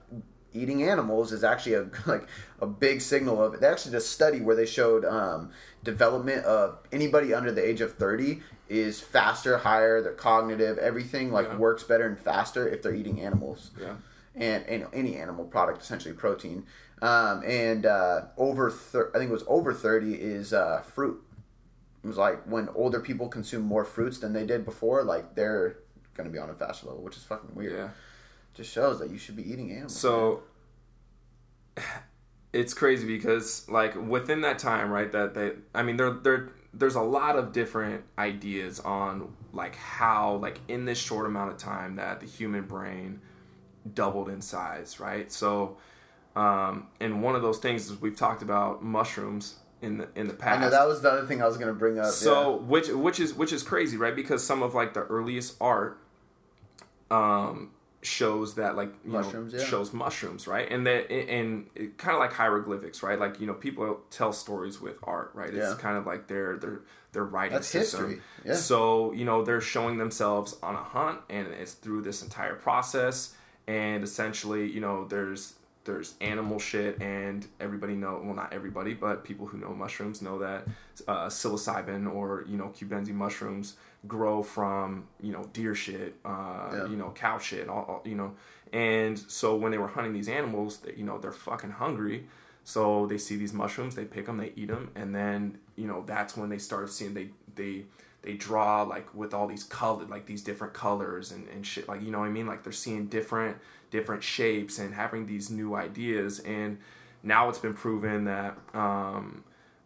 eating 0.58 0.82
animals 0.82 1.32
is 1.32 1.44
actually 1.44 1.74
a 1.74 1.86
like 2.06 2.26
a 2.60 2.66
big 2.66 3.00
signal 3.00 3.42
of 3.42 3.54
it. 3.54 3.60
They 3.60 3.66
actually 3.68 3.92
did 3.92 3.98
a 3.98 4.02
study 4.02 4.40
where 4.40 4.56
they 4.56 4.66
showed 4.66 5.04
um, 5.04 5.50
development 5.84 6.44
of 6.44 6.78
anybody 6.92 7.32
under 7.34 7.52
the 7.52 7.66
age 7.66 7.80
of 7.80 7.94
thirty 7.94 8.42
is 8.68 9.00
faster, 9.00 9.56
higher. 9.58 10.02
Their 10.02 10.12
cognitive, 10.12 10.78
everything 10.78 11.32
like 11.32 11.46
Yeah. 11.48 11.56
works 11.56 11.82
better 11.84 12.06
and 12.06 12.18
faster 12.18 12.68
if 12.68 12.82
they're 12.82 12.94
eating 12.94 13.20
animals 13.22 13.70
Yeah. 13.80 13.94
and, 14.34 14.64
and 14.66 14.86
any 14.92 15.16
animal 15.16 15.44
product, 15.46 15.80
essentially 15.82 16.14
protein. 16.14 16.66
Um, 17.00 17.42
and 17.46 17.86
uh, 17.86 18.22
over, 18.36 18.70
thir- 18.70 19.10
I 19.14 19.18
think 19.18 19.30
it 19.30 19.32
was 19.32 19.44
over 19.46 19.72
thirty 19.72 20.14
is 20.14 20.52
uh, 20.52 20.82
fruit. 20.82 21.22
It 22.04 22.06
was 22.06 22.16
like 22.16 22.42
when 22.44 22.68
older 22.74 23.00
people 23.00 23.28
consume 23.28 23.62
more 23.62 23.84
fruits 23.84 24.18
than 24.18 24.32
they 24.32 24.44
did 24.46 24.64
before, 24.64 25.02
like 25.02 25.34
they're 25.34 25.76
gonna 26.14 26.30
be 26.30 26.38
on 26.38 26.50
a 26.50 26.54
faster 26.54 26.86
level, 26.88 27.02
which 27.02 27.16
is 27.16 27.22
fucking 27.22 27.54
weird. 27.54 27.72
Yeah. 27.72 27.88
Just 28.54 28.72
shows 28.72 28.98
that 28.98 29.10
you 29.10 29.18
should 29.18 29.36
be 29.36 29.48
eating 29.50 29.70
animals. 29.70 29.96
So 29.96 30.42
it's 32.52 32.74
crazy 32.74 33.06
because 33.06 33.68
like 33.68 33.94
within 33.94 34.40
that 34.42 34.58
time, 34.58 34.90
right? 34.90 35.10
That 35.12 35.34
they, 35.34 35.52
I 35.74 35.82
mean, 35.82 35.96
there, 35.96 36.10
there, 36.10 36.50
there's 36.72 36.94
a 36.94 37.02
lot 37.02 37.36
of 37.36 37.52
different 37.52 38.04
ideas 38.18 38.80
on 38.80 39.34
like 39.52 39.76
how, 39.76 40.36
like 40.36 40.60
in 40.68 40.84
this 40.84 40.98
short 40.98 41.26
amount 41.26 41.50
of 41.50 41.58
time, 41.58 41.96
that 41.96 42.20
the 42.20 42.26
human 42.26 42.62
brain 42.62 43.20
doubled 43.94 44.28
in 44.28 44.40
size, 44.40 45.00
right? 45.00 45.30
So, 45.32 45.76
um, 46.36 46.88
and 47.00 47.22
one 47.22 47.34
of 47.34 47.42
those 47.42 47.58
things 47.58 47.90
is 47.90 48.00
we've 48.00 48.16
talked 48.16 48.42
about 48.42 48.82
mushrooms 48.82 49.56
in 49.80 49.98
the 49.98 50.08
in 50.14 50.28
the 50.28 50.34
past. 50.34 50.58
I 50.58 50.62
know 50.62 50.70
that 50.70 50.86
was 50.86 51.02
the 51.02 51.10
other 51.10 51.26
thing 51.26 51.42
I 51.42 51.46
was 51.46 51.56
gonna 51.56 51.72
bring 51.72 51.98
up. 51.98 52.06
So 52.06 52.56
which 52.56 52.88
which 52.88 53.20
is 53.20 53.34
which 53.34 53.52
is 53.52 53.62
crazy, 53.62 53.96
right? 53.96 54.14
Because 54.14 54.44
some 54.44 54.62
of 54.62 54.74
like 54.74 54.94
the 54.94 55.02
earliest 55.02 55.56
art 55.60 56.00
um 57.10 57.70
shows 58.02 58.54
that 58.54 58.76
like 58.76 58.92
you 59.04 59.10
Mushrooms, 59.12 59.52
know 59.52 59.58
yeah. 59.58 59.64
shows 59.66 59.92
mushrooms, 59.92 60.46
right? 60.46 60.70
And 60.70 60.86
that 60.86 61.10
and 61.10 61.66
kind 61.96 62.14
of 62.14 62.20
like 62.20 62.32
hieroglyphics, 62.32 63.02
right? 63.02 63.18
Like 63.18 63.40
you 63.40 63.46
know 63.46 63.54
people 63.54 64.00
tell 64.10 64.32
stories 64.32 64.80
with 64.80 64.96
art, 65.02 65.32
right? 65.34 65.48
It's 65.52 65.56
Yeah. 65.70 65.76
kind 65.78 65.96
of 65.98 66.06
like 66.06 66.28
their 66.28 66.56
their 66.56 66.80
their 67.12 67.24
writing 67.24 67.54
That's 67.54 67.66
system. 67.66 68.04
history, 68.10 68.22
yeah. 68.44 68.54
So 68.54 69.12
you 69.12 69.24
know 69.24 69.42
they're 69.44 69.60
showing 69.60 69.98
themselves 69.98 70.56
on 70.62 70.74
a 70.74 70.82
hunt, 70.82 71.20
and 71.28 71.48
it's 71.48 71.72
through 71.72 72.02
this 72.02 72.22
entire 72.22 72.54
process. 72.54 73.34
And 73.66 74.02
essentially, 74.04 74.70
you 74.70 74.80
know, 74.80 75.04
there's 75.06 75.54
there's 75.84 76.14
animal 76.20 76.58
shit, 76.58 77.00
and 77.02 77.46
everybody 77.60 77.94
know 77.94 78.20
well 78.24 78.34
not 78.34 78.52
everybody, 78.52 78.94
but 78.94 79.24
people 79.24 79.46
who 79.46 79.58
know 79.58 79.70
mushrooms 79.74 80.22
know 80.22 80.38
that 80.38 80.66
uh, 81.08 81.26
psilocybin 81.26 82.12
or 82.12 82.44
you 82.46 82.56
know 82.56 82.72
cubensis 82.78 83.08
mushrooms 83.12 83.76
grow 84.06 84.42
from 84.42 85.06
you 85.20 85.32
know 85.32 85.44
deer 85.52 85.74
shit, 85.74 86.14
uh, 86.24 86.70
Yeah. 86.72 86.86
you 86.86 86.96
know 86.96 87.10
cow 87.14 87.38
shit, 87.38 87.68
all, 87.68 87.84
all- 87.88 88.02
you 88.04 88.14
know. 88.14 88.34
And 88.72 89.18
so 89.18 89.56
when 89.56 89.72
they 89.72 89.78
were 89.78 89.88
hunting 89.88 90.12
these 90.12 90.28
animals, 90.28 90.78
they, 90.78 90.94
you 90.94 91.04
know 91.04 91.18
they're 91.18 91.32
fucking 91.32 91.70
hungry. 91.72 92.26
So 92.64 93.06
they 93.06 93.16
see 93.16 93.36
these 93.36 93.54
mushrooms, 93.54 93.94
they 93.94 94.04
pick 94.04 94.26
them, 94.26 94.36
they 94.36 94.52
eat 94.54 94.68
them, 94.68 94.90
and 94.94 95.14
then 95.14 95.58
you 95.76 95.86
know 95.86 96.04
that's 96.06 96.36
when 96.36 96.48
they 96.50 96.58
start 96.58 96.90
seeing 96.90 97.14
they 97.14 97.30
they 97.54 97.86
they 98.22 98.34
draw 98.34 98.82
like 98.82 99.12
with 99.14 99.32
all 99.32 99.46
these 99.46 99.64
color 99.64 100.04
like 100.04 100.26
these 100.26 100.42
different 100.42 100.74
colors 100.74 101.32
and, 101.32 101.48
and 101.48 101.64
shit 101.66 101.88
like 101.88 102.02
you 102.02 102.10
know 102.10 102.18
what 102.18 102.26
I 102.26 102.30
mean 102.30 102.46
like 102.46 102.62
they're 102.64 102.72
seeing 102.72 103.06
different 103.06 103.56
different 103.90 104.22
shapes 104.22 104.78
and 104.78 104.92
having 104.92 105.24
these 105.26 105.50
new 105.50 105.74
ideas 105.76 106.40
and 106.40 106.78
now 107.22 107.48
it's 107.48 107.58
been 107.58 107.74
proven 107.74 108.24
that 108.24 108.58
um, 108.74 109.44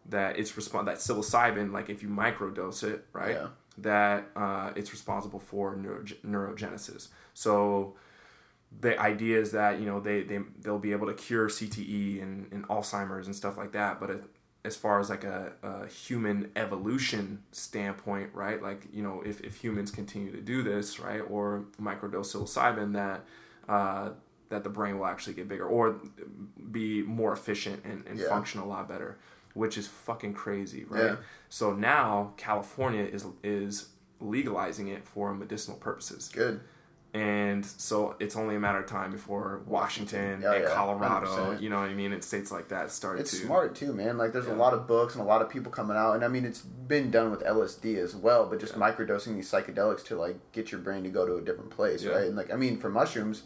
that 0.09 0.37
it's 0.37 0.57
respond 0.57 0.87
that 0.87 0.97
psilocybin 0.97 1.71
like 1.71 1.89
if 1.89 2.01
you 2.03 2.09
microdose 2.09 2.83
it 2.83 3.05
right 3.13 3.31
Yeah. 3.35 3.47
That 3.77 4.29
uh, 4.35 4.71
it's 4.75 4.91
responsible 4.91 5.39
for 5.39 5.75
neuroge- 5.75 6.17
neurogenesis 6.25 7.07
so 7.33 7.95
the 8.79 8.99
idea 8.99 9.39
is 9.39 9.51
that 9.51 9.79
you 9.79 9.85
know 9.85 9.99
they, 9.99 10.23
they 10.23 10.39
they'll 10.61 10.79
be 10.79 10.91
able 10.93 11.07
to 11.07 11.13
cure 11.13 11.47
CTE 11.47 12.21
and, 12.21 12.51
and 12.51 12.67
Alzheimer's 12.69 13.27
and 13.27 13.35
stuff 13.35 13.55
like 13.57 13.71
that. 13.73 13.99
But 13.99 14.09
it, 14.09 14.23
as 14.65 14.75
far 14.75 14.99
as 14.99 15.09
like 15.09 15.23
a, 15.23 15.53
a 15.61 15.85
human 15.87 16.49
evolution 16.55 17.43
standpoint, 17.51 18.31
right? 18.33 18.61
Like 18.61 18.87
you 18.91 19.03
know, 19.03 19.21
if, 19.25 19.41
if 19.41 19.55
humans 19.57 19.91
continue 19.91 20.31
to 20.31 20.41
do 20.41 20.63
this, 20.63 20.99
right, 20.99 21.19
or 21.19 21.65
microdose 21.79 22.33
psilocybin, 22.35 22.93
that 22.93 23.25
uh, 23.69 24.09
that 24.49 24.63
the 24.63 24.69
brain 24.69 24.97
will 24.97 25.05
actually 25.05 25.33
get 25.33 25.47
bigger 25.47 25.65
or 25.67 25.99
be 26.71 27.03
more 27.03 27.33
efficient 27.33 27.83
and, 27.85 28.05
and 28.07 28.19
Yeah. 28.19 28.29
function 28.29 28.59
a 28.61 28.65
lot 28.65 28.87
better, 28.87 29.17
which 29.53 29.77
is 29.77 29.87
fucking 29.87 30.33
crazy, 30.33 30.83
right? 30.85 31.03
Yeah. 31.03 31.15
So 31.49 31.73
now 31.73 32.33
California 32.37 33.03
is 33.03 33.25
is 33.43 33.89
legalizing 34.19 34.87
it 34.87 35.03
for 35.05 35.33
medicinal 35.33 35.77
purposes 35.77 36.29
good. 36.33 36.61
and 37.13 37.65
so 37.65 38.15
it's 38.19 38.35
only 38.37 38.55
a 38.55 38.59
matter 38.59 38.79
of 38.79 38.85
time 38.87 39.11
before 39.11 39.61
Washington 39.67 40.41
Oh, 40.45 40.51
and 40.53 40.63
yeah, 40.63 40.69
Colorado, 40.73 41.27
100%. 41.27 41.61
you 41.61 41.69
know 41.69 41.79
what 41.81 41.89
I 41.89 41.93
mean, 41.93 42.13
and 42.13 42.23
states 42.23 42.49
like 42.51 42.69
that 42.69 42.89
started 42.89 43.21
It's 43.21 43.31
to. 43.31 43.45
smart 43.45 43.75
too, 43.75 43.91
man. 43.93 44.17
Like 44.17 44.31
there's 44.31 44.47
a 44.47 44.55
lot 44.55 44.73
of 44.73 44.87
books 44.87 45.13
and 45.15 45.21
a 45.21 45.27
lot 45.27 45.41
of 45.41 45.49
people 45.49 45.71
coming 45.71 45.97
out, 45.97 46.13
and 46.13 46.23
I 46.23 46.27
mean 46.29 46.45
it's 46.45 46.61
been 46.61 47.11
done 47.11 47.31
with 47.31 47.41
LSD 47.43 47.97
as 47.97 48.15
well, 48.15 48.45
but 48.47 48.59
just 48.59 48.75
microdosing 48.75 49.35
these 49.35 49.51
psychedelics 49.51 50.03
to 50.05 50.15
like 50.15 50.37
get 50.53 50.71
your 50.71 50.79
brain 50.81 51.03
to 51.03 51.09
go 51.09 51.25
to 51.25 51.35
a 51.35 51.41
different 51.41 51.69
place, 51.69 52.05
right? 52.05 52.27
And 52.27 52.35
like 52.37 52.51
I 52.51 52.55
mean 52.55 52.77
for 52.77 52.89
mushrooms, 52.89 53.43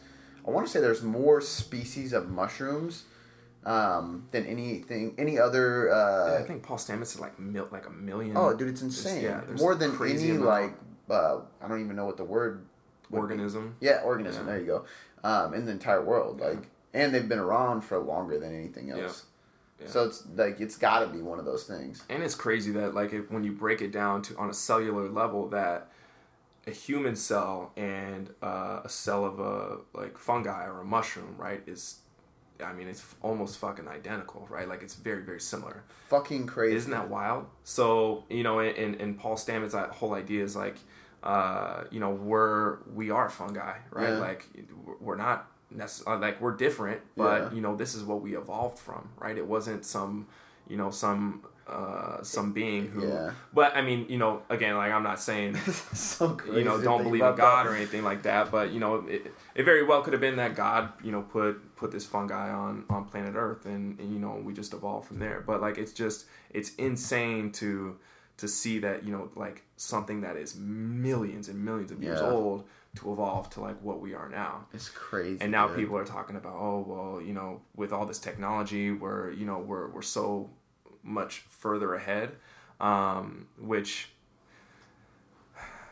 I 0.47 0.51
want 0.51 0.65
to 0.67 0.71
say 0.71 0.79
there's 0.79 1.03
more 1.03 1.41
species 1.41 2.13
of 2.13 2.29
mushrooms 2.29 3.03
um, 3.67 4.27
than 4.31 4.45
anything, 4.45 5.13
any 5.17 5.37
other. 5.37 5.91
Uh, 5.93 6.31
Yeah, 6.33 6.39
I 6.39 6.43
think 6.47 6.63
Paul 6.63 6.77
Stamets 6.77 7.13
is 7.15 7.19
like 7.19 7.37
mil- 7.37 7.67
like 7.71 7.85
a 7.85 7.89
million. 7.91 8.35
oh, 8.37 8.55
dude, 8.55 8.69
it's 8.69 8.81
insane. 8.81 9.23
yeah, 9.23 9.41
there's 9.45 9.59
more 9.61 9.75
than 9.75 9.91
any 10.01 10.29
amount. 10.31 10.45
like 10.45 10.73
uh, 11.09 11.39
I 11.61 11.67
don't 11.67 11.81
even 11.83 11.95
know 11.95 12.05
what 12.05 12.17
the 12.17 12.23
word 12.23 12.65
would 13.09 13.17
be. 13.17 13.21
organism. 13.21 13.75
Yeah, 13.79 14.01
organism. 14.03 14.45
Yeah. 14.47 14.51
There 14.53 14.61
you 14.61 14.65
go. 14.67 14.85
Um, 15.23 15.53
in 15.53 15.65
the 15.65 15.71
entire 15.71 16.03
world, 16.03 16.39
like, 16.39 16.69
and 16.93 17.13
they've 17.13 17.27
been 17.27 17.39
around 17.39 17.81
for 17.81 17.97
longer 17.99 18.39
than 18.39 18.55
anything 18.55 18.91
else. 18.91 19.25
Yeah. 19.81 19.87
So 19.87 20.05
it's 20.05 20.23
like 20.35 20.59
it's 20.59 20.77
got 20.77 20.99
to 21.01 21.07
be 21.07 21.21
one 21.21 21.37
of 21.37 21.45
those 21.45 21.65
things. 21.65 22.03
And 22.09 22.23
it's 22.23 22.35
crazy 22.35 22.71
that 22.71 22.95
like 22.95 23.13
if, 23.13 23.29
when 23.29 23.43
you 23.43 23.51
break 23.51 23.81
it 23.81 23.91
down 23.91 24.21
to 24.23 24.37
on 24.37 24.49
a 24.49 24.53
cellular 24.53 25.07
level, 25.09 25.49
that 25.49 25.89
a 26.65 26.71
human 26.71 27.15
cell 27.15 27.71
and 27.77 28.33
uh, 28.41 28.81
a 28.83 28.89
cell 28.89 29.23
of 29.25 29.39
a 29.39 29.77
like 29.93 30.17
fungi 30.17 30.65
or 30.65 30.81
a 30.81 30.85
mushroom, 30.85 31.35
right, 31.37 31.61
is, 31.67 31.99
I 32.63 32.73
mean, 32.73 32.87
it's 32.87 33.03
almost 33.21 33.57
fucking 33.59 33.87
identical, 33.87 34.47
right? 34.49 34.67
Like 34.67 34.81
it's 34.83 34.95
very 34.95 35.21
very 35.23 35.39
similar. 35.39 35.83
Fucking 36.09 36.47
crazy. 36.47 36.75
Isn't 36.75 36.91
that 36.91 37.09
wild? 37.09 37.45
So 37.63 38.23
you 38.29 38.43
know, 38.43 38.59
in 38.59 38.95
in 38.95 39.15
Paul 39.15 39.35
Stamets' 39.35 39.71
that 39.71 39.89
whole 39.91 40.13
idea 40.13 40.43
is 40.43 40.55
like, 40.55 40.77
uh, 41.23 41.83
you 41.91 41.99
know, 41.99 42.11
we're 42.11 42.77
we 42.93 43.11
are 43.11 43.29
fungi, 43.29 43.77
right? 43.91 44.09
Yeah. 44.09 44.17
Like 44.17 44.45
we're 44.99 45.15
not 45.17 45.51
necessarily 45.69 46.21
like 46.21 46.39
we're 46.41 46.55
different, 46.55 47.01
but 47.15 47.41
Yeah. 47.43 47.53
you 47.53 47.61
know, 47.61 47.75
this 47.75 47.93
is 47.95 48.03
what 48.03 48.21
we 48.21 48.37
evolved 48.37 48.79
from, 48.79 49.09
right? 49.19 49.37
It 49.37 49.45
wasn't 49.47 49.85
some, 49.85 50.27
you 50.67 50.77
know, 50.77 50.91
some 50.91 51.43
uh 51.69 52.23
some 52.23 52.53
being 52.53 52.87
who 52.87 53.07
Yeah. 53.07 53.31
but 53.53 53.75
i 53.75 53.81
mean 53.81 54.05
you 54.09 54.17
know 54.17 54.41
again 54.49 54.75
like 54.77 54.91
i'm 54.91 55.03
not 55.03 55.19
saying 55.19 55.55
so 55.93 56.37
you 56.53 56.63
know 56.63 56.81
don't 56.81 57.03
believe 57.03 57.21
in 57.21 57.35
god 57.35 57.65
that. 57.65 57.67
or 57.71 57.75
anything 57.75 58.03
like 58.03 58.23
that 58.23 58.51
but 58.51 58.71
you 58.71 58.79
know 58.79 59.05
it, 59.07 59.33
it 59.53 59.63
very 59.63 59.83
well 59.83 60.01
could 60.01 60.13
have 60.13 60.21
been 60.21 60.37
that 60.37 60.55
god 60.55 60.93
you 61.03 61.11
know 61.11 61.21
put 61.23 61.75
put 61.75 61.91
this 61.91 62.05
fungi 62.05 62.49
on 62.49 62.85
on 62.89 63.03
planet 63.05 63.35
earth 63.35 63.65
and, 63.65 63.99
and 63.99 64.13
you 64.13 64.19
know 64.19 64.39
we 64.43 64.53
just 64.53 64.73
evolved 64.73 65.07
from 65.07 65.19
there 65.19 65.43
but 65.45 65.59
like 65.61 65.77
it's 65.77 65.91
just 65.91 66.25
it's 66.51 66.73
insane 66.75 67.51
to 67.51 67.97
to 68.37 68.47
see 68.47 68.79
that 68.79 69.03
you 69.03 69.11
know 69.11 69.29
like 69.35 69.63
something 69.75 70.21
that 70.21 70.37
is 70.37 70.55
millions 70.55 71.49
and 71.49 71.63
millions 71.63 71.91
of 71.91 72.01
years 72.01 72.19
Yeah. 72.21 72.27
old 72.29 72.63
to 72.95 73.11
evolve 73.11 73.49
to 73.51 73.61
like 73.61 73.75
what 73.83 73.99
we 73.99 74.13
are 74.15 74.29
now 74.29 74.65
It's 74.73 74.89
crazy. 74.89 75.37
and 75.41 75.51
now 75.51 75.67
dude. 75.67 75.77
people 75.77 75.97
are 75.97 76.05
talking 76.05 76.35
about 76.35 76.53
oh 76.55 76.85
well 76.87 77.21
you 77.21 77.33
know 77.33 77.61
with 77.75 77.91
all 77.93 78.05
this 78.05 78.19
technology 78.19 78.91
we're 78.91 79.31
you 79.31 79.45
know 79.45 79.59
we're 79.59 79.87
we're 79.89 80.01
so 80.01 80.49
much 81.07 81.39
further 81.49 81.93
ahead 81.95 82.31
um, 82.79 83.47
which 83.59 84.09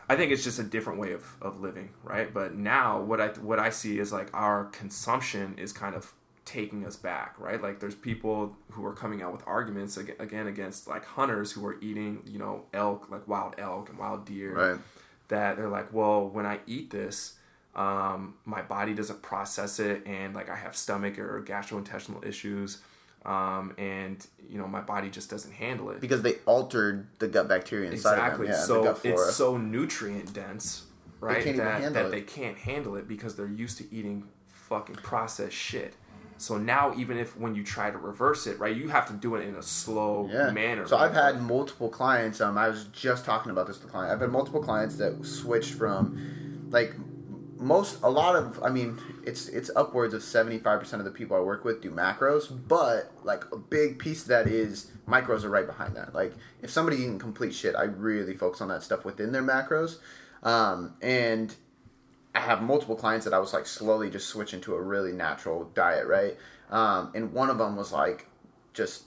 I 0.07 0.15
think 0.15 0.31
it's 0.31 0.43
just 0.43 0.59
a 0.59 0.63
different 0.63 0.99
way 0.99 1.13
of, 1.13 1.25
of 1.41 1.59
living 1.61 1.89
right? 2.03 2.31
But 2.33 2.55
now 2.55 3.01
what 3.01 3.19
I 3.19 3.27
what 3.29 3.59
I 3.59 3.69
see 3.69 3.99
is 3.99 4.11
like 4.11 4.29
our 4.33 4.65
consumption 4.65 5.55
is 5.57 5.73
kind 5.73 5.95
of 5.95 6.13
taking 6.45 6.85
us 6.85 6.95
back 6.95 7.35
right? 7.39 7.61
Like 7.61 7.79
there's 7.79 7.95
people 7.95 8.55
who 8.71 8.85
are 8.85 8.93
coming 8.93 9.23
out 9.23 9.31
with 9.31 9.41
arguments 9.47 9.97
again 9.97 10.47
against 10.47 10.87
like 10.87 11.05
hunters 11.05 11.51
who 11.51 11.65
are 11.65 11.77
eating 11.81 12.21
you 12.25 12.37
know 12.37 12.65
elk 12.73 13.09
like 13.09 13.27
wild 13.27 13.55
elk 13.57 13.89
and 13.89 13.97
wild 13.97 14.25
deer. 14.25 14.53
Right. 14.73 14.79
that 15.29 15.57
they're 15.57 15.69
like, 15.69 15.91
well, 15.91 16.27
when 16.29 16.45
I 16.45 16.59
eat 16.67 16.91
this, 16.91 17.33
um, 17.75 18.35
my 18.45 18.61
body 18.61 18.93
doesn't 18.93 19.21
process 19.23 19.79
it, 19.79 20.05
and 20.05 20.35
like 20.35 20.49
I 20.49 20.55
have 20.55 20.75
stomach 20.77 21.17
or 21.17 21.41
gastrointestinal 21.41 22.23
issues, 22.25 22.79
um, 23.25 23.73
and 23.77 24.25
you 24.47 24.57
know 24.57 24.67
my 24.67 24.81
body 24.81 25.09
just 25.09 25.29
doesn't 25.29 25.51
handle 25.51 25.89
it. 25.89 25.99
because 25.99 26.21
they 26.21 26.35
altered 26.45 27.07
the 27.19 27.27
gut 27.27 27.47
bacteria 27.47 27.91
inside 27.91 28.13
Exactly. 28.13 28.47
of 28.47 28.51
them. 28.53 28.61
Yeah, 28.69 28.83
the 28.83 28.95
so 28.95 29.09
it's 29.09 29.35
so 29.35 29.57
nutrient 29.57 30.33
dense, 30.33 30.83
right? 31.19 31.43
can't 31.43 31.57
that 31.57 31.93
that 31.93 32.05
it. 32.07 32.11
they 32.11 32.21
can't 32.21 32.57
handle 32.57 32.95
it 32.95 33.07
because 33.07 33.35
they're 33.35 33.47
used 33.47 33.77
to 33.79 33.93
eating 33.93 34.27
fucking 34.47 34.95
processed 34.95 35.55
shit. 35.55 35.95
So 36.37 36.57
now, 36.57 36.93
even 36.97 37.17
if 37.17 37.37
when 37.37 37.55
you 37.55 37.63
try 37.63 37.91
to 37.91 37.97
reverse 37.97 38.45
it, 38.45 38.59
right, 38.59 38.75
you 38.75 38.89
have 38.89 39.07
to 39.07 39.13
do 39.13 39.35
it 39.35 39.47
in 39.47 39.55
a 39.55 39.63
slow 39.63 40.29
yeah. 40.31 40.49
manner. 40.51 40.85
So 40.85 40.97
I've 40.97 41.13
had 41.13 41.41
multiple 41.41 41.87
clients. 41.87 42.41
Um, 42.41 42.57
I 42.57 42.67
was 42.67 42.85
just 42.85 43.23
talking 43.23 43.51
about 43.51 43.67
this 43.67 43.77
with 43.77 43.87
a 43.87 43.91
client. 43.91 44.11
I've 44.11 44.19
had 44.19 44.31
multiple 44.31 44.61
clients 44.61 44.97
that 44.97 45.25
switched 45.25 45.73
from, 45.75 46.67
like, 46.71 46.93
most 47.57 47.99
a 48.03 48.09
lot 48.09 48.35
of. 48.35 48.61
I 48.63 48.69
mean, 48.69 48.99
it's 49.25 49.47
it's 49.47 49.71
upwards 49.75 50.13
of 50.13 50.23
seventy 50.23 50.59
five 50.59 50.79
percent 50.79 50.99
of 50.99 51.05
the 51.05 51.11
people 51.11 51.37
I 51.37 51.39
work 51.39 51.63
with 51.63 51.81
do 51.81 51.91
macros, 51.91 52.55
but 52.67 53.11
like 53.23 53.43
a 53.51 53.57
big 53.57 53.99
piece 53.99 54.23
of 54.23 54.27
that 54.29 54.47
is 54.47 54.91
micros 55.07 55.43
are 55.43 55.49
right 55.49 55.65
behind 55.65 55.95
that. 55.95 56.13
Like, 56.13 56.33
if 56.61 56.69
somebody 56.69 56.97
eating 56.97 57.19
complete 57.19 57.53
shit, 57.53 57.75
I 57.75 57.83
really 57.83 58.33
focus 58.33 58.61
on 58.61 58.67
that 58.69 58.83
stuff 58.83 59.05
within 59.05 59.31
their 59.31 59.43
macros, 59.43 59.97
um, 60.43 60.95
and 61.01 61.55
I 62.33 62.39
have 62.39 62.61
multiple 62.61 62.95
clients 62.95 63.23
that 63.25 63.33
I 63.33 63.39
was 63.39 63.53
like 63.53 63.65
slowly 63.65 64.09
just 64.09 64.27
switching 64.27 64.61
to 64.61 64.75
a 64.75 64.81
really 64.81 65.13
natural 65.13 65.71
diet, 65.73 66.07
right? 66.07 66.37
Um, 66.69 67.11
and 67.15 67.31
one 67.31 67.49
of 67.49 67.57
them 67.57 67.75
was 67.75 67.91
like, 67.93 68.27
just 68.73 69.03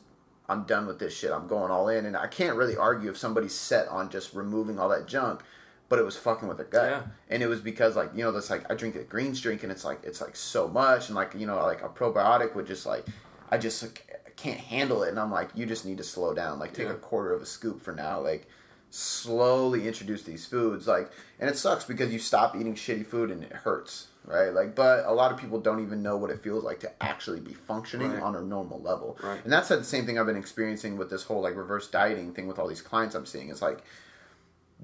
I'm 0.49 0.65
done 0.65 0.87
with 0.87 0.99
this 0.99 1.15
shit. 1.15 1.31
I'm 1.31 1.47
going 1.47 1.71
all 1.71 1.89
in, 1.89 2.07
and 2.07 2.17
I 2.17 2.27
can't 2.27 2.57
really 2.57 2.77
argue 2.77 3.11
if 3.11 3.19
somebody's 3.19 3.55
set 3.55 3.89
on 3.89 4.09
just 4.09 4.33
removing 4.33 4.79
all 4.79 4.89
that 4.89 5.07
junk. 5.07 5.43
But 5.89 5.99
it 5.99 6.05
was 6.05 6.17
fucking 6.17 6.47
with 6.49 6.59
their 6.59 6.67
gut, 6.67 6.91
Yeah. 6.91 7.03
and 7.31 7.43
it 7.43 7.47
was 7.47 7.61
because 7.61 7.97
like 7.97 8.11
you 8.15 8.23
know 8.23 8.31
this 8.33 8.51
like 8.51 8.71
I 8.71 8.75
drink 8.75 8.95
a 8.97 9.05
greens 9.05 9.41
drink 9.41 9.63
and 9.63 9.73
it's 9.73 9.85
like 9.85 10.01
it's 10.05 10.21
like 10.21 10.37
so 10.37 10.69
much, 10.69 11.09
and 11.09 11.17
like 11.17 11.33
you 11.35 11.47
know 11.47 11.57
like 11.65 11.83
a 11.83 11.89
probiotic 11.89 12.55
would 12.55 12.67
just 12.67 12.85
like 12.87 13.07
I 13.51 13.57
just 13.57 13.83
like, 13.83 14.05
can't 14.37 14.59
handle 14.61 15.03
it, 15.03 15.09
and 15.09 15.19
I'm 15.19 15.31
like 15.33 15.49
you 15.55 15.65
just 15.67 15.87
need 15.87 15.97
to 15.99 16.05
slow 16.05 16.35
down, 16.35 16.59
like 16.59 16.75
take 16.75 16.87
Yeah. 16.89 16.93
a 16.93 16.97
quarter 16.97 17.33
of 17.33 17.41
a 17.43 17.47
scoop 17.47 17.81
for 17.81 17.95
now, 17.95 18.21
like 18.21 18.47
slowly 18.91 19.87
introduce 19.87 20.23
these 20.23 20.47
foods 20.47 20.87
like 20.87 21.11
and 21.39 21.49
it 21.51 21.57
sucks 21.59 21.85
because 21.85 22.11
you 22.11 22.19
stop 22.19 22.57
eating 22.57 22.75
shitty 22.75 23.05
food 23.05 23.31
and 23.31 23.43
it 23.45 23.53
hurts 23.53 24.09
right 24.25 24.55
like 24.55 24.75
but 24.75 25.05
a 25.05 25.13
lot 25.13 25.31
of 25.31 25.37
people 25.39 25.61
don't 25.61 25.83
even 25.83 26.03
know 26.03 26.17
what 26.17 26.31
it 26.31 26.43
feels 26.43 26.65
like 26.65 26.81
to 26.81 26.91
actually 27.03 27.39
be 27.39 27.53
functioning 27.53 28.11
Right. 28.13 28.23
on 28.23 28.35
a 28.35 28.41
normal 28.41 28.81
level 28.81 29.19
Right. 29.23 29.45
and 29.45 29.53
that's 29.53 29.69
the 29.69 29.85
same 29.85 30.07
thing 30.07 30.19
i've 30.19 30.25
been 30.25 30.37
experiencing 30.37 30.97
with 30.97 31.11
this 31.11 31.23
whole 31.23 31.43
like 31.43 31.55
reverse 31.55 31.87
dieting 31.89 32.33
thing 32.33 32.47
with 32.49 32.59
all 32.59 32.67
these 32.67 32.81
clients 32.81 33.15
i'm 33.15 33.27
seeing 33.27 33.51
it's 33.51 33.61
like 33.61 33.85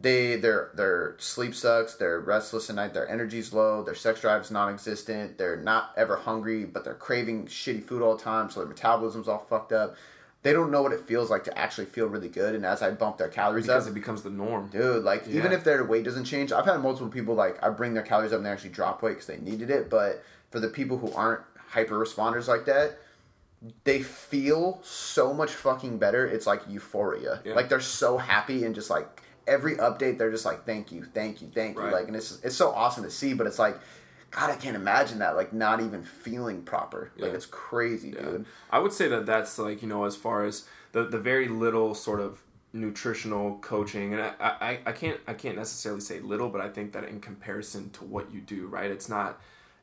they 0.01 0.37
their 0.37 0.71
their 0.75 1.15
sleep 1.19 1.55
sucks 1.55 1.95
they're 1.95 2.19
restless 2.21 2.69
at 2.69 2.77
night 2.77 2.93
their 2.93 3.09
energy's 3.09 3.53
low 3.53 3.83
their 3.83 3.95
sex 3.95 4.21
drive 4.21 4.43
is 4.43 4.51
non-existent 4.51 5.39
they're 5.39 5.57
not 5.57 5.93
ever 5.97 6.17
hungry 6.17 6.65
but 6.65 6.85
they're 6.85 6.95
craving 6.95 7.47
shitty 7.47 7.83
food 7.83 8.03
all 8.03 8.17
the 8.17 8.23
time 8.23 8.51
so 8.51 8.61
their 8.61 8.69
metabolism's 8.69 9.29
all 9.29 9.39
fucked 9.49 9.73
up 9.73 9.95
they 10.43 10.53
don't 10.53 10.71
know 10.71 10.83
what 10.83 10.93
it 10.93 11.01
feels 11.01 11.31
like 11.31 11.45
to 11.45 11.57
actually 11.59 11.87
feel 11.87 12.07
really 12.07 12.29
good 12.29 12.55
and 12.57 12.67
as 12.67 12.83
i 12.83 12.91
bump 12.91 13.17
their 13.19 13.29
calories 13.29 13.67
because 13.67 13.87
up 13.87 13.93
it 13.93 13.95
becomes 13.95 14.23
the 14.23 14.31
norm. 14.31 14.69
dude 14.69 15.05
like 15.05 15.27
even 15.29 15.53
if 15.53 15.63
their 15.63 15.85
weight 15.85 16.05
doesn't 16.05 16.25
change 16.25 16.51
i've 16.51 16.67
had 16.67 16.81
multiple 16.81 17.09
people 17.09 17.35
like 17.35 17.63
i 17.63 17.69
bring 17.71 17.95
their 17.95 18.03
calories 18.03 18.33
up 18.33 18.39
and 18.39 18.47
they 18.47 18.51
actually 18.51 18.71
drop 18.71 19.01
weight 19.01 19.13
because 19.13 19.27
they 19.29 19.39
needed 19.39 19.71
it 19.71 19.89
but 19.89 20.25
for 20.51 20.59
the 20.59 20.69
people 20.69 20.99
who 20.99 21.11
aren't 21.13 21.41
hyper 21.69 21.95
responders 21.99 22.49
like 22.49 22.65
that 22.67 22.99
they 23.85 24.03
feel 24.03 24.81
so 24.83 25.33
much 25.33 25.53
fucking 25.53 25.99
better 25.99 26.27
it's 26.27 26.47
like 26.47 26.61
euphoria 26.69 27.41
Yeah. 27.45 27.55
like 27.55 27.69
they're 27.69 27.81
so 27.81 28.19
happy 28.19 28.65
and 28.65 28.75
just 28.75 28.91
like 28.91 29.23
every 29.47 29.77
update 29.77 30.19
they're 30.19 30.31
just 30.31 30.45
like 30.45 30.65
thank 30.65 30.91
you 30.91 31.05
thank 31.15 31.43
you 31.43 31.49
thank 31.55 31.77
you 31.77 31.83
like 31.83 32.07
and 32.07 32.17
it's 32.17 32.39
it's 32.43 32.57
so 32.57 32.71
awesome 32.71 33.05
to 33.05 33.11
see 33.11 33.35
but 33.35 33.47
it's 33.47 33.59
like 33.59 33.77
god 34.31 34.51
i 34.51 34.57
can't 34.57 34.77
imagine 34.77 35.19
that 35.19 35.37
like 35.37 35.53
not 35.53 35.81
even 35.81 36.03
feeling 36.03 36.63
proper. 36.63 37.11
Like 37.17 37.33
it's 37.35 37.47
crazy 37.47 38.11
dude. 38.11 38.47
I 38.71 38.79
would 38.79 38.93
say 38.93 39.09
that 39.09 39.27
that's 39.27 39.59
like 39.59 39.83
you 39.83 39.89
know 39.89 40.05
as 40.05 40.17
far 40.17 40.45
as 40.45 40.65
the 40.93 41.05
the 41.05 41.19
very 41.19 41.49
little 41.49 41.95
sort 41.95 42.21
of 42.21 42.43
nutritional 42.73 43.59
coaching, 43.59 44.15
and 44.15 44.23
I, 44.23 44.33
I 44.41 44.79
I 44.87 44.93
can't 44.93 45.21
I 45.27 45.35
can't 45.35 45.57
necessarily 45.57 46.01
say 46.01 46.21
little, 46.21 46.49
but 46.49 46.61
I 46.61 46.69
think 46.69 46.93
that 46.93 47.05
in 47.05 47.21
comparison 47.21 47.91
to 47.91 48.05
what 48.05 48.33
you 48.33 48.41
do, 48.41 48.67
right, 48.67 48.91
it's 48.91 49.09
not 49.09 49.41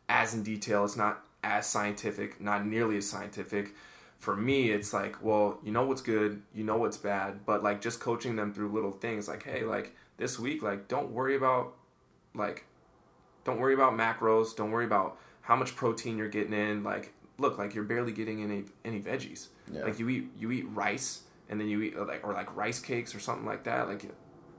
as 0.09 0.33
in 0.33 0.43
detail, 0.43 0.83
it's 0.83 0.97
not 0.97 1.23
as 1.43 1.65
scientific, 1.67 2.41
not 2.41 2.65
nearly 2.65 2.97
as 2.97 3.07
scientific. 3.07 3.73
For 4.21 4.35
me, 4.35 4.69
it's 4.69 4.93
like, 4.93 5.15
well, 5.23 5.57
you 5.63 5.71
know 5.71 5.83
what's 5.87 6.03
good, 6.03 6.43
you 6.53 6.63
know 6.63 6.77
what's 6.77 6.95
bad, 6.97 7.43
but 7.43 7.63
like 7.63 7.81
just 7.81 7.99
coaching 7.99 8.35
them 8.35 8.53
through 8.53 8.71
little 8.71 8.91
things, 8.91 9.27
like, 9.27 9.41
hey, 9.43 9.63
like 9.63 9.95
this 10.17 10.37
week, 10.37 10.61
like 10.61 10.87
don't 10.87 11.09
worry 11.11 11.35
about 11.35 11.73
like 12.35 12.65
don't 13.43 13.59
worry 13.59 13.73
about 13.73 13.93
macros 13.93 14.55
don't 14.55 14.69
worry 14.71 14.85
about 14.85 15.17
how 15.41 15.55
much 15.55 15.75
protein 15.75 16.17
you're 16.17 16.29
getting 16.29 16.53
in 16.53 16.81
like 16.83 17.11
look 17.39 17.57
like 17.57 17.73
you're 17.73 17.83
barely 17.83 18.11
getting 18.13 18.41
any 18.43 18.63
any 18.85 19.01
veggies 19.01 19.47
Yeah. 19.69 19.83
like 19.83 19.99
you 19.99 20.07
eat 20.07 20.29
you 20.37 20.51
eat 20.51 20.65
rice 20.69 21.23
and 21.49 21.59
then 21.59 21.67
you 21.67 21.81
eat 21.81 21.97
like 21.97 22.21
or 22.25 22.31
like 22.33 22.55
rice 22.55 22.79
cakes 22.79 23.13
or 23.15 23.19
something 23.19 23.45
like 23.45 23.63
that 23.65 23.87
like 23.89 24.05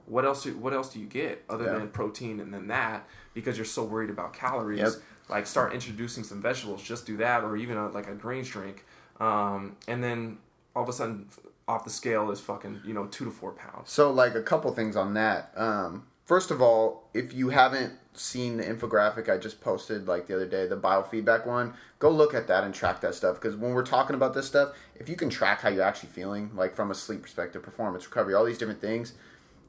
what 0.04 0.24
else 0.26 0.42
do, 0.42 0.54
what 0.58 0.74
else 0.74 0.92
do 0.92 0.98
you 1.00 1.06
get 1.06 1.44
other 1.48 1.64
Yeah. 1.64 1.78
than 1.78 1.88
protein 1.88 2.40
and 2.40 2.52
then 2.52 2.66
that 2.66 3.08
because 3.32 3.56
you're 3.56 3.64
so 3.64 3.84
worried 3.84 4.10
about 4.10 4.34
calories 4.34 4.80
Yep. 4.80 4.92
like 5.30 5.46
start 5.46 5.72
introducing 5.72 6.24
some 6.24 6.42
vegetables 6.42 6.82
just 6.82 7.06
do 7.06 7.16
that 7.18 7.42
or 7.44 7.56
even 7.56 7.78
a, 7.78 7.88
like 7.88 8.08
a 8.08 8.14
greens 8.14 8.50
drink 8.50 8.84
um, 9.22 9.76
and 9.86 10.02
then 10.02 10.38
all 10.74 10.82
of 10.82 10.88
a 10.88 10.92
sudden 10.92 11.28
off 11.68 11.84
the 11.84 11.90
scale 11.90 12.30
is 12.30 12.40
fucking 12.40 12.80
you 12.84 12.92
know 12.92 13.06
two 13.06 13.24
to 13.24 13.30
four 13.30 13.52
pounds 13.52 13.90
So, 13.90 14.10
like 14.10 14.34
a 14.34 14.42
couple 14.42 14.72
things 14.72 14.96
on 14.96 15.14
that. 15.14 15.52
Um, 15.56 16.06
first 16.24 16.50
of 16.50 16.60
all, 16.60 17.08
if 17.14 17.32
you 17.32 17.50
haven't 17.50 17.92
seen 18.14 18.58
the 18.58 18.64
infographic 18.64 19.30
I 19.30 19.38
just 19.38 19.60
posted 19.60 20.08
like 20.08 20.26
the 20.26 20.34
other 20.34 20.46
day, 20.46 20.66
the 20.66 20.76
biofeedback 20.76 21.46
one, 21.46 21.74
go 21.98 22.10
look 22.10 22.34
at 22.34 22.48
that 22.48 22.64
and 22.64 22.74
track 22.74 23.00
that 23.02 23.14
stuff. 23.14 23.36
Because 23.36 23.56
when 23.56 23.72
we're 23.72 23.86
talking 23.86 24.14
about 24.14 24.34
this 24.34 24.46
stuff, 24.46 24.74
if 24.96 25.08
you 25.08 25.16
can 25.16 25.30
track 25.30 25.60
how 25.60 25.68
you're 25.68 25.84
actually 25.84 26.10
feeling, 26.10 26.50
like 26.54 26.74
from 26.74 26.90
a 26.90 26.94
sleep 26.94 27.22
perspective, 27.22 27.62
performance, 27.62 28.04
recovery, 28.04 28.34
all 28.34 28.44
these 28.44 28.58
different 28.58 28.80
things, 28.80 29.14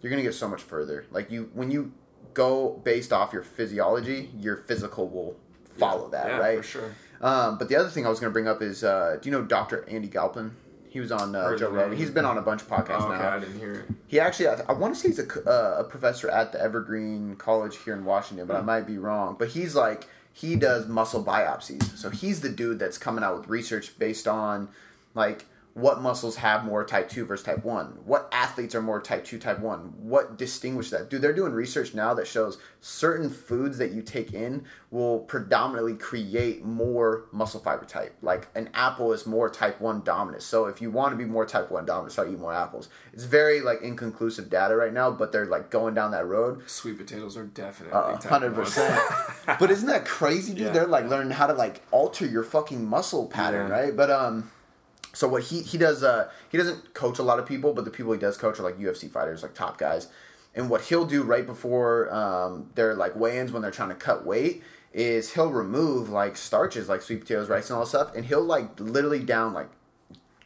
you're 0.01 0.09
gonna 0.09 0.23
get 0.23 0.33
so 0.33 0.47
much 0.47 0.63
further. 0.63 1.05
Like 1.11 1.29
you, 1.29 1.51
when 1.53 1.69
you 1.69 1.91
go 2.33 2.81
based 2.83 3.13
off 3.13 3.31
your 3.31 3.43
physiology, 3.43 4.31
your 4.39 4.57
physical 4.57 5.07
will 5.07 5.37
follow 5.77 6.09
that, 6.09 6.27
yeah, 6.27 6.37
right? 6.37 6.57
for 6.57 6.63
sure 6.63 6.95
Um, 7.23 7.57
but 7.57 7.69
the 7.69 7.77
other 7.77 7.89
thing 7.89 8.05
I 8.05 8.09
was 8.09 8.19
going 8.19 8.29
to 8.29 8.33
bring 8.33 8.47
up 8.47 8.61
is, 8.61 8.83
uh, 8.83 9.17
do 9.21 9.29
you 9.29 9.35
know 9.35 9.41
Dr. 9.41 9.87
Andy 9.89 10.09
Galpin? 10.09 10.51
He 10.89 10.99
was 10.99 11.11
on 11.11 11.35
uh, 11.35 11.57
Joe 11.57 11.69
Rogan. 11.71 11.97
He's 11.97 12.11
been 12.11 12.25
on 12.25 12.37
a 12.37 12.41
bunch 12.41 12.61
of 12.61 12.67
podcasts 12.67 13.01
oh, 13.01 13.11
okay 13.11 13.23
now. 13.23 13.31
i 13.31 13.39
didn't 13.39 13.57
hear 13.57 13.73
it 13.73 13.85
He 14.05 14.19
actually, 14.19 14.49
I, 14.49 14.61
I 14.69 14.73
want 14.73 14.93
to 14.93 14.99
say 14.99 15.07
he's 15.07 15.19
a, 15.19 15.49
uh, 15.49 15.79
a 15.79 15.83
professor 15.85 16.29
at 16.29 16.51
the 16.51 16.61
Evergreen 16.61 17.35
College 17.37 17.77
here 17.77 17.95
in 17.95 18.05
Washington, 18.05 18.45
but 18.45 18.57
I 18.57 18.61
might 18.61 18.85
be 18.85 18.97
wrong. 18.97 19.37
But 19.39 19.47
he's 19.47 19.73
like, 19.73 20.07
he 20.33 20.55
does 20.55 20.87
muscle 20.87 21.23
biopsies. 21.23 21.97
So 21.97 22.09
he's 22.09 22.41
the 22.41 22.49
dude 22.49 22.77
that's 22.77 22.97
coming 22.97 23.23
out 23.23 23.37
with 23.37 23.47
research 23.47 23.97
based 23.97 24.27
on 24.27 24.67
like 25.15 25.45
what 25.75 26.01
muscles 26.01 26.35
have 26.35 26.63
more 26.63 26.83
type 26.85 27.09
2 27.09 27.25
versus 27.25 27.43
type 27.45 27.63
1 27.65 27.85
what 28.05 28.29
athletes 28.31 28.75
are 28.75 28.81
more 28.81 29.01
type 29.01 29.25
2 29.25 29.39
type 29.39 29.57
1 29.59 29.79
what 29.97 30.37
distinguish 30.37 30.91
that 30.91 31.09
dude 31.09 31.21
they're 31.21 31.33
doing 31.33 31.51
research 31.51 31.95
now 31.95 32.13
that 32.13 32.27
shows 32.27 32.59
certain 32.79 33.27
foods 33.29 33.79
that 33.79 33.91
you 33.91 34.03
take 34.03 34.33
in 34.33 34.63
will 34.91 35.19
predominantly 35.21 35.95
create 35.95 36.63
more 36.63 37.25
muscle 37.31 37.59
fiber 37.59 37.85
type 37.85 38.15
like 38.21 38.47
an 38.53 38.69
apple 38.75 39.11
is 39.13 39.25
more 39.25 39.49
type 39.49 39.81
1 39.81 40.01
dominant 40.03 40.43
so 40.43 40.65
if 40.67 40.79
you 40.79 40.91
want 40.91 41.11
to 41.11 41.17
be 41.17 41.25
more 41.25 41.45
type 41.45 41.71
1 41.71 41.85
dominant 41.85 42.11
start 42.11 42.27
eating 42.27 42.39
more 42.39 42.53
apples 42.53 42.87
it's 43.11 43.23
very 43.23 43.59
like 43.59 43.81
inconclusive 43.81 44.51
data 44.51 44.75
right 44.75 44.93
now 44.93 45.09
but 45.09 45.31
they're 45.31 45.47
like 45.47 45.71
going 45.71 45.95
down 45.95 46.11
that 46.11 46.27
road 46.27 46.61
Sweet 46.69 46.97
potatoes 46.99 47.35
are 47.35 47.45
definitely 47.45 47.93
uh, 47.97 48.11
type 48.17 48.23
hundred 48.25 48.51
one. 48.55 48.65
percent. 48.65 49.01
But 49.59 49.71
isn't 49.71 49.87
that 49.87 50.05
crazy, 50.05 50.53
dude? 50.53 50.67
Yeah. 50.67 50.71
They're 50.71 50.87
like 50.87 51.05
learning 51.07 51.31
how 51.31 51.47
to 51.47 51.53
like 51.53 51.81
alter 51.91 52.25
your 52.25 52.43
fucking 52.43 52.85
muscle 52.85 53.27
pattern, 53.27 53.67
Yeah. 53.69 53.73
right? 53.73 53.95
But 53.95 54.09
um, 54.09 54.51
so 55.13 55.27
what 55.27 55.43
he 55.43 55.61
he 55.61 55.77
does 55.77 56.03
uh 56.03 56.29
he 56.49 56.57
doesn't 56.57 56.93
coach 56.93 57.19
a 57.19 57.23
lot 57.23 57.39
of 57.39 57.45
people, 57.45 57.73
but 57.73 57.85
the 57.85 57.91
people 57.91 58.11
he 58.13 58.19
does 58.19 58.35
coach 58.37 58.59
are 58.59 58.63
like 58.63 58.77
UFC 58.79 59.09
fighters, 59.09 59.41
like 59.43 59.53
top 59.53 59.77
guys. 59.77 60.07
And 60.55 60.69
what 60.69 60.81
he'll 60.81 61.05
do 61.05 61.23
right 61.23 61.45
before 61.45 62.13
um 62.13 62.69
their 62.75 62.93
like 62.95 63.15
weigh-ins 63.15 63.51
when 63.51 63.61
they're 63.61 63.71
trying 63.71 63.89
to 63.89 63.95
cut 63.95 64.25
weight 64.25 64.63
is 64.93 65.33
he'll 65.33 65.49
remove 65.51 66.09
like 66.09 66.37
starches 66.37 66.87
like 66.89 67.01
sweet 67.01 67.21
potatoes, 67.21 67.49
rice, 67.49 67.69
and 67.69 67.77
all 67.77 67.83
that 67.83 67.89
stuff, 67.89 68.15
and 68.15 68.25
he'll 68.25 68.43
like 68.43 68.79
literally 68.79 69.19
down 69.19 69.53
like 69.53 69.69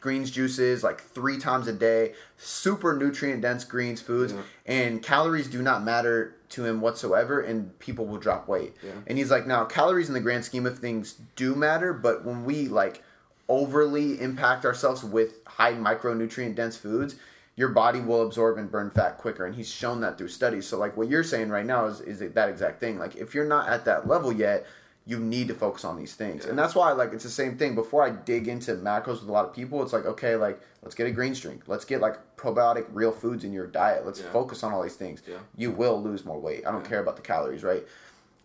greens 0.00 0.30
juices 0.30 0.84
like 0.84 1.00
three 1.00 1.38
times 1.38 1.66
a 1.66 1.72
day 1.72 2.12
super 2.36 2.94
nutrient 2.94 3.42
dense 3.42 3.64
greens 3.64 4.00
foods 4.00 4.32
Yeah. 4.32 4.42
and 4.64 5.02
calories 5.02 5.48
do 5.48 5.60
not 5.60 5.82
matter 5.82 6.36
to 6.50 6.64
him 6.64 6.80
whatsoever 6.80 7.40
and 7.40 7.76
people 7.80 8.06
will 8.06 8.18
drop 8.18 8.46
weight 8.46 8.74
Yeah. 8.80 8.92
and 9.08 9.18
he's 9.18 9.28
like 9.28 9.48
now 9.48 9.64
calories 9.64 10.06
in 10.06 10.14
the 10.14 10.20
grand 10.20 10.44
scheme 10.44 10.66
of 10.66 10.78
things 10.78 11.16
do 11.34 11.56
matter 11.56 11.92
but 11.92 12.24
when 12.24 12.44
we 12.44 12.68
like 12.68 13.02
overly 13.48 14.20
impact 14.20 14.64
ourselves 14.64 15.02
with 15.04 15.44
high 15.46 15.72
micronutrient 15.72 16.54
dense 16.54 16.76
foods 16.76 17.16
your 17.56 17.70
body 17.70 18.00
will 18.00 18.24
absorb 18.24 18.56
and 18.56 18.70
burn 18.70 18.88
fat 18.88 19.18
quicker. 19.18 19.44
And 19.44 19.56
he's 19.56 19.68
shown 19.68 20.00
that 20.02 20.16
through 20.16 20.28
studies. 20.28 20.64
So 20.64 20.78
like 20.78 20.96
what 20.96 21.08
you're 21.08 21.24
saying 21.24 21.48
right 21.48 21.66
now 21.66 21.86
is, 21.86 22.00
is 22.00 22.20
that 22.20 22.48
exact 22.48 22.78
thing. 22.78 23.00
Like 23.00 23.16
if 23.16 23.34
you're 23.34 23.48
not 23.48 23.68
at 23.68 23.84
that 23.86 24.06
level 24.06 24.32
yet 24.32 24.64
you 25.06 25.18
need 25.18 25.48
to 25.48 25.54
focus 25.54 25.84
on 25.84 25.96
these 25.96 26.14
things. 26.14 26.44
And 26.44 26.56
that's 26.56 26.76
why 26.76 26.92
like 26.92 27.12
it's 27.12 27.24
the 27.24 27.30
same 27.30 27.58
thing. 27.58 27.74
Before 27.74 28.04
i 28.04 28.10
dig 28.10 28.46
into 28.46 28.74
macros 28.76 29.20
with 29.20 29.28
a 29.28 29.32
lot 29.32 29.44
of 29.44 29.52
people 29.52 29.82
it's 29.82 29.92
like 29.92 30.04
okay 30.06 30.36
like 30.36 30.60
let's 30.82 30.94
get 30.94 31.08
a 31.08 31.10
greens 31.10 31.40
drink 31.40 31.62
let's 31.66 31.84
get 31.84 32.00
like 32.00 32.16
probiotic 32.36 32.86
real 32.92 33.10
foods 33.10 33.42
in 33.42 33.52
your 33.52 33.66
diet. 33.66 34.06
Let's 34.06 34.20
Yeah. 34.20 34.30
focus 34.30 34.62
on 34.62 34.72
all 34.72 34.82
these 34.82 34.94
things. 34.94 35.22
Yeah. 35.26 35.38
you 35.56 35.72
will 35.72 36.00
lose 36.00 36.24
more 36.24 36.38
weight. 36.38 36.64
I 36.64 36.70
don't 36.70 36.84
care 36.88 37.00
about 37.00 37.16
the 37.16 37.22
calories 37.22 37.64
right 37.64 37.84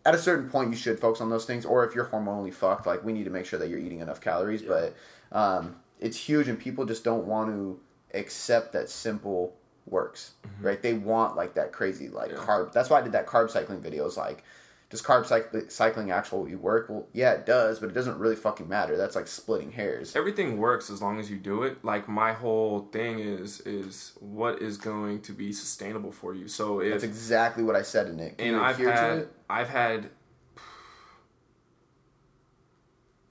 at 0.06 0.14
a 0.14 0.18
certain 0.18 0.50
point 0.50 0.70
you 0.70 0.76
should 0.76 1.00
focus 1.00 1.22
on 1.22 1.30
those 1.30 1.46
things 1.46 1.66
or 1.66 1.84
if 1.86 1.96
you're 1.96 2.06
hormonally 2.06 2.54
fucked 2.54 2.86
like 2.86 3.04
we 3.04 3.14
need 3.14 3.24
to 3.24 3.30
make 3.32 3.46
sure 3.46 3.58
that 3.60 3.70
you're 3.70 3.80
eating 3.80 4.00
enough 4.00 4.20
calories 4.22 4.62
but 4.62 4.96
um, 5.32 5.76
it's 6.00 6.18
huge 6.18 6.48
and 6.48 6.60
people 6.60 6.86
just 6.86 7.04
don't 7.04 7.26
want 7.26 7.50
to 7.50 7.80
accept 8.14 8.74
that 8.74 8.90
simple 8.90 9.56
works 9.86 10.32
right? 10.62 10.82
They 10.82 10.94
want 10.94 11.36
like 11.36 11.56
that 11.56 11.72
crazy 11.74 12.08
like 12.10 12.32
Yeah. 12.32 12.38
carb. 12.38 12.72
That's 12.72 12.90
why 12.90 13.00
i 13.00 13.02
did 13.02 13.12
that 13.14 13.28
carb 13.28 13.50
cycling 13.50 13.82
videos 13.82 14.16
like 14.18 14.44
does 14.90 15.02
carb 15.02 15.26
cyc- 15.26 15.72
cycling 15.72 16.12
actually 16.12 16.56
work? 16.56 16.88
Well 16.88 17.08
yeah 17.14 17.32
it 17.34 17.46
does 17.46 17.80
but 17.80 17.90
it 17.90 17.94
doesn't 17.94 18.18
really 18.20 18.36
fucking 18.36 18.70
matter. 18.70 18.96
That's 18.96 19.16
like 19.16 19.28
splitting 19.28 19.72
hairs. 19.72 20.16
Everything 20.16 20.58
works 20.58 20.90
as 20.90 21.02
long 21.02 21.20
as 21.20 21.30
you 21.32 21.38
do 21.38 21.64
it. 21.64 21.84
Like 21.84 22.08
my 22.08 22.32
whole 22.32 22.88
thing 22.92 23.20
is 23.20 23.60
is 23.62 24.14
what 24.20 24.62
is 24.62 24.78
going 24.78 25.22
to 25.24 25.32
be 25.34 25.52
sustainable 25.52 26.12
for 26.12 26.34
you. 26.36 26.48
So 26.48 26.80
if 26.80 26.92
that's 26.92 27.04
exactly 27.04 27.64
what 27.64 27.76
i 27.76 27.82
said 27.82 28.08
in 28.08 28.20
it 28.20 28.38
Can 28.38 28.54
and 28.54 28.64
i've 28.64 28.78
had 28.78 29.18
it? 29.18 29.32
I've 29.54 29.70
had 29.70 30.10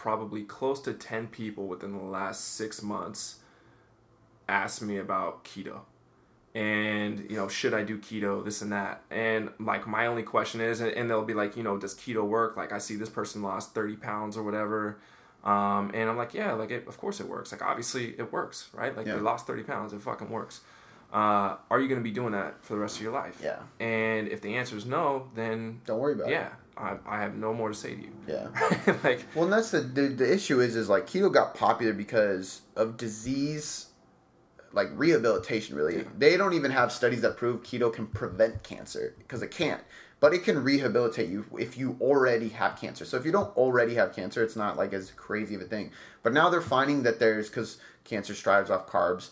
probably 0.03 0.43
close 0.43 0.81
to 0.81 0.93
10 0.93 1.29
people 1.29 1.69
within 1.69 1.93
the 1.93 2.03
last 2.03 2.55
six 2.55 2.83
months 2.83 3.39
ask 4.49 4.83
me 4.83 4.97
about 4.99 5.45
keto. 5.45 5.81
And 6.55 7.31
you 7.31 7.37
know 7.37 7.47
should 7.49 7.73
i 7.73 7.83
do 7.83 7.97
keto 7.99 8.45
this 8.45 8.61
and 8.63 8.73
that? 8.73 9.03
And 9.11 9.51
like 9.61 9.87
my 9.87 10.07
only 10.07 10.23
question 10.23 10.61
is 10.61 10.81
and, 10.81 11.09
they'll 11.09 11.25
be 11.25 11.35
like 11.35 11.57
you 11.57 11.63
know 11.63 11.79
does 11.79 11.95
keto 11.95 12.25
work? 12.27 12.57
Like 12.57 12.73
i 12.73 12.79
see 12.79 12.97
this 12.97 13.09
person 13.09 13.43
lost 13.43 13.75
30 13.75 13.97
pounds 13.97 14.37
or 14.37 14.43
whatever. 14.43 14.99
Um, 15.45 15.91
and 15.95 16.11
i'm 16.11 16.17
like 16.17 16.35
yeah 16.35 16.53
like 16.53 16.71
it, 16.73 16.87
of 16.89 16.99
course 16.99 17.21
it 17.21 17.29
works. 17.29 17.53
Like 17.53 17.63
obviously 17.63 18.15
it 18.19 18.33
works 18.33 18.69
right? 18.75 18.95
Like 18.97 19.07
Yeah. 19.07 19.15
they 19.15 19.21
lost 19.21 19.47
30 19.47 19.63
pounds 19.63 19.93
it 19.93 20.01
fucking 20.03 20.31
works 20.31 20.61
uh, 21.13 21.57
are 21.71 21.81
you 21.81 21.89
going 21.89 22.01
to 22.01 22.05
be 22.05 22.11
doing 22.11 22.33
that 22.33 22.65
for 22.65 22.75
the 22.75 22.81
rest 22.81 22.97
of 22.97 23.03
your 23.03 23.13
life 23.13 23.39
Yeah. 23.43 23.59
and 23.81 24.29
if 24.29 24.41
the 24.41 24.57
answer 24.57 24.77
is 24.77 24.87
no 24.87 25.29
then 25.35 25.81
don't 25.87 25.99
worry 25.99 26.15
about 26.15 26.29
it 26.29 26.33
yeah 26.33 26.51
I, 26.77 26.97
I 27.07 27.21
have 27.21 27.37
no 27.37 27.53
more 27.53 27.69
to 27.69 27.75
say 27.75 27.95
to 27.95 28.01
you 28.01 28.13
yeah 28.27 28.49
like 29.05 29.25
Well, 29.35 29.45
and 29.45 29.53
that's 29.53 29.71
the, 29.71 29.81
the 29.81 30.03
the 30.09 30.33
issue 30.33 30.61
is 30.61 30.75
is 30.75 30.89
like 30.89 31.07
keto 31.07 31.31
got 31.33 31.55
popular 31.55 31.93
because 31.93 32.63
of 32.77 32.97
disease 32.97 33.87
like 34.73 34.89
rehabilitation 34.95 35.77
really. 35.77 35.97
Yeah. 35.99 36.03
They 36.17 36.37
don't 36.39 36.55
even 36.55 36.71
have 36.71 36.93
studies 36.93 37.21
that 37.21 37.37
prove 37.37 37.63
keto 37.63 37.93
can 37.93 38.07
prevent 38.07 38.63
cancer 38.63 39.15
because 39.19 39.43
it 39.43 39.51
can't. 39.51 39.83
But 40.19 40.33
it 40.33 40.45
can 40.45 40.63
rehabilitate 40.63 41.29
you 41.29 41.45
if 41.59 41.77
you 41.77 41.99
already 42.01 42.49
have 42.51 42.81
cancer. 42.81 43.05
So 43.05 43.17
if 43.19 43.27
you 43.27 43.33
don't 43.33 43.55
already 43.57 43.97
have 43.97 44.15
cancer, 44.15 44.43
it's 44.43 44.57
not 44.57 44.77
like 44.79 44.93
as 44.95 45.11
crazy 45.11 45.57
of 45.57 45.61
a 45.61 45.65
thing. 45.65 45.91
But 46.23 46.33
now 46.33 46.49
they're 46.49 46.61
finding 46.63 47.03
that 47.03 47.19
there's 47.19 47.49
because 47.51 47.79
cancer 48.05 48.33
strives 48.35 48.71
off 48.71 48.87
carbs. 48.87 49.31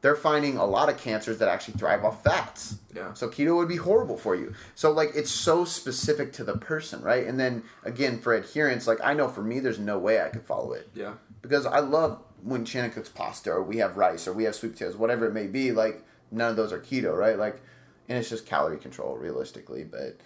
They're 0.00 0.14
finding 0.16 0.56
a 0.56 0.64
lot 0.64 0.88
of 0.88 0.96
cancers 0.96 1.38
that 1.38 1.48
actually 1.48 1.74
thrive 1.74 2.04
off 2.04 2.22
fats. 2.22 2.76
Yeah. 2.94 3.14
So 3.14 3.28
keto 3.28 3.56
would 3.56 3.68
be 3.68 3.76
horrible 3.76 4.16
for 4.16 4.36
you. 4.36 4.54
So 4.76 4.92
like 4.92 5.10
it's 5.14 5.30
so 5.30 5.64
specific 5.64 6.32
to 6.34 6.44
the 6.44 6.56
person, 6.56 7.02
right? 7.02 7.26
And 7.26 7.38
then 7.38 7.64
again 7.84 8.20
for 8.20 8.32
adherence, 8.34 8.86
like 8.86 8.98
I 9.02 9.14
know 9.14 9.28
for 9.28 9.42
me, 9.42 9.58
there's 9.58 9.78
no 9.80 9.98
way 9.98 10.22
I 10.22 10.28
could 10.28 10.42
follow 10.44 10.72
it 10.72 10.88
Yeah. 10.94 11.14
because 11.42 11.66
I 11.66 11.80
love 11.80 12.22
when 12.44 12.64
Shannon 12.64 12.92
cooks 12.92 13.08
pasta 13.08 13.50
or 13.50 13.62
we 13.62 13.78
have 13.78 13.96
rice 13.96 14.28
or 14.28 14.32
we 14.32 14.44
have 14.44 14.54
sweet 14.54 14.72
potatoes, 14.74 14.96
whatever 14.96 15.26
it 15.26 15.32
may 15.34 15.48
be. 15.48 15.72
Like 15.72 16.04
none 16.30 16.50
of 16.50 16.56
those 16.56 16.72
are 16.72 16.78
keto, 16.78 17.16
right? 17.16 17.36
Like, 17.36 17.60
and 18.08 18.16
it's 18.16 18.28
just 18.30 18.46
calorie 18.46 18.78
control 18.78 19.16
realistically. 19.16 19.82
But 19.82 20.18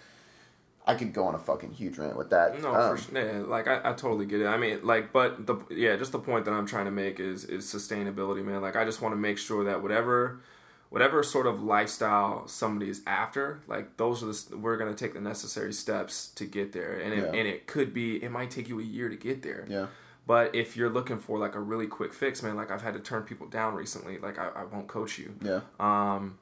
I 0.85 0.95
could 0.95 1.13
go 1.13 1.25
on 1.25 1.33
a 1.35 1.39
fucking 1.39 1.71
huge 1.71 1.97
rant 1.97 2.17
with 2.17 2.29
that. 2.31 2.61
No, 2.61 2.73
Um, 2.75 2.97
for 2.97 3.01
sure. 3.01 3.21
Yeah, 3.21 3.39
like 3.43 3.67
I, 3.67 3.79
I 3.91 3.93
totally 3.93 4.25
get 4.25 4.41
it. 4.41 4.47
I 4.47 4.57
mean, 4.57 4.79
like, 4.83 5.13
but 5.13 5.45
the 5.47 5.55
yeah, 5.69 5.95
just 5.95 6.11
the 6.11 6.19
point 6.19 6.43
that 6.45 6.51
I'm 6.51 6.65
trying 6.65 6.85
to 6.85 6.91
make 6.91 7.19
is 7.19 7.45
is 7.45 7.65
sustainability, 7.65 8.43
man. 8.43 8.61
Like, 8.61 8.75
I 8.75 8.83
just 8.83 9.01
want 9.01 9.13
to 9.13 9.17
make 9.17 9.37
sure 9.37 9.63
that 9.63 9.81
whatever, 9.81 10.41
whatever 10.89 11.23
sort 11.23 11.47
of 11.47 11.63
lifestyle 11.63 12.47
somebody 12.47 12.89
is 12.91 13.01
after, 13.07 13.61
like 13.67 13.95
those 13.97 14.21
are 14.23 14.25
the 14.27 14.57
we're 14.57 14.75
gonna 14.77 14.93
take 14.93 15.13
the 15.13 15.21
necessary 15.21 15.71
steps 15.71 16.27
to 16.35 16.45
get 16.45 16.73
there, 16.73 16.99
and 16.99 17.13
it, 17.13 17.19
Yeah. 17.19 17.39
and 17.39 17.47
it 17.47 17.65
could 17.65 17.93
be 17.93 18.21
it 18.21 18.29
might 18.31 18.51
take 18.51 18.67
you 18.67 18.79
a 18.79 18.83
year 18.83 19.07
to 19.09 19.15
get 19.15 19.41
there. 19.41 19.65
Yeah. 19.69 19.87
But 20.25 20.53
if 20.55 20.75
you're 20.77 20.89
looking 20.89 21.17
for 21.19 21.37
like 21.37 21.55
a 21.55 21.59
really 21.59 21.87
quick 21.87 22.13
fix, 22.13 22.41
man, 22.43 22.55
like 22.57 22.71
I've 22.71 22.81
had 22.81 22.93
to 22.93 22.99
turn 22.99 23.23
people 23.23 23.47
down 23.47 23.73
recently. 23.75 24.17
Like 24.19 24.37
I, 24.39 24.49
I 24.55 24.63
won't 24.65 24.87
coach 24.87 25.17
you. 25.17 25.33
Yeah. 25.41 25.61
Um, 25.79 26.37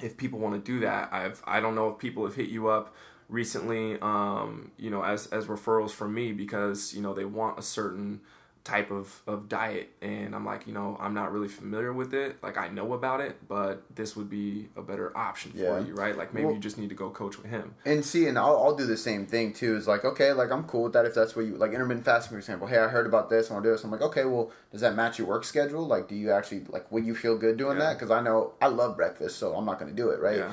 if 0.00 0.16
people 0.16 0.38
want 0.40 0.54
to 0.54 0.72
do 0.72 0.80
that, 0.80 1.12
I've 1.12 1.42
I 1.46 1.60
don't 1.60 1.74
know 1.74 1.88
if 1.90 1.98
people 1.98 2.24
have 2.24 2.34
hit 2.36 2.48
you 2.48 2.68
up 2.68 2.94
recently, 3.32 3.98
um, 4.00 4.70
you 4.76 4.90
know, 4.90 5.02
as 5.02 5.26
as 5.28 5.46
referrals 5.46 5.90
from 5.90 6.14
me 6.14 6.32
because 6.32 6.94
you 6.94 7.02
know 7.02 7.14
they 7.14 7.24
want 7.24 7.58
a 7.58 7.62
certain 7.62 8.20
type 8.64 8.92
of, 8.92 9.22
of 9.26 9.48
diet 9.48 9.88
and 10.02 10.36
I'm 10.36 10.44
like, 10.44 10.68
you 10.68 10.72
know, 10.72 10.96
I'm 11.00 11.14
not 11.14 11.32
really 11.32 11.48
familiar 11.48 11.92
with 11.92 12.14
it. 12.14 12.36
Like 12.44 12.56
I 12.56 12.68
know 12.68 12.92
about 12.92 13.20
it, 13.20 13.36
but 13.48 13.82
this 13.92 14.14
would 14.14 14.30
be 14.30 14.68
a 14.76 14.82
better 14.82 15.10
option 15.18 15.50
for 15.50 15.80
you, 15.80 15.94
right? 15.94 16.16
Like 16.16 16.32
maybe 16.32 16.44
Well- 16.46 16.54
you 16.54 16.60
just 16.60 16.78
need 16.78 16.88
to 16.90 16.94
go 16.94 17.10
coach 17.10 17.36
with 17.38 17.46
him. 17.50 17.74
And 17.84 18.04
see, 18.04 18.28
and 18.28 18.38
I'll, 18.38 18.56
I'll 18.62 18.76
do 18.76 18.86
the 18.86 18.96
same 18.96 19.26
thing 19.26 19.52
too. 19.52 19.74
Is 19.74 19.88
like, 19.88 20.04
okay, 20.04 20.32
like 20.32 20.52
I'm 20.52 20.62
cool 20.62 20.84
with 20.84 20.92
that 20.92 21.04
if 21.06 21.12
that's 21.12 21.34
what 21.34 21.44
you 21.46 21.56
like. 21.56 21.72
Intermittent 21.72 22.04
fasting, 22.04 22.30
for 22.36 22.38
example. 22.38 22.68
Hey, 22.68 22.78
I 22.78 22.86
heard 22.86 23.06
about 23.06 23.28
this. 23.28 23.50
I 23.50 23.54
want 23.54 23.64
to 23.64 23.70
do 23.70 23.74
this. 23.74 23.82
I'm 23.82 23.90
like, 23.90 24.00
okay, 24.02 24.24
well, 24.26 24.52
does 24.70 24.82
that 24.82 24.94
match 24.94 25.18
your 25.18 25.26
work 25.26 25.42
schedule? 25.42 25.84
Like, 25.84 26.06
do 26.06 26.14
you 26.14 26.30
actually 26.30 26.62
like? 26.68 26.90
Would 26.92 27.04
you 27.04 27.16
feel 27.16 27.36
good 27.36 27.56
doing 27.56 27.78
Yeah. 27.78 27.86
that? 27.86 27.94
Because 27.98 28.12
I 28.12 28.20
know 28.20 28.52
I 28.60 28.68
love 28.68 28.96
breakfast, 28.96 29.38
so 29.40 29.56
I'm 29.56 29.64
not 29.64 29.80
going 29.80 29.90
to 29.90 29.96
do 29.96 30.10
it, 30.10 30.20
right? 30.20 30.36
Yeah. 30.38 30.52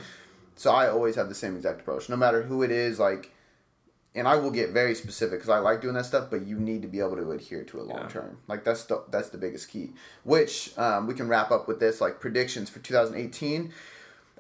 So 0.60 0.72
I 0.72 0.90
always 0.90 1.16
have 1.16 1.30
the 1.30 1.36
same 1.36 1.56
exact 1.56 1.80
approach, 1.80 2.10
no 2.10 2.18
matter 2.18 2.42
who 2.42 2.64
it 2.64 2.70
is. 2.70 3.00
Like, 3.00 3.32
and 4.14 4.28
I 4.28 4.36
will 4.36 4.52
get 4.52 4.72
very 4.72 4.94
specific 4.94 5.40
because 5.40 5.48
I 5.48 5.60
like 5.60 5.80
doing 5.80 5.94
that 5.94 6.06
stuff. 6.06 6.30
But 6.30 6.46
you 6.46 6.60
need 6.60 6.82
to 6.82 6.90
be 6.90 7.00
able 7.00 7.16
to 7.16 7.32
adhere 7.32 7.64
to 7.64 7.80
it 7.80 7.86
long 7.86 8.00
Yeah. 8.02 8.08
term. 8.10 8.40
Like 8.50 8.66
that's 8.66 8.84
the 8.84 9.06
that's 9.10 9.30
the 9.30 9.38
biggest 9.38 9.70
key. 9.70 9.92
Which 10.26 10.78
um, 10.78 11.08
we 11.08 11.14
can 11.14 11.30
wrap 11.30 11.50
up 11.52 11.70
with 11.70 11.80
this 11.80 12.02
like 12.02 12.20
predictions 12.20 12.70
for 12.70 12.80
2018. 12.80 13.72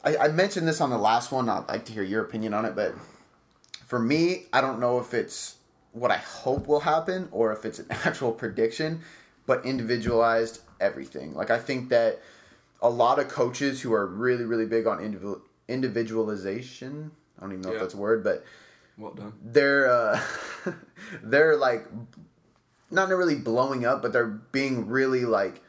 I, 0.04 0.18
I 0.18 0.28
mentioned 0.28 0.68
this 0.68 0.82
on 0.82 0.90
the 0.90 0.98
last 0.98 1.32
one. 1.32 1.48
I'd 1.48 1.70
like 1.70 1.86
to 1.86 1.94
hear 1.94 2.04
your 2.04 2.26
opinion 2.26 2.54
on 2.54 2.66
it, 2.66 2.76
but 2.76 2.96
for 3.86 3.98
me, 3.98 4.48
I 4.52 4.60
don't 4.60 4.82
know 4.82 5.00
if 5.00 5.14
it's 5.14 5.56
what 5.94 6.12
I 6.12 6.18
hope 6.18 6.68
will 6.68 6.82
happen 6.82 7.30
or 7.32 7.54
if 7.54 7.64
it's 7.64 7.80
an 7.80 7.88
actual 8.04 8.34
prediction, 8.34 9.04
but 9.46 9.66
individualized 9.66 10.60
everything. 10.82 11.34
Like 11.34 11.50
I 11.50 11.60
think 11.60 11.88
that 11.90 12.20
a 12.82 12.90
lot 12.90 13.20
of 13.20 13.30
coaches 13.30 13.82
who 13.82 13.94
are 13.94 14.06
really 14.06 14.44
really 14.44 14.66
big 14.66 14.86
on 14.86 15.00
individual 15.00 15.44
individualization. 15.70 17.12
I 17.38 17.41
don't 17.41 17.52
even 17.54 17.62
know 17.62 17.70
Yeah. 17.70 17.76
if 17.76 17.82
that's 17.82 17.94
a 17.94 17.98
word, 17.98 18.24
but 18.24 18.44
Well 18.98 19.14
done. 19.14 19.34
they're 19.41 19.90
uh, 19.90 20.20
they're 21.24 21.56
like 21.56 21.88
not 22.91 23.10
really 23.10 23.36
blowing 23.36 23.86
up, 23.86 24.02
but 24.02 24.12
they're 24.14 24.28
being 24.52 24.88
really 24.88 25.26
like 25.26 25.62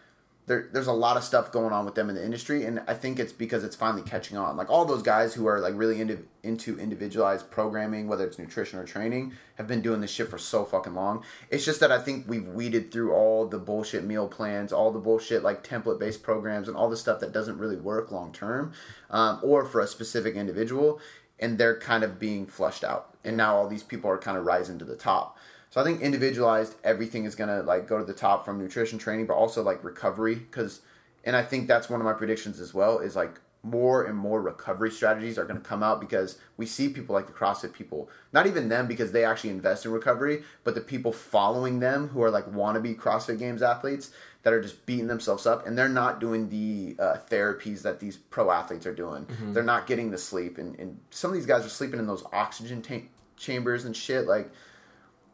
there, 0.50 0.68
there's 0.72 0.88
a 0.88 0.92
lot 0.92 1.16
of 1.16 1.22
stuff 1.22 1.52
going 1.52 1.72
on 1.72 1.84
with 1.84 1.94
them 1.94 2.08
in 2.08 2.16
the 2.16 2.24
industry, 2.24 2.64
and 2.64 2.82
I 2.88 2.94
think 2.94 3.20
it's 3.20 3.32
because 3.32 3.62
it's 3.62 3.76
finally 3.76 4.02
catching 4.02 4.36
on. 4.36 4.56
Like 4.56 4.68
all 4.68 4.84
those 4.84 5.00
guys 5.00 5.32
who 5.32 5.46
are 5.46 5.60
like 5.60 5.74
really 5.76 6.00
into 6.00 6.26
into 6.42 6.76
individualized 6.76 7.52
programming, 7.52 8.08
whether 8.08 8.26
it's 8.26 8.36
nutrition 8.36 8.80
or 8.80 8.84
training, 8.84 9.32
have 9.54 9.68
been 9.68 9.80
doing 9.80 10.00
this 10.00 10.10
shit 10.10 10.28
for 10.28 10.38
so 10.38 10.64
fucking 10.64 10.92
long. 10.92 11.22
It's 11.50 11.64
just 11.64 11.78
that 11.78 11.92
I 11.92 12.00
think 12.00 12.28
we've 12.28 12.48
weeded 12.48 12.90
through 12.90 13.12
all 13.12 13.46
the 13.46 13.60
bullshit 13.60 14.02
meal 14.02 14.26
plans, 14.26 14.72
all 14.72 14.90
the 14.90 14.98
bullshit 14.98 15.44
like 15.44 15.62
template 15.62 16.00
based 16.00 16.24
programs, 16.24 16.66
and 16.66 16.76
all 16.76 16.90
the 16.90 16.96
stuff 16.96 17.20
that 17.20 17.30
doesn't 17.30 17.58
really 17.58 17.76
work 17.76 18.10
long 18.10 18.32
term, 18.32 18.72
um, 19.10 19.38
or 19.44 19.64
for 19.64 19.80
a 19.80 19.86
specific 19.86 20.34
individual, 20.34 20.98
and 21.38 21.58
they're 21.58 21.78
kind 21.78 22.02
of 22.02 22.18
being 22.18 22.44
flushed 22.44 22.82
out. 22.82 23.16
And 23.22 23.36
now 23.36 23.54
all 23.54 23.68
these 23.68 23.84
people 23.84 24.10
are 24.10 24.18
kind 24.18 24.36
of 24.36 24.44
rising 24.44 24.80
to 24.80 24.84
the 24.84 24.96
top. 24.96 25.38
So 25.70 25.80
I 25.80 25.84
think 25.84 26.00
individualized 26.00 26.74
everything 26.82 27.24
is 27.24 27.36
gonna 27.36 27.62
like 27.62 27.86
go 27.86 27.98
to 27.98 28.04
the 28.04 28.12
top 28.12 28.44
from 28.44 28.58
nutrition 28.58 28.98
training, 28.98 29.26
but 29.26 29.34
also 29.34 29.62
like 29.62 29.82
recovery 29.84 30.34
because, 30.34 30.80
and 31.24 31.36
I 31.36 31.42
think 31.42 31.68
that's 31.68 31.88
one 31.88 32.00
of 32.00 32.04
my 32.04 32.12
predictions 32.12 32.60
as 32.60 32.74
well 32.74 32.98
is 32.98 33.14
like 33.14 33.40
more 33.62 34.04
and 34.04 34.16
more 34.16 34.40
recovery 34.40 34.90
strategies 34.90 35.38
are 35.38 35.44
gonna 35.44 35.60
come 35.60 35.82
out 35.82 36.00
because 36.00 36.38
we 36.56 36.66
see 36.66 36.88
people 36.88 37.14
like 37.14 37.28
the 37.28 37.32
CrossFit 37.32 37.72
people, 37.72 38.10
not 38.32 38.48
even 38.48 38.68
them 38.68 38.88
because 38.88 39.12
they 39.12 39.24
actually 39.24 39.50
invest 39.50 39.84
in 39.84 39.92
recovery, 39.92 40.42
but 40.64 40.74
the 40.74 40.80
people 40.80 41.12
following 41.12 41.78
them 41.78 42.08
who 42.08 42.20
are 42.22 42.30
like 42.32 42.46
wannabe 42.50 42.96
CrossFit 42.96 43.38
Games 43.38 43.62
athletes 43.62 44.10
that 44.42 44.52
are 44.52 44.62
just 44.62 44.86
beating 44.86 45.06
themselves 45.06 45.46
up 45.46 45.66
and 45.68 45.78
they're 45.78 45.88
not 45.88 46.18
doing 46.18 46.48
the 46.48 46.96
uh, 46.98 47.18
therapies 47.30 47.82
that 47.82 48.00
these 48.00 48.16
pro 48.16 48.50
athletes 48.50 48.86
are 48.86 48.94
doing. 48.94 49.26
They're 49.52 49.62
not 49.62 49.86
getting 49.86 50.10
the 50.10 50.18
sleep 50.18 50.58
and, 50.58 50.76
and 50.80 50.98
some 51.10 51.30
of 51.30 51.36
these 51.36 51.46
guys 51.46 51.64
are 51.64 51.68
sleeping 51.68 52.00
in 52.00 52.08
those 52.08 52.24
oxygen 52.32 52.82
tank 52.82 53.10
chambers 53.36 53.84
and 53.84 53.96
shit 53.96 54.26
like 54.26 54.50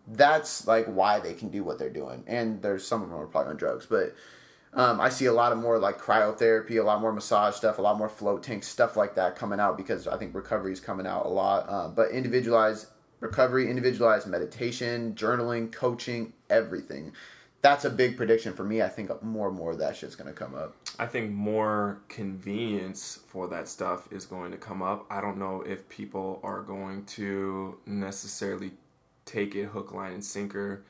that's 0.07 0.67
like 0.67 0.87
why 0.87 1.21
they 1.21 1.35
can 1.35 1.49
do 1.49 1.65
what 1.65 1.79
they're 1.79 1.91
doing. 1.91 2.25
And 2.27 2.63
there's 2.63 2.87
some 2.87 3.03
of 3.03 3.11
them 3.11 3.19
are 3.19 3.27
probably 3.27 3.51
on 3.51 3.57
drugs, 3.57 3.87
but 3.87 4.15
um, 4.73 5.01
I 5.01 5.09
see 5.09 5.25
a 5.27 5.33
lot 5.33 5.53
of 5.53 5.59
more 5.59 5.79
like 5.79 5.99
cryotherapy, 5.99 6.79
a 6.79 6.83
lot 6.83 7.01
more 7.01 7.13
massage 7.13 7.55
stuff, 7.55 7.79
a 7.79 7.83
lot 7.83 7.97
more 7.97 8.09
float 8.09 8.43
tanks, 8.43 8.69
stuff 8.69 8.97
like 8.97 9.15
that 9.15 9.35
coming 9.35 9.59
out 9.59 9.77
because 9.77 10.07
I 10.07 10.17
think 10.19 10.35
recovery 10.35 10.73
is 10.73 10.81
coming 10.81 11.07
out 11.07 11.27
a 11.27 11.31
lot. 11.31 11.67
Uh, 11.69 11.89
but 11.89 12.11
individualized 12.11 12.89
recovery, 13.21 13.71
individualized 13.71 14.27
meditation, 14.27 15.15
journaling, 15.15 15.73
coaching, 15.73 16.35
everything. 16.51 17.13
That's 17.63 17.85
a 17.85 17.91
big 17.91 18.17
prediction 18.17 18.53
for 18.53 18.65
me. 18.65 18.83
I 18.83 18.89
think 18.89 19.23
more 19.23 19.49
and 19.49 19.57
more 19.57 19.73
of 19.73 19.79
that 19.79 19.97
shit's 19.97 20.15
gonna 20.15 20.33
come 20.33 20.55
up. 20.55 20.77
I 20.99 21.07
think 21.07 21.31
more 21.31 22.01
convenience 22.09 23.21
for 23.29 23.49
that 23.49 23.69
stuff 23.69 24.11
is 24.11 24.25
going 24.25 24.51
to 24.53 24.57
come 24.57 24.83
up. 24.83 25.07
I 25.11 25.21
don't 25.21 25.37
know 25.37 25.63
if 25.63 25.89
people 25.89 26.41
are 26.43 26.63
going 26.63 27.05
to 27.07 27.79
necessarily 27.85 28.73
take 29.27 29.55
it 29.55 29.67
hook, 29.67 29.93
line, 29.93 30.13
and 30.15 30.25
sinker 30.25 30.83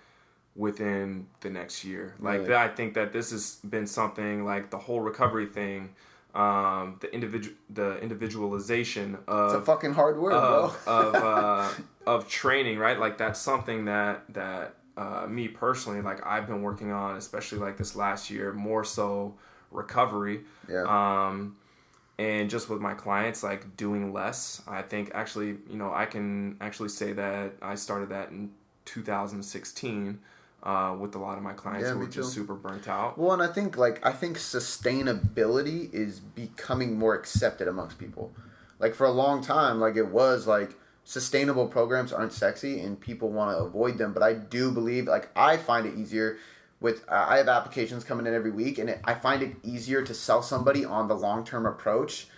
within 0.55 1.27
the 1.41 1.51
next 1.51 1.85
year. 1.85 2.15
Like 2.21 2.37
Really? 2.39 2.49
that, 2.51 2.71
I 2.71 2.75
think 2.75 2.95
that 2.95 3.13
this 3.13 3.31
has 3.33 3.57
been 3.69 3.87
something 3.87 4.45
like 4.45 4.71
the 4.71 4.79
whole 4.79 5.01
recovery 5.01 5.47
thing, 5.47 5.91
um, 6.35 6.97
the 7.01 7.13
individual, 7.13 7.57
the 7.71 7.99
individualization 8.01 9.19
of 9.27 9.53
It's 9.53 9.63
a 9.63 9.65
fucking 9.67 9.95
hard 9.95 10.19
word, 10.19 10.33
of 10.33 10.83
bro. 10.85 10.95
of, 10.95 11.15
uh, 11.15 11.69
of 12.07 12.29
training, 12.29 12.79
right? 12.79 12.99
Like 12.99 13.19
that's 13.19 13.41
something 13.41 13.87
that 13.87 14.23
that 14.33 14.75
uh, 14.97 15.27
me 15.29 15.49
personally, 15.49 16.01
like 16.01 16.25
I've 16.27 16.47
been 16.47 16.63
working 16.63 16.91
on, 16.93 17.17
especially 17.17 17.59
like 17.59 17.77
this 17.77 17.97
last 17.97 18.31
year, 18.31 18.53
more 18.53 18.85
so 18.85 19.35
recovery. 19.71 20.41
Yeah. 20.71 20.85
Um, 21.29 21.57
and 22.19 22.49
just 22.49 22.69
with 22.71 22.81
my 22.81 22.95
clients, 22.95 23.43
like 23.43 23.77
doing 23.77 24.13
less. 24.13 24.63
I 24.67 24.83
think 24.83 25.11
actually, 25.15 25.49
you 25.69 25.77
know, 25.77 25.93
I 25.93 26.07
can 26.07 26.57
actually 26.61 26.89
say 26.89 27.13
that 27.13 27.53
I 27.61 27.75
started 27.75 28.09
that 28.11 28.31
in 28.31 28.51
2016 28.87 30.19
uh, 30.63 30.97
with 30.99 31.15
a 31.15 31.19
lot 31.19 31.37
of 31.37 31.45
my 31.45 31.53
clients 31.53 31.87
Yeah, 31.89 31.93
who 31.95 32.01
were 32.01 32.07
just 32.07 32.35
too. 32.35 32.41
super 32.41 32.55
burnt 32.55 32.89
out. 32.89 33.19
Well, 33.19 33.33
and 33.33 33.43
I 33.43 33.49
think 33.49 33.77
like 33.77 34.05
I 34.05 34.13
think 34.13 34.39
sustainability 34.39 35.93
is 35.93 36.21
becoming 36.21 36.99
more 36.99 37.15
accepted 37.15 37.69
amongst 37.69 37.99
people. 37.99 38.33
Like 38.79 38.95
for 38.95 39.05
a 39.05 39.11
long 39.11 39.43
time, 39.43 39.81
like 39.81 39.97
it 39.97 40.09
was 40.09 40.47
like 40.47 40.75
sustainable 41.05 41.69
programs 41.69 42.13
aren't 42.13 42.33
sexy 42.33 42.81
and 42.81 42.99
people 43.01 43.29
want 43.31 43.57
to 43.57 43.63
avoid 43.63 43.97
them. 43.99 44.13
But 44.13 44.23
I 44.23 44.33
do 44.35 44.73
believe 44.73 45.07
like 45.07 45.29
I 45.37 45.57
find 45.57 45.87
it 45.87 45.97
easier 45.97 46.39
with 46.81 47.05
uh, 47.09 47.27
I 47.29 47.39
have 47.39 47.49
applications 47.49 48.05
coming 48.05 48.27
in 48.27 48.35
every 48.35 48.51
week, 48.51 48.79
and 48.79 48.91
it, 48.91 49.01
I 49.05 49.15
find 49.15 49.43
it 49.43 49.57
easier 49.63 50.03
to 50.03 50.15
sell 50.15 50.43
somebody 50.43 50.85
on 50.85 51.09
the 51.09 51.15
long 51.17 51.45
term 51.45 51.67
approach 51.67 52.29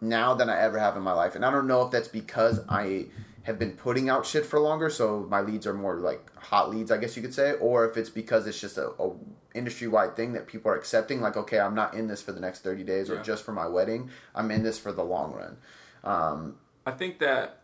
now 0.00 0.34
than 0.34 0.48
I 0.50 0.58
ever 0.60 0.78
have 0.78 0.96
in 0.96 1.02
my 1.02 1.12
life. 1.12 1.34
And 1.34 1.44
I 1.44 1.50
don't 1.50 1.66
know 1.66 1.82
if 1.82 1.90
that's 1.90 2.08
because 2.08 2.60
I 2.68 3.06
have 3.42 3.58
been 3.58 3.72
putting 3.72 4.08
out 4.08 4.24
shit 4.24 4.46
for 4.46 4.58
longer, 4.58 4.88
so 4.88 5.26
my 5.28 5.40
leads 5.42 5.66
are 5.66 5.74
more 5.74 5.96
like 5.96 6.34
hot 6.36 6.70
leads, 6.70 6.90
I 6.90 6.96
guess 6.96 7.14
you 7.14 7.22
could 7.22 7.34
say, 7.34 7.52
or 7.54 7.86
if 7.88 7.96
it's 7.98 8.08
because 8.10 8.46
it's 8.46 8.58
just 8.60 8.78
a, 8.78 8.90
a 8.98 9.12
industry 9.54 9.86
wide 9.86 10.16
thing 10.16 10.32
that 10.32 10.46
people 10.46 10.70
are 10.70 10.76
accepting. 10.76 11.20
Like, 11.20 11.36
okay, 11.36 11.60
I'm 11.60 11.74
not 11.74 11.94
in 11.94 12.06
this 12.08 12.22
for 12.22 12.32
the 12.32 12.40
next 12.40 12.60
thirty 12.60 12.84
days 12.84 13.10
or 13.10 13.16
Yeah. 13.16 13.22
just 13.22 13.44
for 13.44 13.52
my 13.52 13.66
wedding. 13.68 14.08
I'm 14.34 14.50
in 14.50 14.62
this 14.62 14.78
for 14.78 14.92
the 14.92 15.04
long 15.04 15.32
run. 15.34 15.56
Um, 16.02 16.56
I 16.86 16.90
think 16.92 17.18
that 17.18 17.60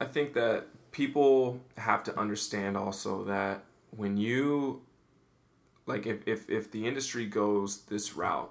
I 0.00 0.06
think 0.06 0.34
that 0.34 0.66
people 0.92 1.60
have 1.76 2.02
to 2.04 2.18
understand 2.18 2.76
also 2.76 3.24
that 3.24 3.64
when 3.96 4.16
you 4.16 4.82
like 5.86 6.06
if, 6.06 6.26
if 6.26 6.48
if 6.48 6.70
the 6.70 6.86
industry 6.86 7.26
goes 7.26 7.82
this 7.82 8.14
route 8.14 8.50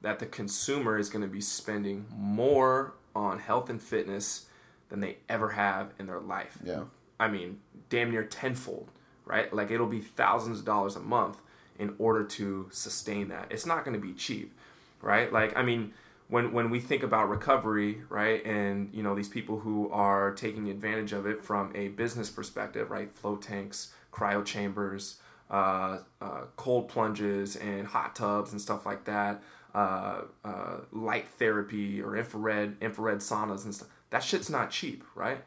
that 0.00 0.18
the 0.18 0.26
consumer 0.26 0.98
is 0.98 1.08
going 1.08 1.22
to 1.22 1.28
be 1.28 1.40
spending 1.40 2.06
more 2.16 2.94
on 3.14 3.38
health 3.38 3.70
and 3.70 3.80
fitness 3.80 4.46
than 4.88 5.00
they 5.00 5.16
ever 5.28 5.50
have 5.50 5.92
in 5.98 6.06
their 6.06 6.20
life. 6.20 6.58
Yeah. 6.64 6.84
i 7.20 7.28
mean 7.28 7.60
damn 7.88 8.10
near 8.10 8.24
tenfold 8.24 8.90
right? 9.24 9.52
Like 9.54 9.70
it'll 9.70 9.86
be 9.86 10.00
thousands 10.00 10.58
of 10.58 10.64
dollars 10.64 10.96
a 10.96 11.00
month 11.00 11.40
in 11.78 11.94
order 11.98 12.24
to 12.24 12.68
sustain 12.72 13.28
that. 13.28 13.46
It's 13.50 13.64
not 13.64 13.84
going 13.84 13.94
to 13.94 14.04
be 14.04 14.12
cheap 14.14 14.52
right? 15.00 15.32
Like 15.32 15.56
i 15.56 15.62
mean 15.62 15.92
when 16.28 16.52
when 16.52 16.70
we 16.70 16.80
think 16.80 17.02
about 17.02 17.28
recovery 17.28 18.02
right 18.08 18.44
and 18.46 18.88
you 18.92 19.02
know 19.02 19.14
these 19.14 19.28
people 19.28 19.60
who 19.60 19.90
are 19.90 20.32
taking 20.32 20.68
advantage 20.70 21.12
of 21.12 21.26
it 21.26 21.44
from 21.44 21.70
a 21.74 21.88
business 21.88 22.30
perspective 22.30 22.90
right? 22.90 23.12
Flow 23.12 23.36
tanks 23.36 23.92
cryo 24.12 24.44
chambers 24.44 25.18
uh, 25.50 25.98
uh, 26.20 26.42
cold 26.56 26.88
plunges 26.88 27.56
and 27.56 27.86
hot 27.86 28.16
tubs 28.16 28.52
and 28.52 28.60
stuff 28.60 28.86
like 28.86 29.04
that 29.04 29.42
uh, 29.74 30.22
uh, 30.44 30.78
light 30.92 31.28
therapy 31.38 32.00
or 32.00 32.16
infrared 32.16 32.76
infrared 32.80 33.18
saunas 33.18 33.64
and 33.64 33.74
stuff. 33.74 33.88
That 34.10 34.22
shit's 34.22 34.50
not 34.50 34.70
cheap 34.70 35.04
right? 35.14 35.42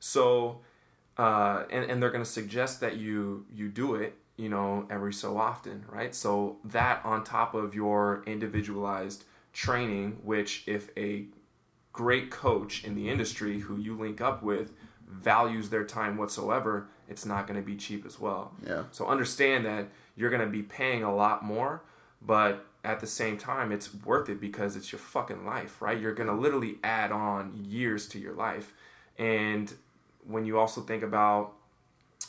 So 0.00 0.60
uh, 1.16 1.64
and, 1.70 1.90
and 1.90 2.00
they're 2.02 2.10
to 2.24 2.30
suggest 2.30 2.80
that 2.80 2.96
you 2.96 3.46
you 3.52 3.68
do 3.68 3.96
it 3.96 4.16
you 4.36 4.48
know 4.48 4.86
every 4.90 5.12
so 5.12 5.36
often 5.36 5.84
right? 5.88 6.14
So 6.14 6.58
that 6.64 7.04
on 7.04 7.24
top 7.24 7.54
of 7.54 7.74
your 7.74 8.22
individualized 8.26 9.24
training 9.52 10.18
which 10.22 10.62
if 10.66 10.90
a 10.96 11.26
great 11.92 12.30
coach 12.30 12.84
in 12.84 12.94
the 12.94 13.08
industry 13.08 13.58
who 13.60 13.76
you 13.76 13.96
link 13.98 14.20
up 14.20 14.40
with 14.40 14.72
values 15.08 15.70
their 15.70 15.84
time 15.84 16.16
whatsoever 16.16 16.88
it's 17.08 17.24
not 17.24 17.46
going 17.46 17.58
to 17.58 17.64
be 17.64 17.76
cheap 17.76 18.04
as 18.06 18.20
well. 18.20 18.52
Yeah. 18.66 18.84
so 18.92 19.06
understand 19.06 19.64
that 19.66 19.88
you're 20.16 20.30
going 20.30 20.42
to 20.44 20.48
be 20.48 20.62
paying 20.62 21.02
a 21.02 21.14
lot 21.14 21.44
more 21.44 21.82
but 22.20 22.64
at 22.84 23.00
the 23.00 23.06
same 23.06 23.36
time 23.36 23.72
it's 23.72 23.94
worth 24.04 24.28
it 24.28 24.40
because 24.40 24.76
it's 24.76 24.92
your 24.92 24.98
fucking 24.98 25.44
life 25.44 25.80
right? 25.80 25.98
You're 26.00 26.14
going 26.14 26.28
to 26.28 26.34
literally 26.34 26.78
add 26.84 27.12
on 27.12 27.52
years 27.68 28.06
to 28.08 28.18
your 28.18 28.34
life. 28.34 28.72
And 29.18 29.72
when 30.26 30.44
you 30.44 30.58
also 30.58 30.80
think 30.82 31.02
about 31.02 31.52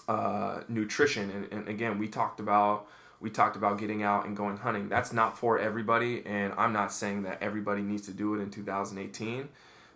uh, 0.08 0.62
nutrition 0.68 1.30
and, 1.30 1.48
and 1.52 1.68
again 1.68 1.98
we 2.00 2.08
talked 2.08 2.40
about 2.40 2.88
we 3.22 3.30
talked 3.30 3.58
about 3.58 3.78
getting 3.78 4.02
out 4.02 4.26
and 4.26 4.38
going 4.38 4.56
hunting. 4.58 4.88
That's 4.88 5.12
not 5.12 5.38
for 5.38 5.60
everybody 5.60 6.24
and 6.26 6.54
i'm 6.58 6.74
not 6.74 6.92
saying 6.92 7.24
that 7.24 7.38
everybody 7.42 7.82
needs 7.82 8.04
to 8.04 8.12
do 8.12 8.34
it 8.36 8.40
in 8.42 8.50
2018 8.50 9.50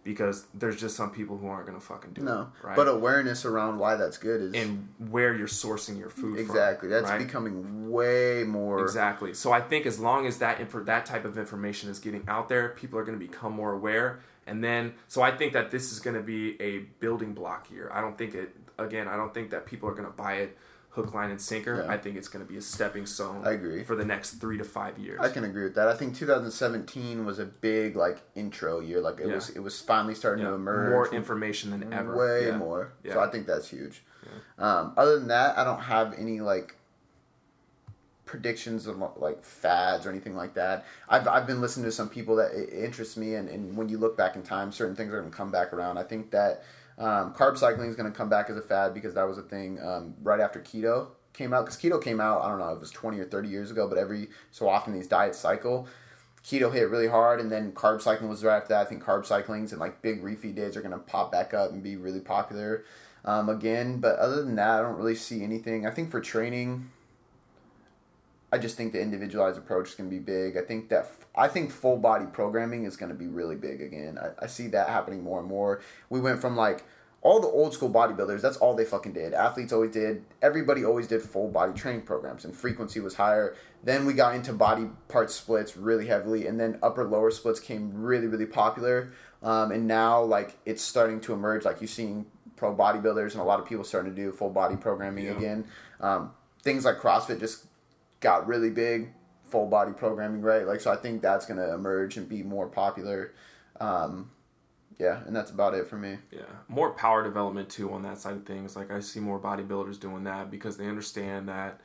because 0.04 0.46
there's 0.54 0.80
just 0.80 0.96
some 0.96 1.12
people 1.12 1.38
who 1.38 1.48
aren't 1.48 1.66
gonna 1.66 1.80
fucking 1.80 2.12
do 2.14 2.22
No. 2.24 2.42
it 2.62 2.66
right 2.66 2.76
But 2.76 2.88
awareness 2.88 3.46
around 3.46 3.80
why 3.80 3.96
that's 3.96 4.18
good 4.18 4.42
is 4.42 4.54
and 4.54 4.90
where 5.10 5.34
you're 5.34 5.48
sourcing 5.48 5.98
your 5.98 6.10
food 6.10 6.36
from, 6.36 6.46
exactly 6.46 6.90
that's 6.90 7.10
right? 7.10 7.20
becoming 7.20 7.90
way 7.90 8.44
more 8.44 8.82
Exactly. 8.82 9.34
So 9.34 9.52
I 9.52 9.62
think 9.62 9.86
as 9.86 10.00
long 10.00 10.26
as 10.28 10.40
that 10.40 10.60
infor- 10.60 10.86
that 10.86 11.06
type 11.06 11.26
of 11.26 11.38
information 11.38 11.90
is 11.90 12.00
getting 12.00 12.24
out 12.28 12.50
there, 12.50 12.70
people 12.70 13.00
are 13.00 13.04
going 13.04 13.18
to 13.20 13.26
become 13.26 13.54
more 13.54 13.72
aware. 13.74 14.20
And 14.46 14.62
then, 14.64 14.94
so 15.08 15.22
I 15.22 15.32
think 15.32 15.54
that 15.54 15.72
this 15.72 15.92
is 15.94 16.00
going 16.02 16.16
to 16.18 16.22
be 16.22 16.62
a 16.62 16.80
building 17.00 17.34
block 17.34 17.68
here. 17.68 17.90
I 17.94 18.02
don't 18.02 18.18
think 18.18 18.36
it. 18.36 18.54
Again, 18.78 19.08
I 19.08 19.16
don't 19.16 19.34
think 19.34 19.52
that 19.52 19.66
people 19.66 19.88
are 19.88 19.94
going 19.94 20.08
to 20.08 20.12
buy 20.12 20.34
it 20.38 20.58
hook, 20.94 21.14
line, 21.14 21.32
and 21.32 21.42
sinker. 21.42 21.84
Yeah. 21.86 21.92
I 21.92 21.98
think 21.98 22.16
it's 22.18 22.28
going 22.28 22.46
to 22.46 22.52
be 22.52 22.58
a 22.58 22.62
stepping 22.62 23.06
stone. 23.06 23.42
I 23.46 23.52
agree. 23.54 23.84
For 23.84 23.96
the 23.96 24.06
next 24.06 24.36
three 24.36 24.58
to 24.60 24.64
five 24.64 24.98
years. 25.00 25.20
I 25.22 25.30
can 25.30 25.44
agree 25.44 25.64
with 25.64 25.76
that. 25.76 25.88
I 25.88 25.96
think 25.96 26.16
2017 26.16 27.26
was 27.26 27.40
a 27.40 27.46
big 27.46 27.96
like 27.96 28.20
intro 28.36 28.80
year. 28.80 29.02
Like 29.02 29.20
it 29.20 29.28
Yeah. 29.28 29.36
was, 29.36 29.50
it 29.50 29.60
was 29.60 29.82
finally 29.82 30.14
starting 30.16 30.44
Yeah, 30.44 30.50
to 30.52 30.56
emerge. 30.56 30.92
more 30.92 31.14
information 31.14 31.72
than 31.72 31.92
ever. 31.92 32.16
way 32.16 32.52
more. 32.56 32.94
So 33.12 33.20
I 33.20 33.28
think 33.30 33.48
that's 33.48 33.68
huge. 33.70 34.04
Um, 34.58 34.94
other 34.96 35.18
than 35.20 35.28
that, 35.30 35.58
I 35.58 35.64
don't 35.64 35.82
have 35.82 36.14
any 36.18 36.40
like 36.42 36.76
predictions 38.26 38.88
of 38.88 38.98
like 39.18 39.44
fads 39.44 40.06
or 40.06 40.10
anything 40.10 40.36
like 40.36 40.54
that. 40.56 40.86
I've, 41.10 41.28
I've 41.28 41.46
been 41.46 41.60
listening 41.62 41.86
to 41.86 41.92
some 41.92 42.10
people 42.10 42.36
that 42.38 42.52
it 42.54 42.70
interests 42.72 43.18
me, 43.18 43.36
and, 43.36 43.50
and 43.50 43.76
when 43.76 43.90
you 43.90 43.98
look 43.98 44.16
back 44.18 44.36
in 44.36 44.42
time, 44.44 44.72
certain 44.72 44.96
things 44.96 45.12
are 45.14 45.20
going 45.20 45.30
to 45.32 45.36
come 45.38 45.52
back 45.52 45.74
around. 45.74 45.98
I 45.98 46.04
think 46.04 46.32
that 46.32 46.64
um, 47.04 47.34
carb 47.34 47.58
cycling 47.58 47.90
is 47.90 47.98
going 47.98 48.10
to 48.10 48.18
come 48.18 48.30
back 48.30 48.50
as 48.50 48.56
a 48.56 48.62
fad 48.62 48.94
because 48.94 49.14
that 49.16 49.28
was 49.28 49.38
a 49.38 49.42
thing 49.42 49.78
um, 49.82 50.14
right 50.24 50.40
after 50.40 50.62
keto 50.62 51.08
came 51.34 51.54
out. 51.54 51.66
Because 51.66 51.78
keto 51.78 52.02
came 52.02 52.22
out, 52.22 52.42
I 52.42 52.48
don't 52.48 52.60
know, 52.60 52.70
it 52.70 52.80
was 52.80 52.92
20 52.92 53.20
or 53.20 53.26
30 53.26 53.50
years 53.50 53.72
ago, 53.72 53.90
but 53.90 53.98
every 53.98 54.30
so 54.52 54.70
often 54.70 54.94
these 54.94 55.08
diets 55.08 55.38
cycle. 55.38 55.88
Keto 56.46 56.74
hit 56.74 56.90
really 56.90 57.08
hard, 57.08 57.40
and 57.40 57.52
then 57.52 57.72
carb 57.72 58.02
cycling 58.02 58.30
was 58.30 58.44
right 58.44 58.58
after 58.58 58.70
that. 58.70 58.88
I 58.88 58.90
think 58.90 59.04
carb 59.04 59.26
cyclings 59.26 59.72
and 59.72 59.82
like 59.82 60.02
big 60.02 60.24
refeed 60.24 60.56
days 60.56 60.78
are 60.78 60.82
going 60.82 60.92
to 60.92 60.98
pop 60.98 61.32
back 61.32 61.54
up 61.54 61.72
and 61.72 61.84
be 61.84 61.98
really 61.98 62.20
popular 62.20 62.86
um, 63.26 63.50
again. 63.50 64.00
But 64.00 64.18
other 64.20 64.44
than 64.44 64.56
that, 64.56 64.80
I 64.80 64.82
don't 64.82 64.98
really 64.98 65.16
see 65.16 65.44
anything. 65.44 65.86
I 65.86 65.92
think 65.92 66.10
for 66.10 66.22
training, 66.22 66.90
I 68.54 68.60
just 68.60 68.78
think 68.78 68.94
the 68.94 69.02
individualized 69.02 69.58
approach 69.58 69.90
is 69.90 69.96
going 69.96 70.08
to 70.12 70.16
be 70.16 70.22
big. 70.22 70.58
I 70.58 70.62
think 70.62 70.90
that 70.90 71.10
I 71.36 71.48
think 71.48 71.72
full 71.72 71.98
body 71.98 72.26
programming 72.32 72.84
is 72.86 72.96
going 72.96 73.10
to 73.10 73.18
be 73.18 73.26
really 73.26 73.56
big 73.56 73.82
again. 73.82 74.20
I, 74.22 74.44
I 74.44 74.48
see 74.48 74.68
that 74.68 74.90
happening 74.90 75.24
more 75.24 75.40
and 75.40 75.48
more. 75.48 75.82
We 76.12 76.20
went 76.20 76.40
from 76.40 76.56
like 76.56 76.84
all 77.24 77.40
the 77.40 77.48
old 77.48 77.74
school 77.74 77.90
bodybuilders. 77.90 78.42
That's 78.42 78.58
all 78.58 78.76
they 78.76 78.86
fucking 78.86 79.14
did. 79.14 79.34
Athletes 79.34 79.74
always 79.74 79.90
did. 79.92 80.24
Everybody 80.44 80.86
always 80.86 81.08
did 81.08 81.24
full 81.24 81.48
body 81.50 81.74
training 81.74 82.04
programs, 82.04 82.46
and 82.46 82.54
frequency 82.54 83.00
was 83.00 83.16
higher. 83.16 83.56
Then 83.84 84.06
we 84.06 84.14
got 84.14 84.36
into 84.36 84.54
body 84.54 84.88
part 85.08 85.32
splits 85.32 85.76
really 85.76 86.06
heavily, 86.06 86.46
and 86.46 86.60
then 86.60 86.78
upper 86.84 87.06
lower 87.06 87.32
splits 87.32 87.60
came 87.60 87.92
really 87.92 88.28
really 88.28 88.46
popular. 88.46 89.14
Um, 89.42 89.72
and 89.72 89.88
now 89.88 90.22
like 90.22 90.58
it's 90.66 90.84
starting 90.84 91.20
to 91.22 91.34
emerge. 91.34 91.66
Like 91.66 91.82
you're 91.82 91.88
seeing 91.88 92.28
pro 92.56 92.76
bodybuilders 92.76 93.32
and 93.32 93.42
a 93.42 93.44
lot 93.44 93.60
of 93.60 93.66
people 93.66 93.84
starting 93.84 94.14
to 94.14 94.16
do 94.16 94.32
full 94.32 94.52
body 94.52 94.76
programming 94.76 95.26
Yeah. 95.26 95.38
again. 95.38 95.66
Um, 96.00 96.32
things 96.62 96.86
like 96.86 97.00
CrossFit 97.00 97.40
just 97.40 97.66
got 98.24 98.48
really 98.48 98.72
big, 98.72 99.14
full 99.46 99.68
body 99.68 99.92
programming, 99.92 100.42
right? 100.42 100.66
Like, 100.66 100.82
so 100.82 100.92
I 100.92 100.96
think 100.96 101.22
that's 101.22 101.46
going 101.46 101.60
to 101.60 101.74
emerge 101.74 102.18
and 102.18 102.28
be 102.28 102.42
more 102.42 102.68
popular. 102.68 103.34
Um, 103.80 104.32
yeah, 104.98 105.22
and 105.28 105.36
that's 105.36 105.52
about 105.52 105.74
it 105.74 105.88
for 105.88 105.98
me. 105.98 106.18
Yeah, 106.32 106.42
more 106.68 106.92
power 106.92 107.24
development 107.24 107.70
too 107.70 107.92
on 107.92 108.04
that 108.04 108.20
side 108.20 108.36
of 108.36 108.46
things. 108.46 108.76
Like 108.76 108.92
I 108.92 109.00
see 109.00 109.20
more 109.20 109.40
bodybuilders 109.40 110.00
doing 110.00 110.24
that 110.24 110.50
because 110.50 110.78
they 110.78 110.88
understand 110.88 111.50
that 111.50 111.82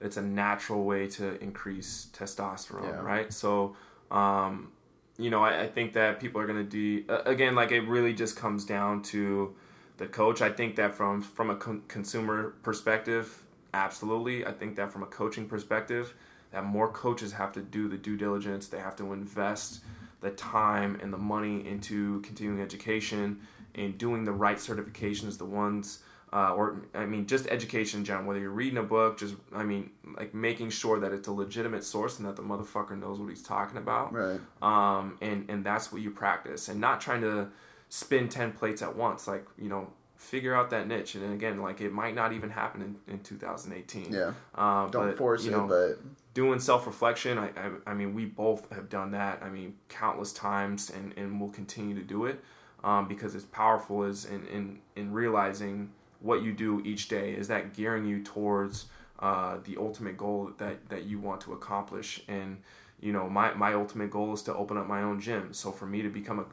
it's 0.00 0.16
a 0.16 0.22
natural 0.22 0.84
way 0.84 1.06
to 1.08 1.40
increase 1.42 2.08
testosterone, 2.12 2.84
Yeah. 2.88 3.00
right? 3.00 3.32
So, 3.32 3.76
um, 4.10 4.72
you 5.18 5.30
know, 5.30 5.42
I, 5.42 5.62
I 5.62 5.68
think 5.68 5.92
that 5.94 6.20
people 6.20 6.40
are 6.40 6.46
going 6.46 6.64
to 6.64 6.70
do 6.70 7.04
uh, 7.12 7.22
again. 7.26 7.54
Like 7.54 7.72
it 7.72 7.82
really 7.82 8.14
just 8.14 8.36
comes 8.36 8.64
down 8.64 9.02
to 9.02 9.54
the 9.98 10.06
coach. 10.06 10.40
I 10.40 10.50
think 10.50 10.76
that 10.76 10.94
from 10.94 11.22
from 11.22 11.50
a 11.50 11.56
con- 11.56 11.82
consumer 11.88 12.54
perspective, 12.62 13.43
absolutely. 13.74 14.46
I 14.46 14.52
think 14.52 14.76
that 14.76 14.92
from 14.92 15.02
a 15.02 15.06
coaching 15.06 15.46
perspective, 15.46 16.14
that 16.52 16.64
more 16.64 16.88
coaches 16.88 17.32
have 17.32 17.52
to 17.52 17.60
do 17.60 17.88
the 17.88 17.96
due 17.96 18.16
diligence. 18.16 18.68
They 18.68 18.78
have 18.78 18.96
to 18.96 19.12
invest 19.12 19.80
the 20.20 20.30
time 20.30 20.98
and 21.02 21.12
the 21.12 21.18
money 21.18 21.66
into 21.66 22.20
continuing 22.22 22.60
education 22.62 23.40
and 23.74 23.98
doing 23.98 24.24
the 24.24 24.32
right 24.32 24.56
certifications, 24.56 25.36
the 25.36 25.44
ones, 25.44 25.98
uh, 26.32 26.54
or 26.54 26.82
I 26.94 27.06
mean, 27.06 27.26
just 27.26 27.46
education 27.48 28.00
in 28.00 28.04
general. 28.04 28.26
Whether 28.26 28.40
you're 28.40 28.50
reading 28.50 28.78
a 28.78 28.82
book, 28.82 29.18
just 29.18 29.34
I 29.52 29.64
mean, 29.64 29.90
like 30.16 30.32
making 30.34 30.70
sure 30.70 30.98
that 31.00 31.12
it's 31.12 31.28
a 31.28 31.32
legitimate 31.32 31.84
source 31.84 32.18
and 32.18 32.26
that 32.26 32.36
the 32.36 32.42
motherfucker 32.42 32.98
knows 32.98 33.18
what 33.20 33.28
he's 33.28 33.42
talking 33.42 33.76
about 33.76 34.12
Right. 34.12 34.40
um, 34.62 35.18
and 35.20 35.44
and 35.48 35.64
that's 35.64 35.92
what 35.92 36.00
you 36.02 36.10
practice, 36.10 36.68
and 36.68 36.80
not 36.80 37.00
trying 37.00 37.20
to 37.22 37.48
spin 37.88 38.28
ten 38.28 38.52
plates 38.52 38.80
at 38.82 38.96
once. 38.96 39.28
Like 39.28 39.46
you 39.58 39.68
know, 39.68 39.90
figure 40.16 40.54
out 40.54 40.70
that 40.70 40.88
niche, 40.88 41.14
and 41.14 41.32
again, 41.32 41.60
like 41.60 41.80
it 41.80 41.92
might 41.92 42.14
not 42.14 42.32
even 42.32 42.50
happen 42.50 42.82
in, 42.82 43.14
in 43.14 43.20
2018. 43.20 44.12
Yeah. 44.12 44.32
Um, 44.54 44.90
Don't 44.90 45.08
but, 45.08 45.18
force 45.18 45.44
you 45.44 45.50
it, 45.50 45.56
know, 45.56 45.66
but 45.66 45.98
doing 46.34 46.60
self 46.60 46.86
reflection. 46.86 47.38
I, 47.38 47.48
I 47.48 47.70
I 47.86 47.94
mean, 47.94 48.14
we 48.14 48.24
both 48.24 48.70
have 48.72 48.88
done 48.88 49.12
that. 49.12 49.42
I 49.42 49.50
mean, 49.50 49.74
countless 49.88 50.32
times, 50.32 50.90
and 50.90 51.12
and 51.16 51.40
we'll 51.40 51.50
continue 51.50 51.94
to 51.94 52.02
do 52.02 52.26
it 52.26 52.42
um, 52.82 53.08
because 53.08 53.34
it's 53.34 53.44
powerful. 53.46 54.04
Is 54.04 54.24
in 54.24 54.46
in 54.46 54.78
in 54.96 55.12
realizing 55.12 55.90
what 56.20 56.42
you 56.42 56.52
do 56.52 56.80
each 56.84 57.08
day 57.08 57.32
is 57.32 57.48
that 57.48 57.74
gearing 57.74 58.06
you 58.06 58.22
towards 58.22 58.86
uh, 59.20 59.58
the 59.64 59.76
ultimate 59.76 60.16
goal 60.16 60.50
that 60.58 60.88
that 60.88 61.04
you 61.04 61.18
want 61.18 61.40
to 61.40 61.52
accomplish 61.52 62.22
and 62.28 62.58
you 63.00 63.12
know 63.12 63.28
my 63.28 63.52
my 63.54 63.74
ultimate 63.74 64.10
goal 64.10 64.32
is 64.32 64.42
to 64.42 64.54
open 64.54 64.76
up 64.76 64.86
my 64.86 65.02
own 65.02 65.20
gym 65.20 65.52
so 65.52 65.70
for 65.70 65.86
me 65.86 66.02
to 66.02 66.08
become 66.08 66.38
a 66.38 66.44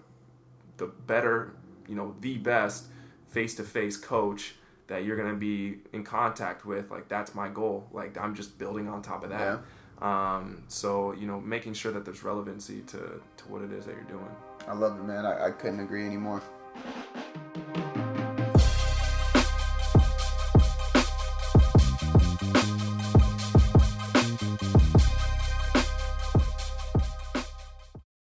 the 0.77 0.87
better 1.07 1.53
you 1.87 1.95
know 1.95 2.15
the 2.19 2.37
best 2.37 2.85
face-to-face 3.31 3.97
coach 3.97 4.55
that 4.87 5.03
you're 5.03 5.17
going 5.17 5.29
to 5.29 5.35
be 5.35 5.79
in 5.93 6.03
contact 6.03 6.65
with 6.65 6.91
like 6.91 7.07
that's 7.07 7.33
my 7.33 7.47
goal 7.47 7.87
like 7.91 8.17
i'm 8.17 8.35
just 8.35 8.57
building 8.57 8.87
on 8.87 9.01
top 9.01 9.23
of 9.23 9.29
that 9.29 9.59
um, 10.05 10.63
so 10.67 11.13
you 11.13 11.27
know 11.27 11.39
making 11.39 11.73
sure 11.73 11.91
that 11.91 12.05
there's 12.05 12.23
relevancy 12.23 12.81
to 12.81 13.21
to 13.37 13.43
what 13.47 13.61
it 13.61 13.71
is 13.71 13.85
that 13.85 13.95
you're 13.95 14.03
doing 14.03 14.35
I 14.67 14.73
love 14.73 14.99
it, 14.99 15.03
man. 15.03 15.25
I, 15.25 15.47
I 15.47 15.51
couldn't 15.51 15.79
agree 15.79 16.05
anymore. 16.05 16.41